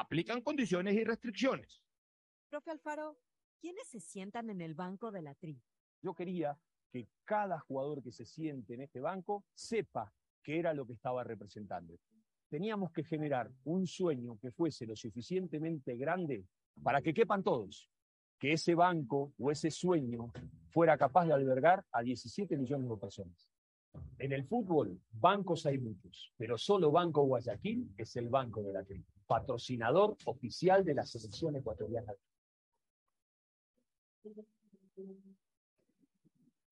Aplican 0.00 0.40
condiciones 0.40 0.94
y 0.94 1.04
restricciones. 1.04 1.82
Profe 2.48 2.70
Alfaro, 2.70 3.18
¿quiénes 3.60 3.86
se 3.86 4.00
sientan 4.00 4.48
en 4.48 4.62
el 4.62 4.74
banco 4.74 5.10
de 5.10 5.20
la 5.20 5.34
tri? 5.34 5.60
Yo 6.00 6.14
quería 6.14 6.58
que 6.90 7.06
cada 7.26 7.60
jugador 7.60 8.02
que 8.02 8.10
se 8.10 8.24
siente 8.24 8.72
en 8.72 8.80
este 8.80 9.00
banco 9.00 9.44
sepa 9.52 10.10
qué 10.42 10.58
era 10.58 10.72
lo 10.72 10.86
que 10.86 10.94
estaba 10.94 11.22
representando. 11.22 11.98
Teníamos 12.48 12.92
que 12.92 13.04
generar 13.04 13.50
un 13.64 13.86
sueño 13.86 14.38
que 14.38 14.50
fuese 14.50 14.86
lo 14.86 14.96
suficientemente 14.96 15.94
grande 15.96 16.46
para 16.82 17.02
que 17.02 17.12
quepan 17.12 17.42
todos, 17.42 17.90
que 18.38 18.54
ese 18.54 18.74
banco 18.74 19.34
o 19.38 19.50
ese 19.50 19.70
sueño 19.70 20.32
fuera 20.70 20.96
capaz 20.96 21.26
de 21.26 21.34
albergar 21.34 21.84
a 21.92 22.00
17 22.00 22.56
millones 22.56 22.88
de 22.88 22.96
personas. 22.96 23.50
En 24.18 24.32
el 24.32 24.46
fútbol, 24.46 24.98
bancos 25.10 25.66
hay 25.66 25.76
muchos, 25.76 26.32
pero 26.38 26.56
solo 26.56 26.90
Banco 26.90 27.22
Guayaquil 27.24 27.92
es 27.98 28.16
el 28.16 28.30
banco 28.30 28.62
de 28.62 28.72
la 28.72 28.82
tri, 28.82 29.04
patrocinador 29.30 30.16
oficial 30.24 30.84
de 30.84 30.92
la 30.92 31.06
selección 31.06 31.54
ecuatoriana. 31.54 32.12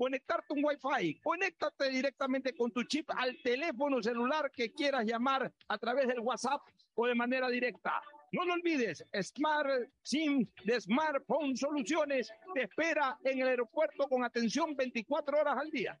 conectarte 0.00 0.54
un 0.54 0.64
Wi-Fi. 0.64 1.20
Conéctate 1.20 1.90
directamente 1.90 2.56
con 2.56 2.72
tu 2.72 2.84
chip 2.84 3.10
al 3.14 3.36
teléfono 3.42 4.02
celular 4.02 4.50
que 4.50 4.72
quieras 4.72 5.04
llamar 5.04 5.52
a 5.68 5.76
través 5.76 6.08
del 6.08 6.20
WhatsApp 6.20 6.62
o 6.94 7.06
de 7.06 7.14
manera 7.14 7.50
directa. 7.50 8.00
No 8.32 8.46
lo 8.46 8.54
olvides, 8.54 9.04
Smart 9.20 9.90
SIM 10.02 10.48
de 10.64 10.80
Smartphone 10.80 11.54
Soluciones 11.54 12.32
te 12.54 12.62
espera 12.62 13.18
en 13.24 13.42
el 13.42 13.48
aeropuerto 13.48 14.08
con 14.08 14.24
atención 14.24 14.74
24 14.74 15.38
horas 15.38 15.58
al 15.58 15.70
día. 15.70 16.00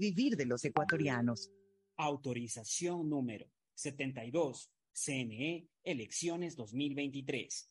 vivir 0.00 0.36
de 0.36 0.46
los 0.46 0.64
ecuatorianos. 0.64 1.50
Autorización 1.96 3.08
número 3.08 3.46
72, 3.74 4.72
CNE, 4.92 5.68
elecciones 5.84 6.56
2023. 6.56 7.70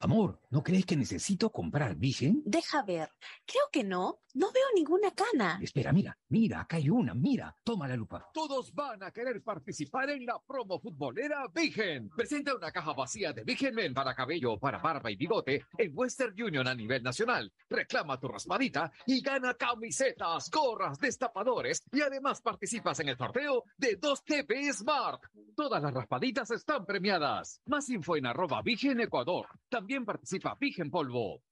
Amor, 0.00 0.40
¿no 0.50 0.62
crees 0.62 0.84
que 0.86 0.96
necesito 0.96 1.50
comprar 1.52 1.94
Vigen? 1.94 2.42
Deja 2.44 2.82
ver. 2.82 3.10
Creo 3.46 3.64
que 3.70 3.84
no. 3.84 4.20
No 4.34 4.52
veo 4.52 4.64
ninguna 4.74 5.10
cana. 5.10 5.58
Espera, 5.60 5.92
mira, 5.92 6.16
mira, 6.28 6.60
acá 6.60 6.76
hay 6.76 6.88
una, 6.88 7.14
mira, 7.14 7.54
toma 7.64 7.88
la 7.88 7.96
lupa. 7.96 8.30
Todos 8.32 8.72
van 8.72 9.02
a 9.02 9.10
querer 9.10 9.42
participar 9.42 10.10
en 10.10 10.24
la 10.24 10.38
promo 10.46 10.78
futbolera 10.78 11.48
Vigen. 11.52 12.08
Presenta 12.10 12.54
una 12.54 12.70
caja 12.70 12.92
vacía 12.92 13.32
de 13.32 13.42
Vigen 13.42 13.74
Men 13.74 13.92
para 13.92 14.14
cabello, 14.14 14.58
para 14.58 14.78
barba 14.78 15.10
y 15.10 15.16
bigote 15.16 15.64
en 15.76 15.92
Western 15.94 16.40
Union 16.40 16.68
a 16.68 16.74
nivel 16.74 17.02
nacional. 17.02 17.52
Reclama 17.68 18.20
tu 18.20 18.28
raspadita 18.28 18.92
y 19.06 19.20
gana 19.20 19.54
camisetas, 19.54 20.48
gorras, 20.50 20.98
destapadores 20.98 21.82
y 21.92 22.00
además 22.00 22.40
participas 22.40 23.00
en 23.00 23.08
el 23.08 23.16
sorteo 23.16 23.64
de 23.76 23.96
2 23.96 24.24
TV 24.24 24.72
Smart. 24.72 25.22
Todas 25.56 25.82
las 25.82 25.92
raspaditas 25.92 26.50
están 26.52 26.86
premiadas. 26.86 27.60
Más 27.66 27.88
info 27.88 28.16
en 28.16 28.26
arroba 28.26 28.62
Vigen 28.62 29.00
Ecuador. 29.00 29.46
También 29.68 30.04
participa 30.04 30.56
Vigen 30.60 30.90
Polvo. 30.90 31.42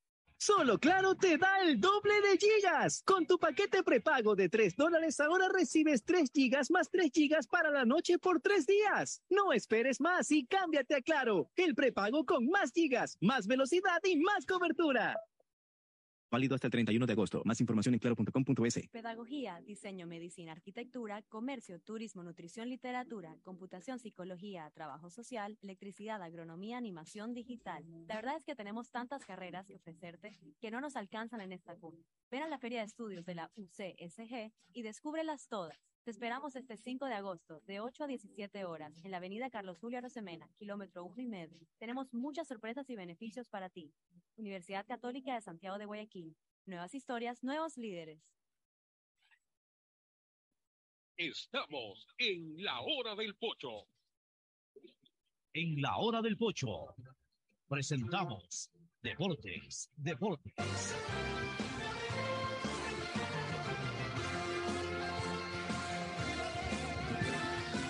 Solo 0.40 0.78
Claro 0.78 1.16
te 1.16 1.36
da 1.36 1.62
el 1.62 1.80
doble 1.80 2.14
de 2.20 2.38
gigas. 2.38 3.02
Con 3.04 3.26
tu 3.26 3.40
paquete 3.40 3.82
prepago 3.82 4.36
de 4.36 4.48
3 4.48 4.76
dólares 4.76 5.18
ahora 5.18 5.48
recibes 5.48 6.04
3 6.04 6.30
gigas 6.32 6.70
más 6.70 6.88
3 6.90 7.10
gigas 7.12 7.48
para 7.48 7.72
la 7.72 7.84
noche 7.84 8.20
por 8.20 8.40
3 8.40 8.64
días. 8.64 9.20
No 9.28 9.52
esperes 9.52 10.00
más 10.00 10.30
y 10.30 10.46
cámbiate 10.46 10.94
a 10.94 11.02
Claro, 11.02 11.50
el 11.56 11.74
prepago 11.74 12.24
con 12.24 12.46
más 12.46 12.70
gigas, 12.72 13.18
más 13.20 13.48
velocidad 13.48 13.98
y 14.04 14.16
más 14.16 14.46
cobertura. 14.46 15.16
Válido 16.30 16.54
hasta 16.54 16.66
el 16.66 16.70
31 16.72 17.06
de 17.06 17.12
agosto. 17.12 17.42
Más 17.44 17.60
información 17.60 17.94
en 17.94 18.00
claro.com.es. 18.00 18.88
Pedagogía, 18.88 19.60
diseño, 19.62 20.06
medicina, 20.06 20.52
arquitectura, 20.52 21.22
comercio, 21.22 21.80
turismo, 21.80 22.22
nutrición, 22.22 22.68
literatura, 22.68 23.36
computación, 23.42 23.98
psicología, 23.98 24.70
trabajo 24.74 25.08
social, 25.08 25.56
electricidad, 25.62 26.22
agronomía, 26.22 26.76
animación 26.76 27.32
digital. 27.32 27.84
La 28.06 28.16
verdad 28.16 28.36
es 28.36 28.44
que 28.44 28.54
tenemos 28.54 28.90
tantas 28.90 29.24
carreras 29.24 29.66
que 29.66 29.76
ofrecerte 29.76 30.38
que 30.60 30.70
no 30.70 30.82
nos 30.82 30.96
alcanzan 30.96 31.40
en 31.40 31.52
esta 31.52 31.74
cuna. 31.76 32.04
Ven 32.30 32.42
a 32.42 32.48
la 32.48 32.58
Feria 32.58 32.80
de 32.80 32.86
Estudios 32.86 33.24
de 33.24 33.34
la 33.34 33.50
UCSG 33.56 34.52
y 34.74 34.82
descúbrelas 34.82 35.48
todas. 35.48 35.78
Te 36.08 36.12
esperamos 36.12 36.56
este 36.56 36.78
5 36.78 37.04
de 37.04 37.12
agosto, 37.12 37.60
de 37.66 37.80
8 37.80 38.04
a 38.04 38.06
17 38.06 38.64
horas, 38.64 38.94
en 39.04 39.10
la 39.10 39.18
avenida 39.18 39.50
Carlos 39.50 39.76
Julio 39.78 39.98
Arosemena, 39.98 40.48
kilómetro 40.56 41.04
1 41.04 41.20
y 41.20 41.26
medio. 41.26 41.60
Tenemos 41.76 42.14
muchas 42.14 42.48
sorpresas 42.48 42.88
y 42.88 42.96
beneficios 42.96 43.46
para 43.50 43.68
ti. 43.68 43.92
Universidad 44.36 44.86
Católica 44.86 45.34
de 45.34 45.42
Santiago 45.42 45.76
de 45.76 45.84
Guayaquil. 45.84 46.34
Nuevas 46.64 46.94
historias, 46.94 47.44
nuevos 47.44 47.76
líderes. 47.76 48.22
Estamos 51.18 52.06
en 52.16 52.64
la 52.64 52.80
hora 52.80 53.14
del 53.14 53.36
pocho. 53.36 53.86
En 55.52 55.82
la 55.82 55.98
hora 55.98 56.22
del 56.22 56.38
pocho 56.38 56.94
presentamos 57.68 58.70
Deportes, 59.02 59.90
Deportes. 59.94 60.94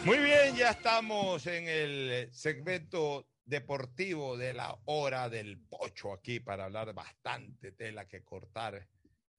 Muy 0.09 0.21
bien, 0.21 0.57
ya 0.57 0.71
estamos 0.71 1.47
en 1.47 1.69
el 1.69 2.33
segmento 2.33 3.29
deportivo 3.45 4.39
de 4.39 4.55
la 4.55 4.75
hora 4.87 5.29
del 5.29 5.61
pocho 5.61 6.15
aquí 6.15 6.41
para 6.41 6.65
hablar 6.65 6.95
bastante 6.95 7.73
tela 7.73 8.09
que 8.09 8.25
cortar 8.25 8.77
eh, 8.77 8.87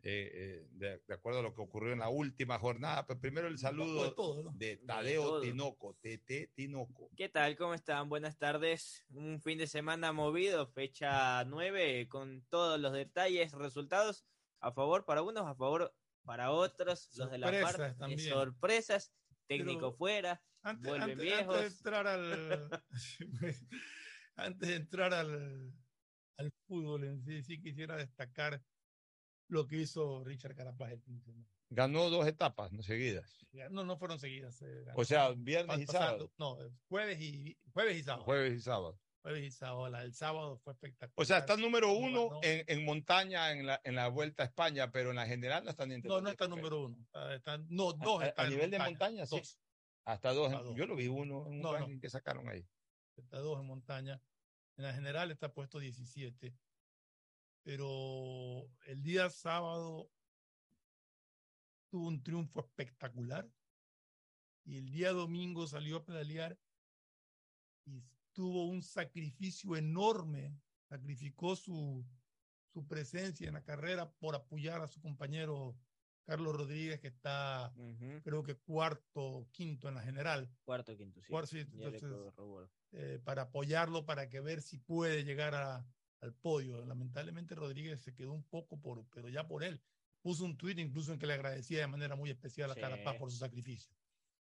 eh, 0.04 0.68
de, 0.70 1.00
de 1.08 1.14
acuerdo 1.16 1.40
a 1.40 1.42
lo 1.42 1.56
que 1.56 1.62
ocurrió 1.64 1.94
en 1.94 1.98
la 1.98 2.10
última 2.10 2.60
jornada. 2.60 3.08
Pero 3.08 3.20
primero 3.20 3.48
el 3.48 3.58
saludo 3.58 4.04
de 4.04 4.12
todo, 4.12 4.44
¿no? 4.44 4.52
de 4.52 4.78
De 4.78 4.78
Tadeo 4.78 5.24
todo. 5.24 5.42
Tinoco, 5.42 5.96
TT 5.96 6.54
Tinoco. 6.54 7.10
¿Qué 7.18 7.30
tal? 7.30 7.58
¿Cómo 7.58 7.74
están? 7.74 8.08
Buenas 8.08 8.38
tardes. 8.38 9.04
Un 9.10 9.42
fin 9.42 9.58
de 9.58 9.66
semana 9.66 10.14
movido, 10.14 10.68
fecha 10.68 11.44
9, 11.46 12.08
con 12.10 12.46
todos 12.48 12.80
los 12.80 12.94
detalles, 12.94 13.54
resultados 13.54 14.24
a 14.60 14.72
favor 14.72 15.04
para 15.06 15.24
unos, 15.24 15.48
a 15.48 15.56
favor 15.56 15.96
para 16.26 16.52
otros, 16.52 17.10
los 17.18 17.32
de 17.32 17.40
la 17.40 17.48
Sorpresas 17.48 17.76
parte, 17.76 17.98
también. 17.98 18.20
sorpresas, 18.20 19.12
técnico 19.48 19.80
Pero 19.80 19.98
fuera, 19.98 20.44
Antes, 20.62 20.88
vuelven 20.90 21.12
antes- 21.12 21.24
viejos. 21.26 21.56
antes 21.56 21.72
de 21.72 21.78
entrar 21.78 22.08
al 22.08 22.84
antes 24.36 24.70
de 24.70 24.76
entrar 24.76 25.14
al, 25.14 25.74
al 26.38 26.52
fútbol 26.68 27.04
en 27.06 27.22
sí, 27.24 27.44
sí 27.44 27.62
quisiera 27.62 27.98
destacar 27.98 28.62
lo 29.48 29.68
que 29.68 29.78
hizo 29.78 30.24
Richard 30.24 30.56
Carapaz 30.56 30.92
el 30.92 31.02
fin 31.02 31.16
de 31.18 31.24
semana. 31.24 31.46
Ganó 31.72 32.10
dos 32.10 32.28
etapas 32.28 32.72
no 32.72 32.82
seguidas. 32.84 33.46
No, 33.72 33.84
no 33.84 33.98
fueron 33.98 34.20
seguidas. 34.20 34.60
eh, 34.62 34.84
ganó 34.86 35.00
O 35.00 35.06
sea, 35.06 35.30
viernes 35.36 35.80
y 35.82 35.86
pasando- 35.86 36.30
sábado. 36.30 36.32
No, 36.38 36.58
jueves 36.88 37.20
y 37.22 37.58
jueves 37.74 37.98
y 37.98 38.04
sábado. 38.04 38.24
Jueves 38.26 38.54
y 38.58 38.62
sábado. 38.62 39.00
Jueves 39.22 39.44
y 39.44 39.52
sábado. 39.52 39.90
La 39.90 40.02
del 40.02 40.14
sábado 40.14 40.58
fue 40.64 40.74
espectacular. 40.74 41.14
O 41.16 41.26
sea, 41.26 41.40
está 41.40 41.58
número 41.58 41.92
uno 41.92 42.40
en, 42.42 42.64
en 42.68 42.86
montaña 42.86 43.52
en 43.52 43.66
la, 43.68 43.82
en 43.84 43.96
la 43.96 44.08
Vuelta 44.08 44.44
a 44.44 44.46
España, 44.48 44.92
pero 44.92 45.10
en 45.12 45.18
la 45.18 45.28
general 45.28 45.64
no 45.64 45.70
están 45.72 45.90
ni 45.90 45.96
entre 45.96 46.10
No, 46.10 46.22
no 46.22 46.30
está 46.30 46.48
número 46.48 46.86
uno. 46.86 46.98
Está- 47.02 47.36
está- 47.36 47.58
no, 47.70 47.94
dos 47.94 48.24
A- 48.24 48.34
a, 48.38 48.48
nivel 48.50 48.72
de 48.72 48.80
montaña, 48.80 49.26
sí. 49.26 49.38
Dos. 49.38 49.60
Hasta 50.10 50.34
dos. 50.34 50.48
Hasta 50.52 50.64
dos. 50.64 50.76
Yo 50.76 50.88
lo 50.88 50.96
vi 50.96 51.08
uno 51.08 51.46
en 51.46 51.54
un 51.54 51.60
No, 51.60 51.72
no. 51.72 51.78
ranking 51.78 52.00
que 52.00 52.10
sacaron 52.10 52.50
ahí. 52.50 52.68
está 53.16 53.40
dos 53.40 53.60
en 53.60 53.68
montaña. 53.68 54.22
En 54.78 54.84
la 54.86 54.94
general 54.94 55.30
está 55.32 55.54
puesto 55.54 55.80
17. 55.80 56.58
Pero 57.64 58.72
el 58.86 59.04
día 59.04 59.30
sábado 59.30 60.12
tuvo 61.92 62.08
un 62.08 62.24
triunfo 62.24 62.62
espectacular. 62.62 63.48
Y 64.66 64.78
el 64.78 64.90
día 64.90 65.12
domingo 65.12 65.68
salió 65.68 65.98
a 65.98 66.06
pedalear 66.06 66.60
y 67.86 68.04
tuvo 68.34 68.66
un 68.66 68.82
sacrificio 68.82 69.76
enorme. 69.76 70.60
Sacrificó 70.88 71.56
su, 71.56 72.04
su 72.74 72.88
presencia 72.88 73.48
en 73.48 73.54
la 73.54 73.64
carrera 73.64 74.12
por 74.14 74.36
apoyar 74.36 74.82
a 74.82 74.88
su 74.88 75.02
compañero 75.02 75.78
Carlos 76.30 76.56
Rodríguez, 76.56 77.00
que 77.00 77.08
está, 77.08 77.74
Ujú. 77.76 78.22
creo 78.24 78.44
que 78.44 78.56
cuarto, 78.56 79.50
quinto 79.52 79.90
en 79.90 79.96
la 79.96 80.04
general. 80.04 80.48
Cuarto, 80.64 80.96
quinto, 80.96 81.22
sí. 81.22 81.28
Cuarto, 81.28 81.48
sí, 81.48 81.60
entonces, 81.60 82.04
eh, 82.92 83.20
para 83.24 83.44
apoyarlo, 83.44 84.06
para 84.06 84.30
que 84.30 84.40
ver 84.40 84.62
si 84.62 84.78
puede 84.78 85.24
llegar 85.24 85.56
a- 85.56 85.88
al 86.22 86.34
podio. 86.36 86.86
Lamentablemente 86.86 87.56
Rodríguez 87.56 88.02
se 88.02 88.14
quedó 88.14 88.34
un 88.34 88.44
poco 88.44 88.80
por, 88.80 89.08
pero 89.10 89.28
ya 89.30 89.48
por 89.48 89.64
él. 89.64 89.82
Puso 90.22 90.46
un 90.46 90.56
tuit 90.56 90.78
incluso 90.78 91.14
en 91.14 91.18
que 91.20 91.26
le 91.26 91.34
agradecía 91.34 91.80
de 91.80 91.88
manera 91.88 92.16
muy 92.16 92.30
especial 92.30 92.70
a 92.70 92.76
Sí. 92.76 92.82
Carapaz 92.82 93.16
por 93.16 93.32
su 93.32 93.38
sacrificio. 93.38 93.96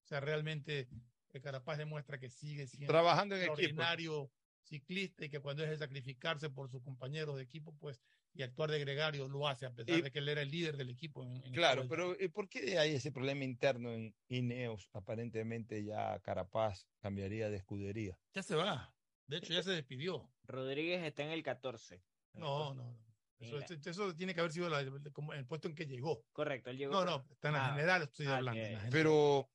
O 0.05 0.07
sea, 0.09 0.21
realmente 0.21 0.89
eh, 1.31 1.41
Carapaz 1.41 1.79
demuestra 1.79 2.19
que 2.19 2.29
sigue 2.29 2.67
siendo 2.67 2.93
Trabajando 2.93 3.35
en 3.37 3.43
un 3.43 3.45
equipo. 3.47 3.63
extraordinario 3.63 4.33
ciclista 4.61 5.25
y 5.25 5.31
que 5.31 5.41
cuando 5.41 5.63
es 5.65 5.71
de 5.71 5.79
sacrificarse 5.79 6.51
por 6.51 6.69
sus 6.69 6.83
compañeros 6.83 7.37
de 7.37 7.43
equipo, 7.45 7.75
pues, 7.79 8.03
y 8.35 8.43
actuar 8.43 8.71
de 8.71 8.79
gregario, 8.79 9.27
lo 9.29 9.49
hace, 9.49 9.67
a 9.67 9.75
pesar 9.75 9.99
Y- 9.99 10.03
de 10.03 10.11
que 10.11 10.19
él 10.21 10.29
era 10.29 10.43
el 10.43 10.51
líder 10.51 10.77
del 10.77 10.91
equipo. 10.91 11.25
en- 11.25 11.43
en 11.45 11.53
Claro, 11.53 11.87
pero 11.89 12.17
¿y 12.21 12.29
¿por 12.29 12.49
qué 12.49 12.79
hay 12.79 12.95
ese 12.95 13.11
problema 13.11 13.45
interno 13.45 13.93
en 13.93 14.15
Ineos? 14.29 14.89
Aparentemente 14.93 15.83
ya 15.85 16.19
Carapaz 16.21 16.87
cambiaría 17.01 17.51
de 17.51 17.57
escudería. 17.57 18.19
Ya 18.35 18.43
se 18.43 18.55
va. 18.55 18.95
De 19.27 19.39
hecho, 19.39 19.53
ya 19.53 19.63
se 19.63 19.73
despidió. 19.73 20.31
Rodríguez 20.45 21.03
está 21.05 21.23
en 21.25 21.31
el 21.31 21.43
14. 21.43 22.03
No, 22.35 22.75
no, 22.75 22.85
no. 22.93 23.09
Eso, 23.41 23.57
Mira. 23.57 23.67
eso- 23.91 24.17
tiene 24.17 24.35
que 24.35 24.41
haber 24.41 24.53
sido 24.53 24.69
la- 24.69 24.85
como 25.13 25.33
el 25.33 25.47
puesto 25.47 25.69
en 25.69 25.75
que 25.75 25.87
llegó. 25.87 26.25
Correcto, 26.33 26.71
él 26.71 26.79
llegó. 26.79 26.93
No, 26.93 27.05
no, 27.05 27.27
está 27.31 27.49
en 27.49 27.55
la 27.55 27.67
Ah, 27.67 27.71
general, 27.75 28.03
estoy 28.03 28.27
ah, 28.27 28.37
hablando. 28.37 28.61
general. 28.61 28.89
Pero, 28.91 29.51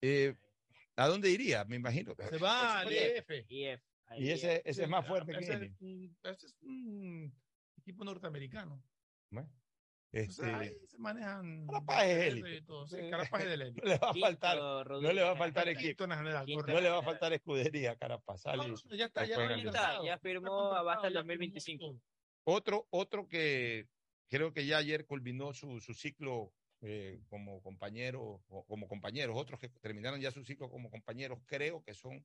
eh, 0.00 0.36
¿a 0.96 1.08
dónde 1.08 1.30
iría? 1.30 1.64
Me 1.64 1.76
imagino. 1.76 2.14
se 2.28 2.38
va 2.38 2.80
al 2.80 2.92
IF, 2.92 3.44
Y 4.16 4.30
ese, 4.30 4.62
ese 4.64 4.82
es 4.84 4.88
más 4.88 5.04
fuerte 5.06 5.32
que 5.32 5.38
ese, 5.38 5.74
un- 5.80 6.16
ese 6.22 6.46
es 6.46 6.54
un 6.62 7.34
equipo 7.84 8.04
norteamericano. 8.04 8.82
Bueno, 9.30 9.50
O 10.12 10.30
sea, 10.30 10.58
ahí 10.58 10.68
este, 10.68 10.86
se 10.86 10.98
manejan. 10.98 11.66
Carapaz 11.66 12.04
es 12.06 12.32
élite. 12.32 12.62
todo, 12.62 12.86
sí. 12.86 12.96
Carapaz 13.10 13.42
es 13.42 13.48
del 13.50 13.62
élite. 13.62 13.82
no 13.82 13.88
le 13.92 13.98
va 13.98 14.08
a 14.08 14.12
Quinto, 14.12 14.26
faltar, 14.26 14.58
no 14.58 15.12
le 15.12 15.22
va 15.22 15.30
a 15.32 15.36
faltar 15.36 15.64
Quinto 15.66 15.80
equipo, 15.80 16.04
general, 16.04 16.46
Quinto. 16.46 16.66
no 16.66 16.80
le 16.80 16.90
va 16.90 16.98
a 16.98 17.02
faltar 17.02 17.32
escudería 17.32 17.90
a 17.92 17.96
Carapaz. 17.96 18.46
No, 18.46 18.68
no, 18.68 18.76
ya 18.96 19.06
está, 19.06 19.26
ya, 19.26 19.36
Está, 19.54 20.04
ya 20.04 20.18
firmó 20.18 20.72
hasta 20.72 21.08
el 21.08 21.14
ya 21.14 21.18
2025. 21.20 21.84
firmó 21.84 21.92
todo. 21.92 22.02
Otro, 22.46 22.86
otro 22.90 23.28
que 23.28 23.86
creo 24.28 24.52
que 24.52 24.66
ya 24.66 24.78
ayer 24.78 25.06
culminó 25.06 25.52
su, 25.52 25.80
su 25.80 25.94
ciclo 25.94 26.52
eh, 26.80 27.20
como 27.28 27.62
compañero 27.62 28.42
o 28.48 28.64
como 28.66 28.88
compañeros, 28.88 29.36
otros 29.38 29.58
que 29.60 29.68
terminaron 29.68 30.20
ya 30.20 30.30
su 30.30 30.44
ciclo 30.44 30.70
como 30.70 30.90
compañeros, 30.90 31.38
creo 31.46 31.82
que 31.82 31.94
son 31.94 32.24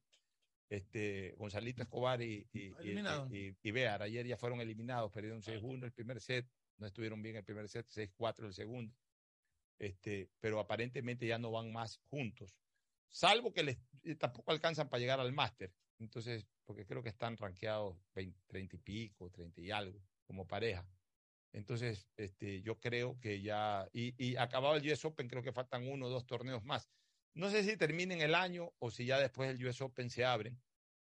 este 0.69 1.33
Gonzalito 1.37 1.81
Escobar 1.83 2.21
y, 2.21 2.47
y, 2.53 2.59
y, 2.59 2.75
Eliminado. 2.79 3.27
y- 3.35 3.55
y 3.61 3.71
Bear. 3.71 4.01
Ayer 4.03 4.25
ya 4.27 4.37
fueron 4.37 4.61
eliminados, 4.61 5.11
perdieron 5.11 5.41
6-1 5.41 5.85
el 5.85 5.91
primer 5.91 6.21
set, 6.21 6.47
no 6.77 6.87
estuvieron 6.87 7.21
bien 7.21 7.35
el 7.35 7.43
primer 7.43 7.67
set, 7.67 7.87
6-4 7.89 8.45
el 8.45 8.53
segundo. 8.53 8.95
Este, 9.79 10.29
pero 10.39 10.59
aparentemente 10.59 11.25
ya 11.25 11.37
no 11.39 11.51
van 11.51 11.71
más 11.71 11.97
juntos, 12.09 12.59
salvo 13.07 13.53
que 13.53 13.63
les 13.63 13.77
eh, 14.03 14.15
tampoco 14.15 14.51
alcanzan 14.51 14.89
para 14.89 14.99
llegar 14.99 15.19
al 15.19 15.31
máster. 15.31 15.73
Entonces, 15.99 16.45
porque 16.65 16.85
creo 16.85 17.01
que 17.01 17.09
están 17.09 17.35
rankeados 17.37 17.97
20, 18.13 18.39
30 18.47 18.75
y 18.75 18.79
pico, 18.79 19.29
30 19.29 19.61
y 19.61 19.71
algo 19.71 20.01
como 20.25 20.45
pareja. 20.47 20.85
Entonces, 21.51 22.07
este, 22.15 22.61
yo 22.61 22.79
creo 22.79 23.19
que 23.19 23.41
ya, 23.41 23.89
y, 23.91 24.13
y 24.23 24.35
acabado 24.37 24.75
el 24.75 24.85
US 24.91 25.03
Open, 25.05 25.27
creo 25.27 25.41
que 25.41 25.51
faltan 25.51 25.87
uno 25.87 26.05
o 26.05 26.09
dos 26.09 26.25
torneos 26.27 26.63
más. 26.63 26.89
No 27.33 27.49
sé 27.49 27.63
si 27.63 27.77
terminen 27.77 28.21
el 28.21 28.35
año 28.35 28.73
o 28.79 28.91
si 28.91 29.05
ya 29.05 29.19
después 29.19 29.49
del 29.57 29.65
US 29.67 29.81
Open 29.83 30.09
se 30.09 30.25
abren, 30.25 30.61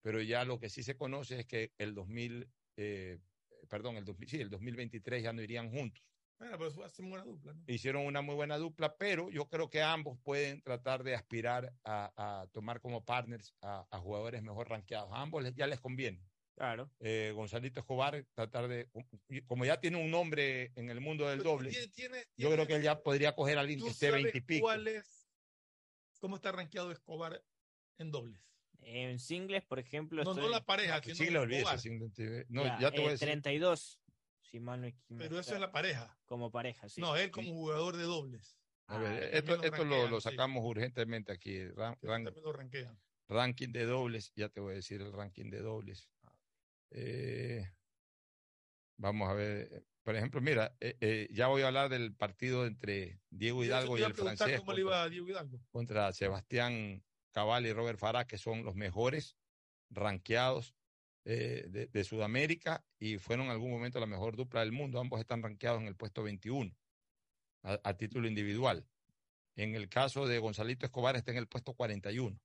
pero 0.02 0.20
ya 0.22 0.44
lo 0.44 0.58
que 0.58 0.68
sí 0.68 0.82
se 0.82 0.96
conoce 0.96 1.40
es 1.40 1.46
que 1.46 1.72
el 1.78 1.94
2000, 1.94 2.48
eh, 2.76 3.18
perdón, 3.68 3.96
el, 3.96 4.04
2000, 4.04 4.28
sí, 4.28 4.40
el 4.40 4.50
2023 4.50 5.22
ya 5.22 5.32
no 5.32 5.42
irían 5.42 5.70
juntos. 5.70 6.02
Bueno, 6.38 6.56
pero 6.56 6.70
eso 6.70 6.82
hace 6.82 7.02
buena 7.02 7.24
dupla, 7.24 7.52
¿no? 7.52 7.64
Hicieron 7.66 8.06
una 8.06 8.22
muy 8.22 8.34
buena 8.34 8.56
dupla, 8.56 8.96
pero 8.96 9.28
yo 9.30 9.46
creo 9.48 9.68
que 9.68 9.82
ambos 9.82 10.18
pueden 10.22 10.62
tratar 10.62 11.02
de 11.04 11.14
aspirar 11.14 11.74
a, 11.84 12.12
a 12.42 12.46
tomar 12.48 12.80
como 12.80 13.04
partners 13.04 13.54
a, 13.60 13.86
a 13.90 13.98
jugadores 13.98 14.42
mejor 14.42 14.70
rankeados. 14.70 15.10
A 15.12 15.20
ambos 15.20 15.42
les- 15.42 15.54
ya 15.54 15.66
les 15.66 15.80
conviene. 15.80 16.24
Claro. 16.56 16.90
Eh, 17.00 17.32
Gonzalito 17.34 17.80
Escobar, 17.80 18.26
tratar 18.34 18.68
de, 18.68 18.88
como 19.46 19.64
ya 19.66 19.80
tiene 19.80 20.02
un 20.02 20.10
nombre 20.10 20.72
en 20.76 20.88
el 20.90 21.00
mundo 21.00 21.28
del 21.28 21.42
doble, 21.42 21.70
Tiene- 21.70 21.88
tiene- 21.88 22.24
yo 22.36 22.50
creo 22.50 22.66
que 22.66 22.76
él 22.76 22.82
ya 22.82 23.02
podría 23.02 23.34
coger 23.34 23.58
a 23.58 23.60
alguien 23.60 23.78
¿Tú 23.78 23.86
que 23.86 23.90
esté 23.92 24.08
sabes 24.08 24.22
20 24.24 24.38
y 24.38 24.40
pico. 24.40 24.62
cuál 24.64 24.88
es, 24.88 25.19
cómo 26.20 26.36
está 26.36 26.52
rankeado 26.52 26.92
Escobar 26.92 27.42
en 27.98 28.10
dobles? 28.12 28.40
En 28.82 29.18
singles, 29.18 29.64
por 29.64 29.78
ejemplo. 29.78 30.22
No, 30.22 30.34
no 30.34 30.48
la 30.48 30.64
pareja, 30.64 31.00
Que 31.00 31.14
sino 31.14 31.40
olvides, 31.40 31.82
sí, 31.82 31.90
no 32.48 32.64
Ya, 32.64 32.78
ya 32.80 32.90
te 32.90 32.96
voy 32.98 33.06
a 33.06 33.08
eh, 33.08 33.12
decir. 33.12 33.26
32. 33.28 34.00
si 34.42 34.60
mal 34.60 34.80
no 34.80 35.18
Pero 35.18 35.38
eso 35.38 35.54
es 35.54 35.60
la 35.60 35.70
pareja. 35.72 36.18
Como 36.26 36.50
pareja, 36.50 36.88
sí. 36.88 37.00
No, 37.00 37.16
él 37.16 37.30
como 37.30 37.52
jugador 37.52 37.96
de 37.96 38.04
dobles. 38.04 38.56
A 38.86 38.98
ver, 38.98 39.22
Ah, 39.22 39.38
esto, 39.38 39.56
lo 39.56 39.62
esto 39.62 39.84
lo, 39.84 39.90
rankean, 39.90 40.10
lo 40.10 40.20
sacamos 40.20 40.64
urgentemente 40.64 41.32
aquí. 41.32 41.64
ran- 41.68 41.98
ran- 42.02 42.24
lo 42.24 42.52
ranking 43.28 43.70
de 43.70 43.84
dobles, 43.84 44.32
ya 44.34 44.48
te 44.48 44.60
voy 44.60 44.72
a 44.72 44.76
decir 44.76 45.00
el 45.00 45.12
ranking 45.12 45.50
de 45.50 45.60
dobles. 45.60 46.10
Eh, 46.90 47.64
vamos 48.96 49.28
a 49.28 49.34
ver, 49.34 49.86
por 50.02 50.16
ejemplo, 50.16 50.40
mira, 50.40 50.74
eh, 50.80 50.96
eh, 51.00 51.28
ya 51.30 51.46
voy 51.48 51.62
a 51.62 51.68
hablar 51.68 51.88
del 51.88 52.14
partido 52.14 52.66
entre 52.66 53.20
Diego 53.30 53.64
Hidalgo 53.64 53.98
y 53.98 54.02
el 54.02 54.14
francés 54.14 54.58
¿Cómo 54.60 54.72
le 54.72 54.82
contra, 54.82 54.96
iba 54.98 55.02
a 55.02 55.08
Diego 55.08 55.28
Hidalgo? 55.28 55.60
contra 55.70 56.12
Sebastián 56.12 57.04
Cabal 57.32 57.66
y 57.66 57.72
Robert 57.72 57.98
Farah, 57.98 58.26
que 58.26 58.38
son 58.38 58.64
los 58.64 58.74
mejores 58.74 59.36
ranqueados 59.90 60.74
eh, 61.24 61.66
de, 61.68 61.86
de 61.86 62.04
Sudamérica 62.04 62.84
y 62.98 63.18
fueron 63.18 63.46
en 63.46 63.52
algún 63.52 63.70
momento 63.70 64.00
la 64.00 64.06
mejor 64.06 64.36
dupla 64.36 64.60
del 64.60 64.72
mundo. 64.72 65.00
Ambos 65.00 65.20
están 65.20 65.42
ranqueados 65.42 65.80
en 65.80 65.86
el 65.88 65.96
puesto 65.96 66.22
21 66.22 66.74
a, 67.62 67.78
a 67.84 67.96
título 67.96 68.26
individual. 68.26 68.86
En 69.56 69.74
el 69.74 69.88
caso 69.88 70.26
de 70.26 70.38
Gonzalito 70.38 70.86
Escobar 70.86 71.16
está 71.16 71.30
en 71.32 71.36
el 71.38 71.46
puesto 71.46 71.74
41. 71.74 72.40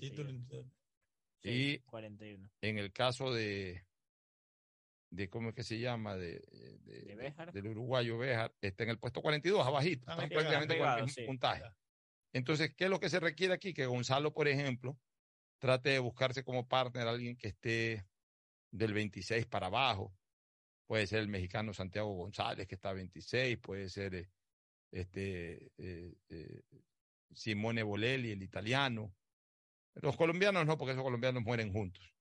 Título 0.00 0.30
Sí, 1.42 1.74
Y 1.74 1.78
41. 1.80 2.50
en 2.62 2.78
el 2.78 2.92
caso 2.92 3.32
de, 3.32 3.85
de 5.10 5.28
¿cómo 5.28 5.50
es 5.50 5.54
que 5.54 5.62
se 5.62 5.78
llama? 5.78 6.16
De, 6.16 6.40
de- 6.50 7.06
¿De 7.16 7.52
del 7.52 7.68
uruguayo 7.68 8.18
Béjar, 8.18 8.54
está 8.60 8.84
en 8.84 8.90
el 8.90 8.98
puesto 8.98 9.22
42, 9.22 9.66
abajito, 9.66 10.00
Están 10.00 10.24
están 10.24 10.28
prácticamente 10.28 10.78
con 10.78 10.88
el 10.88 11.04
mismo 11.04 11.08
sí. 11.14 11.26
puntaje. 11.26 11.62
Entonces, 12.32 12.74
¿qué 12.76 12.84
es 12.84 12.90
lo 12.90 13.00
que 13.00 13.08
se 13.08 13.20
requiere 13.20 13.54
aquí? 13.54 13.72
Que 13.72 13.86
Gonzalo, 13.86 14.32
por 14.32 14.48
ejemplo, 14.48 14.98
trate 15.58 15.90
de 15.90 15.98
buscarse 16.00 16.44
como 16.44 16.66
partner 16.68 17.06
a 17.06 17.10
alguien 17.10 17.36
que 17.36 17.48
esté 17.48 18.06
del 18.70 18.92
26 18.92 19.46
para 19.46 19.68
abajo. 19.68 20.14
Puede 20.86 21.06
ser 21.06 21.20
el 21.20 21.28
mexicano 21.28 21.72
Santiago 21.72 22.12
González, 22.14 22.66
que 22.66 22.74
está 22.74 22.90
a 22.90 22.94
26, 22.94 23.58
puede 23.58 23.88
ser 23.88 24.14
eh, 24.14 24.30
este 24.92 25.72
eh, 25.78 26.14
eh, 26.28 26.62
Simone 27.32 27.82
Bolelli, 27.82 28.32
el 28.32 28.42
italiano. 28.42 29.14
Los 29.94 30.16
colombianos 30.16 30.66
no, 30.66 30.76
porque 30.76 30.92
esos 30.92 31.02
colombianos 31.02 31.42
mueren 31.42 31.72
juntos. 31.72 32.14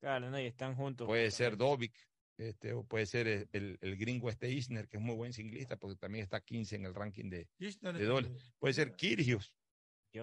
Claro, 0.00 0.30
no, 0.30 0.38
y 0.38 0.46
están 0.46 0.74
juntos. 0.76 1.06
Puede 1.06 1.30
ser 1.30 1.56
Dovic, 1.56 1.94
este, 2.48 2.72
o 2.72 2.84
puede 2.84 3.06
ser 3.06 3.26
el, 3.28 3.48
el- 3.52 3.78
el 3.80 3.96
gringo 3.96 4.28
este 4.30 4.50
Isner, 4.50 4.88
que 4.88 4.96
es 4.98 5.02
muy 5.02 5.14
buen 5.14 5.32
singlista, 5.32 5.76
porque 5.78 5.96
también 5.96 6.24
está 6.24 6.40
15 6.40 6.76
en 6.76 6.84
el 6.86 6.94
ranking 6.94 7.28
de, 7.30 7.48
de 7.98 8.04
Puede 8.58 8.74
ser 8.74 8.94
Kirgios, 8.96 9.54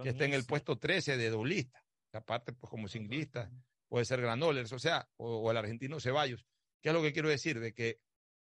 que 0.03 0.09
está 0.09 0.25
en 0.25 0.33
el 0.33 0.45
puesto 0.45 0.77
13 0.77 1.17
de 1.17 1.29
doblista, 1.29 1.83
aparte 2.13 2.53
pues 2.53 2.69
como 2.69 2.87
singlista, 2.87 3.51
puede 3.87 4.05
ser 4.05 4.21
Granollers, 4.21 4.71
o 4.73 4.79
sea, 4.79 5.09
o, 5.17 5.37
o 5.37 5.51
el 5.51 5.57
argentino 5.57 5.99
Ceballos. 5.99 6.45
¿Qué 6.81 6.89
es 6.89 6.93
lo 6.95 7.01
que 7.01 7.11
quiero 7.13 7.29
decir? 7.29 7.59
De 7.59 7.73
que 7.73 7.99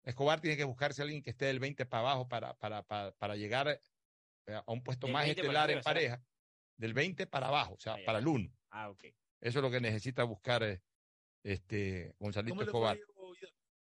Escobar 0.02 0.40
tiene 0.40 0.56
que 0.56 0.64
buscarse 0.64 1.02
a 1.02 1.04
alguien 1.04 1.22
que 1.22 1.30
esté 1.30 1.46
del 1.46 1.58
20 1.60 1.84
para 1.86 2.00
abajo 2.02 2.28
para, 2.28 2.54
para, 2.58 2.82
para, 2.82 3.12
para 3.12 3.36
llegar 3.36 3.68
eh, 4.46 4.54
a 4.54 4.64
un 4.72 4.82
puesto 4.82 5.06
Del 5.06 5.14
más 5.14 5.24
20 5.24 5.42
para 5.42 5.48
estelar 5.48 5.64
arriba, 5.64 5.78
en 5.80 5.84
pareja, 5.84 6.24
del 6.76 6.94
20 6.94 7.26
para 7.26 7.48
abajo, 7.48 7.74
o 7.74 7.78
sea, 7.78 7.96
para 8.06 8.18
el 8.18 8.26
1. 8.26 8.50
Ah, 8.70 8.88
ok. 8.90 9.04
Eso 9.40 9.58
es 9.58 9.62
lo 9.62 9.70
que 9.70 9.80
necesita 9.80 10.24
buscar 10.24 10.62
eh, 10.62 10.82
este 11.42 12.14
Gonzalito 12.18 12.54
¿Cómo 12.54 12.62
le 12.62 12.70
fue 12.70 12.88
a 12.88 12.92
Escobar. 12.92 13.09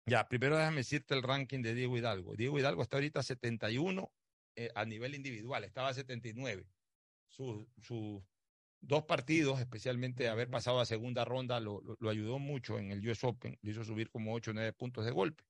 Ya, 0.07 0.29
primero 0.29 0.57
déjame 0.57 0.79
decirte 0.79 1.15
el 1.15 1.23
ranking 1.23 1.63
de 1.63 1.75
Diego 1.75 1.97
Hidalgo. 1.97 2.37
Diego 2.37 2.59
Hidalgo 2.59 2.83
está 2.83 2.97
ahorita 2.99 3.23
71 3.23 4.13
eh, 4.57 4.71
a 4.75 4.85
nivel 4.85 5.15
individual, 5.15 5.65
estaba 5.65 5.89
a 5.89 5.95
79. 5.95 6.67
Sus 7.27 7.67
dos 8.81 9.05
partidos, 9.05 9.61
especialmente 9.61 10.29
haber 10.29 10.51
pasado 10.51 10.79
a 10.81 10.85
segunda 10.85 11.25
ronda, 11.25 11.59
lo, 11.59 11.81
lo- 11.81 11.97
lo 11.99 12.11
ayudó 12.11 12.39
mucho 12.39 12.79
en 12.79 12.91
el 12.93 13.07
US 13.09 13.25
Open, 13.25 13.59
lo 13.63 13.71
hizo 13.71 13.83
subir 13.83 14.11
como 14.11 14.35
8 14.35 14.51
o 14.51 14.55
9 14.55 14.73
puntos 14.75 15.05
de 15.07 15.11
golpe. 15.11 15.43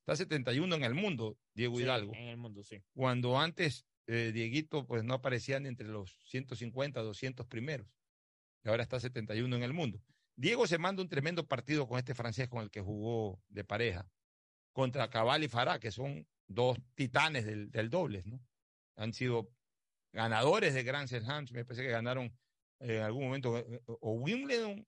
Está 0.00 0.16
71 0.16 0.74
en 0.74 0.82
el 0.84 0.94
mundo, 0.94 1.38
Diego 1.54 1.76
Sí, 1.76 1.84
Hidalgo. 1.84 2.12
En 2.14 2.28
el 2.28 2.36
mundo, 2.36 2.64
sí. 2.64 2.82
Cuando 2.94 3.38
antes 3.38 3.86
eh, 4.08 4.32
Dieguito 4.34 4.86
pues 4.86 5.04
no 5.04 5.14
aparecía 5.14 5.60
ni 5.60 5.68
entre 5.68 5.86
los 5.86 6.16
150, 6.24 7.00
200 7.00 7.46
primeros. 7.46 7.86
Y 8.64 8.68
ahora 8.68 8.82
está 8.82 8.98
71 8.98 9.54
en 9.56 9.62
el 9.62 9.72
mundo. 9.72 10.02
Diego 10.40 10.66
se 10.66 10.78
manda 10.78 11.02
un 11.02 11.08
tremendo 11.10 11.46
partido 11.46 11.86
con 11.86 11.98
este 11.98 12.14
francés 12.14 12.48
con 12.48 12.62
el 12.62 12.70
que 12.70 12.80
jugó 12.80 13.42
de 13.50 13.62
pareja, 13.62 14.08
contra 14.72 15.10
Cabal 15.10 15.44
y 15.44 15.48
Farah, 15.48 15.78
que 15.78 15.90
son 15.90 16.26
dos 16.46 16.78
titanes 16.94 17.44
del, 17.44 17.70
del 17.70 17.90
dobles, 17.90 18.24
¿no? 18.24 18.40
Han 18.96 19.12
sido 19.12 19.52
ganadores 20.14 20.72
de 20.72 20.82
Grand 20.82 21.08
Slams, 21.08 21.52
me 21.52 21.66
parece 21.66 21.82
que 21.82 21.90
ganaron 21.90 22.34
eh, 22.78 22.96
en 22.96 23.02
algún 23.02 23.24
momento 23.24 23.58
eh, 23.58 23.82
o 23.84 24.12
Wimbledon 24.12 24.86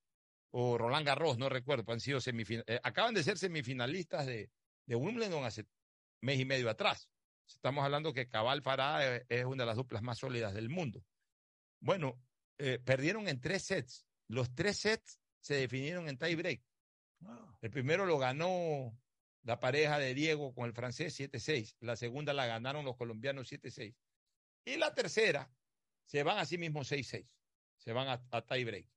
o 0.53 0.79
Roland 0.79 1.07
Garros, 1.07 1.37
no 1.37 1.51
recuerdo, 1.51 1.93
han 1.93 2.01
sido 2.01 2.19
semifinalistas, 2.19 2.81
acaban 2.83 3.13
de 3.13 3.23
ser 3.23 3.37
semifinalistas 3.37 4.25
de, 4.25 4.51
Wimbledon 4.87 5.45
hace 5.45 5.67
mes 6.23 6.41
y 6.41 6.47
medio 6.47 6.71
atrás. 6.71 7.11
Estamos 7.47 7.85
hablando 7.85 8.15
que 8.15 8.27
Cabal 8.27 8.63
Farah 8.63 9.17
eh, 9.17 9.27
es 9.29 9.45
una 9.45 9.65
de 9.65 9.67
las 9.67 9.77
duplas 9.77 10.03
más 10.03 10.17
sólidas 10.17 10.55
del 10.55 10.71
mundo. 10.71 11.05
Bueno, 11.79 12.19
eh, 12.57 12.79
perdieron 12.83 13.29
en 13.29 13.39
tres 13.39 13.65
sets. 13.65 14.07
Los 14.29 14.55
tres 14.55 14.79
sets 14.79 15.22
se 15.43 15.55
definieron 15.55 16.09
en 16.09 16.17
tie 16.17 16.35
break. 16.37 16.63
El 17.61 17.71
primero 17.71 18.07
lo 18.07 18.19
ganó 18.19 18.99
la 19.43 19.61
pareja 19.61 19.99
de 19.99 20.15
Diego 20.15 20.55
con 20.55 20.67
el 20.67 20.73
francés 20.73 21.19
7-6. 21.19 21.77
La 21.81 21.97
segunda 21.97 22.33
la 22.33 22.47
ganaron 22.47 22.85
los 22.85 22.97
colombianos 22.97 23.53
7-6. 23.53 23.95
Y 24.65 24.77
la 24.77 24.95
tercera 24.95 25.53
se 26.07 26.23
van 26.23 26.39
a 26.39 26.47
sí 26.47 26.59
mismos 26.59 26.91
6-6. 26.91 27.29
Se 27.77 27.93
van 27.93 28.09
a, 28.09 28.25
a 28.31 28.47
tie 28.47 28.65
break. 28.65 28.89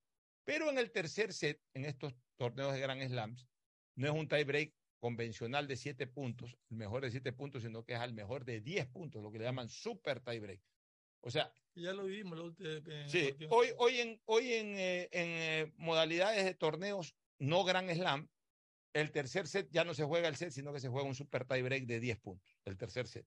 Pero 0.44 0.70
en 0.70 0.78
el 0.78 0.92
tercer 0.92 1.34
set, 1.34 1.62
en 1.74 1.86
estos 1.86 2.14
torneos 2.38 2.74
de 2.74 2.80
Grand 2.80 3.02
Slams, 3.02 3.48
no 3.96 4.08
es 4.08 4.14
un 4.14 4.28
tie 4.28 4.44
break 4.44 4.76
convencional 5.00 5.68
de 5.68 5.76
7 5.76 6.08
puntos, 6.08 6.58
el 6.70 6.78
mejor 6.78 7.02
de 7.02 7.12
7 7.12 7.34
puntos, 7.34 7.64
sino 7.64 7.84
que 7.84 7.94
es 7.94 8.00
al 8.00 8.14
mejor 8.14 8.46
de 8.46 8.62
10 8.62 8.88
puntos, 8.88 9.24
lo 9.24 9.32
que 9.32 9.40
le 9.40 9.46
llaman 9.46 9.70
super 9.70 10.20
tie 10.20 10.40
break. 10.40 10.62
O 11.22 11.32
sea, 11.32 11.52
Ya 11.76 11.94
lo 11.94 12.04
última. 12.06 12.36
en 12.38 12.92
el 12.92 13.10
Sí, 13.10 13.28
partido. 13.30 13.50
hoy, 13.52 13.68
hoy 13.78 14.00
en, 14.00 14.22
hoy 14.26 14.54
en, 14.54 14.78
eh, 14.78 15.10
en, 15.12 15.28
eh, 15.68 15.74
modalidades 15.78 16.46
de 16.46 16.54
torneos 16.54 17.16
no 17.40 17.64
Grand 17.64 17.92
Slam, 17.92 18.30
el 18.94 19.12
tercer 19.12 19.48
set 19.48 19.68
ya 19.72 19.84
no 19.84 19.94
se 19.94 20.06
juega 20.06 20.30
el 20.30 20.38
set, 20.38 20.52
sino 20.52 20.72
que 20.72 20.80
se 20.80 20.88
juega 20.88 21.08
un 21.08 21.16
super 21.16 21.46
tie 21.46 21.62
break 21.62 21.86
de 21.86 22.00
10 22.00 22.18
puntos, 22.20 22.50
el 22.64 22.78
tercer 22.78 23.08
set. 23.08 23.26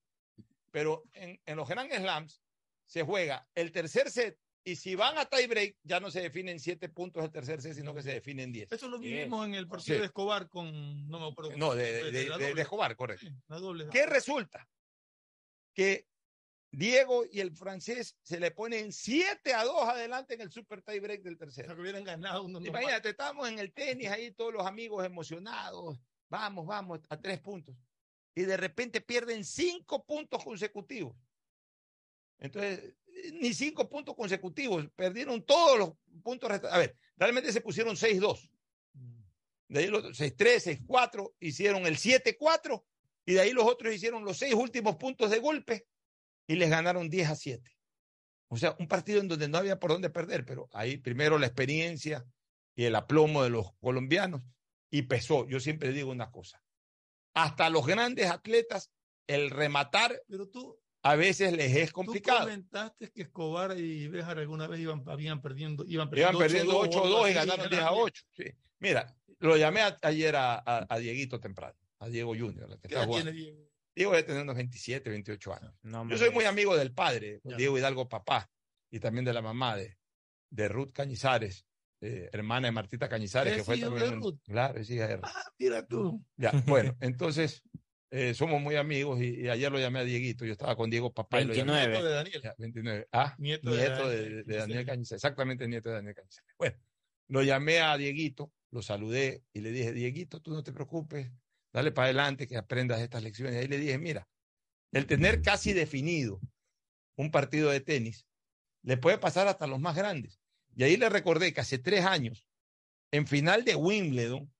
Pero 0.70 1.04
en, 1.12 1.40
en 1.44 1.56
los 1.56 1.68
Grand 1.68 1.92
Slams 1.92 2.40
se 2.86 3.02
juega 3.02 3.46
el 3.54 3.70
tercer 3.70 4.10
set 4.10 4.38
y 4.64 4.76
si 4.76 4.94
van 4.94 5.16
a 5.18 5.26
tie 5.26 5.46
break 5.46 5.76
ya 5.82 6.00
no 6.00 6.10
se 6.10 6.20
definen 6.22 6.58
7 6.58 6.88
puntos 6.88 7.22
el 7.24 7.30
tercer 7.30 7.60
set, 7.60 7.74
sino 7.74 7.94
que 7.94 8.02
se 8.02 8.12
definen 8.14 8.50
10. 8.50 8.72
Eso 8.72 8.88
lo 8.88 8.98
vivimos 8.98 9.46
en 9.46 9.54
el 9.54 9.68
partido 9.68 9.96
Sí. 9.96 10.00
de 10.00 10.06
Escobar 10.06 10.48
con. 10.48 11.06
No 11.08 11.20
me 11.20 11.28
acuerdo. 11.28 11.56
No, 11.58 11.74
de, 11.74 12.10
de- 12.10 12.28
la 12.28 12.36
de- 12.38 12.44
de 12.44 12.48
doble. 12.50 12.62
Escobar, 12.62 12.96
correcto. 12.96 13.26
La 13.48 13.58
doble. 13.58 13.88
¿Qué 13.90 14.06
resulta? 14.06 14.66
Que 15.74 16.06
Diego 16.70 17.24
y 17.30 17.40
el 17.40 17.52
francés 17.52 18.16
se 18.22 18.38
le 18.38 18.50
ponen 18.50 18.92
7 18.92 19.54
a 19.54 19.64
2 19.64 19.88
adelante 19.88 20.34
en 20.34 20.42
el 20.42 20.50
super 20.50 20.82
tie 20.82 21.00
break 21.00 21.22
del 21.22 21.38
tercero. 21.38 21.74
que 21.74 21.80
hubieran 21.80 22.04
ganado 22.04 22.44
uno. 22.44 22.60
Imagínate, 22.60 23.10
estábamos 23.10 23.48
en 23.48 23.58
el 23.58 23.72
tenis 23.72 24.08
ahí, 24.08 24.32
todos 24.32 24.52
los 24.52 24.66
amigos 24.66 25.04
emocionados. 25.04 25.98
Vamos, 26.28 26.66
vamos, 26.66 27.00
a 27.08 27.20
tres 27.20 27.40
puntos. 27.40 27.74
Y 28.34 28.42
de 28.42 28.56
repente 28.56 29.00
pierden 29.00 29.44
cinco 29.44 30.04
puntos 30.04 30.44
consecutivos. 30.44 31.16
Entonces, 32.38 32.94
ni 33.32 33.52
cinco 33.54 33.88
puntos 33.88 34.14
consecutivos, 34.14 34.86
perdieron 34.94 35.42
todos 35.42 35.78
los 35.78 35.92
puntos 36.22 36.50
restantes. 36.50 36.76
A 36.76 36.78
ver, 36.78 36.96
realmente 37.16 37.50
se 37.52 37.62
pusieron 37.62 37.96
6-2. 37.96 38.50
De 39.68 39.80
ahí 39.80 39.86
los 39.88 40.04
6-3, 40.18 40.86
6-4, 40.86 41.34
hicieron 41.40 41.86
el 41.86 41.96
7-4 41.96 42.84
y 43.26 43.34
de 43.34 43.40
ahí 43.40 43.52
los 43.52 43.64
otros 43.64 43.94
hicieron 43.94 44.24
los 44.24 44.38
seis 44.38 44.54
últimos 44.54 44.96
puntos 44.96 45.30
de 45.30 45.38
golpe 45.38 45.86
y 46.48 46.56
les 46.56 46.70
ganaron 46.70 47.08
10 47.08 47.28
a 47.30 47.36
7. 47.36 47.70
O 48.50 48.56
sea, 48.56 48.74
un 48.78 48.88
partido 48.88 49.20
en 49.20 49.28
donde 49.28 49.48
no 49.48 49.58
había 49.58 49.78
por 49.78 49.90
dónde 49.92 50.10
perder, 50.10 50.44
pero 50.44 50.68
ahí 50.72 50.96
primero 50.96 51.38
la 51.38 51.46
experiencia 51.46 52.24
y 52.74 52.84
el 52.84 52.94
aplomo 52.96 53.42
de 53.44 53.50
los 53.50 53.72
colombianos 53.78 54.42
y 54.90 55.02
pesó. 55.02 55.46
Yo 55.46 55.60
siempre 55.60 55.92
digo 55.92 56.10
una 56.10 56.30
cosa. 56.30 56.62
Hasta 57.34 57.68
los 57.70 57.86
grandes 57.86 58.30
atletas, 58.30 58.90
el 59.28 59.50
rematar 59.50 60.22
Pero 60.26 60.48
tú, 60.48 60.80
a 61.02 61.14
veces 61.14 61.52
les 61.52 61.76
es 61.76 61.88
tú 61.90 61.96
complicado. 61.96 62.40
comentaste 62.40 63.10
que 63.12 63.22
Escobar 63.22 63.78
y 63.78 64.08
Béjar 64.08 64.38
alguna 64.38 64.66
vez 64.66 64.80
iban, 64.80 65.04
habían 65.06 65.42
perdiendo, 65.42 65.84
iban 65.84 66.08
Iban 66.16 66.36
perdiendo, 66.38 66.38
perdiendo 66.38 66.80
8-2 66.82 67.26
8-2 67.26 67.30
y 67.30 67.34
ganaron 67.34 67.68
10 67.70 67.82
a 67.82 67.92
8. 67.92 68.24
Sí. 68.34 68.44
Mira, 68.78 69.14
lo 69.40 69.56
llamé 69.58 69.82
a- 69.82 69.96
ayer 70.02 70.34
a, 70.36 70.54
a- 70.54 70.86
a 70.88 70.98
Dieguito 70.98 71.38
temprano, 71.38 71.76
a 71.98 72.08
Diego 72.08 72.30
Junior. 72.30 72.70
el 72.72 72.80
que 72.80 72.88
¿Qué 72.88 72.94
está 72.94 73.06
tiene 73.06 73.32
Diego? 73.32 73.67
Diego 73.98 74.12
debe 74.12 74.22
tener 74.22 74.42
unos 74.42 74.54
27, 74.56 75.10
28 75.10 75.54
años. 75.54 75.74
No, 75.82 76.08
Yo 76.08 76.16
soy 76.16 76.30
muy 76.30 76.44
amigo 76.44 76.76
del 76.76 76.92
padre, 76.92 77.40
Ya. 77.44 77.56
Diego 77.56 77.76
Hidalgo 77.76 78.08
papá, 78.08 78.48
y 78.90 79.00
también 79.00 79.24
de 79.24 79.32
la 79.32 79.42
mamá 79.42 79.76
de, 79.76 79.98
de 80.50 80.68
Ruth 80.68 80.92
Cañizares, 80.92 81.66
eh, 82.00 82.30
hermana 82.32 82.68
de 82.68 82.72
Martita 82.72 83.08
Cañizares, 83.08 83.54
que 83.54 83.60
¿Es 83.60 83.66
fue 83.66 83.76
de 83.76 83.82
también. 83.82 84.14
un- 84.14 84.22
Ruth? 84.22 84.40
Claro, 84.44 84.78
es 84.78 84.88
hija 84.88 85.08
de 85.08 85.16
Ruth. 85.16 85.24
Ah, 85.26 85.42
mira 85.58 85.86
tú. 85.86 86.24
Ya, 86.36 86.52
bueno, 86.66 86.96
entonces 87.00 87.62
eh, 88.10 88.34
somos 88.34 88.60
muy 88.62 88.76
amigos 88.76 89.20
y, 89.20 89.40
y 89.42 89.48
ayer 89.48 89.70
lo 89.72 89.78
llamé 89.80 89.98
a 89.98 90.04
Dieguito. 90.04 90.44
Yo 90.46 90.52
estaba 90.52 90.76
con 90.76 90.88
Diego 90.90 91.12
papá 91.12 91.40
y 91.40 91.44
lo 91.46 91.54
llamé. 91.54 91.72
29. 91.72 91.88
Nieto 91.92 92.04
de 92.06 92.14
Daniel. 92.14 92.40
Ya, 92.42 92.54
29. 92.56 93.08
Ah, 93.12 93.34
Nieto 93.38 93.70
nieto, 93.70 94.08
de 94.08 94.16
de, 94.16 94.22
Daniel 94.22 94.44
de 94.46 94.56
Daniel 94.56 94.66
Cañizares. 94.66 94.86
Cañizares. 94.86 95.12
Exactamente, 95.24 95.66
nieto 95.68 95.88
de 95.88 95.94
Daniel 95.96 96.14
Cañizares. 96.14 96.54
Bueno, 96.56 96.76
lo 97.26 97.42
llamé 97.42 97.80
a 97.80 97.96
Dieguito, 97.96 98.52
lo 98.70 98.80
saludé 98.80 99.42
y 99.52 99.60
le 99.60 99.72
dije, 99.72 99.92
Dieguito, 99.92 100.40
tú 100.40 100.52
no 100.52 100.62
te 100.62 100.72
preocupes, 100.72 101.30
dale 101.72 101.92
para 101.92 102.06
adelante, 102.06 102.46
que 102.46 102.56
aprendas 102.56 103.00
estas 103.00 103.22
lecciones. 103.22 103.54
Y 103.54 103.58
ahí 103.58 103.68
le 103.68 103.78
dije, 103.78 103.98
mira, 103.98 104.28
el 104.92 105.06
tener 105.06 105.42
casi 105.42 105.72
definido 105.72 106.40
un 107.16 107.30
partido 107.30 107.70
de 107.70 107.80
tenis 107.80 108.26
le 108.82 108.96
puede 108.96 109.18
pasar 109.18 109.48
hasta 109.48 109.66
los 109.66 109.80
más 109.80 109.96
grandes. 109.96 110.40
Y 110.74 110.84
ahí 110.84 110.96
le 110.96 111.08
recordé 111.08 111.52
que 111.52 111.60
hace 111.60 111.78
tres 111.78 112.04
años, 112.04 112.46
en 113.10 113.26
final 113.26 113.64
de 113.64 113.74
Wimbledon, 113.74 114.52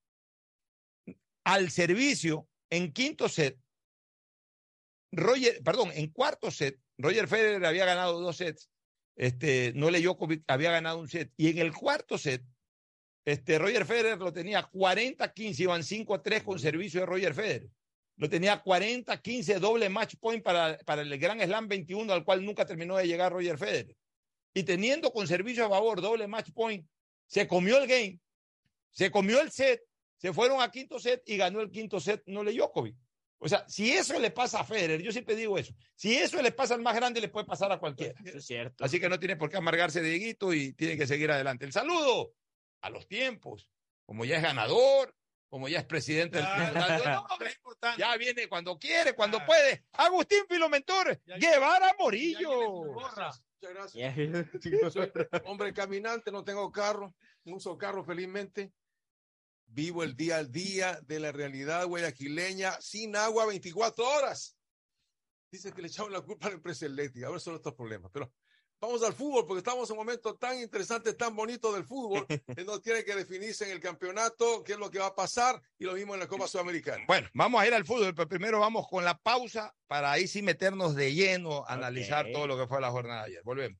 al 1.44 1.70
servicio, 1.70 2.48
en 2.70 2.93
quinto 2.93 3.28
set, 3.28 3.59
Roger, 5.12 5.62
perdón, 5.62 5.90
en 5.94 6.09
cuarto 6.09 6.51
set, 6.51 6.78
Roger 6.98 7.28
Federer 7.28 7.64
había 7.64 7.86
ganado 7.86 8.20
dos 8.20 8.36
sets, 8.36 8.68
este, 9.16 9.72
no 9.74 9.90
leyó, 9.90 10.18
había 10.47 10.72
ganado 10.72 10.98
un 10.98 11.09
set, 11.09 11.32
y 11.36 11.48
en 11.48 11.59
el 11.59 11.72
cuarto 11.72 12.18
set, 12.18 12.44
este, 13.28 13.59
Roger 13.59 13.84
Federer 13.84 14.18
lo 14.18 14.32
tenía 14.32 14.68
40-15, 14.70 15.60
iban 15.60 15.82
5-3 15.82 16.42
con 16.42 16.59
servicio 16.59 17.00
de 17.00 17.06
Roger 17.06 17.34
Federer. 17.34 17.68
Lo 18.16 18.28
tenía 18.28 18.64
40-15 18.64 19.59
doble 19.59 19.88
match 19.90 20.14
point 20.18 20.42
para, 20.42 20.78
para 20.78 21.02
el 21.02 21.18
Gran 21.18 21.40
Slam 21.40 21.68
21, 21.68 22.10
al 22.12 22.24
cual 22.24 22.44
nunca 22.44 22.64
terminó 22.64 22.96
de 22.96 23.06
llegar 23.06 23.32
Roger 23.32 23.59
Federer. 23.59 23.94
Y 24.55 24.62
teniendo 24.62 25.12
con 25.12 25.28
servicio 25.28 25.66
a 25.66 25.68
favor 25.68 26.00
doble 26.00 26.26
match 26.26 26.50
point, 26.52 26.86
se 27.26 27.46
comió 27.46 27.76
el 27.76 27.86
game, 27.86 28.18
se 28.90 29.10
comió 29.10 29.40
el 29.40 29.50
set, 29.50 29.82
se 30.16 30.32
fueron 30.32 30.62
a 30.62 30.70
quinto 30.70 30.98
set 30.98 31.22
y 31.26 31.36
ganó 31.36 31.60
el 31.60 31.70
quinto 31.70 32.00
set 32.00 32.22
no 32.26 32.42
le 32.42 32.52
Djokovic. 32.52 32.96
O 33.40 33.48
sea, 33.48 33.68
si 33.68 33.92
eso 33.92 34.18
le 34.18 34.30
pasa 34.30 34.60
a 34.60 34.64
Federer, 34.64 35.02
yo 35.02 35.12
siempre 35.12 35.36
digo 35.36 35.59
eso, 35.59 35.72
si 35.94 36.16
eso 36.16 36.40
le 36.42 36.50
pasa 36.50 36.74
al 36.74 36.82
más 36.82 36.96
grande, 36.96 37.20
le 37.20 37.28
puede 37.28 37.46
pasar 37.46 37.70
a 37.70 37.78
cualquiera. 37.78 38.18
Eso 38.24 38.38
es 38.38 38.46
cierto. 38.46 38.82
Así 38.82 38.98
que 38.98 39.09
no 39.09 39.18
tiene 39.18 39.36
por 39.36 39.50
qué 39.50 39.59
amargarse 39.59 40.00
de 40.00 40.09
Dieguito 40.09 40.52
y 40.52 40.72
tiene 40.72 40.96
que 40.96 41.06
seguir 41.06 41.30
adelante. 41.30 41.66
El 41.66 41.72
saludo 41.72 42.32
a 42.80 42.90
los 42.90 43.06
tiempos, 43.06 43.68
como 44.06 44.24
ya 44.24 44.36
es 44.36 44.42
ganador, 44.42 45.14
como 45.48 45.68
ya 45.68 45.78
es 45.78 45.84
presidente 45.86 46.38
del 46.38 46.46
no, 46.46 47.26
ya 47.98 48.16
viene 48.16 48.48
cuando 48.48 48.78
quiere, 48.78 49.14
cuando 49.14 49.44
puede. 49.44 49.84
Agustín 49.92 50.44
Filomentor, 50.48 51.20
Guevara 51.38 51.94
Morillo. 51.98 52.84
Muchas 52.92 53.38
gracias. 53.60 54.92
Soy 54.92 55.12
hombre 55.44 55.72
caminante, 55.72 56.30
no 56.30 56.44
tengo 56.44 56.70
carro, 56.70 57.14
no 57.44 57.56
uso 57.56 57.76
carro 57.78 58.05
felizmente. 58.05 58.72
Vivo 59.70 60.02
el 60.02 60.16
día 60.16 60.38
al 60.38 60.50
día 60.50 60.98
de 61.02 61.20
la 61.20 61.30
realidad 61.30 61.86
guayaquileña 61.86 62.72
sin 62.80 63.16
agua 63.16 63.46
24 63.46 64.02
horas. 64.02 64.56
Dice 65.50 65.72
que 65.72 65.82
le 65.82 65.88
echaron 65.88 66.12
la 66.12 66.22
culpa 66.22 66.46
a 66.46 66.50
la 66.50 66.56
empresa 66.56 66.86
eléctrica. 66.86 67.26
A 67.26 67.30
ver, 67.30 67.40
son 67.40 67.55
estos 67.55 67.74
problemas. 67.74 68.10
Pero 68.12 68.32
vamos 68.80 69.02
al 69.02 69.12
fútbol 69.12 69.46
porque 69.46 69.59
estamos 69.59 69.88
en 69.88 69.94
un 69.94 70.05
momento 70.05 70.34
tan 70.36 70.59
interesante, 70.59 71.14
tan 71.14 71.34
bonito 71.34 71.72
del 71.72 71.84
fútbol, 71.84 72.26
que 72.56 72.64
no 72.64 72.80
tiene 72.80 73.05
que 73.05 73.14
definirse 73.14 73.66
en 73.66 73.72
el 73.72 73.80
campeonato 73.80 74.62
qué 74.64 74.72
es 74.72 74.78
lo 74.78 74.90
que 74.90 74.98
va 74.98 75.06
a 75.06 75.14
pasar 75.14 75.60
y 75.78 75.84
lo 75.84 75.94
mismo 75.94 76.14
en 76.14 76.20
la 76.20 76.28
Copa 76.28 76.46
Sudamericana. 76.46 77.05
Bueno, 77.06 77.28
vamos 77.34 77.60
a 77.60 77.66
ir 77.66 77.74
al 77.74 77.84
fútbol, 77.84 78.14
pero 78.14 78.28
primero 78.28 78.60
vamos 78.60 78.86
con 78.88 79.05
la 79.05 79.18
pausa 79.18 79.74
para 79.86 80.12
ahí 80.12 80.26
sí 80.26 80.42
meternos 80.42 80.94
de 80.94 81.14
lleno 81.14 81.64
a 81.66 81.74
analizar 81.74 82.26
todo 82.32 82.46
lo 82.46 82.56
que 82.56 82.66
fue 82.66 82.80
la 82.80 82.90
jornada 82.90 83.22
de 83.22 83.32
ayer. 83.32 83.42
Volvemos. 83.44 83.78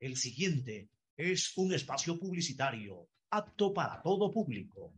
El 0.00 0.16
siguiente 0.16 0.88
es 1.16 1.56
un 1.56 1.74
espacio 1.74 2.18
publicitario 2.18 3.08
apto 3.30 3.74
para 3.74 4.00
todo 4.00 4.30
público. 4.30 4.94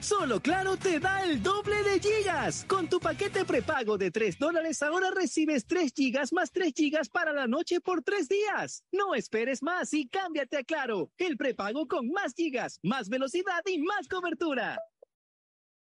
Solo 0.00 0.40
Claro 0.40 0.78
te 0.78 0.98
da 0.98 1.24
el 1.24 1.42
doble 1.42 1.82
de 1.82 2.00
gigas. 2.00 2.64
Con 2.66 2.88
tu 2.88 2.98
paquete 2.98 3.44
prepago 3.44 3.98
de 3.98 4.10
3 4.10 4.38
dólares 4.38 4.82
ahora 4.82 5.10
recibes 5.10 5.66
3 5.66 5.92
gigas 5.94 6.32
más 6.32 6.50
3 6.52 6.72
gigas 6.74 7.10
para 7.10 7.34
la 7.34 7.46
noche 7.46 7.80
por 7.80 8.02
3 8.02 8.26
días. 8.28 8.82
No 8.92 9.14
esperes 9.14 9.62
más 9.62 9.92
y 9.92 10.08
cámbiate 10.08 10.56
a 10.56 10.64
Claro, 10.64 11.10
el 11.18 11.36
prepago 11.36 11.86
con 11.86 12.10
más 12.10 12.34
gigas, 12.34 12.80
más 12.82 13.08
velocidad 13.08 13.62
y 13.66 13.78
más 13.78 14.08
cobertura. 14.08 14.78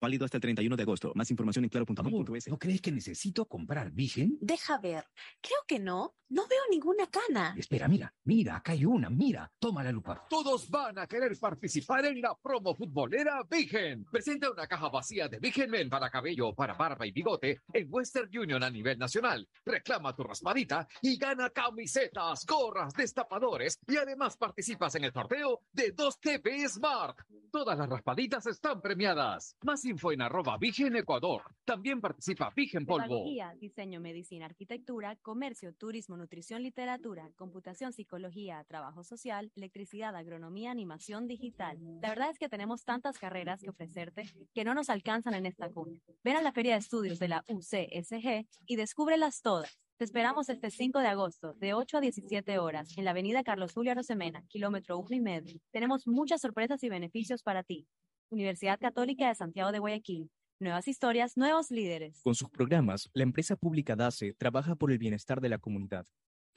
Válido 0.01 0.25
hasta 0.25 0.37
el 0.37 0.43
31 0.43 0.77
de 0.77 0.83
agosto. 0.83 1.12
Más 1.15 1.31
información 1.31 1.65
en 1.65 1.70
claro.com.es. 1.70 2.49
¿No 2.49 2.59
crees 2.59 2.81
que 2.81 2.93
necesito 2.93 3.47
comprar 3.47 3.91
Vigen? 3.91 4.39
Deja 4.41 4.79
ver. 4.79 5.05
Creo 5.41 5.59
que 5.66 5.79
no. 5.79 6.15
No 6.31 6.47
veo 6.47 6.61
ninguna 6.70 7.07
cana. 7.07 7.55
Espera, 7.57 7.89
mira, 7.89 8.15
mira, 8.25 8.57
acá 8.57 8.73
hay 8.73 8.85
una, 8.85 9.09
mira, 9.09 9.51
toma 9.59 9.83
la 9.83 9.91
lupa. 9.91 10.27
Todos 10.29 10.69
van 10.69 10.99
a 10.99 11.07
querer 11.07 11.35
participar 11.41 12.05
en 12.05 12.20
la 12.20 12.35
promo 12.35 12.75
futbolera 12.75 13.43
Vigen. 13.51 14.05
Presenta 14.05 14.51
una 14.51 14.66
caja 14.66 14.91
vacía 14.91 15.27
de 15.27 15.39
Vigen 15.39 15.70
Men 15.70 15.89
para 15.89 16.11
cabello, 16.11 16.55
para 16.55 16.75
barba 16.75 17.07
y 17.07 17.12
bigote 17.12 17.62
en 17.73 17.89
Western 17.91 18.29
Union 18.37 18.62
a 18.62 18.69
nivel 18.69 18.99
nacional. 18.99 19.49
Reclama 19.65 20.15
tu 20.15 20.23
raspadita 20.23 20.87
y 21.01 21.16
gana 21.16 21.49
camisetas, 21.49 22.45
gorras, 22.45 22.93
destapadores 22.93 23.79
y 23.87 23.97
además 23.97 24.37
participas 24.37 24.95
en 24.97 25.05
el 25.05 25.12
sorteo 25.15 25.62
de 25.73 25.93
2 25.93 26.20
TV 26.20 26.69
Smart. 26.69 27.19
Todas 27.51 27.79
las 27.79 27.89
raspaditas 27.89 28.47
están 28.47 28.83
premiadas. 28.83 29.57
Más 29.62 29.83
info 29.89 30.12
en 30.12 30.97
Ecuador. 30.97 31.43
También 31.65 32.01
participa 32.01 32.52
Vigen 32.55 32.86
Polvo. 32.86 33.06
Pedagogía, 33.06 33.55
diseño, 33.59 34.01
medicina, 34.01 34.47
arquitectura, 34.47 35.16
comercio, 35.16 35.74
turismo, 35.74 36.16
nutrición, 36.16 36.62
literatura, 36.62 37.31
computación, 37.36 37.93
psicología, 37.93 38.65
trabajo 38.69 39.05
social, 39.05 39.51
electricidad, 39.56 40.15
agronomía, 40.15 40.70
animación 40.70 41.27
digital. 41.27 41.78
La 42.02 42.10
verdad 42.10 42.31
es 42.31 42.39
que 42.39 42.48
tenemos 42.48 42.85
tantas 42.85 43.19
carreras 43.19 43.60
que 43.60 43.70
ofrecerte 43.70 44.24
que 44.55 44.65
no 44.65 44.74
nos 44.74 44.90
alcanzan 44.90 45.35
en 45.35 45.47
esta 45.47 45.70
cuna. 45.70 45.98
Ven 46.23 46.36
a 46.36 46.43
la 46.43 46.52
Feria 46.52 46.73
de 46.73 46.78
Estudios 46.78 47.19
de 47.19 47.28
la 47.28 47.44
UCSG 47.48 48.47
y 48.66 48.77
descúbrelas 48.77 49.43
todas. 49.43 49.78
Te 49.98 50.05
esperamos 50.05 50.48
este 50.48 50.70
5 50.70 51.01
de 51.01 51.09
agosto, 51.09 51.55
de 51.55 51.74
8 51.74 51.97
a 51.98 52.01
17 52.01 52.59
horas, 52.60 52.97
en 52.97 53.05
la 53.05 53.10
avenida 53.10 53.43
Carlos 53.43 53.73
Julio 53.73 53.90
Arosemena, 53.90 54.44
kilómetro 54.47 54.97
1 54.97 55.09
y 55.10 55.20
medio. 55.20 55.60
Tenemos 55.73 56.06
muchas 56.06 56.40
sorpresas 56.40 56.85
y 56.85 56.89
beneficios 56.89 57.43
para 57.43 57.65
ti. 57.65 57.89
Universidad 58.31 58.79
Católica 58.79 59.29
de 59.29 59.35
Santiago 59.35 59.73
de 59.73 59.79
Guayaquil. 59.79 60.31
Nuevas 60.61 60.87
historias, 60.89 61.37
nuevos 61.37 61.71
líderes. 61.71 62.21
Con 62.23 62.35
sus 62.35 62.51
programas, 62.51 63.09
la 63.15 63.23
empresa 63.23 63.57
pública 63.57 63.97
DACE 63.97 64.35
trabaja 64.35 64.75
por 64.75 64.93
el 64.93 64.99
bienestar 64.99 65.41
de 65.41 65.49
la 65.49 65.59
comunidad. 65.59 66.07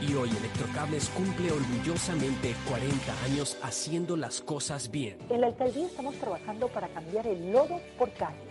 Y 0.00 0.14
hoy 0.14 0.30
Electrocables 0.30 1.10
cumple 1.10 1.52
orgullosamente 1.52 2.56
40 2.68 3.24
años 3.24 3.58
haciendo 3.62 4.16
las 4.16 4.40
cosas 4.40 4.90
bien. 4.90 5.18
En 5.28 5.42
la 5.42 5.48
alcaldía 5.48 5.86
estamos 5.86 6.14
trabajando 6.16 6.68
para 6.68 6.88
cambiar 6.88 7.26
el 7.26 7.52
lodo 7.52 7.78
por 7.98 8.10
calles 8.14 8.48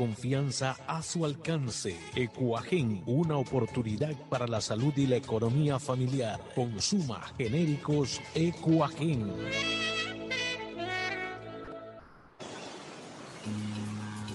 confianza 0.01 0.77
a 0.87 1.03
su 1.03 1.25
alcance. 1.25 1.95
Ecuagen, 2.15 3.03
una 3.05 3.37
oportunidad 3.37 4.15
para 4.31 4.47
la 4.47 4.59
salud 4.59 4.91
y 4.97 5.05
la 5.05 5.17
economía 5.17 5.77
familiar. 5.77 6.39
Consuma 6.55 7.21
genéricos 7.37 8.19
Ecuagen. 8.33 9.31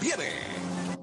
viene. 0.00 0.99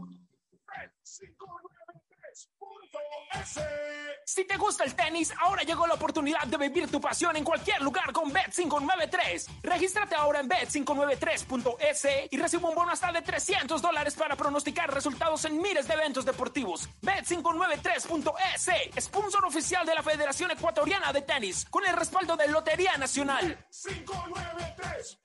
Si 4.37 4.45
te 4.45 4.57
gusta 4.57 4.83
el 4.83 4.93
tenis, 4.93 5.33
ahora 5.39 5.63
llegó 5.63 5.87
la 5.87 5.93
oportunidad 5.93 6.45
de 6.45 6.57
vivir 6.57 6.91
tu 6.91 6.99
pasión 7.01 7.35
en 7.37 7.43
cualquier 7.43 7.81
lugar 7.81 8.11
con 8.11 8.31
Bet593. 8.31 9.61
Regístrate 9.63 10.15
ahora 10.15 10.41
en 10.41 10.49
bet593.es 10.49 12.07
y 12.29 12.37
recibe 12.37 12.65
un 12.65 12.75
bono 12.75 12.91
hasta 12.91 13.11
de 13.11 13.21
300 13.21 13.81
dólares 13.81 14.15
para 14.15 14.35
pronosticar 14.35 14.93
resultados 14.93 15.45
en 15.45 15.61
miles 15.61 15.87
de 15.87 15.93
eventos 15.93 16.25
deportivos. 16.25 16.89
Bet593.es, 17.01 19.05
sponsor 19.05 19.45
oficial 19.45 19.85
de 19.85 19.95
la 19.95 20.03
Federación 20.03 20.51
Ecuatoriana 20.51 21.13
de 21.13 21.21
Tenis, 21.21 21.65
con 21.69 21.85
el 21.85 21.95
respaldo 21.95 22.35
de 22.35 22.49
Lotería 22.49 22.97
Nacional. 22.97 23.65
593.es. 23.71 25.17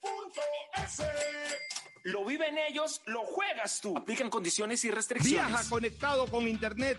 Lo 2.04 2.24
viven 2.24 2.56
ellos, 2.56 3.02
lo 3.06 3.24
juegas 3.24 3.80
tú. 3.80 3.96
Aplican 3.96 4.30
condiciones 4.30 4.84
y 4.84 4.90
restricciones. 4.90 5.48
Viaja 5.48 5.68
conectado 5.68 6.26
con 6.26 6.48
Internet 6.48 6.98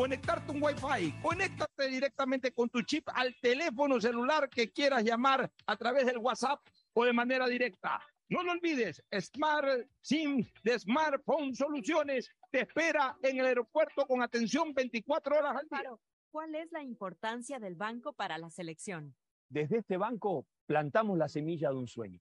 conectarte 0.00 0.50
un 0.50 0.62
Wi-Fi. 0.62 1.20
Conéctate 1.20 1.88
directamente 1.88 2.52
con 2.52 2.70
tu 2.70 2.80
chip 2.80 3.06
al 3.12 3.36
teléfono 3.38 4.00
celular 4.00 4.48
que 4.48 4.72
quieras 4.72 5.04
llamar 5.04 5.52
a 5.66 5.76
través 5.76 6.06
del 6.06 6.16
WhatsApp 6.16 6.58
o 6.94 7.04
de 7.04 7.12
manera 7.12 7.46
directa. 7.46 8.00
No 8.30 8.42
lo 8.42 8.52
olvides, 8.52 9.04
Smart 9.20 9.86
SIM 10.00 10.48
de 10.64 10.78
Smartphone 10.78 11.54
Soluciones 11.54 12.30
te 12.50 12.62
espera 12.62 13.18
en 13.22 13.40
el 13.40 13.44
aeropuerto 13.44 14.06
con 14.06 14.22
atención 14.22 14.72
24 14.72 15.36
horas 15.36 15.56
al 15.56 15.68
día. 15.68 15.90
¿Cuál 16.30 16.54
es 16.54 16.72
la 16.72 16.82
importancia 16.82 17.58
del 17.58 17.74
banco 17.74 18.14
para 18.14 18.38
la 18.38 18.48
selección? 18.48 19.14
Desde 19.50 19.80
este 19.80 19.98
banco 19.98 20.46
plantamos 20.64 21.18
la 21.18 21.28
semilla 21.28 21.68
de 21.68 21.76
un 21.76 21.88
sueño. 21.88 22.20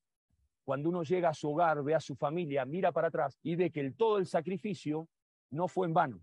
Cuando 0.65 0.89
uno 0.89 1.03
llega 1.03 1.29
a 1.29 1.33
su 1.33 1.49
hogar, 1.49 1.81
ve 1.81 1.95
a 1.95 2.01
su 2.01 2.17
familia, 2.17 2.65
mira 2.65 2.91
para 2.91 3.07
atrás 3.07 3.39
y 3.41 3.55
ve 3.55 3.71
que 3.71 3.79
el, 3.79 3.95
todo 3.95 4.17
el 4.17 4.25
sacrificio 4.25 5.07
no 5.49 5.69
fue 5.69 5.87
en 5.87 5.93
vano. 5.93 6.19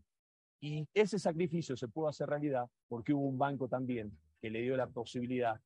Y 0.61 0.89
ese 0.95 1.19
sacrificio 1.19 1.77
se 1.77 1.89
pudo 1.89 2.09
hacer 2.09 2.29
realidad 2.29 2.69
porque 2.89 3.13
hubo 3.13 3.27
un 3.27 3.39
banco 3.39 3.69
también 3.69 4.17
que 4.41 4.51
le 4.51 4.63
dio 4.63 4.77
la 4.77 4.87
posibilidad 4.87 5.61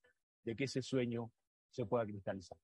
de 0.44 0.56
que 0.56 0.64
ese 0.64 0.82
sueño 0.82 1.30
se 1.70 1.86
pueda 1.86 2.04
cristalizar. 2.04 2.58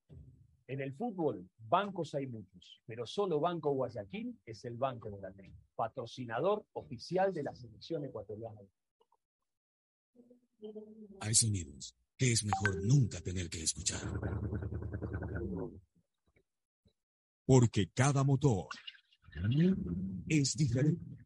En 0.68 0.80
el 0.80 0.92
fútbol, 0.92 1.48
bancos 1.58 2.14
hay 2.16 2.26
muchos, 2.26 2.82
pero 2.86 3.06
solo 3.06 3.38
Banco 3.38 3.70
Guayaquil 3.72 4.36
es 4.44 4.64
el 4.64 4.76
banco 4.76 5.10
de 5.10 5.20
la 5.20 5.32
T, 5.32 5.52
patrocinador 5.76 6.66
oficial 6.72 7.32
de 7.32 7.44
la 7.44 7.54
selección 7.54 8.04
ecuatoriana. 8.04 8.60
Hay 11.20 11.34
sonidos 11.34 11.94
que 12.16 12.32
es 12.32 12.44
mejor 12.44 12.82
nunca 12.84 13.20
tener 13.20 13.48
que 13.48 13.62
escuchar. 13.62 14.00
Porque 17.44 17.90
cada 17.94 18.24
motor 18.24 18.66
es 20.28 20.56
diferente. 20.56 21.25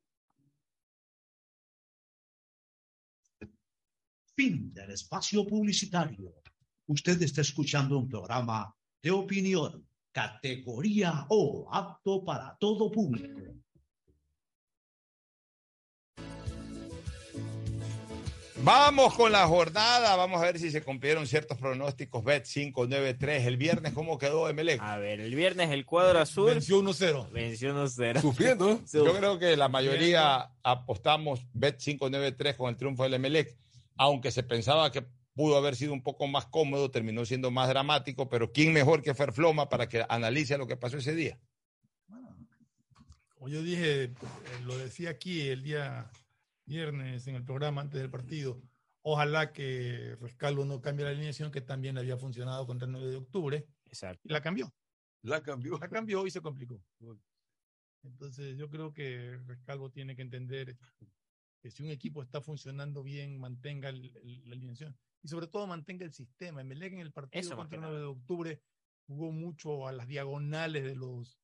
Fin 4.35 4.73
del 4.73 4.91
espacio 4.91 5.45
publicitario. 5.45 6.33
Usted 6.87 7.21
está 7.21 7.41
escuchando 7.41 7.97
un 7.97 8.07
programa 8.07 8.73
de 9.01 9.11
opinión, 9.11 9.87
categoría 10.11 11.25
O, 11.29 11.67
apto 11.71 12.23
para 12.23 12.55
todo 12.57 12.91
público. 12.91 13.41
Vamos 18.63 19.15
con 19.15 19.31
la 19.31 19.47
jornada, 19.47 20.15
vamos 20.15 20.39
a 20.39 20.45
ver 20.45 20.59
si 20.59 20.69
se 20.69 20.83
cumplieron 20.83 21.25
ciertos 21.25 21.57
pronósticos. 21.57 22.23
Bet 22.23 22.45
593, 22.45 23.47
el 23.47 23.57
viernes, 23.57 23.91
¿cómo 23.93 24.19
quedó 24.19 24.47
Emelec? 24.47 24.79
A 24.81 24.97
ver, 24.97 25.19
el 25.19 25.33
viernes 25.33 25.71
el 25.71 25.83
cuadro 25.83 26.19
azul. 26.19 26.51
Venció 26.51 26.79
1-0. 26.79 27.31
Venció 27.31 27.73
1-0. 27.73 28.21
Sufriendo. 28.21 28.79
Yo 28.93 29.17
creo 29.17 29.39
que 29.39 29.57
la 29.57 29.67
mayoría 29.67 30.51
apostamos 30.61 31.43
Bet 31.53 31.77
593 31.77 32.55
con 32.55 32.69
el 32.69 32.77
triunfo 32.77 33.01
del 33.01 33.15
Emelec, 33.15 33.57
aunque 33.97 34.31
se 34.31 34.43
pensaba 34.43 34.91
que 34.91 35.05
pudo 35.33 35.57
haber 35.57 35.75
sido 35.75 35.93
un 35.93 36.03
poco 36.03 36.27
más 36.27 36.45
cómodo, 36.47 36.91
terminó 36.91 37.25
siendo 37.25 37.51
más 37.51 37.69
dramático, 37.69 38.29
pero 38.29 38.51
¿quién 38.51 38.73
mejor 38.73 39.01
que 39.01 39.13
Ferfloma 39.13 39.69
para 39.69 39.87
que 39.87 40.05
analice 40.09 40.57
lo 40.57 40.67
que 40.67 40.77
pasó 40.77 40.97
ese 40.97 41.15
día? 41.15 41.39
Como 43.35 43.49
yo 43.49 43.63
dije, 43.63 44.03
eh, 44.03 44.13
lo 44.65 44.77
decía 44.77 45.09
aquí 45.09 45.47
el 45.47 45.63
día 45.63 46.11
viernes 46.65 47.27
en 47.27 47.35
el 47.35 47.43
programa 47.43 47.81
antes 47.81 47.99
del 47.99 48.09
partido, 48.09 48.61
ojalá 49.01 49.51
que 49.51 50.15
Rescalvo 50.21 50.63
no 50.65 50.79
cambie 50.79 51.05
la 51.05 51.11
alineación 51.11 51.51
que 51.51 51.61
también 51.61 51.97
había 51.97 52.17
funcionado 52.17 52.67
contra 52.67 52.85
el 52.85 52.91
9 52.91 53.09
de 53.09 53.17
octubre. 53.17 53.67
Exacto. 53.85 54.21
Y 54.23 54.31
la 54.31 54.41
cambió. 54.41 54.71
La 55.23 55.41
cambió. 55.41 55.77
La 55.79 55.87
cambió 55.89 56.25
y 56.27 56.31
se 56.31 56.41
complicó. 56.41 56.81
Entonces 58.03 58.57
yo 58.57 58.69
creo 58.69 58.93
que 58.93 59.39
Rescalvo 59.45 59.89
tiene 59.89 60.15
que 60.15 60.21
entender 60.21 60.77
que 61.61 61.69
si 61.71 61.83
un 61.83 61.89
equipo 61.89 62.21
está 62.23 62.41
funcionando 62.41 63.03
bien, 63.03 63.39
mantenga 63.39 63.89
el- 63.89 64.15
el- 64.17 64.49
la 64.49 64.55
alineación 64.55 64.97
y 65.21 65.27
sobre 65.27 65.47
todo 65.47 65.67
mantenga 65.67 66.03
el 66.05 66.11
sistema. 66.11 66.61
Emelec 66.61 66.93
en 66.93 66.99
el 66.99 67.11
partido 67.13 67.39
Eso 67.39 67.55
contra 67.55 67.75
el 67.77 67.81
9 67.83 67.99
de 67.99 68.05
octubre 68.05 68.61
jugó 69.07 69.31
mucho 69.31 69.87
a 69.87 69.91
las 69.91 70.07
diagonales 70.07 70.83
de 70.83 70.95
los 70.95 71.39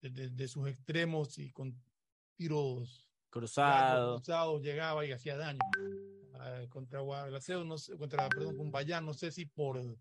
de, 0.00 0.10
de- 0.10 0.30
de 0.30 0.48
sus 0.48 0.66
extremos 0.68 1.38
y 1.38 1.52
con 1.52 1.80
tiros 2.36 3.08
Cruzado. 3.30 4.16
cruzados 4.16 4.60
llegaba 4.62 5.06
y 5.06 5.12
hacía 5.12 5.36
daño. 5.36 5.60
Ah, 6.34 6.62
contra 6.68 6.98
Guadalajara, 7.00 7.62
no 7.62 7.78
sé, 7.78 7.96
contra, 7.96 8.28
perdón, 8.28 8.56
Cumbayá, 8.56 9.00
no 9.00 9.14
sé 9.14 9.30
si 9.30 9.46
por, 9.46 9.96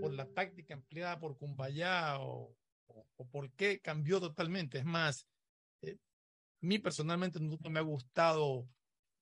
por 0.00 0.14
la 0.14 0.24
táctica 0.32 0.72
empleada 0.72 1.18
por 1.18 1.36
Cumbayá 1.36 2.18
o, 2.20 2.56
o, 2.86 3.06
o 3.16 3.26
por 3.28 3.50
qué 3.52 3.80
cambió 3.80 4.20
totalmente. 4.20 4.78
Es 4.78 4.84
más, 4.86 5.26
mí 6.64 6.78
personalmente 6.78 7.40
nunca 7.40 7.68
me 7.68 7.78
ha 7.78 7.82
gustado 7.82 8.68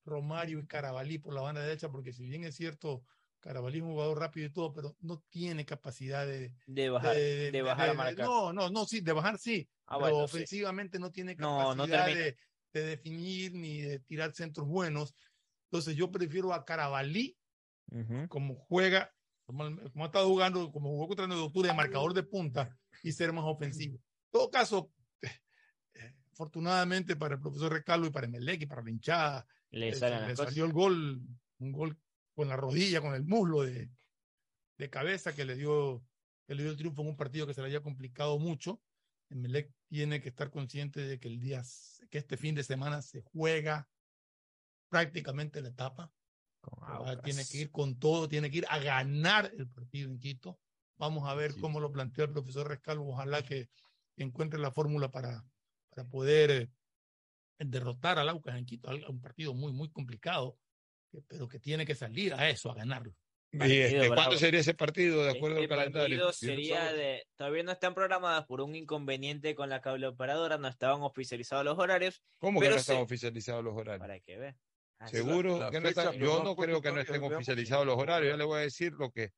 Romario 0.05 0.59
y 0.59 0.66
Carabalí 0.66 1.19
por 1.19 1.35
la 1.35 1.43
banda 1.43 1.62
derecha, 1.62 1.89
porque 1.90 2.12
si 2.12 2.24
bien 2.24 2.44
es 2.44 2.56
cierto, 2.56 3.05
Carabalí 3.40 3.78
es 3.78 3.85
un 3.85 3.90
jugador 3.93 4.19
rápido 4.19 4.47
y 4.47 4.51
todo, 4.52 4.73
pero 4.73 4.97
no 5.01 5.23
tiene 5.28 5.64
capacidad 5.64 6.27
de, 6.27 6.52
De 6.66 6.90
bajar, 6.90 7.14
de, 7.16 7.62
bajar 7.62 7.90
a 7.90 7.94
marcar. 7.94 8.27
no, 8.27 8.52
no, 8.52 8.70
no, 8.70 8.85
sí, 8.85 9.01
de 9.01 9.12
bajar 9.12 9.39
sí, 9.39 9.69
Ah, 9.86 9.98
pero 9.98 10.10
bueno, 10.10 10.19
sí. 10.20 10.24
ofensivamente 10.24 10.98
no 10.98 11.10
tiene 11.10 11.36
No, 11.36 11.48
capacidad 11.48 11.77
no 11.77 11.86
termina. 11.86 12.20
de, 12.20 12.36
de 12.73 12.86
definir 12.86 13.52
ni 13.55 13.81
de 13.82 13.98
tirar 14.01 14.32
centros 14.32 14.66
buenos. 14.66 15.14
Entonces 15.64 15.97
yo 15.97 16.10
prefiero 16.10 16.52
a 16.52 16.64
Carabalí 16.64 17.36
como 18.28 18.55
juega, 18.55 19.10
como, 19.44 19.64
como 19.93 20.05
ha 20.05 20.06
estado 20.06 20.28
jugando, 20.28 20.70
como 20.73 20.90
jugó 20.90 21.09
contra 21.09 21.24
el 21.24 21.28
9 21.28 21.43
de 21.43 21.47
octubre 21.47 21.69
de 21.69 21.74
marcador 21.74 22.14
de 22.14 22.23
punta 22.23 22.77
y 23.02 23.12
ser 23.12 23.32
más 23.32 23.44
ofensivo. 23.47 23.97
En 23.97 24.31
todo 24.31 24.51
caso, 24.51 24.90
afortunadamente 26.43 27.14
para 27.14 27.36
el 27.36 27.40
profesor 27.40 27.73
Recalvo 27.73 28.06
y 28.06 28.10
para 28.10 28.27
Emelec 28.27 28.62
y 28.62 28.66
para 28.66 28.82
la 28.82 28.90
hinchada, 28.90 29.47
Le 29.70 29.90
las 29.90 30.28
le 30.28 30.36
salió 30.36 30.64
el 30.64 30.73
gol, 30.73 31.23
un 31.59 31.73
gol 31.73 31.97
con 32.35 32.48
la 32.48 32.56
rodilla, 32.56 33.01
con 33.01 33.14
el 33.14 33.24
muslo 33.24 33.62
de, 33.62 33.89
de 34.77 34.90
cabeza 34.90 35.35
que 35.35 35.44
le 35.44 35.55
dio 35.55 36.05
que 36.47 36.56
le 36.56 36.64
dio 36.64 36.73
el 36.73 36.77
triunfo 36.77 37.02
en 37.02 37.09
un 37.09 37.16
partido 37.16 37.47
que 37.47 37.55
se 37.55 37.60
le 37.60 37.69
había 37.69 37.82
complicado 37.82 38.39
mucho. 38.40 38.82
Emelec 39.31 39.73
tiene 39.89 40.20
que 40.20 40.31
estar 40.31 40.51
consciente 40.51 41.01
de 41.01 41.20
que 41.20 41.28
el 41.28 41.39
día, 41.39 41.62
que 42.10 42.19
este 42.19 42.36
fin 42.36 42.56
de 42.56 42.64
semana 42.64 43.01
se 43.01 43.23
juega 43.23 43.89
prácticamente 44.89 45.62
la 45.62 45.69
etapa. 45.69 46.12
Tiene 47.23 47.44
que 47.44 47.59
ir 47.59 47.70
con 47.70 47.98
todo, 47.98 48.28
tiene 48.28 48.51
que 48.51 48.59
ir 48.59 48.66
a 48.69 48.81
ganar 48.81 49.52
el 49.56 49.69
partido 49.69 50.10
en 50.10 50.19
Quito. 50.19 50.59
Vamos 50.97 51.28
a 51.28 51.35
ver 51.35 51.55
cómo 51.60 51.78
lo 51.78 51.93
plantea 51.93 52.24
el 52.24 52.32
profesor 52.32 52.69
Rescalvo. 52.69 53.12
Ojalá 53.12 53.43
que 53.43 53.70
encuentre 54.16 54.59
la 54.59 54.73
fórmula 54.73 55.10
para, 55.10 55.44
para 55.94 56.09
poder 56.09 56.51
eh, 56.51 56.69
derrotar 57.59 58.19
al 58.19 58.28
Aucas 58.28 58.56
en 58.56 58.66
Quito. 58.66 58.90
Un 59.09 59.20
partido 59.20 59.55
muy, 59.55 59.73
muy 59.73 59.90
complicado, 59.90 60.59
pero 61.28 61.48
que 61.48 61.59
tiene 61.59 61.85
que 61.86 61.94
salir 61.94 62.35
a 62.35 62.48
eso, 62.48 62.70
a 62.70 62.74
ganarlo. 62.74 63.14
Y, 63.55 63.81
este, 63.81 64.09
¿Cuándo 64.09 64.39
sería 64.39 64.60
ese 64.60 64.73
partido 64.73 65.24
de 65.24 65.32
acuerdo 65.32 65.59
Este 65.60 65.74
al 65.74 65.78
calendario? 65.81 66.16
partido 66.16 66.32
sería 66.32 66.90
de, 66.94 67.27
todavía 67.36 67.62
no 67.62 67.73
están 67.73 67.94
programadas 67.94 68.47
por 68.47 68.62
un 68.62 68.74
inconveniente 68.74 69.55
con 69.55 69.69
la 69.69 69.82
cable 69.82 70.06
operadora, 70.06 70.56
no 70.56 70.69
estaban 70.69 71.02
oficializados 71.02 71.62
los 71.62 71.78
horarios. 71.78 72.23
¿Cómo 72.39 72.60
que 72.60 72.70
no 72.70 72.77
están 72.77 72.97
se- 72.97 73.02
oficializados 73.02 73.62
los 73.62 73.74
horarios? 73.74 74.01
Para 74.01 74.19
que 74.20 74.39
vean. 74.39 74.59
Seguro 75.06 75.59
La- 75.59 75.64
la 75.66 75.70
que 75.70 75.81
no 75.81 75.89
están. 75.89 76.14
Yo 76.14 76.39
no 76.39 76.44
no 76.44 76.56
creo 76.56 76.81
que 76.81 76.93
no 76.93 77.01
estén 77.01 77.23
oficializados 77.24 77.85
los 77.85 77.98
horarios. 77.98 78.32
Ya 78.32 78.36
le 78.39 78.44
voy 78.44 78.59
a 78.60 78.62
decir 78.62 78.93
lo 78.93 79.10
que 79.10 79.32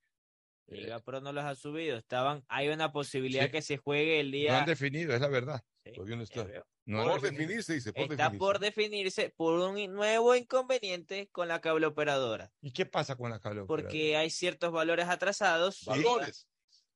Liga 0.69 1.01
Pro 1.01 1.21
no 1.21 1.33
los 1.33 1.45
ha 1.45 1.55
subido, 1.57 1.97
estaban, 1.99 2.45
hay 2.49 2.69
una 2.69 2.93
posibilidad 2.93 3.47
Sí. 3.47 3.51
que 3.51 3.63
se 3.63 3.77
juegue 3.79 4.21
el 4.21 4.29
no 4.31 4.37
día. 4.37 4.61
han 4.61 4.67
definido, 4.67 5.13
es 5.15 5.21
la 5.21 5.29
verdad. 5.29 5.61
Todavía 5.93 6.17
no 6.17 6.23
está. 6.23 6.47
No 6.87 7.01
han 7.03 7.09
por 7.09 7.21
definirse, 7.21 7.75
dice, 7.75 7.93
por 7.93 8.03
Está 8.05 8.15
definirse. 8.17 8.39
por 8.39 8.59
definirse 8.59 9.31
por 9.31 9.59
un 9.59 9.93
nuevo 9.93 10.35
inconveniente 10.35 11.29
con 11.31 11.49
la 11.49 11.61
cable 11.61 11.87
operadora, 11.87 12.53
¿Y 12.61 12.73
qué 12.73 12.87
pasa 12.87 13.17
con 13.17 13.31
la 13.31 13.41
cable 13.41 13.61
operadora? 13.63 13.89
porque 13.89 14.17
hay 14.17 14.31
ciertos 14.31 14.73
valores 14.73 15.07
atrasados. 15.09 15.85
Valores. 15.85 16.49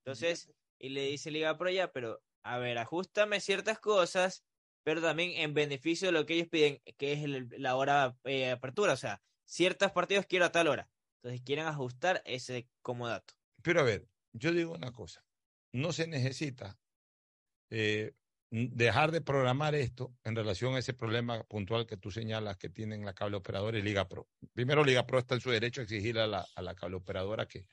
Entonces, 0.04 0.50
y 0.78 0.90
le 0.90 1.02
dice 1.06 1.30
Liga 1.30 1.56
Pro 1.58 1.70
ya, 1.70 1.92
pero 1.92 2.22
a 2.42 2.58
ver, 2.58 2.78
ajustame 2.78 3.40
ciertas 3.40 3.78
cosas, 3.78 4.44
pero 4.84 5.02
también 5.02 5.32
en 5.32 5.52
beneficio 5.54 6.08
de 6.08 6.12
lo 6.12 6.24
que 6.24 6.34
ellos 6.34 6.48
piden, 6.48 6.80
que 6.96 7.12
es 7.12 7.24
el- 7.24 7.48
la 7.58 7.76
hora 7.76 8.16
eh, 8.24 8.38
de 8.38 8.50
apertura. 8.52 8.92
O 8.94 8.96
sea, 8.96 9.22
ciertos 9.44 9.92
partidos 9.92 10.24
quiero 10.26 10.46
a 10.46 10.52
tal 10.52 10.68
hora. 10.68 10.88
Entonces 11.16 11.42
quieren 11.44 11.66
ajustar 11.66 12.22
ese 12.24 12.68
como 12.80 13.08
dato. 13.08 13.34
Pero 13.62 13.80
a 13.80 13.82
ver, 13.82 14.08
yo 14.32 14.52
digo 14.52 14.72
una 14.74 14.92
cosa. 14.92 15.24
No 15.72 15.92
se 15.92 16.06
necesita 16.06 16.78
eh, 17.70 18.12
dejar 18.50 19.10
de 19.12 19.20
programar 19.20 19.74
esto 19.74 20.14
en 20.24 20.34
relación 20.34 20.74
a 20.74 20.78
ese 20.78 20.94
problema 20.94 21.42
puntual 21.44 21.86
que 21.86 21.96
tú 21.96 22.10
señalas 22.10 22.56
que 22.56 22.68
tienen 22.70 23.04
la 23.04 23.12
cable 23.14 23.36
operadora 23.36 23.78
y 23.78 23.82
Liga 23.82 24.08
Pro. 24.08 24.28
Primero, 24.54 24.84
Liga 24.84 25.06
Pro 25.06 25.18
está 25.18 25.34
en 25.34 25.40
su 25.40 25.50
derecho 25.50 25.80
a 25.80 25.84
exigirle 25.84 26.22
a 26.22 26.26
la, 26.26 26.46
a 26.54 26.62
la 26.62 26.74
cable 26.74 26.96
operadora 26.96 27.46
que, 27.46 27.66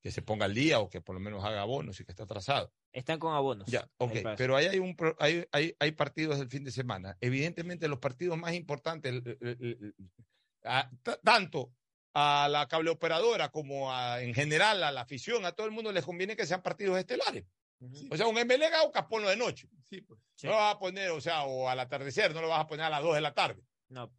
que 0.00 0.10
se 0.10 0.22
ponga 0.22 0.46
al 0.46 0.54
día 0.54 0.80
o 0.80 0.88
que 0.88 1.00
por 1.00 1.14
lo 1.14 1.20
menos 1.20 1.44
haga 1.44 1.60
abonos 1.62 2.00
y 2.00 2.04
que 2.04 2.12
está 2.12 2.24
atrasado. 2.24 2.72
Están 2.92 3.18
con 3.18 3.34
abonos. 3.34 3.66
Ya, 3.68 3.88
ok, 3.98 4.12
Ahí 4.16 4.24
pero 4.36 4.56
ahí 4.56 4.66
hay, 4.66 4.78
un, 4.78 4.96
hay, 5.18 5.44
hay, 5.52 5.76
hay 5.78 5.92
partidos 5.92 6.38
del 6.38 6.48
fin 6.48 6.64
de 6.64 6.70
semana. 6.70 7.16
Evidentemente, 7.20 7.88
los 7.88 7.98
partidos 7.98 8.38
más 8.38 8.54
importantes, 8.54 9.12
el- 9.12 9.38
el- 9.40 9.48
el- 9.60 9.78
el- 9.80 9.94
a- 10.64 10.90
t- 11.02 11.18
tanto 11.22 11.72
a 12.14 12.48
la 12.48 12.66
cable 12.68 12.90
operadora 12.90 13.48
como 13.50 13.92
a, 13.92 14.22
en 14.22 14.32
general 14.34 14.82
a 14.84 14.92
la 14.92 15.00
afición, 15.02 15.44
a 15.44 15.52
todo 15.52 15.66
el 15.66 15.72
mundo 15.72 15.90
les 15.92 16.04
conviene 16.04 16.36
que 16.36 16.46
sean 16.46 16.62
partidos 16.62 16.96
estelares. 16.98 17.44
O 18.10 18.16
sea, 18.16 18.26
un 18.26 18.36
MLG 18.36 18.74
Aucas 18.82 19.04
ponlo 19.06 19.28
de 19.28 19.36
noche. 19.36 19.68
No 20.42 20.50
lo 20.50 20.56
vas 20.56 20.74
a 20.74 20.78
poner, 20.78 21.10
o 21.10 21.20
sea, 21.20 21.44
o 21.44 21.68
al 21.68 21.78
atardecer, 21.80 22.34
no 22.34 22.40
lo 22.42 22.48
vas 22.48 22.60
a 22.60 22.66
poner 22.66 22.86
a 22.86 22.90
las 22.90 23.02
2 23.02 23.14
de 23.14 23.20
la 23.20 23.32
tarde. 23.34 23.62
No, 23.88 24.12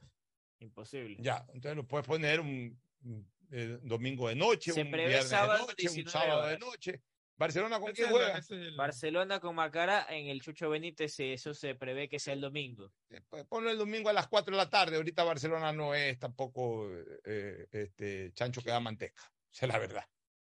imposible. 0.60 1.18
Ya, 1.20 1.46
entonces 1.54 1.76
lo 1.76 1.86
puedes 1.88 2.06
poner 2.08 2.40
un, 2.40 2.80
un, 3.04 3.32
eh, 3.52 3.78
domingo 3.82 4.28
de 4.30 4.36
noche, 4.36 4.72
Se 4.72 4.82
un 4.84 4.92
prevé 4.92 5.10
viernes 5.10 5.30
sábado, 5.30 5.66
de 5.66 5.72
noche, 5.74 5.88
un 5.90 5.96
19 5.96 6.10
sábado 6.12 6.48
de 6.48 6.58
noche. 6.58 7.02
¿Barcelona 7.38 7.80
con 7.82 7.92
quién 7.92 8.10
juega? 8.10 8.38
ese 8.38 8.56
es 8.56 8.68
el- 8.70 8.76
Barcelona 8.78 9.42
con 9.42 9.56
Macara 9.56 10.06
en 10.10 10.28
el 10.28 10.42
Chucho 10.42 10.70
Benítez, 10.70 11.20
eh, 11.20 11.34
eso 11.34 11.54
se 11.54 11.76
prevé 11.76 12.08
que 12.08 12.18
sea 12.18 12.34
el 12.34 12.40
domingo. 12.40 12.94
Pues 13.28 13.44
ponlo 13.46 13.70
el 13.70 13.78
domingo 13.78 14.10
a 14.10 14.14
las 14.14 14.28
4 14.30 14.56
de 14.56 14.58
la 14.64 14.70
tarde. 14.70 14.96
Ahorita 14.96 15.26
Barcelona 15.26 15.74
no 15.74 15.94
es 15.94 16.18
tampoco 16.18 16.90
eh, 17.26 17.68
este 17.72 18.32
chancho 18.34 18.62
que 18.62 18.70
da 18.70 18.80
manteca. 18.80 19.22
Es 19.52 19.68
la 19.68 19.78
verdad. 19.78 20.06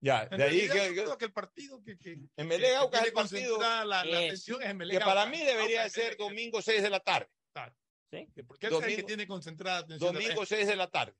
Ya, 0.05 0.28
En 0.31 0.36
de 0.36 0.44
ahí 0.44 0.60
que, 0.68 0.94
yo 0.94 1.02
creo 1.05 1.16
que 1.18 1.24
el 1.24 1.32
partido 1.32 1.82
que, 1.82 1.97
que, 1.97 2.16
que- 2.36 2.47
que 2.47 2.74
Aucas 2.76 2.90
tiene 3.02 3.06
el 3.09 3.12
partido 3.14 3.59
la, 3.59 3.85
la 3.86 4.02
es- 4.02 4.26
atención 4.26 4.62
es 4.62 4.68
en 4.68 4.76
Melec 4.76 4.98
que 4.98 5.05
para 5.05 5.22
Aucas. 5.22 5.39
mí 5.39 5.44
debería 5.47 5.81
Aucas, 5.81 5.93
ser 5.93 6.05
Melec, 6.05 6.18
domingo 6.18 6.60
6 6.62 6.82
de 6.82 6.90
la 6.90 7.01
tarde. 7.01 7.28
¿Sí? 8.10 8.28
Porque 8.47 8.66
ese 8.66 8.76
es 8.76 8.82
el 8.82 8.86
que 8.86 8.93
domingo- 8.93 9.06
tiene 9.06 9.26
concentrada 9.26 9.78
atención. 9.78 10.12
de 10.12 10.18
la 10.20 10.24
Domingo 10.26 10.44
6 10.47 10.66
de 10.66 10.76
la 10.76 10.90
tarde. 10.90 11.14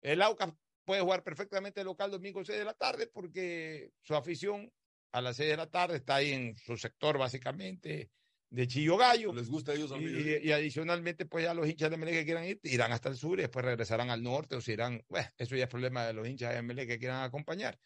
El 0.00 0.22
Aucas 0.22 0.52
puede 0.84 1.02
jugar 1.02 1.22
perfectamente 1.24 1.82
local 1.84 2.10
domingo 2.12 2.44
6 2.44 2.56
de 2.58 2.64
la 2.64 2.74
tarde 2.74 3.08
porque 3.08 3.90
su 4.02 4.14
afición 4.14 4.72
a 5.12 5.20
las 5.20 5.36
6 5.36 5.50
de 5.50 5.56
la 5.56 5.66
tarde 5.68 5.96
está 5.96 6.14
ahí 6.14 6.30
en 6.32 6.56
su 6.56 6.76
sector 6.76 7.18
básicamente 7.18 8.10
de 8.48 8.66
Chillo 8.68 8.96
Gallo. 8.96 9.32
Les 9.34 9.48
gusta 9.50 9.72
a 9.72 9.74
ellos 9.74 9.90
Y, 9.90 9.94
también. 9.94 10.40
y 10.44 10.52
adicionalmente, 10.52 11.26
pues 11.26 11.44
ya 11.44 11.52
los 11.52 11.68
hinchas 11.68 11.90
de 11.90 11.96
MLE 11.96 12.12
que 12.12 12.24
quieran 12.24 12.44
ir, 12.44 12.60
irán 12.62 12.92
hasta 12.92 13.08
el 13.08 13.16
sur 13.16 13.38
y 13.38 13.42
después 13.42 13.64
regresarán 13.64 14.10
al 14.10 14.22
norte 14.22 14.54
o 14.56 14.60
se 14.60 14.72
irán, 14.72 15.04
bueno, 15.08 15.28
eso 15.36 15.56
ya 15.56 15.64
es 15.64 15.70
problema 15.70 16.06
de 16.06 16.12
los 16.14 16.26
hinchas 16.28 16.54
de 16.54 16.62
MLE 16.62 16.86
que 16.86 16.98
quieran 16.98 17.22
acompañar. 17.22 17.78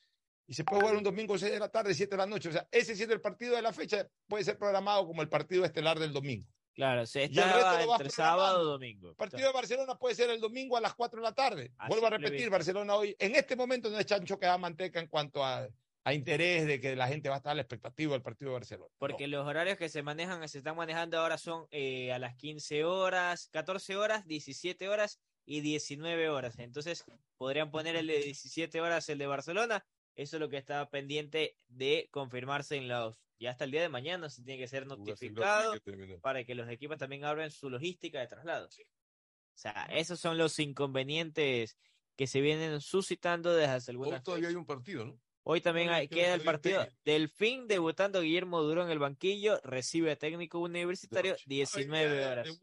Y 0.47 0.55
se 0.55 0.65
puede 0.65 0.83
jugar 0.83 0.97
un 0.97 1.03
domingo 1.03 1.39
6 1.39 1.53
de 1.53 1.59
la 1.59 1.71
tarde, 1.71 1.95
7 1.95 2.11
de 2.11 2.17
la 2.17 2.27
noche. 2.27 2.49
O 2.49 2.53
sea, 2.53 2.69
ese 2.71 2.95
siendo 2.95 3.15
el 3.15 3.21
partido 3.21 3.57
de 3.57 3.63
la 3.63 3.73
fecha, 3.73 4.07
puede 4.29 4.45
ser 4.45 4.59
programado 4.59 5.07
como 5.07 5.23
el 5.23 5.29
partido 5.29 5.65
estelar 5.65 5.99
del 5.99 6.13
domingo. 6.13 6.47
Claro, 6.75 7.07
se 7.07 7.27
Y 7.31 7.39
el 7.39 7.45
resto 7.45 7.87
lo 7.87 7.93
entre 7.93 8.11
sábado 8.11 8.63
y 8.63 8.67
domingo. 8.67 9.11
El 9.11 9.17
partido 9.17 9.47
de 9.47 9.53
Barcelona 9.53 9.95
puede 9.97 10.17
ser 10.17 10.31
el 10.31 10.41
domingo 10.41 10.77
a 10.77 10.81
las 10.81 10.95
4 10.95 11.21
de 11.21 11.25
la 11.25 11.35
tarde. 11.35 11.73
Vuelvo 11.89 12.07
a 12.07 12.11
repetir. 12.11 12.51
Barcelona 12.51 12.97
hoy, 12.97 13.15
en 13.19 13.37
este 13.37 13.55
momento 13.55 13.89
no 13.91 13.99
es 13.99 14.07
chancho 14.07 14.39
que 14.39 14.47
da 14.47 14.59
manteca 14.59 14.99
en 14.99 15.07
cuanto 15.07 15.45
a, 15.45 15.69
a 16.05 16.13
interés 16.13 16.67
de 16.67 16.81
que 16.81 16.97
la 16.97 17.09
gente 17.09 17.29
va 17.29 17.37
a 17.37 17.39
estar 17.39 17.53
a 17.53 17.55
la 17.55 17.63
expectativa 17.63 18.13
del 18.13 18.23
partido 18.23 18.51
de 18.51 18.55
Barcelona. 18.55 18.93
Porque 18.99 19.29
los 19.29 19.47
horarios 19.47 19.79
que 19.79 19.89
se 19.89 20.03
manejan, 20.03 20.47
se 20.49 20.59
están 20.59 20.77
manejando 20.77 21.19
ahora 21.19 21.39
son 21.39 21.67
eh, 21.71 22.13
a 22.13 22.19
las 22.19 22.35
15 22.35 22.85
horas, 22.85 23.49
14 23.53 23.97
horas, 23.97 24.27
17 24.27 24.89
horas 24.89 25.21
y 25.47 25.61
19 25.61 26.29
horas. 26.29 26.59
Entonces, 26.59 27.05
podrían 27.37 27.71
poner 27.71 27.97
el 27.97 28.09
de 28.09 28.19
17 28.19 28.81
horas, 28.81 29.09
el 29.09 29.19
de 29.19 29.27
Barcelona. 29.27 29.87
Eso 30.17 30.37
es 30.37 30.41
lo 30.41 30.49
que 30.49 30.57
está 30.57 30.89
pendiente 30.91 31.57
de 31.69 32.09
confirmarse 32.11 32.77
en 32.77 32.89
los. 32.89 33.21
Ya 33.39 33.51
hasta 33.51 33.65
el 33.65 33.73
día 33.73 33.83
de 33.83 33.89
mañana 33.89 34.31
se 34.31 34.43
tiene 34.43 34.61
que 34.61 34.69
ser 34.69 34.87
notificado 34.87 35.75
para 36.21 36.45
que 36.45 36.55
los 36.55 36.69
equipos 36.69 36.99
también 36.99 37.25
abran 37.25 37.51
su 37.51 37.69
logística 37.69 38.21
de 38.21 38.29
traslado. 38.29 38.67
O 38.69 39.57
sea, 39.57 39.87
esos 39.93 40.21
son 40.21 40.39
los 40.39 40.59
inconvenientes 40.59 41.77
que 42.17 42.27
se 42.27 42.41
vienen 42.41 42.81
suscitando 42.81 43.53
desde 43.55 43.73
hace 43.73 43.91
Hoy 43.91 43.95
algunas 43.97 44.23
todavía 44.23 44.49
hay 44.49 44.55
un 44.55 44.67
partido, 44.67 45.05
¿no? 45.05 45.21
Hoy 45.43 45.61
también 45.61 45.89
Hoy 45.89 45.95
hay- 45.95 46.09
queda 46.09 46.35
el 46.35 46.43
partido. 46.43 46.87
Delfín 47.05 47.67
debutando 47.67 48.23
Guillermo 48.23 48.63
Duró 48.63 48.83
en 48.85 48.91
el 48.91 48.99
banquillo, 48.99 49.61
recibe 49.63 50.13
a 50.13 50.17
técnico 50.17 50.59
universitario 50.59 51.37
19 51.45 52.25
horas. 52.25 52.61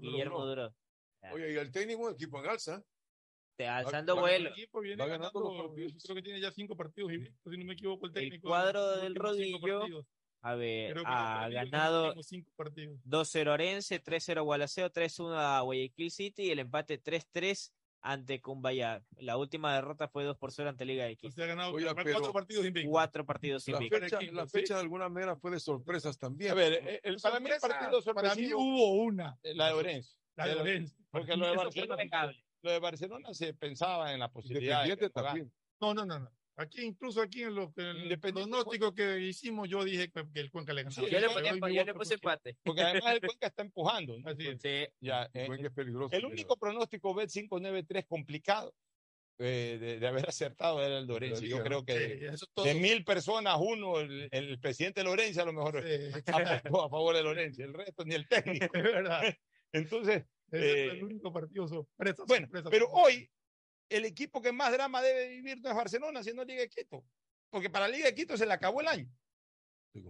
Guillermo 0.00 0.44
Duró. 0.44 0.74
Oye, 1.32 1.52
y 1.52 1.56
el 1.56 1.70
técnico, 1.70 2.10
equipo 2.10 2.42
en 2.42 2.50
alza. 2.50 2.82
Te- 3.58 3.66
alzando 3.66 4.14
va- 4.14 4.22
vuelo. 4.22 4.46
El 4.50 4.52
equipo 4.52 4.80
viene 4.80 5.02
Va 5.02 5.08
ganando 5.08 5.40
ganando, 5.40 5.58
los 5.62 5.66
partidos. 5.66 6.02
creo 6.04 6.14
que 6.14 6.22
tiene 6.22 6.40
ya 6.40 6.52
cinco 6.52 6.76
partidos 6.76 7.12
invictos, 7.12 7.52
si 7.52 7.58
no 7.58 7.64
me 7.64 7.72
equipo, 7.72 7.98
el 8.06 8.12
técnico. 8.12 8.48
cuadro 8.48 8.98
del 8.98 9.16
rodillo. 9.16 10.06
A 10.42 10.54
ver, 10.54 10.96
ha 11.04 11.48
ganado 11.48 12.22
cinco 12.22 12.52
partidos. 12.54 13.00
2-0 13.04 13.52
Orense, 13.52 13.98
3-0 13.98 14.44
Gualaceo, 14.44 14.92
3-1 14.92 15.34
a 15.36 15.60
Guayaquil 15.62 16.12
City 16.12 16.44
y 16.44 16.50
el 16.52 16.60
empate 16.60 17.02
3-3 17.02 17.72
ante 18.00 18.40
Cumbaya. 18.40 19.02
La 19.16 19.36
última 19.36 19.74
derrota 19.74 20.06
fue 20.06 20.22
2 20.22 20.38
por 20.38 20.52
0 20.52 20.68
ante 20.68 20.84
Liga 20.84 21.06
de 21.06 21.16
Quito. 21.16 21.32
Se 21.34 21.42
ha 21.42 21.46
ganado 21.46 21.72
cuatro 21.72 21.96
pero- 22.04 22.32
partidos 22.32 22.64
invictos. 22.64 22.92
Cuatro 22.92 23.26
partidos 23.26 23.66
La 23.66 23.78
fecha, 23.80 24.20
la 24.30 24.46
fecha 24.46 24.74
de 24.76 24.80
alguna 24.82 25.08
manera 25.08 25.34
fue 25.34 25.50
de 25.50 25.58
sorpresas 25.58 26.16
también. 26.16 26.52
A 26.52 26.54
ver, 26.54 27.00
el, 27.02 27.16
para 27.20 27.40
mí 27.40 27.50
partido 27.60 28.14
para 28.14 28.36
mí 28.36 28.54
hubo 28.54 28.92
una. 29.02 29.36
la 29.42 29.66
de 29.66 29.72
Orense. 29.72 30.16
La 30.36 30.46
de 30.46 30.54
Orense. 30.54 30.94
Porque 31.10 31.36
lo 31.36 31.48
de, 31.48 31.56
Barcelona. 31.56 32.32
Lo 32.62 32.70
de 32.70 32.78
Barcelona 32.78 33.32
se 33.34 33.54
pensaba 33.54 34.12
en 34.12 34.20
la 34.20 34.28
posibilidad 34.30 34.84
de 34.86 34.96
que 34.96 35.10
también. 35.10 35.52
No, 35.80 35.94
no, 35.94 36.04
no, 36.04 36.18
no. 36.18 36.30
Aquí, 36.56 36.82
incluso 36.82 37.22
aquí 37.22 37.44
en 37.44 37.54
los 37.54 37.70
el 37.76 38.02
Independiente 38.02 38.50
pronóstico 38.50 38.92
que 38.92 39.20
hicimos, 39.20 39.68
yo 39.68 39.84
dije 39.84 40.10
que, 40.10 40.24
que 40.34 40.40
el 40.40 40.50
Cuenca 40.50 40.72
le 40.72 40.82
ganaba. 40.82 41.06
Sí, 41.06 41.12
Yo 41.12 41.20
le, 41.20 41.26
Yo 41.74 41.84
le 41.84 41.94
puse 41.94 42.18
porque- 42.18 42.26
empate. 42.26 42.56
Porque 42.64 42.82
además 42.82 43.14
el 43.14 43.20
Cuenca 43.20 43.46
está 43.46 43.62
empujando. 43.62 44.18
¿no? 44.18 44.28
Así 44.28 44.48
es. 44.48 44.60
Sí. 44.60 44.92
Ya, 45.00 45.30
eh, 45.34 45.46
Cuenca 45.46 45.68
es 45.68 45.72
peligroso. 45.72 46.12
el 46.16 46.20
pero- 46.20 46.28
único 46.32 46.56
pronóstico 46.56 47.14
Bet 47.14 47.30
593 47.30 48.06
complicado 48.08 48.74
eh, 49.38 49.78
de, 49.80 50.00
de 50.00 50.06
haber 50.08 50.28
acertado 50.28 50.82
era 50.84 50.98
el 50.98 51.06
de 51.06 51.12
Orense. 51.14 51.46
Yo 51.48 51.62
creo 51.62 51.84
que 51.84 52.18
Sí, 52.18 52.24
eso 52.24 52.46
todo. 52.52 52.64
de 52.64 52.74
mil 52.74 53.04
personas, 53.04 53.56
uno, 53.60 54.00
el, 54.00 54.28
el 54.32 54.58
presidente 54.58 55.04
Lorenzo 55.04 55.42
a 55.42 55.44
lo 55.44 55.52
mejor 55.52 55.84
Sí. 55.86 56.10
apostó 56.72 56.84
a 56.86 56.90
favor 56.90 57.14
de 57.14 57.22
Lorenzo, 57.22 57.62
el 57.62 57.72
resto 57.72 58.04
ni 58.04 58.16
el 58.16 58.26
técnico. 58.26 58.66
Es 58.74 58.82
verdad. 58.82 59.22
Entonces, 59.72 60.24
Ese 60.50 60.84
Eh, 60.84 60.90
el 60.92 61.04
único 61.04 61.32
partido 61.32 61.66
sorpresa. 61.68 62.24
bueno, 62.26 62.46
sorpresa, 62.46 62.70
pero 62.70 62.86
sorpresa. 62.86 63.06
hoy 63.06 63.30
el 63.90 64.04
equipo 64.04 64.40
que 64.42 64.52
más 64.52 64.72
drama 64.72 65.00
debe 65.02 65.28
vivir 65.28 65.60
no 65.60 65.70
es 65.70 65.76
Barcelona, 65.76 66.22
sino 66.22 66.44
Liga 66.44 66.60
de 66.62 66.68
Quito. 66.68 67.04
Porque 67.50 67.70
para 67.70 67.88
Liga 67.88 68.06
de 68.06 68.14
Quito 68.14 68.36
se 68.36 68.46
le 68.46 68.52
acabó 68.52 68.80
el 68.80 68.88
año. 68.88 69.08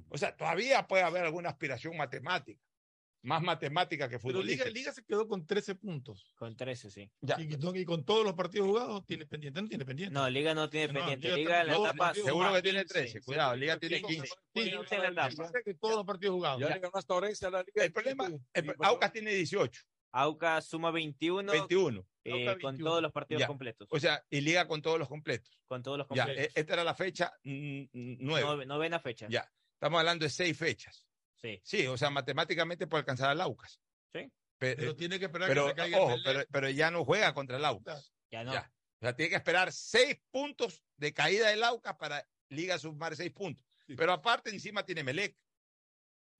O 0.09 0.19
sea, 0.19 0.37
todavía 0.37 0.87
puede 0.87 1.03
haber 1.05 1.25
alguna 1.25 1.51
aspiración 1.51 1.97
matemática, 1.97 2.61
más 3.23 3.41
matemática 3.43 4.07
que 4.09 4.19
Pero 4.19 4.21
futbolística. 4.33 4.65
Liga, 4.65 4.75
Liga 4.75 4.93
se 4.93 5.05
quedó 5.05 5.27
con 5.29 5.47
13 5.47 5.77
puntos. 5.77 6.35
Con 6.37 6.57
13, 6.57 6.91
sí. 6.91 7.11
Ya. 7.21 7.41
Y, 7.41 7.57
con- 7.57 7.77
y 7.77 7.85
con 7.85 8.05
todos 8.05 8.25
los 8.25 8.35
partidos 8.35 8.67
jugados, 8.67 9.07
tiene 9.07 9.25
pendiente, 9.27 9.63
no 9.63 9.69
tiene 9.69 9.85
pendiente. 9.85 10.13
No, 10.13 10.29
Liga 10.29 10.53
no 10.55 10.69
tiene 10.69 10.93
No, 10.93 10.99
pendiente. 11.01 11.29
Liga 11.29 11.37
Liga 11.39 11.61
en 11.63 11.67
la 11.69 11.73
no, 11.75 11.87
etapa. 11.87 12.15
Seguro 12.15 12.53
que 12.53 12.63
tiene 12.63 12.81
15. 12.81 12.95
13. 12.95 13.21
Cuidado, 13.23 13.57
Liga 13.57 13.79
tiene 13.79 14.03
15. 14.03 14.27
Sí, 14.27 14.35
Quince 14.53 14.95
en 14.97 15.15
la 15.15 15.29
etapa. 15.29 15.53
que 15.65 15.75
todos 15.75 15.95
los 15.97 16.05
partidos 16.05 16.35
jugados. 16.35 16.61
Ya 16.61 16.69
le 16.69 16.79
ganó 16.81 16.91
hasta 16.95 17.15
Orense 17.15 17.47
a 17.47 17.51
la 17.51 17.63
Liga. 17.63 17.85
El 17.85 17.93
problema, 17.93 18.29
el, 18.53 18.75
Aucas 18.81 19.13
tiene 19.13 19.33
18, 19.33 19.81
Aucas 20.13 20.65
suma 20.67 20.91
21, 20.91 21.53
21. 21.53 22.07
eh, 22.25 22.31
con 22.61 22.73
21. 22.73 22.91
todos 22.91 23.03
los 23.03 23.13
partidos 23.13 23.41
Ya. 23.41 23.47
completos. 23.47 23.89
O 23.91 23.99
sea, 24.01 24.25
y 24.31 24.41
Liga 24.41 24.67
con 24.67 24.81
todos 24.83 24.99
los 24.99 25.09
completos. 25.09 25.61
Con 25.67 25.83
todos 25.83 25.99
los 25.99 26.07
completos. 26.07 26.37
e- 26.37 26.51
esta 26.55 26.73
era 26.75 26.85
la 26.85 26.95
fecha 26.95 27.33
9. 27.43 27.89
Nove- 27.93 28.67
novena 28.67 28.99
fecha. 29.01 29.27
Ya, 29.29 29.51
estamos 29.75 29.99
hablando 29.99 30.25
de 30.25 30.31
seis 30.31 30.57
fechas. 30.57 31.07
Sí. 31.37 31.61
Sí, 31.63 31.87
o 31.87 31.97
sea, 31.97 32.11
matemáticamente 32.11 32.87
puede 32.87 33.01
alcanzar 33.03 33.31
al 33.31 33.41
Aucas. 33.41 33.81
Sí. 34.13 34.31
Pe- 34.59 34.75
Pero 34.77 34.91
eh, 34.91 34.95
tiene 34.95 35.19
que 35.19 35.27
esperar 35.27 35.49
pero, 35.49 35.65
que 35.65 35.71
se 35.71 35.77
caiga 35.77 35.97
el 35.99 36.03
ojo, 36.03 36.11
Melec. 36.11 36.25
pero, 36.25 36.45
pero 36.51 36.71
ya 36.71 36.91
no 36.91 37.05
juega 37.05 37.33
contra 37.35 37.57
el 37.59 37.65
Aucas. 37.65 38.13
Ya 38.31 38.43
no. 38.45 38.53
Ya. 38.53 38.73
O 39.01 39.05
sea, 39.05 39.15
tiene 39.15 39.31
que 39.31 39.37
esperar 39.37 39.73
seis 39.73 40.19
puntos 40.31 40.83
de 40.97 41.15
caída 41.15 41.49
del 41.51 41.63
Aucas 41.63 41.95
para 41.97 42.27
Liga 42.49 42.79
sumar 42.79 43.15
seis 43.15 43.31
puntos. 43.31 43.65
Pero 43.97 44.13
aparte, 44.13 44.51
encima 44.51 44.85
tiene 44.85 45.05
Melec. 45.05 45.37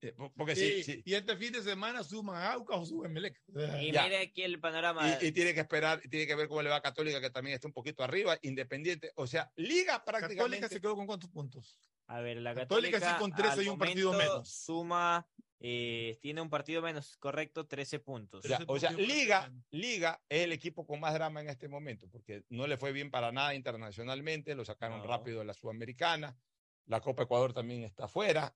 Eh, 0.01 0.13
po- 0.13 0.31
Porque 0.35 0.55
sí, 0.55 0.83
Sí, 0.83 0.83
sí. 0.83 1.01
Y 1.05 1.13
este 1.13 1.35
fin 1.35 1.51
de 1.51 1.61
semana 1.61 2.03
suman 2.03 2.37
a 2.37 2.53
Aucas 2.53 2.77
o 2.79 2.85
suben 2.85 3.11
Melec. 3.11 3.41
Y 3.81 3.91
Ya. 3.91 4.03
mire 4.03 4.17
aquí 4.19 4.41
el 4.43 4.59
panorama. 4.59 5.17
Y, 5.21 5.27
y 5.27 5.31
tiene 5.31 5.53
que 5.53 5.59
esperar, 5.61 5.99
tiene 6.09 6.25
que 6.25 6.35
ver 6.35 6.47
cómo 6.47 6.61
le 6.61 6.69
va 6.69 6.77
a 6.77 6.81
Católica, 6.81 7.19
que 7.19 7.29
también 7.29 7.55
está 7.55 7.67
un 7.67 7.73
poquito 7.73 8.03
arriba, 8.03 8.37
Independiente. 8.41 9.11
O 9.15 9.27
sea, 9.27 9.51
Liga 9.55 10.03
prácticamente. 10.05 10.37
Católica 10.37 10.69
se 10.69 10.79
quedó 10.81 10.95
con 10.95 11.05
cuántos 11.05 11.29
puntos. 11.29 11.77
A 12.07 12.21
ver, 12.21 12.37
la 12.37 12.55
Católica 12.55 12.99
Católica, 12.99 13.13
sí 13.17 13.19
con 13.19 13.31
13 13.33 13.51
al 13.59 13.65
y 13.65 13.69
un 13.69 13.77
partido 13.77 14.13
menos. 14.13 14.49
Suma, 14.49 15.27
eh, 15.59 16.17
tiene 16.21 16.41
un 16.41 16.49
partido 16.49 16.81
menos, 16.81 17.17
correcto, 17.17 17.67
13 17.67 17.99
puntos. 17.99 18.45
O 18.67 18.79
sea, 18.79 18.91
Liga. 18.91 19.51
Liga 19.69 20.19
es 20.29 20.43
el 20.45 20.53
equipo 20.53 20.87
con 20.87 20.99
más 21.01 21.13
drama 21.13 21.41
en 21.41 21.49
este 21.49 21.67
momento, 21.67 22.09
porque 22.09 22.43
no 22.49 22.65
le 22.65 22.77
fue 22.77 22.93
bien 22.93 23.11
para 23.11 23.31
nada 23.31 23.53
internacionalmente, 23.53 24.55
lo 24.55 24.63
sacaron 24.65 24.99
No. 24.99 25.07
rápido 25.07 25.39
de 25.39 25.45
la 25.45 25.53
Sudamericana, 25.53 26.35
la 26.85 27.01
Copa 27.01 27.23
Ecuador 27.23 27.53
también 27.53 27.83
está 27.83 28.07
fuera, 28.07 28.55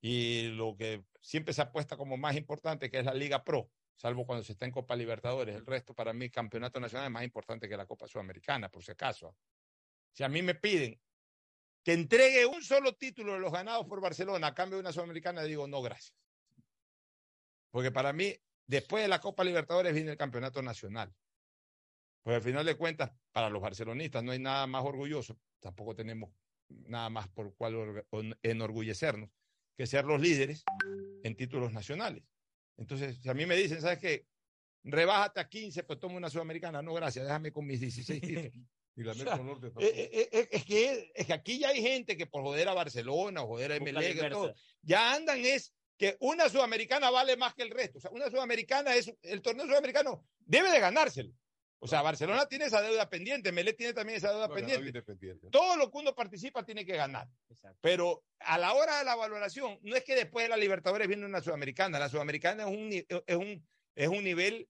y 0.00 0.48
lo 0.48 0.76
que 0.76 1.04
siempre 1.20 1.52
se 1.52 1.62
apuesta 1.62 1.96
como 1.96 2.16
más 2.16 2.36
importante, 2.36 2.90
que 2.90 2.98
es 2.98 3.04
la 3.04 3.14
Liga 3.14 3.44
Pro, 3.44 3.70
salvo 3.94 4.24
cuando 4.26 4.42
se 4.42 4.52
está 4.52 4.64
en 4.64 4.72
Copa 4.72 4.96
Libertadores. 4.96 5.54
El 5.54 5.66
resto, 5.66 5.94
para 5.94 6.12
mí, 6.12 6.30
Campeonato 6.30 6.80
Nacional 6.80 7.06
es 7.06 7.12
más 7.12 7.24
importante 7.24 7.68
que 7.68 7.76
la 7.76 7.86
Copa 7.86 8.06
Sudamericana, 8.06 8.70
por 8.70 8.82
si 8.82 8.92
acaso. 8.92 9.36
Si 10.12 10.24
a 10.24 10.28
mí 10.28 10.42
me 10.42 10.54
piden 10.54 10.98
que 11.82 11.92
entregue 11.92 12.46
un 12.46 12.62
solo 12.62 12.94
título 12.94 13.34
de 13.34 13.40
los 13.40 13.52
ganados 13.52 13.86
por 13.86 14.00
Barcelona 14.00 14.48
a 14.48 14.54
cambio 14.54 14.76
de 14.76 14.80
una 14.80 14.92
Sudamericana, 14.92 15.42
digo 15.42 15.66
no, 15.66 15.82
gracias. 15.82 16.16
Porque 17.70 17.90
para 17.90 18.12
mí, 18.12 18.34
después 18.66 19.02
de 19.02 19.08
la 19.08 19.20
Copa 19.20 19.44
Libertadores 19.44 19.94
viene 19.94 20.12
el 20.12 20.16
Campeonato 20.16 20.62
Nacional. 20.62 21.14
Pues 22.22 22.36
al 22.36 22.42
final 22.42 22.66
de 22.66 22.76
cuentas, 22.76 23.12
para 23.32 23.48
los 23.48 23.62
barcelonistas 23.62 24.22
no 24.22 24.32
hay 24.32 24.38
nada 24.38 24.66
más 24.66 24.84
orgulloso, 24.84 25.38
tampoco 25.58 25.94
tenemos 25.94 26.30
nada 26.68 27.08
más 27.08 27.28
por 27.28 27.54
cual 27.54 28.04
enorgullecernos, 28.42 29.30
que 29.76 29.86
ser 29.86 30.04
los 30.04 30.20
líderes 30.20 30.64
en 31.22 31.36
títulos 31.36 31.72
nacionales. 31.72 32.24
Entonces, 32.76 33.18
si 33.22 33.28
a 33.28 33.34
mí 33.34 33.46
me 33.46 33.56
dicen, 33.56 33.80
¿sabes 33.80 33.98
qué? 33.98 34.26
Rebájate 34.82 35.40
a 35.40 35.48
15, 35.48 35.84
pues 35.84 35.98
toma 35.98 36.16
una 36.16 36.30
sudamericana. 36.30 36.80
No, 36.82 36.94
gracias, 36.94 37.26
déjame 37.26 37.52
con 37.52 37.66
mis 37.66 37.80
16 37.80 38.20
títulos. 38.20 38.52
Y 38.96 39.02
la 39.02 39.12
O 39.12 39.14
sea, 39.14 39.24
Metro 39.24 39.44
Norte 39.44 39.66
Eh, 39.78 40.10
eh, 40.12 40.28
eh, 40.32 40.48
es, 40.50 40.64
que, 40.64 41.12
es 41.14 41.26
que 41.26 41.32
aquí 41.32 41.58
ya 41.58 41.68
hay 41.68 41.82
gente 41.82 42.16
que 42.16 42.26
por 42.26 42.42
joder 42.42 42.68
a 42.68 42.74
Barcelona 42.74 43.42
o 43.42 43.48
joder 43.48 43.72
a 43.72 43.76
inversa. 43.76 44.30
todo, 44.30 44.54
ya 44.82 45.14
andan 45.14 45.44
es 45.44 45.72
que 45.96 46.16
una 46.20 46.48
sudamericana 46.48 47.10
vale 47.10 47.36
más 47.36 47.54
que 47.54 47.62
el 47.62 47.70
resto. 47.70 47.98
O 47.98 48.00
sea, 48.00 48.10
una 48.10 48.30
sudamericana 48.30 48.94
es, 48.94 49.14
el 49.22 49.42
torneo 49.42 49.66
sudamericano 49.66 50.24
debe 50.38 50.70
de 50.70 50.80
ganárselo. 50.80 51.32
O 51.82 51.86
sea, 51.86 52.02
Barcelona 52.02 52.46
tiene 52.46 52.66
esa 52.66 52.82
deuda 52.82 53.08
pendiente, 53.08 53.52
Melec 53.52 53.76
tiene 53.76 53.94
también 53.94 54.18
esa 54.18 54.30
deuda 54.30 54.48
pendiente. 54.54 55.02
Todo 55.50 55.76
lo 55.76 55.90
que 55.90 55.96
uno 55.98 56.14
participa 56.14 56.62
tiene 56.64 56.84
que 56.84 56.94
ganar. 56.94 57.26
Exacto. 57.48 57.78
Pero 57.80 58.22
a 58.40 58.58
la 58.58 58.74
hora 58.74 58.98
de 58.98 59.04
la 59.06 59.16
valoración, 59.16 59.78
no 59.82 59.96
es 59.96 60.04
que 60.04 60.14
después 60.14 60.44
de 60.44 60.50
la 60.50 60.56
Libertadores 60.58 61.08
viene 61.08 61.24
una 61.24 61.40
Sudamericana. 61.40 61.98
La 61.98 62.08
Sudamericana 62.10 62.64
es 62.64 62.68
un, 62.68 62.88
ni- 62.90 63.06
es 63.26 63.36
un, 63.36 63.66
es 63.94 64.08
un 64.08 64.22
nivel, 64.22 64.68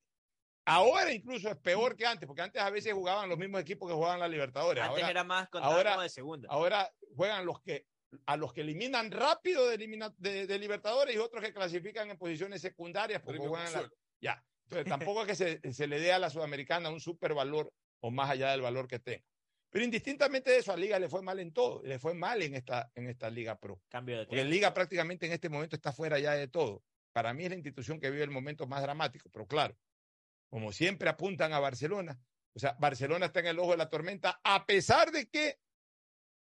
ahora 0.65 1.13
incluso 1.13 1.49
es 1.49 1.57
peor 1.57 1.97
que 1.97 2.07
antes, 2.07 2.27
porque 2.29 2.43
antes 2.43 2.63
a 2.63 2.71
veces 2.71 2.93
jugaban 2.93 3.29
los 3.29 3.39
mismos 3.39 3.61
equipos 3.61 3.89
que 3.89 3.95
jugaban 3.95 4.21
la 4.21 4.29
Libertadores. 4.29 4.83
Antes 4.83 4.99
Ahora, 5.03 5.11
era 5.11 5.25
más 5.25 5.49
ahora- 5.55 5.91
como 5.91 6.03
de 6.03 6.09
segunda. 6.09 6.49
ahora 6.51 6.93
juegan 7.17 7.45
los 7.45 7.61
que 7.61 7.87
a 8.27 8.37
los 8.37 8.53
que 8.53 8.63
eliminan 8.63 9.11
rápido 9.13 9.69
de, 9.69 9.77
elimina- 9.77 10.13
de, 10.19 10.47
de 10.49 10.59
Libertadores 10.59 11.15
y 11.15 11.19
otros 11.19 11.43
que 11.45 11.53
clasifican 11.53 12.11
en 12.11 12.19
posiciones 12.19 12.61
secundarias 12.61 13.23
porque 13.23 13.39
juegan 13.49 13.67
en 13.69 13.73
la- 13.83 13.91
ya. 14.21 14.45
Entonces 14.71 14.89
tampoco 14.89 15.23
es 15.23 15.27
que 15.27 15.35
se, 15.35 15.73
se 15.73 15.87
le 15.89 15.99
dé 15.99 16.13
a 16.13 16.21
la 16.21 16.31
Sudamericana 16.31 16.91
un 16.91 17.01
supervalor 17.01 17.73
o 17.99 18.13
más 18.13 18.31
allá 18.31 18.53
del 18.53 18.61
valor 18.61 18.87
que 18.87 19.01
tenga. 19.01 19.25
Pero 19.69 19.85
indistintamente 19.85 20.51
de 20.51 20.59
eso, 20.59 20.73
a 20.73 20.77
Liga 20.77 20.99
le 20.99 21.09
fue 21.09 21.23
mal 21.23 21.41
en 21.41 21.53
todo, 21.53 21.83
le 21.83 21.99
fue 21.99 22.15
mal 22.15 22.41
en 22.43 22.55
esta, 22.55 22.91
en 22.95 23.09
esta 23.09 23.31
Liga 23.31 23.59
Pro. 23.59 23.81
Cambio 23.89 24.19
de 24.19 24.27
Porque. 24.27 24.45
Liga 24.45 24.73
prácticamente 24.73 25.27
en 25.27 25.33
este 25.33 25.49
momento 25.49 25.75
está 25.75 25.93
fuera 25.93 26.19
ya 26.21 26.35
de 26.35 26.47
todo. 26.47 26.85
Para 27.13 27.35
mí 27.35 27.45
es 27.45 27.51
la 27.51 27.57
institución 27.57 27.99
que 27.99 28.11
vive 28.11 28.23
el 28.23 28.31
momento 28.31 28.69
más 28.69 28.83
dramático, 28.83 29.29
pero 29.33 29.47
claro, 29.47 29.77
como 30.49 30.73
siempre 30.73 31.09
apuntan 31.09 31.53
a 31.53 31.59
Barcelona, 31.59 32.21
o 32.53 32.59
sea, 32.61 32.77
Barcelona 32.79 33.27
está 33.27 33.41
en 33.41 33.47
el 33.47 33.59
ojo 33.59 33.73
de 33.73 33.77
la 33.77 33.89
tormenta, 33.89 34.41
a 34.45 34.67
pesar 34.67 35.11
de 35.11 35.29
que 35.29 35.59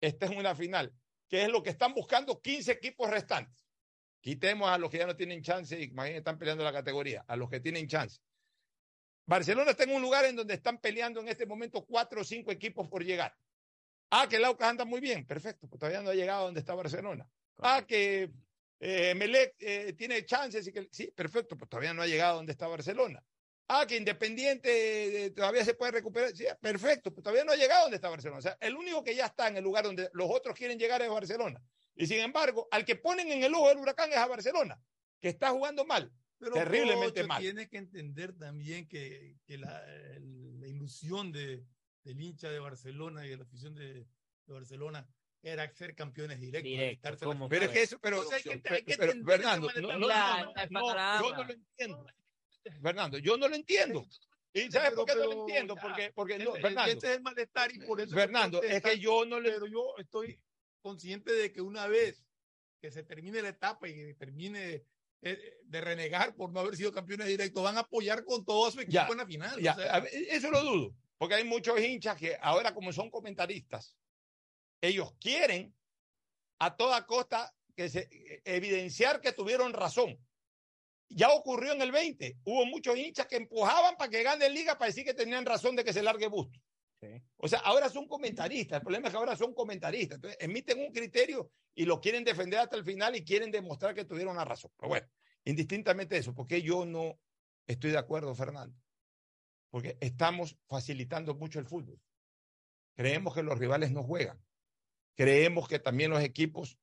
esta 0.02 0.26
es 0.26 0.32
una 0.32 0.56
final, 0.56 0.94
que 1.28 1.44
es 1.44 1.50
lo 1.50 1.62
que 1.62 1.70
están 1.70 1.94
buscando 1.94 2.42
15 2.42 2.72
equipos 2.72 3.10
restantes. 3.10 3.65
Quitemos 4.26 4.68
a 4.68 4.80
los 4.80 4.90
que 4.90 4.98
ya 4.98 5.06
no 5.06 5.16
tienen 5.16 5.44
chance 5.44 5.76
bien 5.76 6.00
están 6.16 6.40
peleando 6.40 6.64
la 6.64 6.74
categoría, 6.74 7.24
a 7.28 7.36
los 7.36 7.48
que 7.48 7.60
tienen 7.60 7.88
chance. 7.88 8.20
Barcelona 9.28 9.70
está 9.70 9.84
en 9.84 9.92
un 9.92 10.02
lugar 10.02 10.26
en 10.26 10.36
donde 10.36 10.56
están 10.56 10.80
peleando 10.80 11.20
en 11.20 11.28
este 11.28 11.46
momento 11.46 11.86
cuatro 11.86 12.22
o 12.22 12.24
cinco 12.24 12.52
equipos 12.52 12.88
por 12.88 13.04
llegar. 13.06 13.38
Ah, 14.10 14.26
que 14.28 14.38
el 14.38 14.46
Aucas 14.46 14.68
anda 14.68 14.84
muy 14.84 15.00
bien, 15.00 15.28
perfecto, 15.28 15.68
pues 15.68 15.80
todavía 15.80 16.02
no 16.02 16.10
ha 16.10 16.16
llegado 16.16 16.42
a 16.42 16.46
donde 16.46 16.60
está 16.60 16.74
Barcelona. 16.74 17.30
Ah, 17.60 17.86
que 17.88 18.32
eh, 18.80 19.14
Melec 19.14 19.58
eh, 19.60 19.94
tiene 19.94 20.26
chances 20.26 20.66
y 20.66 20.72
que 20.72 20.90
sí, 20.92 21.12
perfecto, 21.16 21.56
pues 21.56 21.70
todavía 21.70 21.94
no 21.94 22.02
ha 22.02 22.08
llegado 22.08 22.34
a 22.34 22.38
donde 22.38 22.54
está 22.54 22.68
Barcelona. 22.68 23.24
Ah, 23.68 23.86
que 23.88 23.96
Independiente 23.96 25.26
eh, 25.26 25.30
todavía 25.30 25.64
se 25.64 25.76
puede 25.76 25.92
recuperar. 25.92 26.36
Sí, 26.36 26.46
perfecto, 26.60 27.14
pues 27.14 27.22
todavía 27.22 27.44
no 27.44 27.52
ha 27.52 27.58
llegado 27.58 27.82
a 27.82 27.84
donde 27.84 27.98
está 27.98 28.10
Barcelona. 28.10 28.40
O 28.40 28.42
sea, 28.42 28.58
el 28.60 28.76
único 28.76 29.04
que 29.04 29.16
ya 29.16 29.28
está 29.28 29.50
en 29.50 29.58
el 29.58 29.64
lugar 29.64 29.84
donde 29.84 30.10
los 30.14 30.32
otros 30.32 30.56
quieren 30.56 30.80
llegar 30.80 31.04
es 31.04 31.10
Barcelona. 31.10 31.62
Y 31.96 32.08
sin 32.08 32.20
embargo, 32.20 32.68
al 32.72 32.84
que 32.86 32.96
ponen 32.96 33.32
en 33.32 33.44
el 33.44 33.54
ojo 33.54 33.70
del 33.70 33.78
huracán 33.78 34.12
es 34.12 34.18
a 34.18 34.28
Barcelona, 34.28 34.80
que 35.22 35.30
está 35.30 35.52
jugando 35.52 35.86
mal. 35.86 36.12
Pero, 36.38 36.54
terriblemente 36.54 37.22
Pocho, 37.22 37.28
mal. 37.28 37.42
Tienes 37.42 37.70
que 37.70 37.78
entender 37.78 38.38
también 38.38 38.88
que, 38.88 39.38
que 39.46 39.58
la, 39.58 39.82
la 40.20 40.68
ilusión 40.68 41.32
de, 41.32 41.64
del 42.04 42.22
hincha 42.22 42.50
de 42.50 42.60
Barcelona 42.60 43.26
y 43.26 43.30
de 43.30 43.38
la 43.38 43.44
afición 43.44 43.74
de, 43.74 43.94
de 43.94 44.54
Barcelona 44.54 45.08
era 45.42 45.72
ser 45.74 45.96
campeones 45.96 46.40
directos. 46.40 46.70
Directo, 46.70 47.18
¿cómo 47.24 47.48
Pero 47.48 47.66
es 47.66 47.72
que 47.72 47.82
eso, 47.84 48.00
pero, 48.00 48.18
Entonces 48.18 48.46
hay 48.48 48.52
que- 48.54 48.60
pero- 48.60 48.76
hay 48.76 48.84
que 48.84 48.98
pero, 48.98 49.12
entender 49.14 49.38
Fernando, 49.38 49.68
no, 49.76 49.82
no, 49.82 50.00
no, 50.00 50.08
no, 50.70 51.22
yo 51.22 51.36
no 51.36 51.44
lo 51.46 51.54
entiendo. 51.54 52.06
Fernando, 52.82 53.18
yo 53.20 53.38
no 53.38 53.48
lo 53.48 53.56
entiendo. 53.56 54.06
¿Y 54.54 54.72
sabes 54.72 54.92
por 54.94 55.06
qué 55.06 55.16
no 55.16 55.20
Pero- 55.22 55.34
lo 55.34 55.40
entiendo? 55.42 55.76
Porque, 55.76 56.12
porque 56.14 56.40
no, 56.40 56.54
Fernando, 56.54 56.92
Este 56.92 57.08
es 57.12 57.16
el 57.18 57.22
malestar 57.22 57.72
y 57.74 57.80
por 57.80 58.02
eso. 58.02 58.16
Fernando, 58.16 58.64
es 58.64 58.82
que 58.82 58.98
yo 59.00 59.26
no 59.26 59.40
le 59.40 59.52
Pero 59.52 59.68
yo 59.68 59.96
estoy 59.98 60.40
consciente 60.86 61.34
de 61.34 61.52
que 61.52 61.62
una 61.62 61.88
vez 61.88 62.24
que 62.80 62.92
se 62.92 63.02
termine 63.02 63.42
la 63.42 63.50
etapa 63.50 63.88
y 63.88 63.96
que 63.96 64.14
termine 64.14 64.86
eh, 65.24 65.58
de 65.64 65.82
renegar 65.82 66.36
por 66.36 66.52
no 66.52 66.60
haber 66.60 66.76
sido 66.76 66.92
campeones 66.92 67.26
directos, 67.26 67.64
van 67.64 67.78
a 67.78 67.80
apoyar 67.80 68.24
con 68.24 68.46
todo 68.46 68.70
su 68.70 68.82
equipo 68.82 68.94
Ya, 68.94 69.08
en 69.08 69.18
la 69.18 69.26
final. 69.26 69.60
ya, 69.60 69.74
o 69.74 69.76
sea, 69.78 69.96
a 69.96 70.00
ver, 70.02 70.12
eso 70.14 70.52
lo 70.52 70.62
dudo, 70.62 70.96
porque 71.18 71.34
hay 71.34 71.44
muchos 71.44 71.80
hinchas 71.82 72.16
que 72.18 72.38
ahora 72.40 72.76
como 72.76 72.94
son 72.94 73.10
comentaristas, 73.10 73.98
ellos 74.80 75.12
quieren 75.20 75.74
a 76.60 76.76
toda 76.76 77.08
costa 77.08 77.52
que 77.76 77.90
se, 77.90 78.02
eh, 78.02 78.42
evidenciar 78.46 79.22
que 79.22 79.32
tuvieron 79.32 79.74
razón. 79.74 80.20
Ya 81.10 81.32
ocurrió 81.32 81.72
en 81.74 81.82
el 81.82 81.92
20, 81.92 82.38
hubo 82.44 82.64
muchos 82.68 82.96
hinchas 82.96 83.26
que 83.26 83.38
empujaban 83.38 83.98
para 83.98 84.12
que 84.12 84.22
gane 84.22 84.48
liga 84.52 84.78
para 84.78 84.90
decir 84.90 85.04
que 85.04 85.16
tenían 85.16 85.46
razón 85.48 85.76
de 85.76 85.84
que 85.84 85.94
se 85.94 86.04
largue 86.04 86.28
Busto. 86.28 86.60
O 87.38 87.48
sea, 87.48 87.60
ahora 87.60 87.90
son 87.90 88.08
comentaristas. 88.08 88.78
El 88.78 88.84
problema 88.84 89.08
es 89.08 89.14
que 89.14 89.18
ahora 89.18 89.36
son 89.36 89.54
comentaristas. 89.54 90.16
Entonces, 90.16 90.38
emiten 90.42 90.80
un 90.80 90.92
criterio 90.92 91.52
y 91.76 91.86
lo 91.86 92.00
quieren 92.00 92.24
defender 92.24 92.60
hasta 92.60 92.78
el 92.78 92.84
final 92.84 93.16
y 93.16 93.24
quieren 93.24 93.52
demostrar 93.52 93.94
que 93.94 94.06
tuvieron 94.06 94.36
la 94.36 94.46
razón. 94.46 94.72
Pero 94.78 94.90
bueno, 94.90 95.08
indistintamente 95.44 96.16
de 96.16 96.22
eso, 96.22 96.34
porque 96.34 96.62
yo 96.62 96.86
no 96.86 97.20
estoy 97.68 97.92
de 97.92 97.98
acuerdo, 97.98 98.34
Fernando? 98.34 98.78
Porque 99.70 99.98
estamos 100.00 100.58
facilitando 100.68 101.36
mucho 101.36 101.60
el 101.60 101.66
fútbol. 101.66 102.00
Creemos 102.96 103.36
que 103.36 103.44
los 103.44 103.60
rivales 103.60 103.92
no 103.92 104.04
juegan. 104.04 104.42
Creemos 105.16 105.68
que 105.68 105.80
también 105.80 106.12
los 106.12 106.22
equipos 106.22 106.78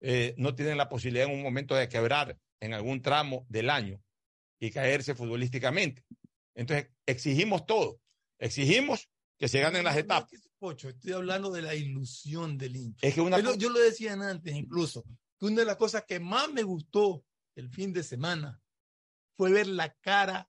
eh, 0.00 0.34
no 0.36 0.54
tienen 0.54 0.76
la 0.76 0.88
posibilidad 0.88 1.26
en 1.26 1.34
un 1.34 1.42
momento 1.42 1.74
de 1.74 1.88
quebrar 1.88 2.38
en 2.60 2.74
algún 2.74 3.02
tramo 3.02 3.46
del 3.48 3.70
año 3.70 4.02
y 4.60 4.70
caerse 4.70 5.14
futbolísticamente. 5.14 6.04
Entonces, 6.54 6.90
exigimos 7.06 7.66
todo. 7.66 8.00
Exigimos 8.38 9.08
que 9.38 9.48
se 9.48 9.60
ganen 9.60 9.84
las 9.84 9.96
etapas. 9.96 10.30
Pocho, 10.58 10.88
estoy 10.88 11.12
hablando 11.12 11.50
de 11.50 11.62
la 11.62 11.74
ilusión 11.74 12.56
del 12.56 12.76
hincha. 12.76 13.06
Es 13.06 13.14
que 13.14 13.20
una 13.20 13.36
Yo 13.38 13.42
lo- 13.44 13.50
co- 13.52 13.56
yo 13.58 13.70
lo 13.70 13.78
decía 13.78 14.14
antes 14.14 14.54
incluso, 14.54 15.04
que 15.38 15.46
una 15.46 15.56
de 15.60 15.66
las 15.66 15.76
cosas 15.76 16.04
que 16.06 16.18
más 16.18 16.50
me 16.50 16.62
gustó 16.62 17.24
el 17.54 17.68
fin 17.70 17.92
de 17.92 18.02
semana 18.02 18.60
fue 19.36 19.52
ver 19.52 19.66
la 19.66 19.92
cara 20.00 20.48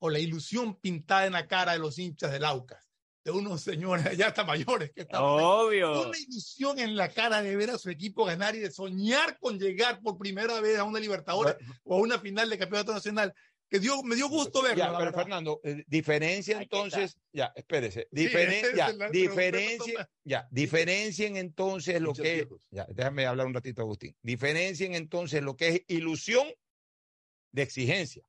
o 0.00 0.08
la 0.10 0.18
ilusión 0.20 0.76
pintada 0.80 1.26
en 1.26 1.32
la 1.32 1.48
cara 1.48 1.72
de 1.72 1.78
los 1.80 1.98
hinchas 1.98 2.30
del 2.30 2.44
Aucas, 2.44 2.88
de 3.24 3.32
unos 3.32 3.62
señores 3.62 4.16
ya 4.16 4.28
hasta 4.28 4.44
mayores 4.44 4.92
que 4.92 5.00
estaban 5.02 5.30
ahí. 5.38 5.44
Obvio. 5.44 6.08
Una 6.08 6.18
ilusión 6.18 6.78
en 6.78 6.94
la 6.94 7.08
cara 7.08 7.42
de 7.42 7.56
ver 7.56 7.70
a 7.70 7.78
su 7.78 7.90
equipo 7.90 8.24
ganar 8.24 8.54
y 8.54 8.60
de 8.60 8.70
soñar 8.70 9.36
con 9.40 9.58
llegar 9.58 10.00
por 10.00 10.16
primera 10.18 10.60
vez 10.60 10.78
a 10.78 10.84
una 10.84 11.00
Libertadores 11.00 11.56
o 11.82 11.96
a 11.96 12.00
una 12.00 12.20
final 12.20 12.48
de 12.50 12.58
campeonato 12.58 12.92
nacional, 12.92 13.34
que 13.70 13.78
dio, 13.80 14.02
me 14.02 14.14
dio 14.14 14.28
gusto 14.28 14.62
verlo. 14.62 14.76
Ya, 14.84 14.96
pero. 14.98 15.12
Fernando, 15.12 15.60
eh, 15.64 15.82
diferencia 15.86 16.60
entonces, 16.60 17.16
ya, 17.32 17.52
espérese, 17.56 18.06
diferen- 18.10 18.64
es 18.66 18.74
ya, 18.76 18.92
diferencien, 19.10 19.78
problema. 19.78 20.10
ya, 20.24 20.48
diferencien 20.50 21.36
entonces 21.36 22.00
lo 22.00 22.12
que, 22.12 22.34
viejos. 22.34 22.66
ya, 22.70 22.86
déjame 22.90 23.26
hablar 23.26 23.46
un 23.46 23.54
ratito, 23.54 23.82
Agustín, 23.82 24.16
diferencien 24.22 24.94
entonces 24.94 25.42
lo 25.42 25.56
que 25.56 25.68
es 25.68 25.80
ilusión 25.88 26.46
de 27.52 27.62
exigencia. 27.62 28.22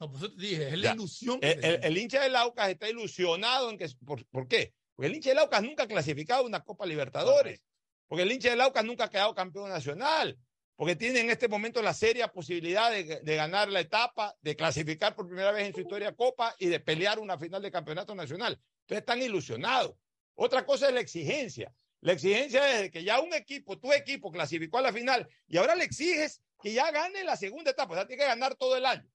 No, 0.00 0.10
pues 0.10 0.22
eso 0.22 0.34
te 0.34 0.42
dije, 0.42 0.68
es 0.68 0.78
la 0.78 0.84
Ya. 0.90 0.94
ilusión. 0.94 1.38
El, 1.42 1.64
el- 1.64 1.84
el 1.84 1.98
hincha 1.98 2.22
del 2.22 2.36
Aucas 2.36 2.68
está 2.70 2.88
ilusionado 2.88 3.70
en 3.70 3.78
que, 3.78 3.88
por, 4.06 4.24
¿por 4.28 4.46
qué? 4.46 4.72
Porque 4.94 5.08
el 5.08 5.14
hincha 5.16 5.30
del 5.30 5.38
Aucas 5.40 5.62
nunca 5.62 5.82
ha 5.84 5.88
clasificado 5.88 6.44
una 6.44 6.62
Copa 6.62 6.86
Libertadores, 6.86 7.62
porque 8.06 8.22
el 8.22 8.32
hincha 8.32 8.50
del 8.50 8.60
Aucas 8.60 8.84
nunca 8.84 9.04
ha 9.04 9.10
quedado 9.10 9.34
campeón 9.34 9.68
nacional, 9.70 10.38
porque 10.78 10.94
tiene 10.94 11.18
en 11.18 11.28
este 11.28 11.48
momento 11.48 11.82
la 11.82 11.92
seria 11.92 12.28
posibilidad 12.28 12.92
de, 12.92 13.34
ganar 13.34 13.68
la 13.68 13.80
etapa, 13.80 14.36
de 14.40 14.54
clasificar 14.54 15.16
por 15.16 15.26
primera 15.26 15.50
vez 15.50 15.66
en 15.66 15.74
su 15.74 15.80
historia 15.80 16.14
Copa 16.14 16.54
y 16.56 16.68
de 16.68 16.78
pelear 16.78 17.18
una 17.18 17.36
final 17.36 17.60
de 17.60 17.72
campeonato 17.72 18.14
nacional. 18.14 18.52
Entonces 18.82 18.98
están 18.98 19.20
ilusionados. 19.20 19.96
Otra 20.36 20.64
cosa 20.64 20.86
es 20.86 20.94
la 20.94 21.00
exigencia. 21.00 21.74
La 22.00 22.12
exigencia 22.12 22.80
es 22.80 22.92
que 22.92 23.02
ya 23.02 23.18
un 23.18 23.34
equipo, 23.34 23.76
tu 23.80 23.92
equipo 23.92 24.30
clasificó 24.30 24.78
a 24.78 24.82
la 24.82 24.92
final 24.92 25.28
y 25.48 25.56
ahora 25.56 25.74
le 25.74 25.82
exiges 25.82 26.42
que 26.62 26.72
ya 26.72 26.92
gane 26.92 27.24
la 27.24 27.36
segunda 27.36 27.72
etapa, 27.72 27.94
o 27.94 27.96
sea, 27.96 28.06
tiene 28.06 28.22
que 28.22 28.28
ganar 28.28 28.54
todo 28.54 28.76
el 28.76 28.86
año. 28.86 29.10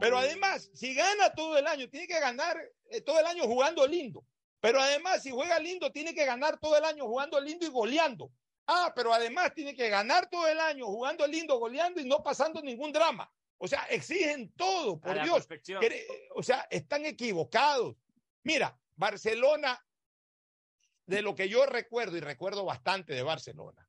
Pero 0.00 0.18
además, 0.18 0.68
si 0.74 0.96
gana 0.96 1.32
todo 1.32 1.56
el 1.56 1.68
año, 1.68 1.88
tiene 1.90 2.08
que 2.08 2.18
ganar 2.18 2.60
eh, 2.90 3.00
todo 3.02 3.20
el 3.20 3.26
año 3.26 3.44
jugando 3.44 3.86
lindo. 3.86 4.26
Pero 4.58 4.80
además, 4.80 5.22
si 5.22 5.30
juega 5.30 5.60
lindo, 5.60 5.92
tiene 5.92 6.12
que 6.12 6.24
ganar 6.24 6.58
todo 6.58 6.76
el 6.76 6.84
año 6.84 7.06
jugando 7.06 7.40
lindo 7.40 7.66
y 7.66 7.70
goleando. 7.70 8.32
Ah, 8.66 8.92
pero 8.94 9.12
además 9.12 9.54
tiene 9.54 9.74
que 9.74 9.88
ganar 9.88 10.28
todo 10.30 10.48
el 10.48 10.58
año 10.58 10.86
jugando 10.86 11.26
lindo, 11.26 11.58
goleando 11.58 12.00
y 12.00 12.04
no 12.04 12.22
pasando 12.22 12.62
ningún 12.62 12.92
drama. 12.92 13.30
O 13.58 13.68
sea, 13.68 13.84
exigen 13.84 14.52
todo, 14.52 15.00
por 15.00 15.22
Dios. 15.22 15.46
O 16.34 16.42
sea, 16.42 16.66
están 16.70 17.04
equivocados. 17.06 17.96
Mira, 18.42 18.78
Barcelona, 18.96 19.82
de 21.06 21.22
lo 21.22 21.34
que 21.34 21.48
yo 21.48 21.66
recuerdo, 21.66 22.16
y 22.16 22.20
recuerdo 22.20 22.64
bastante 22.64 23.14
de 23.14 23.22
Barcelona, 23.22 23.88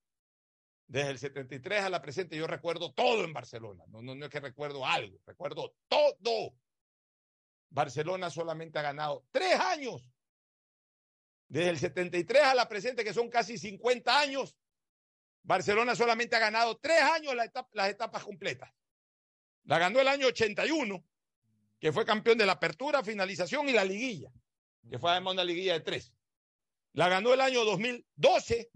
desde 0.88 1.10
el 1.10 1.20
73 1.20 1.84
a 1.84 1.90
la 1.90 2.02
presente, 2.02 2.38
yo 2.38 2.48
recuerdo 2.48 2.94
todo 2.94 3.24
en 3.24 3.34
Barcelona. 3.34 3.84
No, 3.88 4.02
no, 4.02 4.14
no 4.14 4.26
es 4.26 4.32
que 4.32 4.40
recuerdo 4.40 4.86
algo, 4.86 5.20
recuerdo 5.26 5.76
todo. 5.88 6.54
Barcelona 7.70 8.30
solamente 8.30 8.80
ha 8.80 8.84
ganado 8.84 9.26
tres 9.32 9.60
años. 9.60 10.10
Desde 11.48 11.70
el 11.70 11.80
73 11.80 12.44
a 12.44 12.56
la 12.56 12.68
presente, 12.68 13.04
que 13.04 13.14
son 13.14 13.30
casi 13.30 13.58
50 13.58 14.20
años, 14.20 14.56
Barcelona 15.46 15.96
solamente 15.96 16.36
ha 16.36 16.40
ganado 16.40 16.78
tres 16.78 17.02
años 17.02 17.36
la 17.36 17.46
etapa- 17.46 17.70
las 17.74 17.90
etapas 17.90 18.24
completas. 18.24 18.72
La 19.66 19.78
ganó 19.80 20.00
el 20.00 20.08
año 20.08 20.28
81, 20.28 21.04
que 21.80 21.92
fue 21.92 22.06
campeón 22.06 22.38
de 22.38 22.46
la 22.46 22.54
apertura, 22.54 23.04
finalización 23.04 23.70
y 23.70 23.74
la 23.74 23.86
liguilla, 23.86 24.32
que 24.90 24.98
fue 24.98 25.12
además 25.12 25.34
una 25.34 25.44
liguilla 25.44 25.74
de 25.74 25.82
tres. 25.82 26.12
La 26.94 27.10
ganó 27.10 27.34
el 27.34 27.42
año 27.42 27.64
2012, 27.64 28.70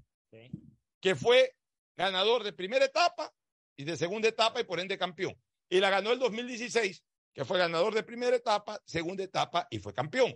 que 1.00 1.16
fue 1.16 1.56
ganador 1.96 2.44
de 2.44 2.54
primera 2.54 2.86
etapa 2.86 3.34
y 3.76 3.84
de 3.84 3.98
segunda 3.98 4.28
etapa 4.28 4.62
y 4.62 4.64
por 4.64 4.80
ende 4.80 4.98
campeón. 4.98 5.36
Y 5.70 5.80
la 5.80 5.90
ganó 5.90 6.12
el 6.12 6.20
2016, 6.20 7.04
que 7.34 7.46
fue 7.46 7.58
ganador 7.58 7.94
de 7.96 8.04
primera 8.04 8.36
etapa, 8.36 8.80
segunda 8.86 9.24
etapa 9.24 9.68
y 9.72 9.80
fue 9.80 9.94
campeón. 9.94 10.36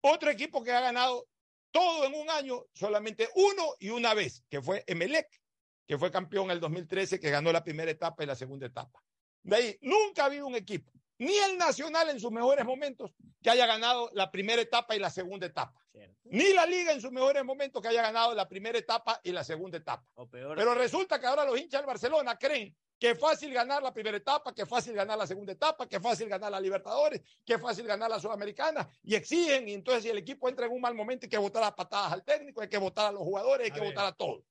Otro 0.00 0.30
equipo 0.30 0.62
que 0.62 0.72
ha 0.72 0.80
ganado 0.80 1.26
todo 1.74 2.04
en 2.06 2.14
un 2.14 2.30
año, 2.30 2.66
solamente 2.72 3.28
uno 3.34 3.74
y 3.80 3.90
una 3.90 4.14
vez, 4.14 4.44
que 4.48 4.62
fue 4.62 4.84
Emelec, 4.86 5.28
que 5.88 5.98
fue 5.98 6.12
campeón 6.12 6.44
en 6.44 6.52
el 6.52 6.60
2013, 6.60 7.18
que 7.18 7.30
ganó 7.30 7.50
la 7.50 7.64
primera 7.64 7.90
etapa 7.90 8.22
y 8.22 8.26
la 8.26 8.36
segunda 8.36 8.66
etapa. 8.66 9.02
De 9.42 9.56
ahí, 9.56 9.78
nunca 9.82 10.22
ha 10.22 10.26
habido 10.26 10.46
un 10.46 10.54
equipo, 10.54 10.92
ni 11.18 11.36
el 11.36 11.58
Nacional 11.58 12.10
en 12.10 12.20
sus 12.20 12.30
mejores 12.30 12.64
momentos, 12.64 13.10
que 13.42 13.50
haya 13.50 13.66
ganado 13.66 14.08
la 14.14 14.30
primera 14.30 14.62
etapa 14.62 14.94
y 14.94 15.00
la 15.00 15.10
segunda 15.10 15.46
etapa. 15.46 15.84
Ni 16.22 16.52
la 16.52 16.64
Liga 16.64 16.92
en 16.92 17.00
sus 17.00 17.10
mejores 17.10 17.44
momentos, 17.44 17.82
que 17.82 17.88
haya 17.88 18.02
ganado 18.02 18.34
la 18.34 18.48
primera 18.48 18.78
etapa 18.78 19.20
y 19.24 19.32
la 19.32 19.42
segunda 19.42 19.76
etapa. 19.76 20.06
O 20.14 20.28
peor. 20.28 20.56
Pero 20.56 20.74
resulta 20.76 21.18
que 21.18 21.26
ahora 21.26 21.44
los 21.44 21.58
hinchas 21.58 21.80
del 21.80 21.86
Barcelona 21.86 22.38
creen 22.38 22.72
que 23.04 23.14
fácil 23.14 23.52
ganar 23.52 23.82
la 23.82 23.92
primera 23.92 24.16
etapa, 24.16 24.54
que 24.54 24.64
fácil 24.64 24.94
ganar 24.94 25.18
la 25.18 25.26
segunda 25.26 25.52
etapa, 25.52 25.86
que 25.86 26.00
fácil 26.00 26.26
ganar 26.26 26.50
la 26.50 26.58
Libertadores, 26.58 27.20
que 27.44 27.58
fácil 27.58 27.86
ganar 27.86 28.08
la 28.08 28.18
Sudamericana, 28.18 28.88
y 29.02 29.14
exigen, 29.14 29.68
y 29.68 29.74
entonces 29.74 30.04
si 30.04 30.08
el 30.08 30.16
equipo 30.16 30.48
entra 30.48 30.64
en 30.64 30.72
un 30.72 30.80
mal 30.80 30.94
momento 30.94 31.26
hay 31.26 31.28
que 31.28 31.36
votar 31.36 31.62
a 31.64 31.76
patadas 31.76 32.14
al 32.14 32.24
técnico, 32.24 32.62
hay 32.62 32.68
que 32.70 32.78
votar 32.78 33.08
a 33.08 33.12
los 33.12 33.20
jugadores, 33.20 33.66
hay 33.66 33.72
A 33.72 33.74
que 33.74 33.80
ver. 33.80 33.90
votar 33.90 34.06
a 34.06 34.12
todos. 34.12 34.42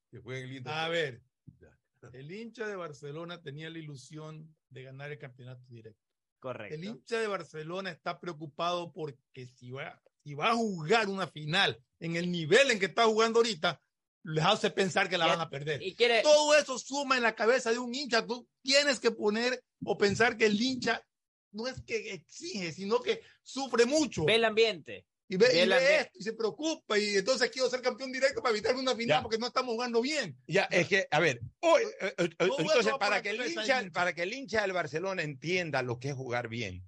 A 0.66 0.88
ver, 0.88 1.24
el 2.14 2.32
hincha 2.32 2.68
de 2.68 2.76
Barcelona 2.76 3.42
tenía 3.42 3.72
la 3.72 3.80
ilusión 3.80 4.56
de 4.70 4.84
ganar 4.84 5.12
el 5.12 5.18
campeonato 5.18 5.66
directo. 5.68 6.00
Correcto. 6.40 6.76
El 6.76 6.84
hincha 6.84 7.20
de 7.20 7.26
Barcelona 7.26 7.90
está 7.90 8.20
preocupado 8.20 8.94
porque 8.94 9.48
si 9.48 9.72
va, 9.72 10.00
si 10.24 10.36
va 10.36 10.52
a 10.52 10.56
jugar 10.56 11.08
una 11.08 11.26
final 11.26 11.84
en 12.00 12.18
el 12.18 12.32
nivel 12.32 12.70
en 12.70 12.80
que 12.80 12.86
está 12.86 13.06
jugando 13.06 13.40
ahorita, 13.40 13.82
les 14.24 14.44
hace 14.46 14.70
pensar 14.72 15.10
que 15.10 15.18
la 15.18 15.28
van 15.28 15.42
a 15.42 15.50
perder. 15.50 15.82
y 15.82 15.96
quiere- 15.96 16.22
Todo 16.22 16.56
eso 16.56 16.78
suma 16.80 17.18
en 17.18 17.24
la 17.24 17.36
cabeza 17.36 17.72
de 17.72 17.80
un 17.80 17.94
hincha. 17.94 18.26
Tú 18.26 18.48
tienes 18.62 19.00
que 19.00 19.12
poner 19.12 19.64
o 19.84 19.98
pensar 19.98 20.38
que 20.38 20.46
el 20.46 20.60
hincha 20.62 21.06
no 21.52 21.68
es 21.68 21.82
que 21.84 22.14
exige, 22.14 22.72
sino 22.72 23.02
que 23.02 23.22
sufre 23.42 23.86
mucho. 23.86 24.26
Ve 24.26 24.36
el 24.36 24.46
ambiente. 24.46 25.06
Y 25.30 25.38
ve, 25.38 25.48
Ve 25.48 25.56
y 25.56 25.60
el 25.60 25.70
ve 25.70 25.76
ambiente. 25.76 26.02
esto 26.02 26.20
y 26.20 26.24
se 26.24 26.34
preocupa 26.34 27.00
y 27.00 27.16
entonces 27.16 27.50
quiero 27.50 27.70
ser 27.70 27.82
campeón 27.82 28.12
directo 28.12 28.42
para 28.42 28.52
evitar 28.54 28.76
una 28.76 28.96
final 28.96 29.18
Ya. 29.20 29.22
porque 29.22 29.38
no 29.38 29.48
estamos 29.48 29.74
jugando 29.74 30.02
bien. 30.02 30.38
Ya, 30.48 30.64
es 30.66 30.88
que, 30.88 31.08
a 31.10 31.20
ver, 31.20 31.40
hoy, 31.62 31.82
eh, 32.02 32.14
eh, 32.18 32.30
entonces 32.40 32.94
para 33.00 33.22
que, 33.22 33.30
el 33.32 33.46
hincha. 33.52 33.84
para 33.94 34.14
que 34.14 34.24
el 34.24 34.34
hincha 34.34 34.62
del 34.62 34.74
Barcelona 34.74 35.24
entienda 35.24 35.82
lo 35.82 35.98
que 36.00 36.10
es 36.10 36.16
jugar 36.16 36.50
bien, 36.50 36.84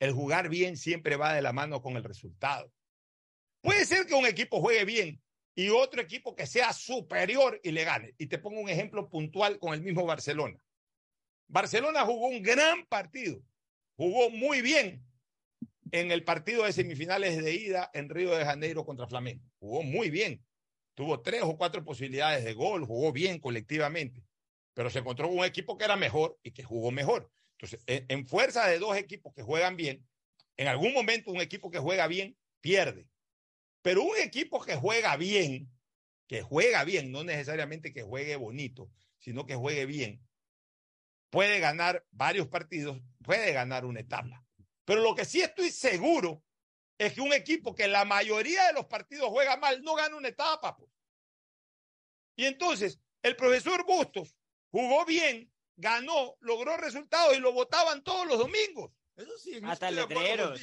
el 0.00 0.12
jugar 0.12 0.48
bien 0.48 0.76
siempre 0.76 1.16
va 1.16 1.32
de 1.32 1.42
la 1.42 1.52
mano 1.52 1.80
con 1.80 1.96
el 1.96 2.04
resultado. 2.04 2.72
Puede 3.62 3.84
ser 3.86 4.06
que 4.06 4.14
un 4.14 4.26
equipo 4.26 4.60
juegue 4.60 4.84
bien 4.84 5.22
y 5.54 5.68
otro 5.68 6.00
equipo 6.00 6.34
que 6.34 6.46
sea 6.46 6.72
superior 6.72 7.60
y 7.62 7.72
le 7.72 7.84
gane. 7.84 8.14
Y 8.18 8.26
te 8.26 8.38
pongo 8.38 8.60
un 8.60 8.68
ejemplo 8.68 9.08
puntual 9.08 9.58
con 9.58 9.74
el 9.74 9.82
mismo 9.82 10.06
Barcelona. 10.06 10.58
Barcelona 11.48 12.04
jugó 12.04 12.28
un 12.28 12.42
gran 12.42 12.86
partido, 12.86 13.42
jugó 13.96 14.30
muy 14.30 14.62
bien 14.62 15.04
en 15.92 16.12
el 16.12 16.24
partido 16.24 16.64
de 16.64 16.72
semifinales 16.72 17.42
de 17.42 17.54
ida 17.54 17.90
en 17.92 18.08
Río 18.08 18.36
de 18.36 18.44
Janeiro 18.44 18.84
contra 18.84 19.08
Flamengo. 19.08 19.44
Jugó 19.58 19.82
muy 19.82 20.10
bien. 20.10 20.44
Tuvo 20.94 21.20
tres 21.20 21.42
o 21.42 21.56
cuatro 21.56 21.84
posibilidades 21.84 22.44
de 22.44 22.52
gol, 22.52 22.84
jugó 22.84 23.12
bien 23.12 23.38
colectivamente, 23.38 24.22
pero 24.74 24.90
se 24.90 24.98
encontró 24.98 25.28
con 25.28 25.38
un 25.38 25.44
equipo 25.44 25.78
que 25.78 25.84
era 25.84 25.96
mejor 25.96 26.38
y 26.42 26.52
que 26.52 26.62
jugó 26.62 26.90
mejor. 26.90 27.30
Entonces, 27.58 27.82
en, 27.86 28.04
en 28.08 28.26
fuerza 28.26 28.66
de 28.66 28.78
dos 28.78 28.96
equipos 28.96 29.32
que 29.34 29.42
juegan 29.42 29.76
bien, 29.76 30.06
en 30.56 30.68
algún 30.68 30.92
momento 30.92 31.30
un 31.30 31.40
equipo 31.40 31.70
que 31.70 31.78
juega 31.78 32.06
bien 32.06 32.36
pierde. 32.60 33.08
Pero 33.82 34.02
un 34.02 34.16
equipo 34.18 34.60
que 34.60 34.76
juega 34.76 35.16
bien 35.16 35.70
que 36.30 36.42
juega 36.42 36.84
bien, 36.84 37.10
no 37.10 37.24
necesariamente 37.24 37.92
que 37.92 38.04
juegue 38.04 38.36
bonito, 38.36 38.88
sino 39.18 39.46
que 39.46 39.56
juegue 39.56 39.84
bien, 39.84 40.24
puede 41.28 41.58
ganar 41.58 42.06
varios 42.12 42.46
partidos, 42.46 43.02
puede 43.24 43.52
ganar 43.52 43.84
una 43.84 43.98
etapa. 43.98 44.46
Pero 44.84 45.00
lo 45.00 45.16
que 45.16 45.24
sí 45.24 45.40
estoy 45.40 45.72
seguro 45.72 46.44
es 46.98 47.14
que 47.14 47.20
un 47.20 47.32
equipo 47.32 47.74
que 47.74 47.88
la 47.88 48.04
mayoría 48.04 48.64
de 48.68 48.74
los 48.74 48.86
partidos 48.86 49.28
juega 49.28 49.56
mal 49.56 49.82
no 49.82 49.96
gana 49.96 50.14
una 50.14 50.28
etapa. 50.28 50.76
pues. 50.76 50.88
Y 52.36 52.44
entonces, 52.44 53.00
el 53.24 53.34
profesor 53.34 53.84
Bustos 53.84 54.36
jugó 54.70 55.04
bien, 55.04 55.52
ganó, 55.74 56.36
logró 56.38 56.76
resultados 56.76 57.36
y 57.36 57.40
lo 57.40 57.52
votaban 57.52 58.04
todos 58.04 58.28
los 58.28 58.38
domingos. 58.38 58.92
Eso 59.16 59.36
sí, 59.38 59.56
en 59.56 59.66
Hasta 59.66 59.90
letreros. 59.90 60.60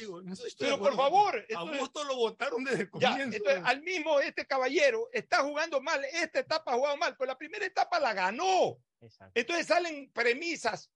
Pero 0.58 0.78
por 0.78 0.96
favor, 0.96 1.44
entonces- 1.48 1.76
a 1.78 1.80
Bustos 1.80 2.06
lo 2.06 2.16
votaron 2.16 2.64
desde 2.64 2.82
el 2.82 2.90
Ya, 2.98 3.10
comienzo. 3.10 3.36
entonces, 3.36 3.62
al 3.64 3.82
mismo 3.82 4.18
este 4.20 4.46
caballero 4.46 5.08
está 5.12 5.42
jugando 5.44 5.80
mal, 5.80 6.04
esta 6.12 6.40
etapa 6.40 6.72
ha 6.72 6.76
jugado 6.76 6.96
mal, 6.96 7.14
pero 7.16 7.28
la 7.28 7.38
primera 7.38 7.64
etapa 7.64 8.00
la 8.00 8.14
ganó. 8.14 8.78
Entonces 9.34 9.66
salen 9.66 10.10
premisas, 10.12 10.90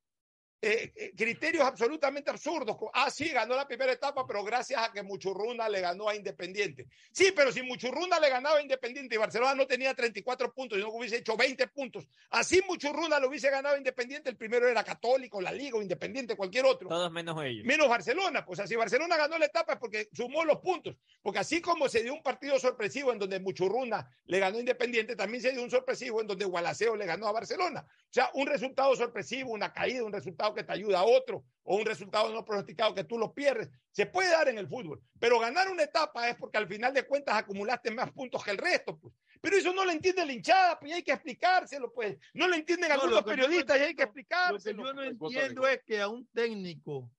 eh, 0.64 0.92
eh, 0.94 1.12
criterios 1.16 1.64
absolutamente 1.64 2.30
absurdos. 2.30 2.76
Ah, 2.94 3.10
sí, 3.10 3.28
ganó 3.30 3.56
la 3.56 3.66
primera 3.66 3.90
etapa, 3.90 4.24
pero 4.24 4.44
gracias 4.44 4.80
a 4.80 4.92
que 4.92 5.02
Muchurruna 5.02 5.68
le 5.68 5.80
ganó 5.80 6.08
a 6.08 6.14
Independiente. 6.14 6.86
Sí, 7.10 7.32
pero 7.34 7.50
si 7.50 7.62
Muchurruna 7.62 8.20
le 8.20 8.30
ganaba 8.30 8.58
a 8.58 8.62
Independiente 8.62 9.16
y 9.16 9.18
Barcelona 9.18 9.56
no 9.56 9.66
tenía 9.66 9.92
34 9.92 10.54
puntos, 10.54 10.78
sino 10.78 10.92
que 10.92 10.96
hubiese 10.98 11.16
hecho 11.16 11.36
20 11.36 11.66
puntos, 11.66 12.06
así 12.30 12.62
Muchurruna 12.68 13.18
lo 13.18 13.28
hubiese 13.28 13.50
ganado 13.50 13.74
a 13.74 13.78
Independiente, 13.78 14.30
el 14.30 14.36
primero 14.36 14.68
era 14.68 14.84
Católico, 14.84 15.40
la 15.40 15.50
Liga 15.50 15.78
o 15.78 15.82
Independiente, 15.82 16.36
cualquier 16.36 16.64
otro. 16.64 16.88
Todos 16.88 17.10
menos 17.10 17.42
ellos. 17.44 17.66
Menos 17.66 17.88
Barcelona, 17.88 18.44
pues 18.44 18.60
así 18.60 18.76
Barcelona 18.76 19.16
ganó 19.16 19.38
la 19.38 19.46
etapa 19.46 19.72
es 19.72 19.78
porque 19.80 20.10
sumó 20.12 20.44
los 20.44 20.60
puntos. 20.60 20.96
Porque 21.22 21.40
así 21.40 21.60
como 21.60 21.88
se 21.88 22.04
dio 22.04 22.14
un 22.14 22.22
partido 22.22 22.60
sorpresivo 22.60 23.12
en 23.12 23.18
donde 23.18 23.40
Muchurruna 23.40 24.08
le 24.26 24.38
ganó 24.38 24.58
a 24.58 24.60
Independiente, 24.60 25.16
también 25.16 25.42
se 25.42 25.50
dio 25.50 25.62
un 25.62 25.70
sorpresivo 25.70 26.20
en 26.20 26.28
donde 26.28 26.44
Gualaceo 26.44 26.94
le 26.94 27.06
ganó 27.06 27.26
a 27.26 27.32
Barcelona. 27.32 27.84
O 27.84 28.12
sea, 28.12 28.30
un 28.34 28.46
resultado 28.46 28.94
sorpresivo, 28.94 29.50
una 29.50 29.72
caída, 29.72 30.04
un 30.04 30.12
resultado 30.12 30.51
que 30.54 30.64
te 30.64 30.72
ayuda 30.72 31.00
a 31.00 31.04
otro, 31.04 31.44
o 31.64 31.76
un 31.76 31.84
resultado 31.86 32.32
no 32.32 32.44
pronosticado 32.44 32.94
que 32.94 33.04
tú 33.04 33.18
lo 33.18 33.32
pierdes. 33.32 33.68
Se 33.90 34.06
puede 34.06 34.30
dar 34.30 34.48
en 34.48 34.58
el 34.58 34.68
fútbol, 34.68 35.00
pero 35.18 35.38
ganar 35.38 35.68
una 35.68 35.82
etapa 35.84 36.28
es 36.28 36.36
porque 36.36 36.58
al 36.58 36.66
final 36.66 36.92
de 36.94 37.06
cuentas 37.06 37.34
acumulaste 37.36 37.90
más 37.90 38.10
puntos 38.12 38.42
que 38.44 38.50
el 38.50 38.58
resto, 38.58 38.98
pues. 38.98 39.14
Pero 39.40 39.56
eso 39.56 39.72
no 39.74 39.84
lo 39.84 39.90
entiende 39.90 40.24
la 40.24 40.32
hinchada, 40.32 40.78
pues 40.78 40.90
y 40.92 40.94
hay 40.94 41.02
que 41.02 41.12
explicárselo, 41.12 41.92
pues. 41.92 42.16
No 42.34 42.46
lo 42.48 42.54
entienden 42.54 42.88
No, 42.88 42.94
algunos 42.94 43.14
lo 43.16 43.20
yo 43.22 43.26
periodistas 43.26 43.78
y 43.78 43.82
hay 43.82 43.94
que 43.94 44.04
explicárselo. 44.04 44.82
Lo 44.84 44.92
que 44.94 44.96
yo 45.04 45.10
no 45.12 45.18
pues. 45.18 45.34
entiendo 45.34 45.66
es 45.68 45.82
que 45.84 46.00
a 46.00 46.08
un 46.08 46.26
técnico 46.28 47.10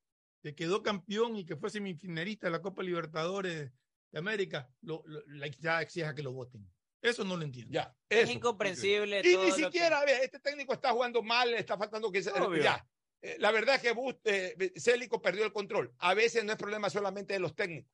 que 0.42 0.56
quedó 0.56 0.82
campeón 0.84 1.36
y 1.38 1.46
que 1.46 1.56
fue 1.56 1.70
semifinalista 1.70 2.48
de 2.48 2.52
la 2.52 2.62
Copa 2.62 2.82
Libertadores 2.84 3.72
de 4.12 4.20
América, 4.20 4.70
lo, 4.82 5.02
lo- 5.06 5.24
la 5.28 5.48
hinchada 5.48 5.82
exija 5.82 6.14
que 6.16 6.22
lo 6.24 6.32
voten. 6.34 6.66
Eso 7.02 7.24
no 7.26 7.36
lo 7.36 7.44
entiendo. 7.44 7.72
Ya, 7.74 7.94
Es 8.08 8.30
incomprensible 8.30 9.20
Y 9.24 9.34
todo 9.34 9.44
ni 9.44 9.50
lo 9.50 9.56
que- 9.58 9.64
siquiera, 9.64 10.06
ve, 10.06 10.24
este 10.24 10.40
técnico 10.40 10.74
está 10.74 10.92
jugando 10.92 11.22
mal, 11.22 11.52
le 11.52 11.58
está 11.60 11.78
faltando 11.78 12.10
que... 12.12 12.20
Obvio. 12.20 12.64
Ya, 12.64 12.86
Eh, 13.24 13.38
la 13.40 13.52
verdad 13.52 13.76
es 13.76 13.82
que 13.82 13.92
Bus- 13.94 14.18
eh, 14.26 14.72
Célico 14.76 15.22
perdió 15.22 15.46
el 15.46 15.54
control. 15.54 15.94
A 16.00 16.14
veces 16.14 16.44
no 16.44 16.52
es 16.52 16.58
problema 16.58 16.90
solamente 16.90 17.34
de 17.34 17.40
los 17.40 17.56
técnicos. 17.56 17.90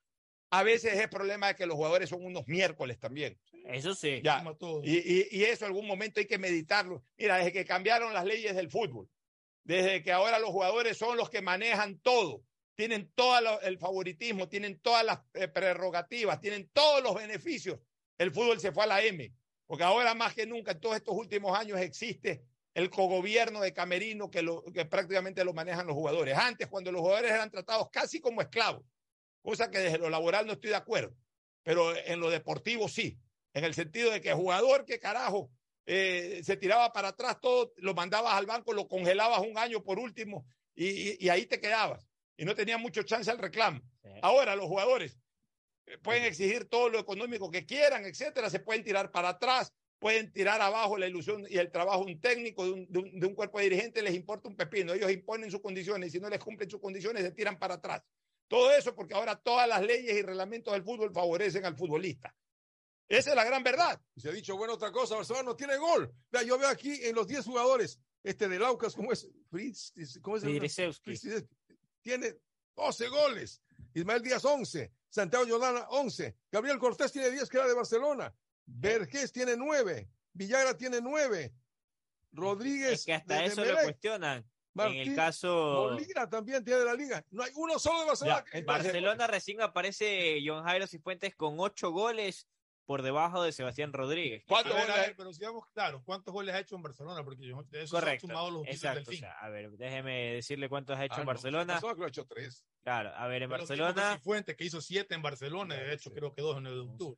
A 0.52 0.64
veces 0.64 0.96
es 0.96 1.08
problema 1.08 1.50
de 1.50 1.56
que 1.56 1.68
los 1.68 1.76
jugadores 1.76 2.10
son 2.10 2.26
unos 2.26 2.48
miércoles 2.48 3.00
también. 3.00 3.40
Eso 3.66 3.94
sí. 3.94 4.20
Ya. 4.24 4.40
Y, 4.84 4.98
y- 4.98 5.28
y 5.30 5.44
eso 5.44 5.68
algún 5.68 5.86
momento 5.86 6.20
hay 6.20 6.26
que 6.26 6.40
meditarlo. 6.40 7.06
Mira, 7.18 7.38
desde 7.38 7.54
que 7.54 7.64
cambiaron 7.66 8.12
las 8.14 8.26
leyes 8.26 8.56
del 8.56 8.72
fútbol, 8.72 9.08
desde 9.64 10.02
que 10.02 10.12
ahora 10.12 10.40
los 10.40 10.50
jugadores 10.50 10.98
son 10.98 11.16
los 11.16 11.30
que 11.30 11.44
manejan 11.44 12.00
todo, 12.00 12.44
tienen 12.74 13.12
todo 13.14 13.62
el 13.62 13.78
favoritismo, 13.78 14.50
tienen 14.50 14.80
todas 14.80 15.06
las 15.06 15.20
eh, 15.36 15.48
prerrogativas, 15.48 16.40
tienen 16.42 16.68
todos 16.74 17.04
los 17.04 17.14
beneficios, 17.14 17.78
el 18.18 18.32
fútbol 18.32 18.60
se 18.60 18.72
fue 18.72 18.86
a 18.86 18.88
la 18.88 19.04
M. 19.04 19.32
Porque 19.68 19.84
ahora 19.84 20.16
más 20.16 20.34
que 20.34 20.48
nunca, 20.48 20.72
en 20.72 20.80
todos 20.80 20.96
estos 20.96 21.14
últimos 21.16 21.56
años 21.56 21.80
existe 21.80 22.44
el 22.80 22.90
cogobierno 22.90 23.62
de 23.62 23.74
Camerino 23.74 24.30
que, 24.32 24.42
lo, 24.42 24.64
que 24.64 24.86
prácticamente 24.86 25.44
lo 25.44 25.54
manejan 25.54 25.86
los 25.88 25.96
jugadores. 25.96 26.38
Antes, 26.38 26.68
cuando 26.68 26.92
los 26.92 27.02
jugadores 27.02 27.32
eran 27.32 27.52
tratados 27.52 27.90
casi 27.92 28.20
como 28.20 28.42
esclavos, 28.42 28.84
cosa 29.42 29.70
que 29.70 29.80
desde 29.80 29.98
lo 29.98 30.10
laboral 30.10 30.46
no 30.48 30.54
estoy 30.54 30.70
de 30.72 30.76
acuerdo, 30.78 31.16
pero 31.64 31.96
en 31.96 32.20
lo 32.20 32.30
deportivo 32.30 32.88
sí, 32.88 33.18
en 33.54 33.64
el 33.66 33.74
sentido 33.74 34.12
de 34.12 34.22
que 34.22 34.34
jugador 34.34 34.86
que 34.86 35.00
carajo 35.00 35.52
eh, 35.86 36.42
se 36.44 36.56
tiraba 36.58 36.92
para 36.94 37.10
atrás 37.10 37.38
todo, 37.42 37.74
lo 37.78 37.94
mandabas 37.94 38.34
al 38.36 38.46
banco, 38.46 38.74
lo 38.74 38.88
congelabas 38.88 39.40
un 39.42 39.58
año 39.58 39.84
por 39.84 39.98
último 40.00 40.46
y, 40.76 40.86
y- 40.88 41.18
y 41.20 41.30
ahí 41.30 41.46
te 41.48 41.60
quedabas 41.60 42.08
y 42.38 42.46
no 42.46 42.54
tenía 42.56 42.78
mucho 42.78 43.04
chance 43.04 43.30
al 43.32 43.40
reclamo. 43.40 43.82
Ahora 44.22 44.56
los 44.56 44.68
jugadores 44.68 45.18
eh, 45.88 45.98
pueden 45.98 46.24
exigir 46.26 46.66
todo 46.70 46.90
lo 46.90 47.00
económico 47.00 47.50
que 47.50 47.66
quieran, 47.66 48.06
etcétera, 48.06 48.50
se 48.50 48.60
pueden 48.60 48.84
tirar 48.84 49.12
para 49.12 49.30
atrás, 49.30 49.74
pueden 50.00 50.32
tirar 50.32 50.62
abajo 50.62 50.98
la 50.98 51.08
ilusión 51.08 51.46
y 51.50 51.58
el 51.58 51.72
trabajo 51.72 52.06
de 52.06 52.14
un 52.14 52.22
técnico, 52.22 52.64
de 52.66 52.72
un, 52.72 52.92
de 52.92 53.00
un- 53.00 53.20
de 53.20 53.28
un 53.28 53.36
cuerpo 53.36 53.58
de 53.60 53.66
dirigente, 53.66 54.02
les 54.02 54.16
importa 54.16 54.48
un 54.50 54.56
pepino, 54.56 54.94
ellos 54.94 55.12
imponen 55.12 55.52
sus 55.52 55.62
condiciones 55.62 56.10
y 56.10 56.12
si 56.14 56.20
no 56.20 56.30
les 56.30 56.40
cumplen 56.40 56.70
sus 56.70 56.80
condiciones 56.80 57.24
se 57.24 57.32
tiran 57.32 57.60
para 57.60 57.76
atrás. 57.76 58.02
Todo 58.48 58.72
eso 58.72 58.96
porque 58.96 59.14
ahora 59.14 59.36
todas 59.36 59.68
las 59.68 59.82
leyes 59.84 60.16
y 60.18 60.22
reglamentos 60.22 60.74
del 60.74 60.84
fútbol 60.84 61.14
favorecen 61.14 61.66
al 61.66 61.76
futbolista. 61.76 62.34
Esa 63.08 63.32
es 63.32 63.36
la 63.36 63.44
gran 63.44 63.64
verdad. 63.64 64.00
Y 64.16 64.22
se 64.22 64.30
ha 64.30 64.32
dicho, 64.32 64.56
bueno, 64.56 64.74
otra 64.76 64.92
cosa, 64.92 65.16
Barcelona 65.16 65.44
no 65.44 65.56
tiene 65.56 65.78
gol. 65.78 66.12
Vea, 66.32 66.44
yo 66.44 66.58
veo 66.58 66.70
aquí 66.70 66.94
en 67.04 67.16
los 67.16 67.28
10 67.28 67.44
jugadores, 67.46 68.00
este 68.24 68.48
de 68.48 68.58
Laucas, 68.60 68.96
¿cómo 68.96 69.12
es? 69.12 69.28
Fritz, 69.50 69.94
¿cómo 70.22 70.38
es? 70.38 70.44
el-. 70.44 70.50
Fridrisewski. 71.04 71.48
Tiene 72.02 72.36
12 72.76 73.08
goles. 73.10 73.62
Ismael 73.94 74.22
Díaz, 74.22 74.46
11. 74.46 74.92
Santiago 75.10 75.46
Jordana, 75.48 75.88
11. 75.90 76.36
Gabriel 76.52 76.78
Cortés 76.78 77.12
tiene 77.12 77.32
10, 77.32 77.50
que 77.50 77.58
era 77.58 77.68
de 77.68 77.74
Barcelona. 77.74 78.34
Vergés 78.72 79.32
tiene 79.32 79.56
9. 79.58 80.10
Villagra 80.34 80.78
tiene 80.78 81.00
9. 81.02 81.54
Rodríguez. 82.32 82.92
Es 82.94 83.06
que 83.06 83.14
hasta 83.14 83.44
eso 83.44 83.66
lo 83.66 83.74
cuestionan. 83.84 84.46
en 84.76 84.94
el 84.96 85.16
caso. 85.16 85.90
Molina 85.92 86.30
también 86.30 86.64
tiene 86.64 86.80
de 86.82 86.86
la 86.86 86.94
liga. 86.94 87.26
No 87.32 87.44
hay 87.44 87.52
uno 87.56 87.80
solo 87.80 88.02
de 88.02 88.06
Barcelona. 88.08 88.46
En 88.54 88.66
Barcelona 88.66 89.28
recién 89.28 89.62
aparece 89.62 90.40
John 90.46 90.64
Jairo 90.64 90.88
Cifuentes 90.88 91.36
con 91.36 91.56
ocho 91.60 91.92
goles 91.92 92.48
por 92.86 93.02
debajo 93.04 93.44
de 93.44 93.52
Sebastián 93.52 93.94
Rodríguez. 93.94 94.44
A 94.50 94.64
ver, 94.64 95.16
pero 95.16 95.32
sigamos 95.34 95.64
claro, 95.74 96.02
¿cuántos 96.06 96.34
goles 96.34 96.56
ha 96.56 96.60
hecho 96.60 96.76
en 96.76 96.82
Barcelona? 96.82 97.24
Porque 97.24 97.46
yo- 97.46 97.62
de 97.70 97.84
eso 97.84 97.96
Correcto. 97.98 98.26
han 98.26 98.30
sumado 98.32 98.50
los 98.50 98.60
goles 98.62 98.76
Exacto. 98.76 99.00
del 99.00 99.08
o 99.08 99.12
fin. 99.12 99.20
sea, 99.20 99.32
a 99.40 99.50
ver, 99.50 99.70
déjeme 99.72 100.34
decirle 100.34 100.70
cuántos 100.70 100.98
ha 100.98 101.06
hecho 101.06 101.16
Ah, 101.16 101.20
en 101.20 101.26
no, 101.26 101.28
Barcelona. 101.28 101.74
Barcelona 101.74 101.94
creo 101.96 102.06
que 102.06 102.06
ha 102.06 102.10
hecho 102.10 102.26
3. 102.28 102.66
Claro, 102.82 103.10
a 103.16 103.28
ver, 103.28 103.44
en 103.44 103.50
Pero 103.50 103.60
Barcelona. 103.60 104.16
Cifuentes, 104.16 104.56
que 104.56 104.64
hizo 104.64 104.82
siete 104.82 105.14
en 105.14 105.22
Barcelona, 105.22 105.76
de 105.76 105.94
hecho, 105.94 106.12
creo 106.12 106.34
que 106.34 106.42
dos 106.42 106.58
en 106.58 106.66
el 106.68 106.74
de 106.74 106.80
octubre. 106.80 107.18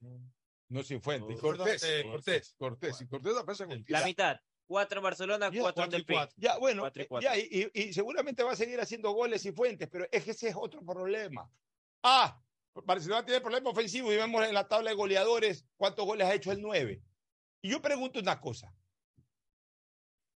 No 0.71 0.83
sin 0.83 1.01
fuente. 1.01 1.33
Y 1.33 1.37
Cortés. 1.37 1.83
Eh, 1.83 2.03
Cortés. 2.09 2.55
Cortés. 2.57 3.01
Y 3.01 3.07
Cortés 3.07 3.35
aparece 3.37 3.65
con 3.65 3.83
La 3.89 4.05
mitad. 4.05 4.39
Cuatro 4.65 5.01
Barcelona, 5.01 5.51
cuatro 5.51 5.85
Del. 5.87 6.05
Ya, 6.37 6.57
bueno, 6.57 6.83
Cuatro 6.83 7.01
y 7.01 7.03
eh, 7.03 7.07
cuatro. 7.09 7.29
ya, 7.29 7.37
y, 7.37 7.69
y- 7.73 7.93
seguramente 7.93 8.41
va 8.41 8.53
a 8.53 8.55
seguir 8.55 8.79
haciendo 8.79 9.11
goles 9.11 9.45
y 9.45 9.51
fuentes, 9.51 9.89
pero 9.91 10.07
es 10.09 10.23
que 10.23 10.31
ese 10.31 10.47
es 10.47 10.55
otro 10.55 10.81
problema. 10.85 11.51
Ah, 12.03 12.41
Barcelona 12.85 13.25
tiene 13.25 13.41
problema 13.41 13.69
ofensivo 13.69 14.13
y 14.13 14.15
vemos 14.15 14.47
en 14.47 14.53
la 14.53 14.69
tabla 14.69 14.91
de 14.91 14.95
goleadores 14.95 15.65
cuántos 15.75 16.05
goles 16.05 16.25
ha 16.25 16.33
hecho 16.33 16.53
el 16.53 16.61
9. 16.61 17.01
Y 17.63 17.69
yo 17.69 17.81
pregunto 17.81 18.21
una 18.21 18.39
cosa. 18.39 18.73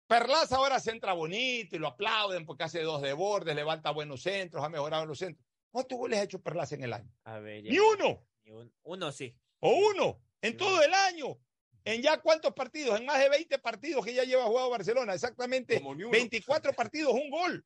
Perlaza 0.06 0.56
ahora 0.56 0.80
centra 0.80 1.12
bonito 1.12 1.76
y 1.76 1.78
lo 1.78 1.88
aplauden 1.88 2.46
porque 2.46 2.64
hace 2.64 2.80
dos 2.82 3.02
de 3.02 3.12
borde, 3.12 3.54
levanta 3.54 3.90
buenos 3.90 4.22
centros, 4.22 4.64
ha 4.64 4.70
mejorado 4.70 5.02
en 5.02 5.08
los 5.10 5.18
centros. 5.18 5.46
¿Cuántos 5.70 5.98
goles 5.98 6.18
ha 6.18 6.22
hecho 6.22 6.40
Perlaza 6.40 6.74
en 6.74 6.84
el 6.84 6.92
año? 6.94 7.10
A 7.24 7.38
ver, 7.38 7.62
ya. 7.64 7.70
Ni 7.70 7.78
uno. 7.78 8.26
Ni 8.44 8.50
un- 8.52 8.74
uno 8.82 9.12
sí. 9.12 9.34
O 9.62 9.70
uno. 9.70 10.20
En 10.40 10.56
todo 10.56 10.82
el 10.82 10.92
año. 10.92 11.38
¿En 11.84 12.02
ya 12.02 12.18
cuántos 12.20 12.52
partidos? 12.52 12.98
En 12.98 13.06
más 13.06 13.18
de 13.18 13.28
20 13.28 13.58
partidos 13.58 14.04
que 14.04 14.12
ya 14.12 14.24
lleva 14.24 14.44
jugado 14.44 14.70
Barcelona. 14.70 15.14
Exactamente 15.14 15.76
Como 15.76 15.94
ni 15.94 16.02
uno. 16.02 16.12
24 16.12 16.72
partidos, 16.72 17.12
un 17.12 17.30
gol. 17.30 17.64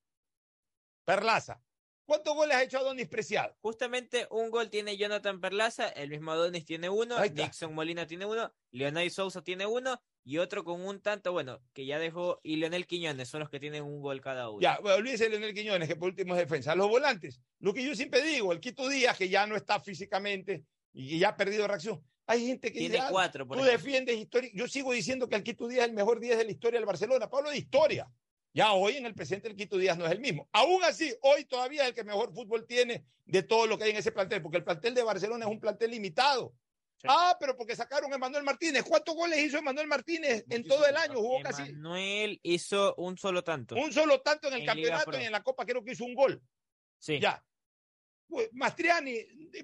Perlaza. 1.04 1.62
¿Cuántos 2.04 2.34
goles 2.34 2.54
ha 2.54 2.62
hecho 2.62 2.78
Adonis 2.78 3.08
Preciado? 3.08 3.56
Justamente 3.60 4.28
un 4.30 4.50
gol 4.50 4.70
tiene 4.70 4.96
Jonathan 4.96 5.40
Perlaza, 5.40 5.88
el 5.88 6.10
mismo 6.10 6.30
Adonis 6.30 6.64
tiene 6.64 6.88
uno. 6.88 7.18
Nixon 7.18 7.74
Molina 7.74 8.06
tiene 8.06 8.26
uno, 8.26 8.54
Leonel 8.70 9.10
Sousa 9.10 9.42
tiene 9.42 9.66
uno 9.66 10.00
y 10.22 10.38
otro 10.38 10.62
con 10.64 10.86
un 10.86 11.00
tanto, 11.00 11.32
bueno, 11.32 11.60
que 11.72 11.84
ya 11.84 11.98
dejó, 11.98 12.40
y 12.44 12.56
Leonel 12.56 12.86
Quiñones 12.86 13.28
son 13.28 13.40
los 13.40 13.50
que 13.50 13.58
tienen 13.58 13.82
un 13.82 14.00
gol 14.00 14.20
cada 14.20 14.50
uno. 14.50 14.60
Ya, 14.60 14.78
bueno, 14.78 14.98
olvídese 14.98 15.24
de 15.24 15.30
Leonel 15.30 15.54
Quiñones, 15.54 15.88
que 15.88 15.96
por 15.96 16.08
último 16.08 16.34
es 16.34 16.40
defensa. 16.40 16.76
Los 16.76 16.88
volantes. 16.88 17.40
Lo 17.58 17.74
que 17.74 17.82
yo 17.82 17.94
siempre 17.96 18.22
digo, 18.22 18.52
el 18.52 18.60
Quito 18.60 18.88
Díaz, 18.88 19.16
que 19.16 19.28
ya 19.28 19.46
no 19.46 19.56
está 19.56 19.80
físicamente 19.80 20.64
y 20.96 21.18
ya 21.18 21.28
ha 21.30 21.36
perdido 21.36 21.68
reacción. 21.68 22.02
Hay 22.26 22.46
gente 22.46 22.72
que 22.72 22.78
Tiene 22.80 22.94
dice, 22.94 23.06
ah, 23.06 23.10
cuatro, 23.10 23.46
por 23.46 23.56
tú 23.58 23.62
ejemplo. 23.62 23.84
defiendes 23.84 24.16
historia. 24.16 24.50
Yo 24.54 24.66
sigo 24.66 24.92
diciendo 24.92 25.28
que 25.28 25.36
el 25.36 25.44
Quito 25.44 25.68
Díaz 25.68 25.84
es 25.84 25.88
el 25.90 25.94
mejor 25.94 26.18
10 26.18 26.38
de 26.38 26.44
la 26.44 26.50
historia 26.50 26.80
del 26.80 26.86
Barcelona. 26.86 27.30
Pablo 27.30 27.50
de 27.50 27.58
historia. 27.58 28.10
Ya 28.52 28.72
hoy 28.72 28.96
en 28.96 29.04
el 29.06 29.14
presente 29.14 29.48
el 29.48 29.54
Quito 29.54 29.76
Díaz 29.76 29.98
no 29.98 30.06
es 30.06 30.12
el 30.12 30.20
mismo. 30.20 30.48
Aún 30.52 30.82
así, 30.82 31.14
hoy 31.20 31.44
todavía 31.44 31.82
es 31.82 31.88
el 31.88 31.94
que 31.94 32.02
mejor 32.02 32.34
fútbol 32.34 32.66
tiene 32.66 33.04
de 33.26 33.42
todo 33.42 33.66
lo 33.66 33.76
que 33.76 33.84
hay 33.84 33.90
en 33.90 33.98
ese 33.98 34.10
plantel, 34.10 34.40
porque 34.40 34.56
el 34.56 34.64
plantel 34.64 34.94
de 34.94 35.02
Barcelona 35.02 35.44
es 35.44 35.50
un 35.50 35.60
plantel 35.60 35.90
limitado. 35.90 36.54
Ah, 37.04 37.36
pero 37.38 37.56
porque 37.56 37.76
sacaron 37.76 38.10
a 38.12 38.16
Emanuel 38.16 38.42
Martínez. 38.42 38.82
¿Cuántos 38.82 39.14
goles 39.14 39.38
hizo 39.38 39.58
Emanuel 39.58 39.86
Martínez 39.86 40.44
en 40.48 40.64
todo 40.66 40.86
el 40.86 40.96
año? 40.96 41.14
Jugó 41.14 41.40
casi 41.42 41.62
Manuel 41.74 42.40
hizo 42.42 42.94
un 42.96 43.18
solo 43.18 43.44
tanto. 43.44 43.76
un 43.76 43.92
solo 43.92 44.22
tanto 44.22 44.48
en 44.48 44.54
el 44.54 44.60
En 44.60 44.66
campeonato 44.66 45.20
y 45.20 45.24
en 45.24 45.32
la 45.32 45.42
Copa 45.42 45.66
creo 45.66 45.84
que 45.84 45.92
hizo 45.92 46.04
un 46.04 46.14
gol. 46.14 46.42
Sí. 46.98 47.20
Ya. 47.20 47.44
Pues 48.28 48.48
Mastriani, 48.52 49.18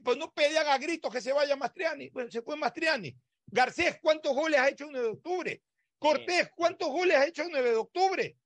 pues 0.05 0.16
no 0.16 0.32
pedían 0.32 0.66
a 0.68 0.78
gritos 0.78 1.12
que 1.12 1.20
se 1.20 1.32
vaya 1.32 1.56
Mastriani. 1.56 2.10
Pues 2.10 2.32
se 2.32 2.43
fue 2.43 2.56
Mastriani. 2.56 3.14
Garcés, 3.47 3.98
¿cuántos 4.01 4.34
goles 4.34 4.60
ha 4.60 4.68
hecho 4.68 4.84
el 4.86 4.93
9 4.93 5.06
de 5.06 5.12
octubre? 5.12 5.62
Cortés, 5.98 6.51
¿cuántos 6.55 6.89
goles 6.89 7.16
ha 7.16 7.26
hecho 7.26 7.43
el 7.43 7.51
9 7.51 7.70
de 7.70 7.76
octubre? 7.76 8.36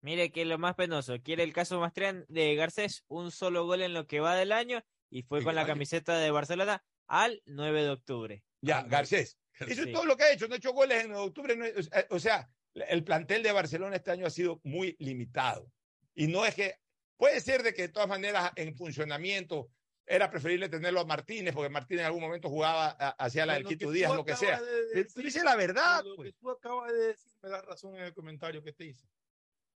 Mire 0.00 0.32
que 0.32 0.44
lo 0.44 0.58
más 0.58 0.74
penoso, 0.74 1.20
quiere 1.22 1.42
el 1.44 1.52
caso 1.52 1.78
Mastrián 1.80 2.24
de 2.28 2.54
Garcés, 2.56 3.04
un 3.08 3.30
solo 3.30 3.66
gol 3.66 3.82
en 3.82 3.94
lo 3.94 4.06
que 4.06 4.20
va 4.20 4.34
del 4.36 4.52
año 4.52 4.82
y 5.10 5.22
fue 5.22 5.42
con 5.44 5.54
la 5.54 5.66
camiseta 5.66 6.18
de 6.18 6.30
Barcelona 6.30 6.84
al 7.06 7.42
9 7.46 7.82
de 7.82 7.90
octubre. 7.90 8.44
Ya, 8.62 8.82
Garcés. 8.82 9.38
Eso 9.60 9.82
Sí. 9.82 9.88
es 9.88 9.92
todo 9.92 10.06
lo 10.06 10.16
que 10.16 10.24
ha 10.24 10.32
hecho. 10.32 10.48
No 10.48 10.54
ha 10.54 10.58
hecho 10.58 10.72
goles 10.72 11.04
en 11.04 11.10
9 11.10 11.22
de 11.22 11.28
octubre. 11.28 11.56
no- 11.56 11.66
o 12.10 12.18
sea, 12.18 12.48
el 12.74 13.04
plantel 13.04 13.42
de 13.42 13.52
Barcelona 13.52 13.96
este 13.96 14.10
año 14.10 14.26
ha 14.26 14.30
sido 14.30 14.60
muy 14.64 14.96
limitado. 14.98 15.70
Y 16.14 16.26
no 16.26 16.44
es 16.44 16.54
que. 16.54 16.76
Puede 17.22 17.40
ser 17.40 17.62
de 17.62 17.72
que 17.72 17.82
de 17.82 17.88
todas 17.88 18.08
maneras 18.08 18.50
en 18.56 18.74
funcionamiento 18.74 19.70
era 20.04 20.28
preferible 20.28 20.68
tenerlo 20.68 20.98
a 20.98 21.04
Martínez, 21.04 21.54
porque 21.54 21.68
Martínez 21.70 22.00
en 22.00 22.06
algún 22.06 22.20
momento 22.20 22.48
jugaba 22.48 22.88
hacia 22.88 23.46
la 23.46 23.54
del 23.54 23.64
Quito 23.64 23.92
Díaz, 23.92 24.12
lo 24.12 24.24
que 24.24 24.34
sea. 24.34 24.60
de 24.60 24.86
decir, 25.04 25.22
dices 25.22 25.44
la 25.44 25.54
verdad, 25.54 26.02
Lo 26.02 26.16
pues. 26.16 26.32
que 26.32 26.38
tú 26.40 26.50
acabas 26.50 26.92
de 26.92 26.98
decir 26.98 27.30
me 27.40 27.48
da 27.48 27.62
razón 27.62 27.94
en 27.94 28.02
el 28.06 28.12
comentario 28.12 28.60
que 28.64 28.72
te 28.72 28.86
hice. 28.86 29.06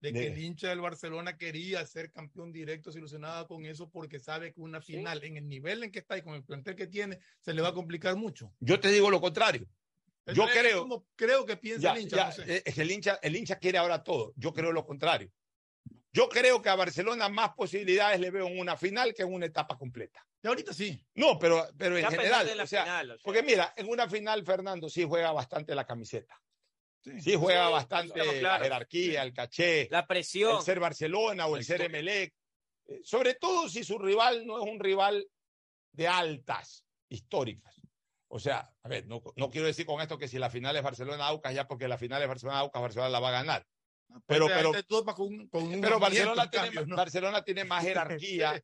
De 0.01 0.15
que 0.15 0.21
De- 0.21 0.27
el 0.29 0.39
hincha 0.39 0.71
del 0.71 0.81
Barcelona 0.81 1.37
quería 1.37 1.85
ser 1.85 2.11
campeón 2.12 2.51
directo, 2.51 2.91
se 2.91 2.99
ilusionaba 2.99 3.47
con 3.47 3.66
eso 3.66 3.91
porque 3.91 4.19
sabe 4.19 4.55
que 4.55 4.62
una 4.62 4.81
final 4.81 5.23
en 5.23 5.37
el 5.37 5.47
nivel 5.47 5.83
en 5.83 5.93
que 5.93 5.99
está 5.99 6.16
y 6.16 6.23
con 6.23 6.33
el 6.37 6.45
plantel 6.45 6.75
que 6.77 6.87
tiene 6.87 7.19
se 7.43 7.53
le 7.53 7.61
va 7.61 7.69
a 7.69 7.75
complicar 7.75 8.16
mucho. 8.16 8.55
Yo 8.59 8.81
te 8.81 8.89
digo 8.89 9.11
lo 9.11 9.21
contrario. 9.21 9.69
Yo 10.35 10.47
creo. 10.51 10.81
como 10.81 11.07
creo 11.15 11.45
que 11.45 11.59
piensa 11.59 11.83
Ya, 11.83 11.93
el 11.93 12.01
hincha. 12.05 12.16
ya, 12.16 12.27
no 12.29 12.33
sé. 12.33 12.57
eh, 12.57 12.62
es 12.65 12.75
que 12.75 12.81
el 12.81 12.91
hincha, 12.91 13.19
el 13.23 13.37
hincha 13.37 13.59
quiere 13.59 13.77
ahora 13.77 14.03
todo. 14.03 14.33
Yo 14.37 14.55
creo 14.55 14.73
lo 14.73 14.87
contrario. 14.87 15.31
Yo 16.15 16.28
creo 16.28 16.62
que 16.62 16.69
a 16.69 16.77
Barcelona 16.77 17.28
más 17.28 17.55
posibilidades 17.55 18.20
le 18.20 18.31
veo 18.31 18.47
en 18.47 18.61
una 18.61 18.77
final 18.77 19.12
que 19.12 19.23
en 19.23 19.35
una 19.35 19.47
etapa 19.47 19.77
completa. 19.77 20.24
Y 20.41 20.47
ahorita 20.47 20.73
sí. 20.73 21.05
No, 21.15 21.36
pero, 21.41 21.66
pero 21.77 21.99
en 21.99 22.07
general. 22.09 22.47
o 22.61 22.66
sea, 22.69 22.85
final, 22.85 23.11
o 23.11 23.15
sea. 23.16 23.24
Porque 23.24 23.43
mira, 23.43 23.74
en 23.77 23.89
una 23.89 24.09
final 24.09 24.45
Fernando 24.45 24.89
sí 24.89 25.03
juega 25.05 25.32
bastante 25.32 25.74
la 25.74 25.85
camiseta. 25.85 26.41
Sí, 27.03 27.35
juega 27.35 27.66
Sí, 27.66 27.73
bastante 27.73 28.12
claro, 28.15 28.41
la 28.41 28.59
jerarquía, 28.61 29.23
el 29.24 29.35
caché, 29.35 29.89
La 29.91 30.07
presión. 30.07 30.57
el 30.57 30.62
ser 30.62 30.78
Barcelona 30.78 31.47
o 31.47 31.57
el 31.57 31.65
ser 31.65 31.82
Emelec. 31.82 32.32
Eh, 32.86 33.01
Sobre 33.03 33.35
todo 33.35 33.69
si 33.69 33.82
su 33.82 33.99
rival 33.99 34.47
no 34.47 34.62
es 34.65 34.70
un 34.70 34.78
rival 34.78 35.27
de 35.93 36.07
altas 36.07 36.85
históricas. 37.09 37.74
O 38.28 38.39
sea, 38.39 38.73
a 38.82 38.89
ver, 38.89 39.07
no, 39.07 39.20
no 39.36 39.51
quiero 39.51 39.66
decir 39.66 39.85
con 39.85 40.01
esto 40.01 40.16
que 40.16 40.28
si 40.28 40.39
la 40.39 40.49
final 40.49 40.77
es 40.77 40.82
Barcelona-Aucas, 40.82 41.55
ya 41.55 41.66
porque 41.66 41.89
la 41.89 41.99
final 41.99 42.23
es 42.23 42.28
Barcelona-Aucas, 42.28 42.81
Barcelona 42.82 43.11
la 43.11 43.20
va 43.20 43.28
a 43.28 43.32
ganar. 43.43 43.66
Pero, 44.27 44.47
Pues, 44.47 44.57
pero, 44.57 44.73
con, 45.15 45.49
con 45.49 45.81
pero 45.81 45.99
movimiento 45.99 45.99
Barcelona, 46.01 46.43
en 46.45 46.51
tiene, 46.51 46.66
cambio, 46.66 46.86
¿no? 46.86 46.97
Barcelona 46.97 47.45
tiene 47.45 47.65
más 47.65 47.85
jerarquía 47.85 48.62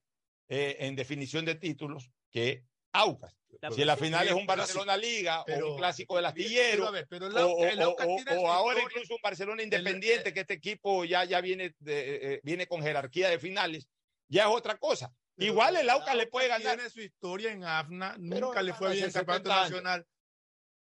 eh, 0.48 0.76
en 0.80 0.96
definición 0.96 1.44
de 1.44 1.54
títulos 1.56 2.10
que 2.30 2.64
Aucas. 2.92 3.36
La 3.60 3.70
si 3.70 3.84
la 3.84 3.96
final 3.96 4.26
es 4.26 4.32
un 4.32 4.46
pero 4.46 4.58
Barcelona 4.58 4.96
Liga 4.96 5.42
o 5.42 5.44
pero- 5.44 5.72
un 5.72 5.76
clásico 5.76 6.16
del 6.16 6.24
Pero, 6.24 6.28
astillero 6.28 6.92
ver, 6.92 7.06
pero 7.08 7.26
el, 7.26 7.36
o, 7.36 8.50
ahora 8.50 8.80
incluso 8.82 9.14
un 9.14 9.20
Barcelona 9.22 9.62
independiente, 9.62 10.32
que 10.32 10.40
este 10.40 10.54
equipo 10.54 11.04
ya, 11.04 11.24
ya 11.24 11.40
viene, 11.40 11.74
de- 11.78 12.34
eh, 12.34 12.40
viene 12.42 12.66
con 12.66 12.82
jerarquía 12.82 13.28
de 13.28 13.38
finales, 13.38 13.88
ya 14.28 14.42
es 14.44 14.48
otra 14.50 14.76
cosa. 14.78 15.12
Pero 15.36 15.52
Igual 15.52 15.76
el 15.76 15.88
Aucas 15.90 16.14
le 16.16 16.26
puede 16.26 16.48
ganar. 16.48 16.76
Tiene 16.76 16.90
su 16.90 17.00
historia 17.00 17.52
en 17.52 17.64
AFNA, 17.64 18.16
Pero, 18.28 18.46
nunca 18.48 18.62
le 18.62 18.72
fue 18.74 18.92
bien 18.92 19.06
en 19.06 19.12
campeonato 19.12 19.48
70 19.50 19.54
años. 19.62 19.70
nacional. 19.70 20.06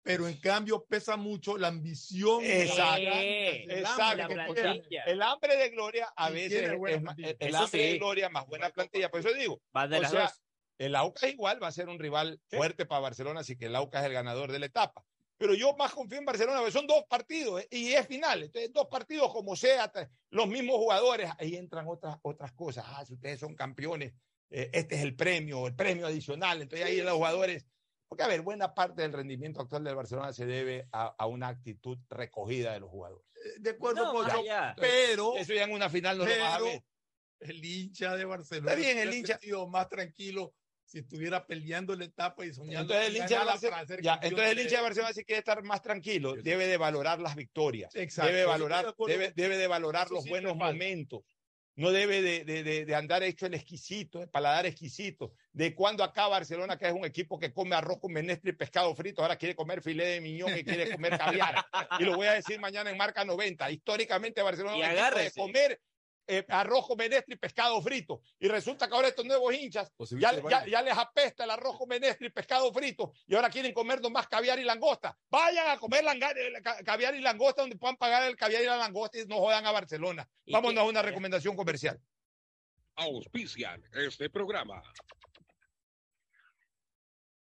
Pero 0.01 0.27
en 0.27 0.39
cambio 0.39 0.85
pesa 0.85 1.17
mucho 1.17 1.57
la 1.57 1.67
ambición. 1.67 2.43
Exacto, 2.43 3.01
el 3.01 3.71
exacto. 3.71 4.33
el 5.05 5.21
hambre 5.21 5.57
de 5.57 5.69
gloria 5.69 6.11
a 6.15 6.29
veces 6.29 6.71
es 6.71 7.01
más- 7.01 7.17
el 7.17 7.55
hambre 7.55 7.83
de 7.83 7.97
gloria 7.97 8.29
más 8.29 8.45
buena 8.47 8.69
plantilla. 8.69 9.09
Por 9.11 9.19
eso 9.19 9.33
digo, 9.33 9.61
Va 9.75 9.87
de 9.87 9.97
o 9.97 10.01
las 10.01 10.11
sea, 10.11 10.21
dos. 10.23 10.41
el 10.77 10.95
Aucas 10.95 11.29
igual 11.29 11.61
va 11.61 11.67
a 11.67 11.71
ser 11.71 11.89
un 11.89 11.99
rival 11.99 12.39
fuerte 12.49 12.85
para 12.85 13.01
Barcelona, 13.01 13.41
así 13.41 13.57
que 13.57 13.65
el 13.65 13.75
Aucas 13.75 14.01
es 14.01 14.07
el 14.07 14.13
ganador 14.13 14.51
de 14.51 14.59
la 14.59 14.65
etapa. 14.67 15.03
Pero 15.37 15.53
yo 15.53 15.73
más 15.77 15.93
confío 15.93 16.19
en 16.19 16.25
Barcelona, 16.25 16.57
porque 16.59 16.73
son 16.73 16.85
dos 16.85 17.05
partidos 17.09 17.61
eh, 17.61 17.67
y 17.71 17.93
es 17.93 18.05
final. 18.07 18.43
Entonces, 18.43 18.73
dos 18.73 18.87
partidos 18.87 19.31
como 19.31 19.55
sea, 19.55 19.89
los 20.31 20.47
mismos 20.47 20.75
jugadores, 20.77 21.31
ahí 21.39 21.55
entran 21.55 21.85
otras, 21.87 22.17
otras 22.23 22.51
cosas. 22.51 22.83
Ah, 22.87 23.05
si 23.05 23.13
ustedes 23.13 23.39
son 23.39 23.55
campeones, 23.55 24.13
eh, 24.49 24.69
este 24.73 24.95
es 24.95 25.01
el 25.01 25.15
premio, 25.15 25.67
el 25.67 25.75
premio 25.75 26.07
adicional. 26.07 26.61
Entonces 26.61 26.85
ahí 26.85 27.01
los 27.01 27.13
jugadores, 27.13 27.65
porque 28.09 28.23
a 28.23 28.27
ver, 28.27 28.41
buena 28.41 28.73
parte 28.73 29.03
del 29.03 29.13
rendimiento 29.13 29.61
actual 29.61 29.83
del 29.83 29.95
Barcelona 29.95 30.33
se 30.33 30.47
debe 30.47 30.87
a, 30.91 31.15
a 31.17 31.27
una 31.27 31.47
actitud 31.47 31.99
recogida 32.09 32.73
de 32.73 32.79
los 32.79 32.89
jugadores. 32.89 33.25
De 33.59 33.69
acuerdo, 33.69 34.05
No, 34.05 34.13
con 34.13 34.27
yo, 34.27 34.41
pero, 34.77 35.35
Eso 35.37 35.53
ya 35.53 35.63
en 35.63 35.71
una 35.71 35.89
final 35.89 36.17
no 36.17 36.25
lo 36.25 36.31
vas 36.31 36.53
a 36.53 36.57
pero 36.57 36.65
ver. 36.65 36.83
el 37.41 37.63
hincha 37.63 38.15
de 38.15 38.25
Barcelona 38.25 38.71
Está 38.73 38.81
bien, 38.81 38.97
el 38.97 39.13
hincha- 39.13 39.33
sentido 39.39 39.67
más 39.67 39.87
tranquilo 39.87 40.53
si 40.83 40.97
estuviera 40.99 41.45
peleando 41.45 41.95
la 41.95 42.05
etapa 42.05 42.43
y 42.47 42.51
soñando. 42.51 42.93
Entonces 42.95 43.07
el 43.09 43.17
hincha 43.17 43.39
de 43.41 43.45
Barcelona, 43.45 43.85
ya, 44.01 44.19
entonces 44.23 44.51
el 44.51 44.59
hincha 44.59 44.77
de 44.77 44.81
Barcelona 44.81 45.13
si 45.13 45.23
quiere 45.23 45.39
estar 45.39 45.61
más 45.61 45.83
tranquilo, 45.83 46.33
debe 46.33 46.65
de 46.65 46.77
valorar 46.77 47.19
las 47.21 47.35
victorias, 47.35 47.95
Exacto, 47.95 48.31
debe 48.31 48.45
valorar, 48.45 48.95
debe, 49.05 49.31
debe 49.35 49.55
de 49.57 49.67
valorar 49.67 50.05
Eso 50.07 50.15
los 50.15 50.23
sí 50.23 50.29
buenos 50.31 50.55
momentos. 50.55 51.21
No 51.79 51.91
debe 51.91 52.21
de, 52.21 52.43
de- 52.43 52.85
de- 52.85 52.95
andar 52.95 53.23
hecho 53.23 53.45
el 53.45 53.53
exquisito, 53.53 54.21
el 54.21 54.27
paladar 54.29 54.65
exquisito, 54.65 55.31
de 55.53 55.73
cuando 55.73 56.03
acá 56.03 56.27
Barcelona, 56.27 56.77
que 56.77 56.87
es 56.87 56.93
un 56.93 57.05
equipo 57.05 57.39
que 57.39 57.53
come 57.53 57.73
arroz 57.73 57.99
con 58.01 58.11
menestre 58.11 58.51
y 58.51 58.53
pescado 58.53 58.93
frito, 58.93 59.21
ahora 59.21 59.37
quiere 59.37 59.55
comer 59.55 59.81
filé 59.81 60.05
de 60.05 60.19
miñón 60.21 60.57
y 60.57 60.63
quiere 60.65 60.91
comer 60.91 61.17
caviar. 61.17 61.55
y 61.99 62.03
lo 62.03 62.15
voy 62.17 62.27
a 62.27 62.33
decir 62.33 62.59
mañana 62.59 62.91
en 62.91 62.97
marca 62.97 63.23
90. 63.23 63.71
Históricamente 63.71 64.41
Barcelona 64.41 64.75
es 64.75 64.83
un 64.91 64.91
equipo 64.91 65.19
de 65.19 65.23
comer 65.41 65.81
eh, 66.31 66.45
arroz 66.47 66.85
con 66.87 66.97
menestre 66.97 67.33
y 67.33 67.37
pescado 67.37 67.81
frito. 67.81 68.21
Y 68.39 68.47
resulta 68.47 68.87
que 68.87 68.93
ahora 68.93 69.07
estos 69.07 69.25
nuevos 69.25 69.53
hinchas 69.53 69.91
ya, 70.67 70.81
les 70.83 70.97
apesta 70.97 71.43
el 71.43 71.49
arroz 71.49 71.77
con 71.77 71.89
menestre 71.89 72.27
y 72.27 72.29
pescado 72.29 72.71
frito 72.71 73.11
y 73.27 73.35
ahora 73.35 73.49
quieren 73.49 73.73
comer 73.73 73.99
nomás 73.99 74.27
caviar 74.27 74.59
y 74.59 74.63
langosta. 74.63 75.17
Vayan 75.29 75.69
a 75.69 75.77
comer 75.79 76.03
langa- 76.03 76.31
eh, 76.37 76.61
ca- 76.61 76.83
caviar 76.83 77.15
y 77.15 77.21
langosta 77.21 77.61
donde 77.63 77.77
puedan 77.77 77.97
pagar 77.97 78.23
el 78.29 78.35
caviar 78.35 78.61
y 78.61 78.65
la 78.67 78.77
langosta 78.77 79.19
y 79.19 79.25
no 79.25 79.37
jodan 79.37 79.65
a 79.65 79.71
Barcelona. 79.71 80.29
¿Y 80.45 80.53
Vámonos 80.53 80.81
a 80.83 80.85
una 80.87 81.01
recomendación 81.01 81.55
comercial. 81.55 81.99
Auspician 82.95 83.83
este 83.93 84.29
programa. 84.29 84.81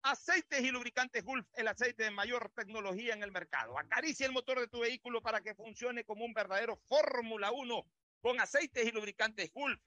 Aceites 0.02 0.62
y 0.62 0.70
lubricantes 0.70 1.24
Gulf, 1.24 1.48
el 1.56 1.68
aceite 1.68 2.04
de 2.04 2.12
mayor 2.12 2.52
tecnología 2.56 3.16
en 3.16 3.24
el 3.24 3.32
mercado. 3.32 3.80
Acaricia 3.80 4.28
el 4.28 4.34
motor 4.34 4.60
de 4.60 4.68
tu 4.68 4.80
vehículo 4.82 5.20
para 5.22 5.42
que 5.42 5.56
funcione 5.56 6.04
como 6.04 6.26
un 6.26 6.34
verdadero 6.34 6.78
Fórmula 6.88 7.52
1 7.52 7.88
con 8.26 8.42
aceites 8.42 8.86
y 8.88 8.92
lubricantes 8.92 9.54
Gulf. 9.54 9.80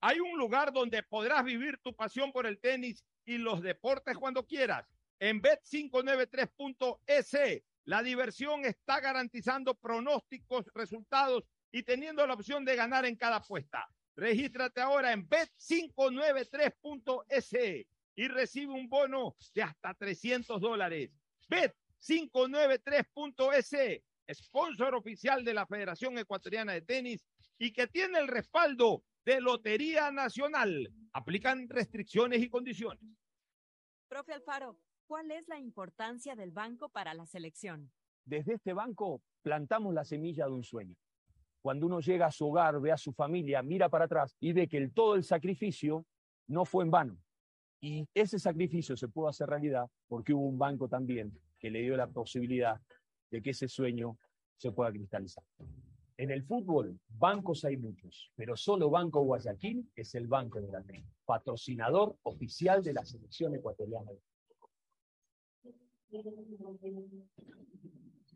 Hay 0.00 0.18
un 0.18 0.38
lugar 0.38 0.72
donde 0.72 1.02
podrás 1.02 1.44
vivir 1.44 1.76
tu 1.82 1.94
pasión 1.94 2.32
por 2.32 2.46
el 2.46 2.58
tenis 2.58 3.04
y 3.26 3.36
los 3.36 3.60
deportes 3.60 4.16
cuando 4.16 4.46
quieras. 4.46 4.88
En 5.18 5.42
Bet593.es, 5.42 7.62
la 7.84 8.02
diversión 8.02 8.64
está 8.64 9.00
garantizando 9.00 9.74
pronósticos, 9.74 10.64
resultados 10.74 11.44
y 11.70 11.82
teniendo 11.82 12.26
la 12.26 12.32
opción 12.32 12.64
de 12.64 12.76
ganar 12.76 13.04
en 13.04 13.14
cada 13.14 13.36
apuesta. 13.36 13.86
Regístrate 14.16 14.80
ahora 14.80 15.12
en 15.12 15.28
Bet593.es 15.28 17.52
y 18.14 18.28
recibe 18.28 18.72
un 18.72 18.88
bono 18.88 19.36
de 19.54 19.64
hasta 19.64 19.92
300 19.92 20.62
dólares. 20.62 21.10
Bet593.es, 21.50 24.02
sponsor 24.34 24.94
oficial 24.94 25.44
de 25.44 25.52
la 25.52 25.66
Federación 25.66 26.16
Ecuatoriana 26.16 26.72
de 26.72 26.80
Tenis 26.80 27.22
y 27.58 27.72
que 27.72 27.86
tiene 27.86 28.18
el 28.18 28.28
respaldo 28.28 29.04
de 29.24 29.40
Lotería 29.40 30.10
Nacional. 30.10 30.92
Aplican 31.12 31.68
restricciones 31.68 32.42
y 32.42 32.48
condiciones. 32.48 33.02
Profe 34.08 34.32
Alfaro, 34.32 34.78
¿cuál 35.06 35.30
es 35.30 35.48
la 35.48 35.58
importancia 35.58 36.34
del 36.34 36.50
banco 36.50 36.88
para 36.88 37.14
la 37.14 37.26
selección? 37.26 37.90
Desde 38.24 38.54
este 38.54 38.72
banco 38.72 39.22
plantamos 39.42 39.94
la 39.94 40.04
semilla 40.04 40.46
de 40.46 40.52
un 40.52 40.64
sueño. 40.64 40.96
Cuando 41.60 41.86
uno 41.86 42.00
llega 42.00 42.26
a 42.26 42.32
su 42.32 42.48
hogar, 42.48 42.80
ve 42.80 42.92
a 42.92 42.96
su 42.96 43.12
familia, 43.12 43.62
mira 43.62 43.88
para 43.88 44.06
atrás 44.06 44.36
y 44.40 44.52
ve 44.52 44.68
que 44.68 44.78
el, 44.78 44.92
todo 44.92 45.14
el 45.14 45.22
sacrificio 45.22 46.04
no 46.48 46.64
fue 46.64 46.84
en 46.84 46.90
vano. 46.90 47.18
Y 47.80 48.06
ese 48.14 48.38
sacrificio 48.38 48.96
se 48.96 49.08
pudo 49.08 49.28
hacer 49.28 49.48
realidad 49.48 49.88
porque 50.08 50.32
hubo 50.32 50.46
un 50.46 50.58
banco 50.58 50.88
también 50.88 51.32
que 51.58 51.70
le 51.70 51.82
dio 51.82 51.96
la 51.96 52.08
posibilidad 52.08 52.80
de 53.30 53.42
que 53.42 53.50
ese 53.50 53.68
sueño 53.68 54.18
se 54.56 54.72
pueda 54.72 54.90
cristalizar. 54.90 55.44
En 56.22 56.30
el 56.30 56.44
fútbol, 56.44 57.00
bancos 57.08 57.64
hay 57.64 57.76
muchos, 57.76 58.30
pero 58.36 58.56
solo 58.56 58.88
Banco 58.88 59.22
Guayaquil 59.24 59.90
es 59.96 60.14
el 60.14 60.28
banco 60.28 60.60
de 60.60 60.70
la 60.70 60.80
T, 60.80 61.04
patrocinador 61.24 62.16
oficial 62.22 62.80
de 62.80 62.92
la 62.92 63.04
selección 63.04 63.56
ecuatoriana. 63.56 64.12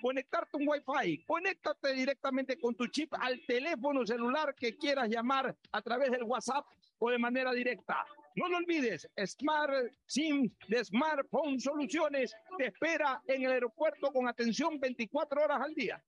conectarte 0.00 0.56
un 0.56 0.68
Wi-Fi. 0.68 1.24
Conéctate 1.26 1.92
directamente 1.92 2.58
con 2.58 2.74
tu 2.74 2.86
chip 2.88 3.12
al 3.14 3.40
teléfono 3.46 4.06
celular 4.06 4.54
que 4.54 4.76
quieras 4.76 5.08
llamar 5.08 5.56
a 5.72 5.82
través 5.82 6.10
del 6.10 6.24
WhatsApp 6.24 6.64
o 6.98 7.10
de 7.10 7.18
manera 7.18 7.52
directa. 7.52 8.04
No 8.36 8.48
lo 8.48 8.58
olvides, 8.58 9.08
Smart 9.24 9.90
SIM 10.06 10.50
de 10.68 10.84
Smartphone 10.84 11.58
Soluciones 11.58 12.34
te 12.58 12.66
espera 12.66 13.22
en 13.26 13.44
el 13.44 13.52
aeropuerto 13.52 14.12
con 14.12 14.28
atención 14.28 14.78
24 14.78 15.42
horas 15.42 15.62
al 15.62 15.74
día. 15.74 16.02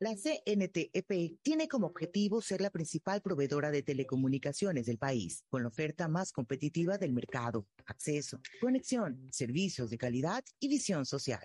La 0.00 0.14
CNTEP 0.14 1.40
tiene 1.42 1.66
como 1.66 1.88
objetivo 1.88 2.40
ser 2.40 2.60
la 2.60 2.70
principal 2.70 3.20
proveedora 3.20 3.72
de 3.72 3.82
telecomunicaciones 3.82 4.86
del 4.86 4.96
país, 4.96 5.44
con 5.48 5.62
la 5.62 5.68
oferta 5.68 6.06
más 6.06 6.30
competitiva 6.30 6.98
del 6.98 7.12
mercado, 7.12 7.66
acceso, 7.84 8.40
conexión, 8.60 9.26
servicios 9.32 9.90
de 9.90 9.98
calidad 9.98 10.44
y 10.60 10.68
visión 10.68 11.04
social. 11.04 11.44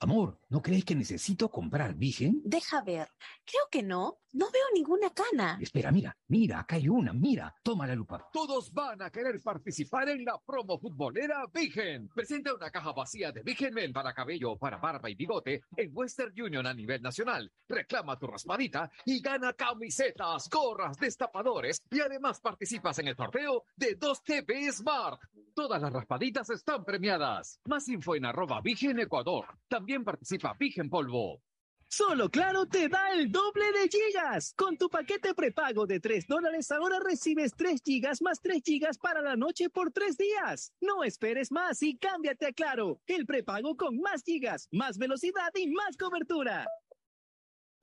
Amor, 0.00 0.40
¿no 0.48 0.60
crees 0.60 0.84
que 0.84 0.94
necesito 0.94 1.50
comprar 1.50 1.94
Vigen? 1.94 2.42
Deja 2.44 2.82
ver. 2.82 3.08
Creo 3.44 3.62
que 3.70 3.82
no. 3.82 4.18
No 4.32 4.50
veo 4.50 4.64
ninguna 4.74 5.10
cana. 5.10 5.58
Espera, 5.60 5.92
mira, 5.92 6.16
mira, 6.26 6.58
acá 6.58 6.74
hay 6.74 6.88
una, 6.88 7.12
mira, 7.12 7.54
toma 7.62 7.86
la 7.86 7.94
lupa. 7.94 8.28
Todos 8.32 8.72
van 8.72 9.00
a 9.00 9.08
querer 9.08 9.40
participar 9.40 10.08
en 10.08 10.24
la 10.24 10.36
promo 10.44 10.76
futbolera 10.76 11.44
Vigen. 11.54 12.08
Presenta 12.08 12.52
una 12.52 12.68
caja 12.68 12.92
vacía 12.92 13.30
de 13.30 13.44
Vigen 13.44 13.72
Men 13.72 13.92
para 13.92 14.12
cabello, 14.12 14.56
para 14.56 14.78
barba 14.78 15.08
y 15.08 15.14
bigote 15.14 15.62
en 15.76 15.90
Western 15.94 16.32
Union 16.36 16.66
a 16.66 16.74
nivel 16.74 17.00
nacional. 17.00 17.52
Reclama 17.68 18.18
tu 18.18 18.26
raspadita 18.26 18.90
y 19.06 19.20
gana 19.20 19.52
camisetas, 19.52 20.50
gorras, 20.50 20.98
destapadores 20.98 21.80
y 21.92 22.00
además 22.00 22.40
participas 22.40 22.98
en 22.98 23.06
el 23.06 23.16
sorteo 23.16 23.66
de 23.76 23.94
2 23.94 24.24
TV 24.24 24.72
Smart. 24.72 25.20
Todas 25.54 25.80
las 25.80 25.92
raspaditas 25.92 26.50
están 26.50 26.84
premiadas. 26.84 27.60
Más 27.66 27.88
info 27.88 28.16
en 28.16 28.24
arroba 28.24 28.60
Vigen 28.60 28.98
Ecuador. 28.98 29.46
También 29.68 29.83
participa 30.04 30.54
Vigen 30.58 30.88
Polvo. 30.88 31.42
Solo 31.88 32.28
Claro 32.28 32.66
te 32.66 32.88
da 32.88 33.12
el 33.12 33.30
doble 33.30 33.66
de 33.70 33.88
gigas. 33.88 34.52
Con 34.56 34.76
tu 34.76 34.88
paquete 34.88 35.32
prepago 35.34 35.86
de 35.86 36.00
3 36.00 36.26
dólares 36.26 36.70
ahora 36.72 36.98
recibes 36.98 37.52
3 37.56 37.80
gigas 37.84 38.20
más 38.20 38.40
3 38.40 38.62
gigas 38.64 38.98
para 38.98 39.22
la 39.22 39.36
noche 39.36 39.70
por 39.70 39.92
3 39.92 40.16
días. 40.16 40.72
No 40.80 41.04
esperes 41.04 41.52
más 41.52 41.82
y 41.82 41.96
cámbiate 41.96 42.46
a 42.46 42.52
Claro. 42.52 43.00
El 43.06 43.26
prepago 43.26 43.76
con 43.76 44.00
más 44.00 44.24
gigas, 44.24 44.68
más 44.72 44.98
velocidad 44.98 45.50
y 45.54 45.68
más 45.68 45.96
cobertura. 45.96 46.66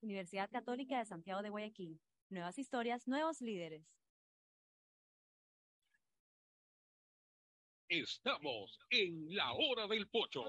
Universidad 0.00 0.50
Católica 0.50 0.98
de 0.98 1.04
Santiago 1.04 1.42
de 1.42 1.50
Guayaquil. 1.50 2.00
Nuevas 2.28 2.58
historias, 2.58 3.06
nuevos 3.06 3.40
líderes. 3.40 3.86
Estamos 7.88 8.78
en 8.90 9.34
la 9.34 9.52
hora 9.52 9.86
del 9.86 10.08
pocho. 10.08 10.44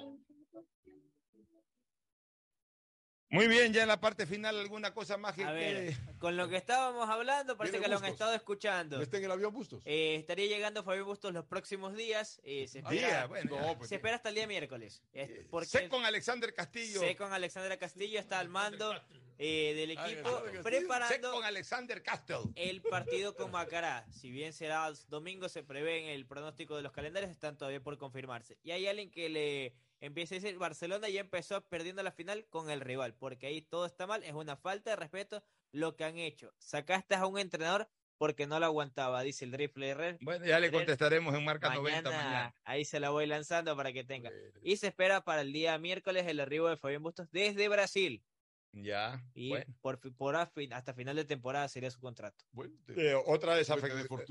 Muy 3.35 3.47
bien, 3.49 3.73
ya 3.73 3.81
en 3.81 3.89
la 3.89 3.99
parte 3.99 4.25
final, 4.25 4.57
¿alguna 4.57 4.93
cosa 4.93 5.17
más 5.17 5.35
que 5.35 5.43
A 5.43 5.51
ver, 5.51 5.93
con 6.19 6.37
lo 6.37 6.47
que 6.47 6.55
estábamos 6.55 7.09
hablando, 7.09 7.57
parece 7.57 7.79
que 7.81 7.87
lo 7.89 7.97
han 7.97 8.05
estado 8.05 8.33
escuchando. 8.33 8.95
¿No 8.95 9.03
está 9.03 9.17
en 9.17 9.25
el 9.25 9.31
avión 9.31 9.53
Bustos? 9.53 9.81
Eh, 9.83 10.15
estaría 10.15 10.45
llegando 10.47 10.83
Fabián 10.83 11.05
Bustos 11.05 11.33
los 11.33 11.43
próximos 11.45 11.95
días. 11.95 12.39
eh, 12.45 12.67
se 12.69 12.79
Ah, 12.79 12.93
espera, 12.93 13.09
ya, 13.09 13.25
bueno, 13.27 13.59
No, 13.59 13.77
pues, 13.77 13.89
se 13.89 13.95
espera 13.95 14.15
hasta 14.15 14.29
el 14.29 14.35
día 14.35 14.47
miércoles. 14.47 15.03
eh, 15.13 15.45
porque 15.51 15.67
Sé 15.67 15.89
con 15.89 16.05
Alexander 16.05 16.53
Castillo. 16.53 17.01
sé 17.01 17.15
con 17.17 17.33
Alexandra 17.33 17.77
Castillo 17.77 18.19
está 18.19 18.39
al 18.39 18.47
mando 18.47 18.93
eh, 19.37 19.73
del 19.75 19.91
equipo, 19.91 20.31
Castillo. 20.31 20.51
Sé 20.53 20.63
preparando 20.63 21.31
con 21.33 21.43
Alexander 21.43 22.01
Castle. 22.01 22.37
el 22.55 22.81
partido 22.81 23.35
con 23.35 23.51
Macará. 23.51 24.05
Si 24.13 24.31
bien 24.31 24.53
será 24.53 24.89
domingo, 25.09 25.49
se 25.49 25.61
prevé 25.61 25.99
en 26.03 26.09
el 26.09 26.25
pronóstico 26.25 26.77
de 26.77 26.83
los 26.83 26.93
calendarios, 26.93 27.31
están 27.31 27.57
todavía 27.57 27.81
por 27.81 27.97
confirmarse. 27.97 28.57
Y 28.63 28.71
hay 28.71 28.87
alguien 28.87 29.11
que 29.11 29.27
le 29.27 29.73
empieza 30.05 30.35
a 30.35 30.39
decir, 30.39 30.57
Barcelona 30.57 31.09
ya 31.09 31.21
empezó 31.21 31.61
perdiendo 31.67 32.03
la 32.03 32.11
final 32.11 32.45
con 32.49 32.69
el 32.69 32.81
rival, 32.81 33.13
porque 33.15 33.47
ahí 33.47 33.61
todo 33.61 33.85
está 33.85 34.07
mal, 34.07 34.23
es 34.23 34.33
una 34.33 34.55
falta 34.57 34.89
de 34.91 34.95
respeto 34.95 35.43
lo 35.71 35.95
que 35.95 36.03
han 36.03 36.17
hecho. 36.17 36.53
Sacaste 36.57 37.15
a 37.15 37.25
un 37.25 37.37
entrenador 37.37 37.87
porque 38.17 38.47
no 38.47 38.59
lo 38.59 38.65
aguantaba, 38.65 39.21
dice 39.23 39.43
el 39.43 39.51
rifle 39.51 39.89
Herrera. 39.89 40.17
Bueno, 40.21 40.45
ya 40.45 40.59
le 40.59 40.71
contestaremos 40.71 41.35
en 41.35 41.43
marca 41.43 41.73
90 41.75 42.09
mañana. 42.09 42.55
Ahí 42.63 42.85
se 42.85 42.99
la 43.01 43.09
voy 43.09 43.25
lanzando 43.25 43.75
para 43.75 43.91
que 43.91 44.03
tenga. 44.05 44.31
Y 44.61 44.77
se 44.77 44.87
espera 44.87 45.21
para 45.25 45.41
el 45.41 45.51
día 45.51 45.77
miércoles 45.77 46.25
el 46.27 46.39
arribo 46.39 46.69
de 46.69 46.77
Fabián 46.77 47.03
Bustos 47.03 47.29
desde 47.31 47.67
Brasil. 47.67 48.23
Ya. 48.71 49.21
Y 49.33 49.49
bueno. 49.49 49.65
por, 49.81 49.99
por 50.15 50.35
hasta 50.35 50.93
final 50.93 51.15
de 51.15 51.25
temporada 51.25 51.67
sería 51.67 51.89
su 51.91 51.99
contrato. 51.99 52.45
Bueno, 52.51 52.73
te- 52.85 53.11
Eh, 53.11 53.15
otra, 53.15 53.55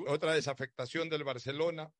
otra 0.06 0.32
desafectación 0.34 1.08
del 1.08 1.24
Barcelona, 1.24 1.90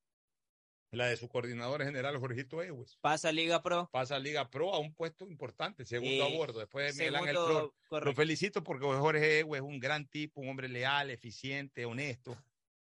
la 0.96 1.06
de 1.06 1.16
su 1.16 1.28
coordinador 1.28 1.84
general, 1.84 2.18
Jorgito 2.18 2.62
Ewes. 2.62 2.98
Pasa 3.00 3.32
Liga 3.32 3.62
Pro. 3.62 3.88
Pasa 3.92 4.16
a 4.16 4.18
Liga 4.18 4.50
Pro 4.50 4.74
a 4.74 4.78
un 4.78 4.94
puesto 4.94 5.26
importante, 5.26 5.84
segundo 5.84 6.24
Eh, 6.24 6.34
a 6.34 6.36
bordo, 6.36 6.58
después 6.60 6.96
de 6.96 6.98
Miguel 6.98 7.16
Ángel 7.16 7.36
Flor. 7.36 7.62
Lo 7.62 7.74
correcto. 7.88 8.14
felicito 8.14 8.64
porque 8.64 8.86
Jorge 8.86 9.40
Ewes 9.40 9.60
es 9.60 9.66
un 9.66 9.80
gran 9.80 10.06
tipo, 10.06 10.40
un 10.40 10.48
hombre 10.48 10.68
leal, 10.68 11.10
eficiente, 11.10 11.84
honesto. 11.84 12.36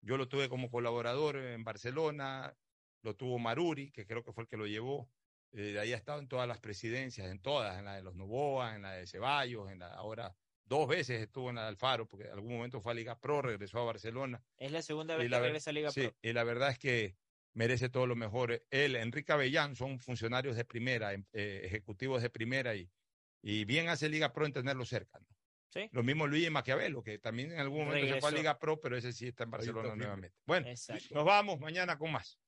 Yo 0.01 0.17
lo 0.17 0.29
tuve 0.29 0.49
como 0.49 0.71
colaborador 0.71 1.37
en 1.37 1.63
Barcelona, 1.65 2.57
lo 3.03 3.15
tuvo 3.15 3.39
Maruri, 3.39 3.91
que 3.91 4.07
creo 4.07 4.25
que 4.25 4.33
fue 4.33 4.45
el 4.45 4.49
que 4.49 4.57
lo 4.57 4.67
llevó. 4.67 5.09
Eh, 5.53 5.79
ahí 5.79 5.93
ha 5.93 5.97
estado 5.97 6.19
en 6.19 6.29
todas 6.29 6.49
las 6.49 6.59
presidencias, 6.59 7.31
en 7.31 7.41
todas, 7.41 7.79
en 7.79 7.85
la 7.85 7.95
de 7.95 8.03
los 8.03 8.15
Novoa, 8.15 8.75
en 8.75 8.83
la 8.83 8.93
de 8.93 9.07
Ceballos, 9.07 9.71
en 9.71 9.81
la 9.81 9.89
ahora 9.95 10.35
dos 10.65 10.89
veces 10.89 11.21
estuvo 11.21 11.51
en 11.51 11.57
la 11.57 11.63
de 11.63 11.69
Alfaro, 11.69 12.07
porque 12.09 12.27
en 12.27 12.33
algún 12.33 12.55
momento 12.55 12.81
fue 12.81 12.93
a 12.93 12.95
Liga 12.95 13.19
Pro, 13.21 13.43
regresó 13.43 13.81
a 13.81 13.85
Barcelona. 13.85 14.43
Es 14.57 14.73
la 14.73 14.81
segunda 14.81 15.17
vez 15.17 15.29
que 15.29 15.39
regresa 15.39 15.71
a 15.71 15.73
Liga 15.73 15.91
sí, 15.91 16.03
Pro. 16.03 16.17
y 16.23 16.33
la 16.33 16.45
verdad 16.45 16.71
es 16.71 16.79
que 16.79 17.17
merece 17.55 17.89
todo 17.89 18.07
lo 18.07 18.17
mejor. 18.17 18.65
Él, 18.71 18.97
Enrique 18.97 19.33
Avellán, 19.33 19.77
son 19.77 19.99
funcionarios 20.01 20.57
de 20.57 20.65
primera, 20.65 21.13
em- 21.13 21.27
eh, 21.33 21.63
ejecutivos 21.65 22.23
de 22.23 22.31
primera, 22.31 22.75
y, 22.75 22.91
y 23.43 23.65
bien 23.65 23.89
hace 23.89 24.09
Liga 24.09 24.33
Pro 24.33 24.47
en 24.47 24.53
tenerlo 24.53 24.85
cerca. 24.85 25.19
¿no? 25.19 25.27
Sí. 25.71 25.89
Lo 25.93 26.03
mismo 26.03 26.27
Luis 26.27 26.51
Maquiavelo, 26.51 27.03
que 27.03 27.19
también 27.19 27.53
en 27.53 27.59
algún 27.59 27.87
momento 27.87 28.07
se 28.07 28.21
fue 28.21 28.29
a 28.29 28.31
Regresó. 28.31 28.37
Liga 28.37 28.59
Pro, 28.59 28.81
pero 28.81 28.97
ese 28.97 29.13
sí 29.13 29.29
está 29.29 29.45
en 29.45 29.51
Barcelona 29.51 29.89
firme. 29.89 29.99
nuevamente. 30.05 30.37
Bueno, 30.47 30.69
Exacto. 30.69 31.15
nos 31.15 31.25
vamos 31.25 31.59
mañana 31.61 31.97
con 31.99 32.13
más. 32.13 32.39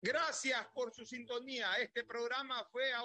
Gracias 0.00 0.66
por 0.74 0.92
su 0.92 1.04
sintonía. 1.06 1.72
Este 1.80 2.04
programa 2.04 2.64
fue 2.70 2.92
a 2.92 3.04